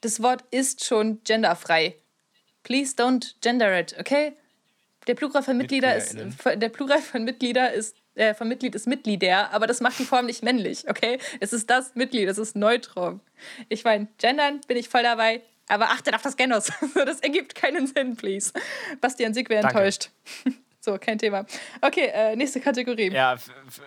Das 0.00 0.22
Wort 0.22 0.44
ist 0.50 0.84
schon 0.84 1.22
genderfrei. 1.24 1.96
Please 2.62 2.94
don't 2.96 3.34
gender 3.40 3.78
it, 3.78 3.96
okay? 3.98 4.36
Der 5.06 5.14
Plural 5.14 5.42
von 5.42 5.56
Mitglieder 5.56 5.96
ist 5.96 6.16
der 6.44 6.68
Plural 6.68 7.02
von 7.02 7.24
Mitglieder 7.24 7.72
ist 7.72 7.96
äh, 8.14 8.34
von 8.34 8.48
Mitglied 8.48 8.74
ist 8.74 8.86
Mitglieder, 8.86 9.52
aber 9.52 9.66
das 9.66 9.80
macht 9.80 9.98
die 9.98 10.04
Form 10.04 10.26
nicht 10.26 10.42
männlich, 10.42 10.88
okay? 10.88 11.18
Es 11.40 11.52
ist 11.52 11.70
das 11.70 11.94
Mitglied, 11.94 12.28
es 12.28 12.38
ist 12.38 12.56
neutrum. 12.56 13.20
Ich 13.68 13.84
meine, 13.84 14.08
gendern 14.18 14.60
bin 14.68 14.76
ich 14.76 14.88
voll 14.88 15.02
dabei, 15.02 15.42
aber 15.68 15.86
achtet 15.90 16.14
auf 16.14 16.22
das 16.22 16.36
Genus. 16.36 16.70
das 16.94 17.20
ergibt 17.20 17.54
keinen 17.54 17.86
Sinn, 17.86 18.16
please. 18.16 18.52
Bastian 19.00 19.32
Sieg 19.34 19.48
wäre 19.48 19.64
enttäuscht. 19.66 20.10
So, 20.84 20.98
kein 20.98 21.16
Thema. 21.16 21.46
Okay, 21.80 22.06
äh, 22.12 22.34
nächste 22.34 22.60
Kategorie. 22.60 23.12
ja, 23.12 23.36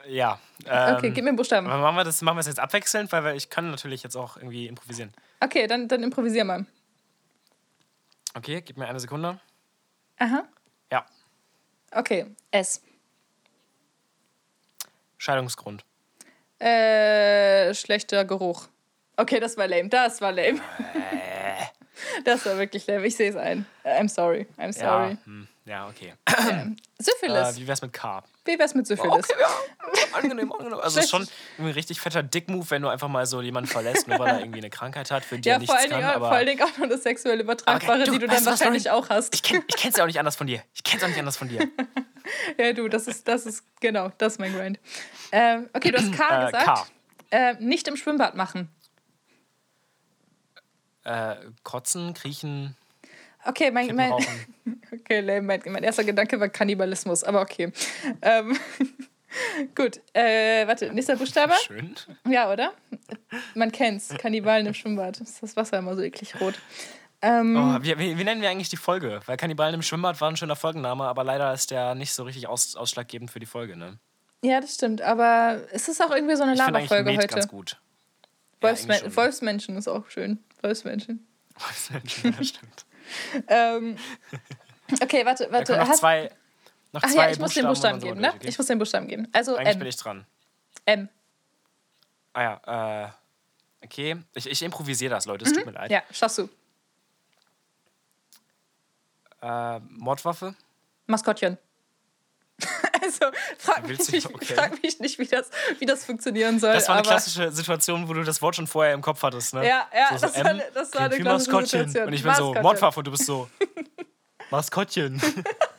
ja. 0.07 0.39
Ähm, 0.65 0.95
okay, 0.95 1.11
gib 1.11 1.25
mir 1.25 1.31
einen 1.31 1.35
Buchstaben. 1.35 1.67
machen 1.67 1.97
wir 1.97 2.05
das 2.05 2.21
machen 2.21 2.37
wir 2.37 2.39
es 2.39 2.47
jetzt 2.47 2.61
abwechselnd, 2.61 3.11
weil 3.11 3.21
wir- 3.25 3.35
ich 3.35 3.49
kann 3.49 3.69
natürlich 3.69 4.01
jetzt 4.01 4.15
auch 4.15 4.37
irgendwie 4.37 4.67
improvisieren. 4.67 5.11
Okay, 5.41 5.67
dann, 5.67 5.89
dann 5.89 6.03
improvisier 6.03 6.45
mal. 6.45 6.65
Okay, 8.33 8.61
gib 8.61 8.77
mir 8.77 8.87
eine 8.87 9.01
Sekunde. 9.01 9.41
Aha. 10.19 10.47
Ja, 10.89 11.05
Okay, 11.91 12.27
S. 12.51 12.81
Scheidungsgrund. 15.25 15.83
Äh, 16.59 17.73
schlechter 17.73 18.23
Geruch. 18.25 18.67
Okay, 19.17 19.39
das 19.39 19.57
war 19.57 19.67
lame. 19.67 19.89
Das 19.89 20.21
war 20.21 20.31
lame. 20.31 20.59
Das 22.25 22.45
war 22.45 22.57
wirklich 22.57 22.85
lame. 22.87 23.07
Ich 23.07 23.15
sehe 23.15 23.29
es 23.29 23.37
ein. 23.37 23.65
I'm 23.85 24.09
sorry. 24.09 24.47
I'm 24.57 24.73
sorry. 24.73 25.11
Ja, 25.11 25.17
hm, 25.23 25.47
ja 25.65 25.87
okay. 25.87 26.13
Syphilis. 26.99 27.57
Äh, 27.57 27.61
wie 27.61 27.67
wär's 27.67 27.81
mit 27.81 27.93
K? 27.93 28.23
Wie 28.45 28.57
wär's 28.57 28.73
mit 28.75 28.87
Syphilis? 28.87 29.29
Okay, 29.29 29.33
ja. 29.39 30.17
Angenehm, 30.17 30.51
angenehm. 30.51 30.79
Also 30.79 30.99
ist 30.99 31.09
schon 31.09 31.27
ein 31.57 31.65
richtig 31.67 31.99
fetter 31.99 32.23
Dick-Move, 32.23 32.69
wenn 32.69 32.81
du 32.81 32.87
einfach 32.89 33.07
mal 33.07 33.25
so 33.25 33.41
jemanden 33.41 33.69
verlässt, 33.69 34.07
nur 34.07 34.19
weil 34.19 34.27
er 34.35 34.39
irgendwie 34.39 34.59
eine 34.59 34.69
Krankheit 34.69 35.11
hat, 35.11 35.25
für 35.25 35.37
die 35.37 35.49
Ja, 35.49 35.55
er 35.55 35.59
nichts 35.59 35.73
vor 35.73 35.81
allen, 35.81 35.91
kann. 35.91 36.03
Aber 36.03 36.27
vor 36.27 36.35
allen 36.35 36.47
Dingen 36.47 36.61
auch 36.61 36.77
noch 36.77 36.87
das 36.87 37.03
sexuell 37.03 37.41
Übertragbare, 37.41 38.03
du, 38.05 38.11
die 38.11 38.19
du 38.19 38.27
dann 38.27 38.37
du 38.37 38.45
was, 38.45 38.59
wahrscheinlich 38.59 38.85
Lauren? 38.85 39.03
auch 39.05 39.09
hast. 39.09 39.33
ich 39.33 39.43
kenn, 39.43 39.63
ich 39.67 39.75
kenn's 39.75 39.97
ja 39.97 40.03
auch 40.03 40.07
nicht 40.07 40.19
anders 40.19 40.35
von 40.35 40.47
dir. 40.47 40.61
Ich 40.73 40.83
kenn's 40.83 41.03
auch 41.03 41.07
nicht 41.07 41.19
anders 41.19 41.37
von 41.37 41.49
dir. 41.49 41.67
Ja, 42.57 42.73
du, 42.73 42.87
das 42.87 43.07
ist, 43.07 43.27
das 43.27 43.45
ist, 43.45 43.63
genau, 43.81 44.11
das 44.17 44.33
ist 44.33 44.39
mein 44.39 44.51
Grind. 44.51 44.79
Ähm, 45.31 45.69
okay, 45.73 45.91
du 45.91 45.99
hast 45.99 46.11
K 46.11 46.27
Äh, 46.41 46.45
gesagt. 46.47 46.65
K. 46.65 46.87
Äh, 47.29 47.53
nicht 47.59 47.87
im 47.87 47.97
Schwimmbad 47.97 48.33
machen. 48.33 48.67
Äh, 51.03 51.35
kotzen, 51.61 52.15
kriechen, 52.15 52.75
Okay, 53.45 53.71
mein, 53.71 53.95
mein, 53.95 54.11
okay, 54.91 55.19
lame. 55.21 55.41
Mein, 55.41 55.61
mein 55.67 55.83
erster 55.83 56.03
Gedanke 56.03 56.39
war 56.39 56.49
Kannibalismus, 56.49 57.23
aber 57.23 57.41
okay. 57.41 57.71
Ähm, 58.21 58.57
gut, 59.75 60.01
äh, 60.13 60.65
warte, 60.67 60.91
nächster 60.93 61.15
Buchstabe. 61.15 61.53
Schön. 61.65 61.95
Ja, 62.27 62.51
oder? 62.51 62.73
Man 63.53 63.71
kennt's. 63.71 64.09
Kannibalen 64.17 64.65
im 64.65 64.73
Schwimmbad. 64.73 65.21
Ist 65.21 65.43
das 65.43 65.55
Wasser 65.55 65.77
immer 65.79 65.95
so 65.95 66.01
eklig 66.01 66.39
rot. 66.41 66.55
Ähm, 67.21 67.55
Oh, 67.55 67.77
wie, 67.81 67.97
wie, 67.97 68.17
wie 68.17 68.23
nennen 68.23 68.41
wir 68.41 68.49
eigentlich 68.49 68.69
die 68.69 68.77
Folge? 68.77 69.19
Weil 69.25 69.37
Kannibalen 69.37 69.75
im 69.75 69.81
Schwimmbad 69.81 70.19
war 70.21 70.29
ein 70.29 70.37
schöner 70.37 70.55
Folgenname, 70.55 71.05
aber 71.05 71.23
leider 71.23 71.53
ist 71.53 71.71
der 71.71 71.95
nicht 71.95 72.13
so 72.13 72.23
richtig 72.23 72.47
aus, 72.47 72.75
ausschlaggebend 72.75 73.31
für 73.31 73.39
die 73.39 73.45
Folge. 73.45 73.77
Ne? 73.77 73.97
Ja, 74.43 74.59
das 74.59 74.75
stimmt. 74.75 75.01
Aber 75.01 75.61
es 75.71 75.87
ist 75.87 76.01
auch 76.03 76.11
irgendwie 76.11 76.35
so 76.35 76.43
eine 76.43 76.55
Laberfolge 76.55 77.15
heute. 77.15 77.27
ganz 77.27 77.47
gut. 77.47 77.79
Wolfsmen 78.61 78.97
schon. 78.97 79.15
Wolfsmenschen 79.15 79.77
ist 79.77 79.87
auch 79.87 80.09
schön. 80.09 80.39
Wolfsmenschen. 80.61 81.25
Wolfsmenschen, 81.57 82.35
ja, 82.37 82.43
stimmt. 82.43 82.84
Ähm, 83.47 83.97
okay, 85.01 85.25
warte, 85.25 85.51
warte. 85.51 85.77
noch 85.77 85.87
Hast- 85.87 85.99
zwei, 85.99 86.29
noch 86.93 87.01
Ach 87.03 87.09
zwei 87.11 87.25
ja, 87.25 87.31
ich 87.31 87.39
muss 87.39 87.53
den 87.53 87.65
Buchstaben 87.67 87.99
geben, 87.99 88.19
ne? 88.21 88.33
okay? 88.33 88.47
Ich 88.47 88.57
muss 88.57 88.67
den 88.67 88.79
Buchstaben 88.79 89.07
geben. 89.07 89.27
Also 89.33 89.55
Eigentlich 89.55 89.73
M. 89.73 89.79
bin 89.79 89.87
ich 89.87 89.97
dran. 89.97 90.25
M. 90.85 91.09
Ah 92.33 92.41
ja, 92.65 93.07
äh, 93.81 93.85
okay. 93.85 94.17
Ich, 94.33 94.49
ich 94.49 94.61
improvisiere 94.61 95.11
das, 95.11 95.25
Leute, 95.25 95.45
es 95.45 95.53
tut 95.53 95.65
mir 95.65 95.71
leid. 95.71 95.89
Mhm. 95.89 95.93
Ja, 95.95 96.03
schaffst 96.11 96.37
du. 96.39 96.49
Äh, 99.41 99.79
Mordwaffe? 99.79 100.55
Maskottchen. 101.07 101.57
also, 103.01 103.25
frag 103.57 103.87
mich, 103.87 104.11
nicht, 104.11 104.25
okay. 104.27 104.53
frag 104.53 104.81
mich 104.83 104.99
nicht, 104.99 105.19
wie 105.19 105.25
das, 105.25 105.49
wie 105.79 105.85
das 105.85 106.05
funktionieren 106.05 106.59
soll. 106.59 106.73
Das 106.73 106.87
war 106.87 106.95
eine 106.95 107.03
klassische 107.03 107.51
Situation, 107.51 108.07
wo 108.07 108.13
du 108.13 108.23
das 108.23 108.41
Wort 108.41 108.55
schon 108.55 108.67
vorher 108.67 108.93
im 108.93 109.01
Kopf 109.01 109.21
hattest, 109.23 109.53
ne? 109.53 109.67
Ja, 109.67 109.87
ja, 109.93 110.17
so, 110.17 110.27
so, 110.27 110.33
das 110.33 110.37
war 110.43 110.45
eine- 110.49 110.63
das 110.73 110.93
war 110.93 111.01
eine 111.01 111.17
klassische. 111.19 111.51
Situation. 111.65 112.07
Und 112.07 112.13
ich 112.13 112.23
bin 112.23 112.33
so, 112.35 112.53
Maskottchen. 112.53 112.61
Mordwaffe 112.63 112.99
und 112.99 113.07
du 113.07 113.11
bist 113.11 113.25
so, 113.25 113.49
Maskottchen. 114.51 115.21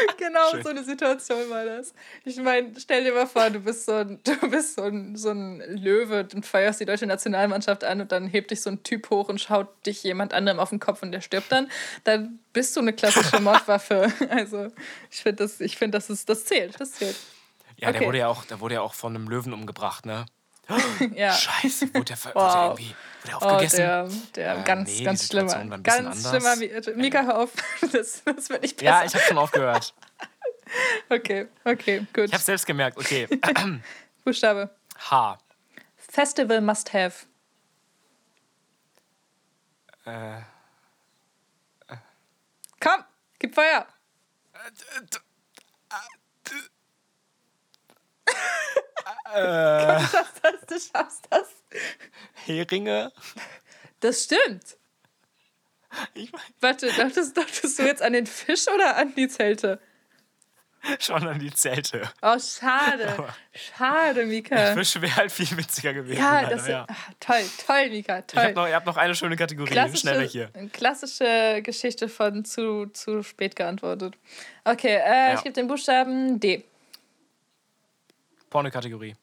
Genau 0.18 0.50
Schön. 0.50 0.62
so 0.62 0.68
eine 0.70 0.84
Situation 0.84 1.50
war 1.50 1.64
das. 1.64 1.94
Ich 2.24 2.36
meine, 2.36 2.72
stell 2.78 3.04
dir 3.04 3.12
mal 3.12 3.26
vor, 3.26 3.50
du 3.50 3.60
bist 3.60 3.86
so 3.86 3.92
ein, 3.92 4.20
du 4.24 4.50
bist 4.50 4.74
so 4.76 4.82
ein, 4.82 5.16
so 5.16 5.30
ein 5.30 5.60
Löwe 5.76 6.26
und 6.34 6.44
feierst 6.46 6.80
die 6.80 6.84
deutsche 6.84 7.06
Nationalmannschaft 7.06 7.84
an 7.84 8.00
und 8.00 8.12
dann 8.12 8.26
hebt 8.26 8.50
dich 8.50 8.62
so 8.62 8.70
ein 8.70 8.82
Typ 8.82 9.10
hoch 9.10 9.28
und 9.28 9.40
schaut 9.40 9.68
dich 9.86 10.02
jemand 10.02 10.32
anderem 10.34 10.58
auf 10.60 10.70
den 10.70 10.80
Kopf 10.80 11.02
und 11.02 11.12
der 11.12 11.20
stirbt 11.20 11.50
dann. 11.52 11.70
Dann 12.04 12.38
bist 12.52 12.76
du 12.76 12.80
eine 12.80 12.92
klassische 12.92 13.40
Mordwaffe. 13.40 14.12
Also 14.30 14.68
ich 15.10 15.22
finde, 15.22 15.44
das, 15.44 15.60
ich 15.60 15.76
find, 15.76 15.94
das, 15.94 16.10
ist, 16.10 16.28
das 16.28 16.44
zählt. 16.44 16.78
Das 16.80 16.92
zählt. 16.92 17.16
Ja, 17.76 17.92
der 17.92 18.00
Okay. 18.00 18.06
wurde 18.08 18.18
ja 18.18 18.28
auch, 18.28 18.44
der 18.44 18.60
wurde 18.60 18.74
ja 18.74 18.80
auch 18.82 18.94
von 18.94 19.14
einem 19.14 19.28
Löwen 19.28 19.52
umgebracht, 19.54 20.04
ne? 20.06 20.26
Ja. 21.14 21.32
Scheiße, 21.32 21.92
wurde 21.94 22.04
der, 22.04 22.16
Wow. 22.34 22.34
wurde 22.34 22.52
der 22.52 22.64
irgendwie 22.64 22.86
wurde 22.86 22.96
der 23.26 23.36
Oh, 23.36 23.44
aufgegessen? 23.46 23.76
der, 23.78 24.08
der 24.34 24.58
Äh, 24.58 24.62
ganz, 24.64 24.88
nee, 24.90 25.04
ganz 25.04 25.26
schlimmer. 25.26 25.78
Ganz 25.78 25.98
anders. 25.98 26.28
schlimmer. 26.28 26.56
Mi- 26.56 26.94
Mika, 26.96 27.22
hör 27.24 27.38
auf. 27.40 27.50
Das, 27.92 28.22
das 28.24 28.48
wird 28.50 28.62
nicht 28.62 28.76
besser. 28.76 28.90
ja, 28.90 29.04
ich 29.04 29.14
habe 29.14 29.24
schon 29.24 29.38
aufgehört. 29.38 29.94
okay, 31.08 31.48
okay, 31.64 32.06
gut. 32.12 32.26
Ich 32.26 32.32
habe 32.32 32.42
selbst 32.42 32.66
gemerkt. 32.66 32.96
Okay, 32.98 33.28
Buchstabe. 34.24 34.70
H. 35.10 35.38
Festival 35.96 36.60
must 36.60 36.92
have. 36.94 37.26
Äh, 40.04 40.40
Komm, 42.80 43.04
gib 43.38 43.54
Feuer. 43.54 43.86
Äh, 49.34 49.98
Du 50.00 50.06
schaffst 50.06 50.40
das, 50.42 50.66
du 50.66 50.74
schaffst 50.92 51.26
das. 51.30 51.48
Heringe. 52.46 53.12
Das 54.00 54.24
stimmt. 54.24 54.76
Warte, 56.60 56.92
dachtest, 56.92 57.36
dachtest 57.36 57.78
du 57.78 57.82
jetzt 57.82 58.02
an 58.02 58.12
den 58.12 58.26
Fisch 58.26 58.68
oder 58.68 58.96
an 58.96 59.14
die 59.14 59.28
Zelte? 59.28 59.80
Schon 60.98 61.26
an 61.28 61.38
die 61.38 61.52
Zelte. 61.52 62.08
Oh, 62.22 62.38
schade. 62.38 63.08
Aber- 63.18 63.34
Schade, 63.52 64.24
Mika. 64.24 64.72
Fisch 64.74 64.98
wäre 65.00 65.14
halt 65.14 65.30
viel 65.32 65.54
witziger 65.58 65.92
gewesen. 65.92 66.18
Ja, 66.18 66.40
leider, 66.40 66.56
das 66.56 66.68
ja. 66.68 66.86
ah, 66.88 66.94
toll, 67.18 67.42
toll, 67.66 67.90
Mika, 67.90 68.18
Ich 68.26 68.34
hab 68.36 68.44
toll. 68.44 68.52
noch, 68.54 68.66
ihr 68.68 68.74
habt 68.76 68.86
noch 68.86 68.96
eine 68.96 69.14
schöne 69.14 69.36
Kategorie. 69.36 69.74
Schnell 69.96 70.20
weg 70.20 70.30
hier. 70.30 70.50
klassische 70.72 71.60
Geschichte 71.62 72.08
von 72.08 72.44
zu, 72.46 72.86
zu 72.86 73.22
spät 73.22 73.56
geantwortet. 73.56 74.14
Okay, 74.64 74.94
äh, 74.96 75.28
Ja. 75.30 75.34
ich 75.34 75.42
gebe 75.42 75.52
den 75.52 75.66
Buchstaben 75.68 76.40
D. 76.40 76.64
Porno-Kategorie. 78.50 79.14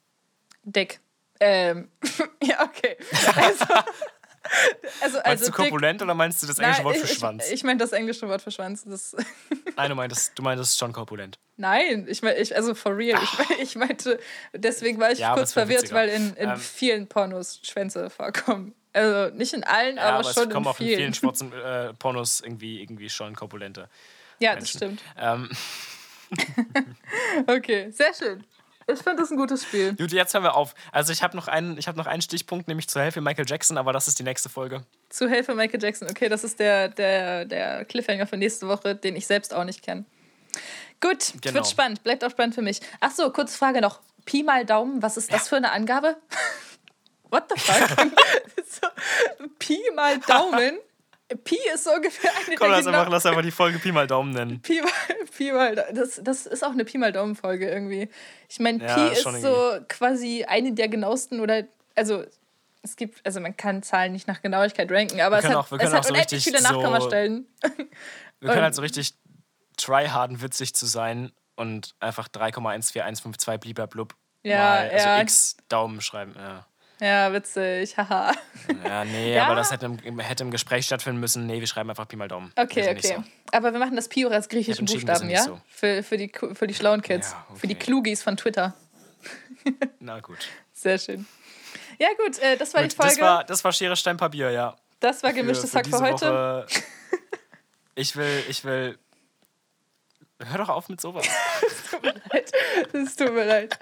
Dick. 0.64 1.00
Ähm, 1.40 1.90
ja, 2.44 2.64
okay. 2.64 2.98
Also, 3.36 3.66
also, 5.02 5.18
Meinst 5.20 5.26
also 5.26 5.46
du 5.46 5.52
korpulent 5.52 6.02
oder 6.02 6.14
meinst 6.16 6.42
du 6.42 6.48
das 6.48 6.58
englische 6.58 6.84
Wort 6.84 6.98
für 6.98 7.06
ich, 7.06 7.14
Schwanz? 7.14 7.46
Ich, 7.48 7.54
ich 7.54 7.64
meine 7.64 7.78
das 7.78 7.92
englische 7.92 8.28
Wort 8.28 8.42
für 8.42 8.50
Schwanz. 8.52 8.84
Das, 8.86 9.16
Nein, 9.76 9.90
du 9.90 9.96
meintest, 9.96 10.32
du 10.40 10.42
meintest 10.42 10.80
schon 10.80 10.92
korpulent. 10.94 11.38
nein, 11.58 12.08
ich 12.10 12.24
meine, 12.24 12.38
ich, 12.40 12.56
also 12.56 12.74
for 12.74 12.98
real. 12.98 13.22
Ich, 13.22 13.38
mein- 13.38 13.60
ich 13.60 13.76
meinte, 13.76 14.20
deswegen 14.54 15.00
war 15.00 15.12
ich 15.12 15.20
Ja, 15.20 15.36
kurz 15.36 15.54
verwirrt, 15.54 15.84
witziger. 15.84 16.00
weil 16.00 16.10
in, 16.10 16.34
in 16.36 16.50
Ähm, 16.50 16.58
vielen 16.58 17.08
Pornos 17.08 17.60
Schwänze 17.64 18.10
vorkommen. 18.10 18.74
Also 18.94 19.36
nicht 19.36 19.54
in 19.54 19.64
allen, 19.64 19.98
Ja, 19.98 20.04
aber, 20.04 20.20
aber, 20.20 20.34
schon 20.34 20.48
es 20.48 20.54
kommen 20.54 20.66
in 20.66 20.72
auch 20.72 20.80
in 20.80 20.88
vielen. 20.88 21.14
schwarzen 21.14 21.54
äh, 21.54 21.94
Pornos 21.94 22.40
irgendwie, 22.42 22.82
irgendwie 22.82 23.10
schon 23.12 23.36
korpulente. 23.36 23.90
ja, 24.40 24.56
das 24.56 24.74
Menschen. 24.74 24.98
stimmt. 24.98 25.02
Ähm, 25.20 25.50
Okay, 27.48 27.92
sehr 27.92 28.14
schön. 28.14 28.44
Ich 28.90 29.00
finde 29.00 29.18
das 29.22 29.32
ein 29.32 29.38
gutes 29.38 29.64
Spiel. 29.64 29.96
gut, 29.96 30.12
jetzt 30.14 30.34
hören 30.34 30.44
wir 30.44 30.56
auf. 30.56 30.74
Also 30.94 31.12
ich 31.12 31.22
habe 31.22 31.36
noch, 31.36 31.48
einen- 31.50 31.78
ich 31.78 31.88
hab 31.88 31.96
noch 31.98 32.08
einen 32.08 32.22
Stichpunkt, 32.22 32.68
nämlich 32.70 32.88
zur 32.88 33.02
Hilfe 33.02 33.20
Michael 33.22 33.46
Jackson, 33.48 33.78
aber 33.78 33.92
das 33.94 34.08
ist 34.08 34.18
die 34.20 34.24
nächste 34.24 34.48
Folge. 34.50 34.86
Zu 35.10 35.28
Hilfe 35.28 35.56
Michael 35.56 35.82
Jackson. 35.84 36.08
Okay, 36.10 36.30
das 36.30 36.44
ist 36.46 36.60
der, 36.60 36.88
der, 36.90 37.46
der 37.46 37.84
Cliffhanger 37.86 38.26
für 38.28 38.38
nächste 38.38 38.68
Woche, 38.68 38.96
den 38.96 39.16
ich 39.18 39.28
selbst 39.28 39.54
auch 39.54 39.66
nicht 39.66 39.82
kenne. 39.84 40.06
Gut, 41.02 41.34
Genau. 41.42 41.56
wird 41.56 41.68
spannend. 41.68 42.02
Bleibt 42.04 42.24
auch 42.24 42.32
spannend 42.32 42.56
für 42.56 42.62
mich. 42.62 42.80
Ach 43.02 43.12
so, 43.12 43.30
kurze 43.32 43.58
Frage 43.58 43.82
noch. 43.82 44.00
Pi 44.26 44.44
mal 44.44 44.66
Daumen, 44.66 45.02
was 45.02 45.18
ist 45.18 45.32
das 45.32 45.48
für 45.50 45.58
eine 45.58 45.72
Angabe? 45.72 46.18
What 47.30 47.52
the 47.54 47.60
fuck? 47.60 47.90
so, 48.68 48.88
Pi 49.60 49.78
mal 49.96 50.18
Daumen. 50.20 50.78
Pi 51.44 51.58
ist 51.74 51.84
so 51.84 51.92
ungefähr 51.92 52.32
eine 52.36 52.56
Komm, 52.56 52.68
der 52.68 52.78
lass 52.78 52.86
genau- 52.86 53.00
einfach, 53.00 53.12
lass 53.12 53.26
einfach 53.26 53.42
die 53.42 53.52
Folge 53.52 53.80
Pi 53.80 53.92
mal 53.92 54.08
Daumen 54.08 54.32
nennen. 54.32 54.62
Pi 54.62 54.82
mal, 54.82 54.92
Pi 55.36 55.52
mal 55.52 55.76
Da- 55.76 55.92
das, 55.92 56.22
das 56.24 56.46
ist 56.46 56.64
auch 56.64 56.72
eine 56.72 56.86
Pi 56.86 56.98
mal 56.98 57.12
Daumen-Folge 57.12 57.70
irgendwie. 57.70 58.10
Ich 58.48 58.60
meine, 58.60 58.84
Ja, 58.84 58.96
Pi 58.96 59.14
ist 59.14 59.24
schon 59.24 59.40
so 59.42 59.78
quasi 59.90 60.46
eine 60.46 60.72
der 60.74 60.88
genauesten 60.88 61.40
oder, 61.42 61.64
also 61.96 62.24
es 62.82 62.96
gibt, 62.96 63.20
also 63.26 63.42
man 63.42 63.58
kann 63.58 63.84
Zahlen 63.84 64.14
nicht 64.14 64.28
nach 64.28 64.42
Genauigkeit 64.42 64.90
ranken, 64.90 65.20
aber 65.20 65.40
es 65.40 65.46
hat, 65.46 65.56
auch- 65.56 65.70
wir 65.72 65.78
es 65.78 65.84
können 65.84 65.96
hat 65.96 66.06
so 66.06 66.14
unendlich 66.14 66.46
richtig 66.46 66.54
viele 66.56 66.62
so- 66.66 66.74
Nachkommastellen. 66.74 67.46
Wir 68.40 68.50
können 68.52 68.64
halt 68.64 68.76
so 68.76 68.82
richtig 68.84 69.16
tryharden, 69.78 70.42
witzig 70.42 70.74
zu 70.76 70.86
sein 70.86 71.32
und 71.56 71.96
einfach 72.00 72.28
3,14152 72.30 73.58
blieberblub 73.60 74.16
Ja, 74.44 74.58
mal, 74.60 74.90
also 74.92 74.96
ja. 75.08 75.22
x 75.22 75.58
Daumen 75.70 76.02
schreiben. 76.02 76.36
Ja, 76.38 76.66
Ja, 77.00 77.32
witzig, 77.32 77.96
haha. 77.98 78.34
ja 78.84 79.06
nee, 79.06 79.36
Ja. 79.36 79.46
aber 79.46 79.56
das 79.56 79.72
hätte 79.72 79.86
im, 80.04 80.20
hätte 80.20 80.44
im 80.44 80.52
Gespräch 80.52 80.86
stattfinden 80.86 81.20
müssen. 81.20 81.46
Nee, 81.46 81.60
wir 81.60 81.68
schreiben 81.68 81.90
einfach 81.90 82.08
Pi 82.08 82.16
mal 82.16 82.28
Daumen. 82.28 82.52
Okay, 82.56 82.90
okay. 82.90 83.18
Aber 83.52 83.72
wir 83.72 83.80
machen 83.80 83.96
das 83.96 84.10
Pi 84.10 84.26
auch 84.26 84.32
als 84.32 84.50
griechischen 84.50 84.86
Buchstaben, 84.86 85.30
ja? 85.30 85.46
nicht 85.46 85.62
Für, 85.70 86.02
für, 86.02 86.18
die, 86.18 86.32
für 86.54 86.66
die 86.66 86.74
schlauen 86.74 87.02
Kids. 87.02 87.32
Ja, 87.32 87.56
Für 87.56 87.68
die 87.68 87.76
okay. 87.76 87.84
Klugis 87.86 88.24
von 88.24 88.36
Twitter. 88.36 88.74
So. 89.64 89.72
Na 90.00 90.20
gut. 90.22 90.40
Sehr 90.74 90.98
schön. 90.98 91.28
Ja, 92.00 92.08
gut, 92.18 92.40
äh, 92.40 92.58
das 92.58 92.74
war 92.74 92.82
die 92.82 92.90
Gut, 92.90 92.98
Folge. 92.98 93.12
das, 93.16 93.22
war, 93.22 93.44
das 93.44 93.64
war 93.64 93.72
Schere, 93.74 93.96
Stein, 93.96 94.18
Papier, 94.18 94.52
ja. 94.52 94.76
gemischtes 95.34 95.74
Hack 95.76 95.86
für 95.86 95.92
diese 95.92 96.04
heute. 96.04 96.26
Woche. 96.26 96.66
Ich 98.00 98.16
will, 98.16 98.44
ich 98.48 98.64
will. 98.64 98.96
Hör 100.40 100.58
doch 100.60 100.70
auf 100.70 100.88
mit 100.90 101.02
sowas. 101.02 101.26
Tut 101.92 102.04
mir 102.04 102.14
leid. 102.32 102.52
Es 102.94 103.16
tut 103.16 103.34
mir 103.34 103.46
leid. 103.46 103.78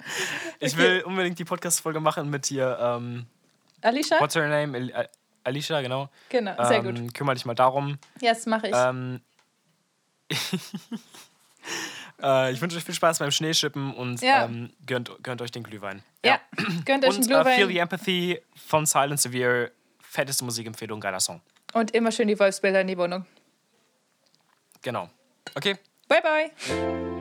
Ich 0.58 0.72
Okay. 0.72 0.82
will 0.82 1.02
unbedingt 1.02 1.38
die 1.38 1.44
Podcast-Folge 1.44 2.00
machen 2.00 2.30
mit 2.30 2.46
hier. 2.46 2.78
Ähm, 2.80 3.26
Alicia? 3.82 4.18
what's 4.20 4.34
her 4.34 4.48
name? 4.48 4.76
Al- 4.94 5.08
Alicia, 5.44 5.80
genau. 5.82 6.08
Genau, 6.30 6.64
sehr 6.66 6.78
ähm, 6.84 7.04
gut. 7.04 7.14
Kümmere 7.14 7.34
dich 7.34 7.44
mal 7.44 7.54
darum. 7.54 7.98
Ja, 8.20 8.32
das 8.32 8.46
mache 8.46 8.68
ich. 8.68 8.74
Ähm, 8.74 9.20
äh, 12.22 12.52
ich 12.52 12.60
wünsche 12.60 12.76
euch 12.76 12.84
viel 12.84 12.94
Spaß 12.94 13.18
beim 13.18 13.30
Schneeschippen 13.30 13.94
und 13.94 14.20
Ja. 14.22 14.44
ähm, 14.46 14.72
gönnt, 14.86 15.10
gönnt 15.22 15.42
euch 15.42 15.50
den 15.52 15.62
Glühwein. 15.62 16.02
ja, 16.24 16.40
gönnt 16.84 17.04
euch 17.04 17.14
einen 17.16 17.24
Und 17.24 17.30
äh, 17.32 17.44
Feel 17.44 17.54
the 17.56 17.62
Glühwein. 17.74 17.76
Empathy 17.82 18.40
von 18.66 18.86
Silent 18.86 19.20
Severe. 19.20 19.72
Fetteste 20.00 20.44
Musikempfehlung, 20.44 20.98
geiler 21.00 21.20
Song. 21.20 21.42
Und 21.74 21.90
immer 21.90 22.10
schön 22.10 22.26
die 22.28 22.38
Wolfsbilder 22.38 22.80
in 22.80 22.86
die 22.86 22.96
Wohnung. 22.96 23.26
Genau. 24.80 25.10
Okay. 25.54 25.76
Bye, 26.08 26.20
bye. 26.20 27.15